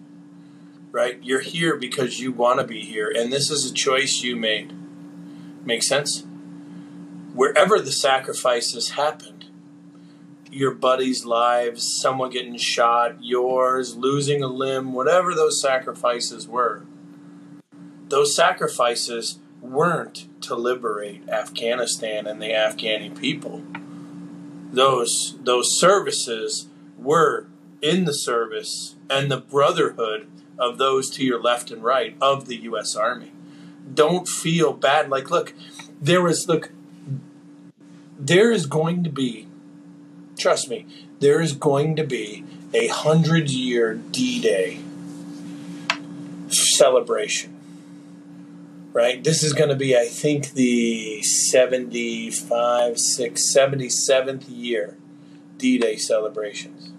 right? 0.90 1.18
You're 1.22 1.40
here 1.40 1.76
because 1.76 2.20
you 2.20 2.32
want 2.32 2.60
to 2.60 2.66
be 2.66 2.80
here, 2.80 3.12
and 3.14 3.32
this 3.32 3.50
is 3.50 3.70
a 3.70 3.74
choice 3.74 4.22
you 4.22 4.36
made. 4.36 4.72
Make 5.64 5.82
sense? 5.82 6.24
Wherever 7.34 7.80
the 7.80 7.92
sacrifices 7.92 8.90
happened, 8.90 9.46
your 10.50 10.72
buddies' 10.72 11.24
lives, 11.24 12.00
someone 12.00 12.30
getting 12.30 12.56
shot, 12.56 13.22
yours, 13.22 13.96
losing 13.96 14.42
a 14.42 14.48
limb, 14.48 14.92
whatever 14.92 15.34
those 15.34 15.60
sacrifices 15.60 16.48
were, 16.48 16.82
those 18.08 18.34
sacrifices 18.34 19.38
weren't 19.60 20.26
to 20.42 20.54
liberate 20.54 21.28
Afghanistan 21.28 22.26
and 22.26 22.40
the 22.40 22.50
Afghani 22.50 23.18
people. 23.18 23.62
Those 24.72 25.36
those 25.42 25.78
services 25.78 26.68
were 26.98 27.46
in 27.82 28.04
the 28.04 28.14
service 28.14 28.94
and 29.08 29.30
the 29.30 29.36
brotherhood 29.36 30.26
of 30.58 30.78
those 30.78 31.10
to 31.10 31.24
your 31.24 31.40
left 31.40 31.70
and 31.70 31.82
right 31.82 32.16
of 32.20 32.46
the 32.46 32.56
U.S. 32.56 32.96
Army. 32.96 33.32
Don't 33.92 34.28
feel 34.28 34.72
bad. 34.72 35.08
Like, 35.08 35.30
look, 35.30 35.54
there 36.00 36.22
was, 36.22 36.48
look, 36.48 36.72
there 38.18 38.50
is 38.50 38.66
going 38.66 39.04
to 39.04 39.10
be, 39.10 39.46
trust 40.38 40.68
me, 40.68 40.86
there 41.20 41.40
is 41.40 41.52
going 41.52 41.96
to 41.96 42.04
be 42.04 42.44
a 42.74 42.88
hundred 42.88 43.50
year 43.50 43.94
D 43.94 44.40
Day 44.40 44.80
celebration. 46.48 47.55
Right? 48.96 49.22
This 49.22 49.42
is 49.42 49.52
going 49.52 49.68
to 49.68 49.76
be, 49.76 49.94
I 49.94 50.06
think, 50.06 50.52
the 50.54 51.20
75, 51.20 52.98
6, 52.98 53.54
77th 53.54 54.44
year 54.48 54.96
D 55.58 55.76
Day 55.76 55.96
celebrations. 55.96 56.92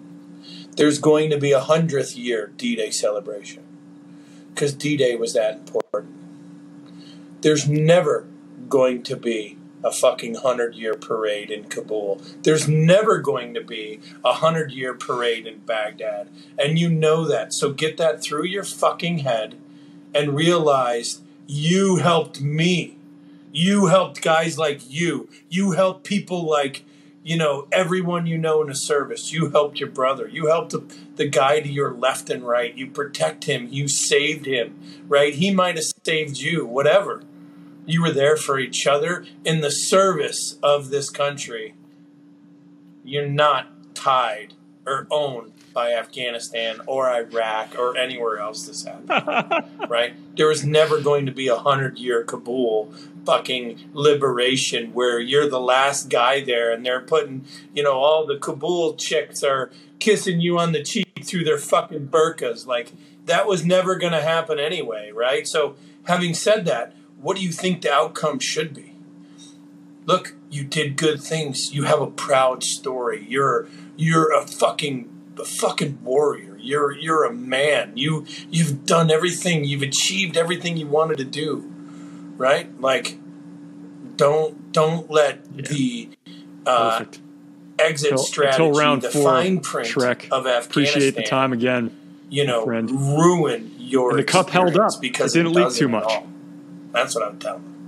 There's 0.76 1.00
going 1.00 1.28
to 1.30 1.38
be 1.38 1.50
a 1.50 1.58
hundredth 1.58 2.16
year 2.16 2.52
D 2.56 2.76
Day 2.76 2.92
celebration 2.92 3.64
because 4.54 4.74
D 4.74 4.96
Day 4.96 5.16
was 5.16 5.32
that 5.32 5.54
important. 5.54 6.14
There's 7.40 7.68
never 7.68 8.28
going 8.68 9.02
to 9.02 9.16
be 9.16 9.58
a 9.82 9.90
fucking 9.90 10.36
hundred 10.36 10.76
year 10.76 10.94
parade 10.94 11.50
in 11.50 11.64
Kabul. 11.64 12.22
There's 12.44 12.68
never 12.68 13.18
going 13.18 13.54
to 13.54 13.60
be 13.60 13.98
a 14.24 14.34
hundred 14.34 14.70
year 14.70 14.94
parade 14.94 15.48
in 15.48 15.58
Baghdad. 15.58 16.28
And 16.56 16.78
you 16.78 16.90
know 16.90 17.26
that. 17.26 17.52
So 17.52 17.72
get 17.72 17.96
that 17.96 18.22
through 18.22 18.44
your 18.44 18.62
fucking 18.62 19.18
head 19.18 19.58
and 20.14 20.36
realize 20.36 21.22
you 21.48 21.96
helped 21.96 22.40
me. 22.40 22.96
You 23.50 23.86
helped 23.86 24.22
guys 24.22 24.56
like 24.56 24.82
you. 24.88 25.28
You 25.48 25.72
helped 25.72 26.04
people 26.04 26.48
like, 26.48 26.84
you 27.24 27.36
know, 27.36 27.66
everyone 27.72 28.26
you 28.26 28.38
know 28.38 28.62
in 28.62 28.70
a 28.70 28.74
service. 28.74 29.32
You 29.32 29.50
helped 29.50 29.80
your 29.80 29.88
brother. 29.88 30.28
You 30.28 30.46
helped 30.46 30.70
the, 30.70 30.84
the 31.16 31.26
guy 31.26 31.60
to 31.60 31.68
your 31.68 31.92
left 31.92 32.30
and 32.30 32.46
right. 32.46 32.72
You 32.74 32.88
protect 32.88 33.44
him. 33.44 33.66
You 33.70 33.88
saved 33.88 34.46
him, 34.46 34.78
right? 35.08 35.34
He 35.34 35.50
might 35.50 35.76
have 35.76 35.86
saved 36.04 36.38
you, 36.38 36.66
whatever 36.66 37.24
you 37.88 38.02
were 38.02 38.12
there 38.12 38.36
for 38.36 38.58
each 38.58 38.86
other 38.86 39.24
in 39.44 39.62
the 39.62 39.70
service 39.70 40.58
of 40.62 40.90
this 40.90 41.08
country. 41.08 41.74
You're 43.02 43.26
not 43.26 43.94
tied 43.94 44.52
or 44.86 45.06
owned 45.10 45.52
by 45.78 45.92
Afghanistan 45.92 46.80
or 46.88 47.08
Iraq 47.08 47.78
or 47.78 47.96
anywhere 47.96 48.40
else 48.40 48.66
this 48.66 48.82
happened. 48.82 49.64
right? 49.88 50.12
There 50.36 50.48
was 50.48 50.64
never 50.64 51.00
going 51.00 51.24
to 51.26 51.30
be 51.30 51.46
a 51.46 51.54
hundred 51.54 51.98
year 51.98 52.24
Kabul 52.24 52.92
fucking 53.24 53.90
liberation 53.92 54.92
where 54.92 55.20
you're 55.20 55.48
the 55.48 55.60
last 55.60 56.10
guy 56.10 56.40
there 56.40 56.72
and 56.72 56.84
they're 56.84 57.00
putting, 57.00 57.44
you 57.72 57.84
know, 57.84 57.92
all 57.92 58.26
the 58.26 58.38
Kabul 58.38 58.96
chicks 58.96 59.44
are 59.44 59.70
kissing 60.00 60.40
you 60.40 60.58
on 60.58 60.72
the 60.72 60.82
cheek 60.82 61.22
through 61.22 61.44
their 61.44 61.58
fucking 61.58 62.08
burqas. 62.08 62.66
Like, 62.66 62.90
that 63.26 63.46
was 63.46 63.64
never 63.64 63.94
going 63.94 64.14
to 64.14 64.22
happen 64.22 64.58
anyway, 64.58 65.12
right? 65.12 65.46
So, 65.46 65.76
having 66.08 66.34
said 66.34 66.64
that, 66.64 66.92
what 67.20 67.36
do 67.36 67.44
you 67.44 67.52
think 67.52 67.82
the 67.82 67.92
outcome 67.92 68.40
should 68.40 68.74
be? 68.74 68.96
Look, 70.06 70.34
you 70.50 70.64
did 70.64 70.96
good 70.96 71.22
things. 71.22 71.72
You 71.72 71.84
have 71.84 72.00
a 72.00 72.10
proud 72.10 72.64
story. 72.64 73.24
You're 73.28 73.68
you're 73.96 74.32
a 74.32 74.44
fucking 74.44 75.10
a 75.40 75.44
fucking 75.44 76.02
warrior. 76.02 76.56
You're 76.60 76.92
you're 76.92 77.24
a 77.24 77.32
man. 77.32 77.92
You 77.96 78.26
you've 78.50 78.86
done 78.86 79.10
everything. 79.10 79.64
You've 79.64 79.82
achieved 79.82 80.36
everything 80.36 80.76
you 80.76 80.86
wanted 80.86 81.18
to 81.18 81.24
do. 81.24 81.72
Right? 82.36 82.80
Like 82.80 83.18
don't 84.16 84.72
don't 84.72 85.10
let 85.10 85.40
yeah. 85.54 85.62
the 85.68 86.08
uh, 86.66 87.04
exit 87.78 88.10
until, 88.12 88.24
strategy, 88.24 88.64
until 88.64 88.78
round 88.78 89.02
the 89.02 89.10
four, 89.10 89.22
fine 89.22 89.60
print 89.60 89.88
Shrek. 89.88 90.28
of 90.30 90.46
Afghanistan. 90.46 90.60
Appreciate 90.70 91.14
the 91.16 91.22
time 91.22 91.52
again. 91.52 91.96
You 92.28 92.46
know, 92.46 92.64
friend. 92.64 92.90
ruin 92.90 93.74
your 93.78 94.10
and 94.10 94.18
the 94.18 94.24
cup 94.24 94.50
held 94.50 94.76
up 94.76 95.00
because 95.00 95.34
it 95.34 95.42
didn't 95.42 95.56
it 95.56 95.64
leak 95.64 95.74
too 95.74 95.88
much. 95.88 96.04
All. 96.04 96.26
That's 96.92 97.14
what 97.14 97.24
I'm 97.26 97.38
telling 97.38 97.62
them. 97.62 97.78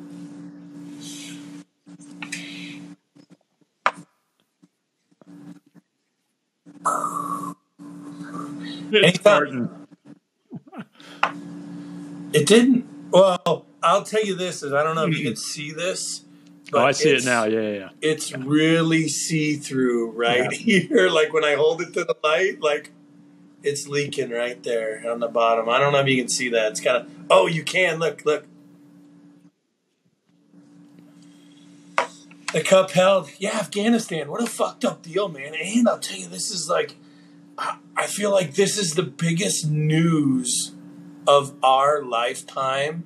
Anytime. 8.94 9.86
It 12.32 12.46
didn't. 12.46 12.86
Well, 13.10 13.66
I'll 13.82 14.04
tell 14.04 14.24
you 14.24 14.34
this: 14.36 14.62
is 14.62 14.72
I 14.72 14.82
don't 14.82 14.94
know 14.94 15.06
if 15.06 15.16
you 15.16 15.24
can 15.24 15.36
see 15.36 15.72
this. 15.72 16.24
oh, 16.72 16.84
I 16.84 16.92
see 16.92 17.10
it 17.10 17.24
now. 17.24 17.44
Yeah, 17.44 17.60
yeah, 17.60 17.78
yeah. 17.78 17.88
It's 18.00 18.32
really 18.32 19.08
see 19.08 19.56
through 19.56 20.12
right 20.12 20.50
yeah. 20.52 20.80
here. 20.88 21.10
Like 21.10 21.32
when 21.32 21.44
I 21.44 21.54
hold 21.54 21.80
it 21.82 21.92
to 21.94 22.04
the 22.04 22.16
light, 22.22 22.60
like 22.60 22.92
it's 23.62 23.88
leaking 23.88 24.30
right 24.30 24.62
there 24.62 25.10
on 25.10 25.20
the 25.20 25.28
bottom. 25.28 25.68
I 25.68 25.78
don't 25.78 25.92
know 25.92 26.00
if 26.00 26.06
you 26.06 26.16
can 26.16 26.28
see 26.28 26.48
that. 26.50 26.72
It's 26.72 26.80
kind 26.80 26.98
of. 26.98 27.10
Oh, 27.30 27.46
you 27.46 27.64
can. 27.64 27.98
Look, 27.98 28.24
look. 28.24 28.44
the 32.52 32.62
cup 32.62 32.90
held. 32.90 33.30
Yeah, 33.38 33.58
Afghanistan. 33.58 34.30
What 34.30 34.42
a 34.42 34.46
fucked 34.46 34.84
up 34.84 35.02
deal, 35.02 35.28
man. 35.28 35.54
And 35.54 35.88
I'll 35.88 35.98
tell 35.98 36.18
you, 36.18 36.28
this 36.28 36.50
is 36.50 36.68
like, 36.68 36.96
I 37.58 38.06
feel 38.06 38.30
like 38.30 38.54
this 38.54 38.78
is 38.78 38.92
the 38.92 39.02
biggest 39.02 39.68
news 39.68 40.72
of 41.26 41.54
our 41.62 42.02
lifetime. 42.02 43.04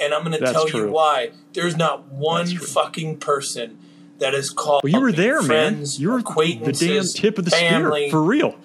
And 0.00 0.14
I'm 0.14 0.24
going 0.24 0.38
to 0.38 0.52
tell 0.52 0.66
true. 0.66 0.86
you 0.86 0.90
why. 0.90 1.32
There's 1.52 1.76
not 1.76 2.08
one 2.08 2.46
fucking 2.46 3.18
person 3.18 3.78
that 4.18 4.32
has 4.32 4.50
called. 4.50 4.82
Well, 4.82 4.92
you 4.92 5.00
were 5.00 5.12
there, 5.12 5.42
friends, 5.42 5.98
man. 5.98 6.02
You 6.02 6.12
were 6.12 6.22
the 6.22 6.72
damn 6.72 7.04
tip 7.04 7.38
of 7.38 7.44
the 7.44 7.50
family, 7.50 8.08
spear 8.08 8.10
for 8.10 8.22
real. 8.22 8.58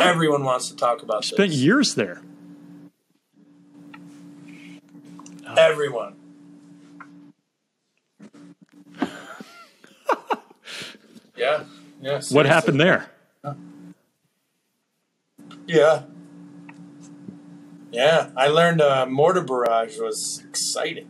Everyone 0.00 0.44
wants 0.44 0.68
to 0.68 0.76
talk 0.76 1.02
about. 1.02 1.24
You 1.24 1.36
spent 1.36 1.52
years 1.52 1.94
there. 1.94 2.22
Everyone. 5.56 6.14
Yeah. 11.36 11.64
Yeah. 12.00 12.22
What 12.30 12.46
happened 12.46 12.80
there? 12.80 13.10
Yeah. 15.66 16.02
Yeah. 17.92 18.30
I 18.36 18.48
learned 18.48 18.80
uh, 18.80 19.06
mortar 19.06 19.42
barrage 19.42 19.98
was 19.98 20.42
exciting. 20.48 21.08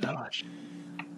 Gosh. 0.00 0.44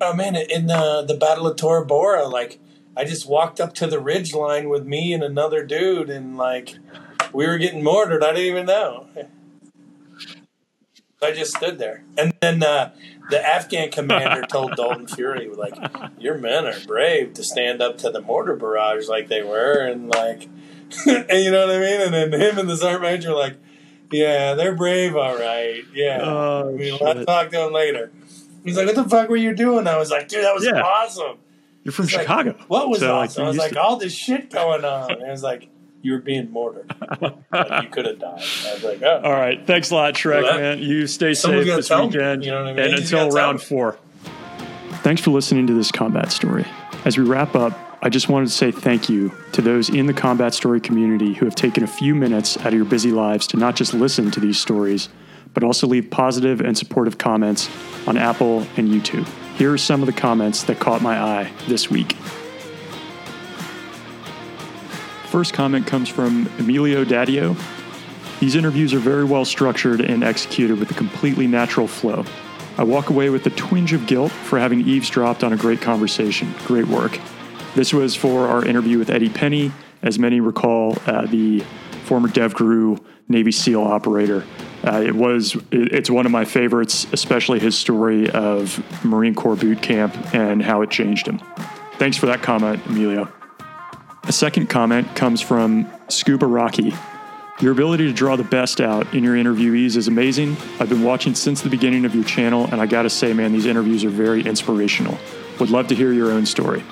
Oh 0.01 0.15
man, 0.15 0.35
in 0.37 0.67
the 0.67 1.05
the 1.07 1.15
Battle 1.15 1.47
of 1.47 1.57
Tora 1.57 1.87
Bora, 1.87 2.27
like 2.27 2.59
I 2.97 3.05
just 3.05 3.29
walked 3.29 3.61
up 3.61 3.73
to 3.75 3.87
the 3.87 4.01
ridge 4.01 4.35
line 4.35 4.69
with 4.69 4.85
me 4.85 5.13
and 5.13 5.23
another 5.23 5.65
dude, 5.65 6.11
and 6.11 6.37
like 6.37 6.75
we 7.33 7.47
were 7.47 7.59
getting 7.59 7.85
mortared. 7.85 8.25
I 8.25 8.33
didn't 8.33 8.47
even 8.47 8.67
know. 8.67 9.07
I 11.23 11.31
just 11.31 11.57
stood 11.57 11.79
there, 11.79 12.05
and 12.19 12.35
then 12.41 12.63
uh, 12.65 12.93
the 13.31 13.47
Afghan 13.47 13.91
commander 13.91 14.43
told 14.47 14.77
Dalton 14.77 15.07
Fury, 15.07 15.49
like, 15.49 15.75
"Your 16.19 16.39
men 16.39 16.67
are 16.67 16.79
brave 16.87 17.35
to 17.35 17.45
stand 17.45 17.81
up 17.81 17.99
to 17.99 18.11
the 18.11 18.21
mortar 18.21 18.57
barrage 18.57 19.09
like 19.09 19.29
they 19.29 19.43
were," 19.43 19.87
and 19.87 20.09
like, 20.09 20.49
and 21.07 21.43
you 21.45 21.51
know 21.51 21.67
what 21.67 21.77
I 21.77 21.81
mean. 21.81 22.01
And 22.01 22.15
then 22.15 22.33
him 22.41 22.59
and 22.59 22.69
the 22.69 22.77
sergeant 22.77 23.03
major 23.03 23.35
like, 23.35 23.57
"Yeah, 24.11 24.55
they're 24.55 24.75
brave, 24.75 25.17
all 25.17 25.37
right. 25.37 25.83
Yeah, 25.95 26.21
oh, 26.23 26.69
I 26.69 26.73
mean, 26.73 26.99
we'll 27.01 27.25
talk 27.25 27.51
to 27.51 27.67
him 27.67 27.73
later." 27.73 28.13
He's 28.65 28.77
like, 28.77 28.87
"What 28.87 28.97
the 28.97 29.09
fuck 29.09 29.29
were 29.29 29.37
you 29.37 29.55
doing?" 29.55 29.87
I 29.87 29.99
was 29.99 30.11
like, 30.11 30.29
"Dude, 30.29 30.45
that 30.45 30.55
was 30.55 30.65
yeah. 30.65 30.81
awesome." 30.81 31.39
You're 31.85 31.93
from 31.93 32.07
He's 32.07 32.21
Chicago. 32.21 32.51
Like, 32.51 32.71
what 32.71 32.89
was 32.89 33.01
so, 33.01 33.15
awesome? 33.15 33.43
Like, 33.43 33.47
I 33.47 33.49
was 33.49 33.59
like, 33.59 33.73
to- 33.73 33.83
all 33.83 33.97
this 33.97 34.13
shit 34.13 34.51
going 34.51 34.85
on. 34.85 35.11
And 35.13 35.25
I 35.25 35.31
was 35.31 35.43
like, 35.43 35.69
you 36.03 36.13
were 36.13 36.19
being 36.19 36.51
mortared. 36.51 36.95
like 37.53 37.83
you 37.83 37.89
could 37.89 38.07
have 38.07 38.19
died. 38.19 38.39
I 38.41 38.75
was 38.75 38.85
like, 38.85 39.03
oh. 39.03 39.21
All 39.25 39.33
right. 39.33 39.65
Thanks 39.67 39.91
a 39.91 39.95
lot, 39.95 40.15
Shrek, 40.15 40.43
well, 40.43 40.55
that, 40.55 40.61
man. 40.61 40.79
You 40.81 41.07
stay 41.07 41.33
safe 41.33 41.65
this 41.65 41.91
weekend. 41.91 42.41
Me, 42.41 42.47
you 42.47 42.53
know 42.53 42.65
I 42.65 42.73
mean? 42.73 42.79
And 42.79 42.95
until 42.95 43.31
round 43.31 43.63
four. 43.63 43.99
Thanks 45.03 45.23
for 45.23 45.31
listening 45.31 45.67
to 45.69 45.75
this 45.75 45.91
combat 45.91 46.31
story. 46.33 46.67
As 47.05 47.17
we 47.17 47.25
wrap 47.25 47.55
up, 47.55 47.79
I 48.03 48.09
just 48.09 48.29
wanted 48.29 48.47
to 48.47 48.53
say 48.53 48.73
thank 48.73 49.09
you 49.09 49.33
to 49.53 49.63
those 49.63 49.89
in 49.89 50.07
the 50.07 50.15
combat 50.15 50.55
story 50.55 50.81
community 50.81 51.35
who 51.35 51.45
have 51.45 51.55
taken 51.55 51.85
a 51.85 51.87
few 51.87 52.15
minutes 52.15 52.57
out 52.59 52.69
of 52.69 52.75
your 52.75 52.85
busy 52.85 53.13
lives 53.13 53.47
to 53.49 53.57
not 53.57 53.77
just 53.77 53.95
listen 53.95 54.31
to 54.33 54.41
these 54.41 54.59
stories, 54.59 55.09
but 55.55 55.63
also 55.63 55.87
leave 55.87 56.11
positive 56.11 56.61
and 56.61 56.77
supportive 56.77 57.19
comments 57.19 57.71
on 58.09 58.17
Apple 58.17 58.61
and 58.77 58.89
YouTube. 58.89 59.27
Here 59.57 59.73
are 59.73 59.79
some 59.79 60.03
of 60.03 60.07
the 60.07 60.13
comments 60.13 60.65
that 60.65 60.81
caught 60.81 61.03
my 61.03 61.21
eye 61.21 61.53
this 61.69 61.91
week. 61.91 62.17
First 65.33 65.55
comment 65.55 65.87
comes 65.87 66.11
from 66.11 66.47
Emilio 66.59 67.07
Daddio. 67.07 67.57
These 68.39 68.55
interviews 68.55 68.93
are 68.93 68.99
very 68.99 69.25
well 69.25 69.47
structured 69.47 70.03
and 70.03 70.23
executed 70.23 70.79
with 70.79 70.91
a 70.91 70.95
completely 70.95 71.47
natural 71.47 71.87
flow. 71.87 72.27
I 72.77 72.85
walk 72.85 73.09
away 73.09 73.31
with 73.31 73.47
a 73.47 73.51
twinge 73.51 73.95
of 73.95 74.07
guilt 74.07 74.31
for 74.31 74.59
having 74.59 74.83
eavesdropped 74.83 75.43
on 75.43 75.55
a 75.55 75.57
great 75.57 75.81
conversation. 75.81 76.53
Great 76.67 76.87
work. 76.87 77.19
This 77.75 77.95
was 77.95 78.15
for 78.15 78.47
our 78.47 78.63
interview 78.63 78.99
with 78.99 79.09
Eddie 79.09 79.31
Penny. 79.31 79.73
As 80.03 80.19
many 80.19 80.41
recall, 80.41 80.99
uh, 81.07 81.25
the 81.25 81.61
former 82.05 82.29
DevGru 82.29 83.03
Navy 83.27 83.53
SEAL 83.53 83.83
operator. 83.83 84.45
Uh, 84.85 85.01
it 85.01 85.15
was 85.15 85.57
it's 85.71 86.11
one 86.11 86.27
of 86.27 86.33
my 86.33 86.45
favorites, 86.45 87.07
especially 87.11 87.59
his 87.59 87.75
story 87.75 88.29
of 88.33 88.85
Marine 89.03 89.35
Corps 89.35 89.57
boot 89.57 89.81
camp 89.81 90.15
and 90.35 90.63
how 90.63 90.83
it 90.83 90.91
changed 90.91 91.27
him. 91.27 91.39
thanks 91.95 92.19
for 92.19 92.27
that 92.27 92.43
comment, 92.43 92.85
Emilio. 92.85 93.33
A 94.25 94.33
second 94.33 94.71
comment 94.71 95.17
comes 95.17 95.41
from 95.41 95.91
Scuba 96.09 96.47
Rocky. 96.47 96.95
Your 97.61 97.73
ability 97.73 98.07
to 98.07 98.13
draw 98.13 98.37
the 98.37 98.45
best 98.45 98.81
out 98.81 99.13
in 99.15 99.25
your 99.25 99.35
interviewees 99.35 99.97
is 99.97 100.07
amazing. 100.07 100.57
I've 100.79 100.89
been 100.89 101.03
watching 101.03 101.35
since 101.35 101.61
the 101.61 101.69
beginning 101.69 102.05
of 102.05 102.15
your 102.15 102.23
channel, 102.23 102.69
and 102.71 102.81
I 102.81 102.87
gotta 102.87 103.11
say, 103.11 103.33
man, 103.33 103.53
these 103.53 103.67
interviews 103.67 104.05
are 104.05 104.11
very 104.11 104.43
inspirational. 104.43 105.19
Would 105.59 105.71
love 105.71 105.89
to 105.89 105.97
hear 105.97 106.13
your 106.13 106.31
own 106.31 106.47
story. 106.47 106.85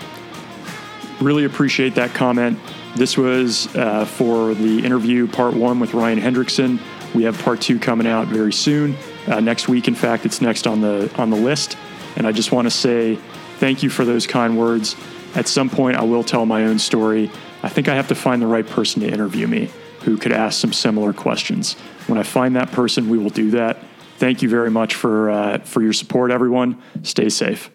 Really 1.21 1.45
appreciate 1.45 1.95
that 1.95 2.15
comment. 2.15 2.59
This 2.97 3.17
was 3.17 3.75
uh, 3.77 4.05
for 4.05 4.55
the 4.55 4.85
interview 4.85 5.29
part 5.29 5.55
one 5.55 5.79
with 5.79 5.95
Ryan 5.95 6.19
Hendrickson. 6.21 6.81
We 7.15 7.23
have 7.25 7.41
part 7.43 7.61
two 7.61 7.79
coming 7.79 8.09
out 8.09 8.27
very 8.27 8.53
soon. 8.53 8.97
Uh, 9.29 9.39
next 9.39 9.69
week, 9.69 9.87
in 9.87 9.95
fact, 9.95 10.27
it's 10.27 10.41
next 10.41 10.67
on 10.67 10.81
the 10.81 11.13
on 11.17 11.31
the 11.31 11.37
list. 11.37 11.77
And 12.17 12.27
I 12.27 12.33
just 12.33 12.51
want 12.51 12.67
to 12.67 12.71
say 12.71 13.17
thank 13.59 13.85
you 13.85 13.91
for 13.91 14.05
those 14.05 14.27
kind 14.27 14.59
words. 14.59 14.97
At 15.35 15.49
some 15.49 15.71
point, 15.71 15.97
I 15.97 16.03
will 16.03 16.25
tell 16.25 16.45
my 16.47 16.65
own 16.65 16.79
story. 16.79 17.31
I 17.63 17.69
think 17.69 17.89
I 17.89 17.95
have 17.95 18.09
to 18.09 18.15
find 18.15 18.43
the 18.43 18.47
right 18.47 18.67
person 18.67 19.03
to 19.03 19.09
interview 19.09 19.47
me 19.47 19.71
who 20.01 20.17
could 20.17 20.33
ask 20.33 20.61
some 20.61 20.73
similar 20.73 21.13
questions. 21.13 21.75
When 22.07 22.19
I 22.19 22.23
find 22.23 22.57
that 22.57 22.73
person, 22.73 23.09
we 23.09 23.19
will 23.19 23.31
do 23.31 23.51
that. 23.53 23.79
Thank 24.19 24.43
you 24.43 24.49
very 24.49 24.71
much 24.71 24.95
for 24.95 25.31
uh, 25.31 25.59
for 25.59 25.83
your 25.83 25.93
support, 25.93 26.31
everyone. 26.31 26.83
Stay 27.03 27.29
safe. 27.29 27.71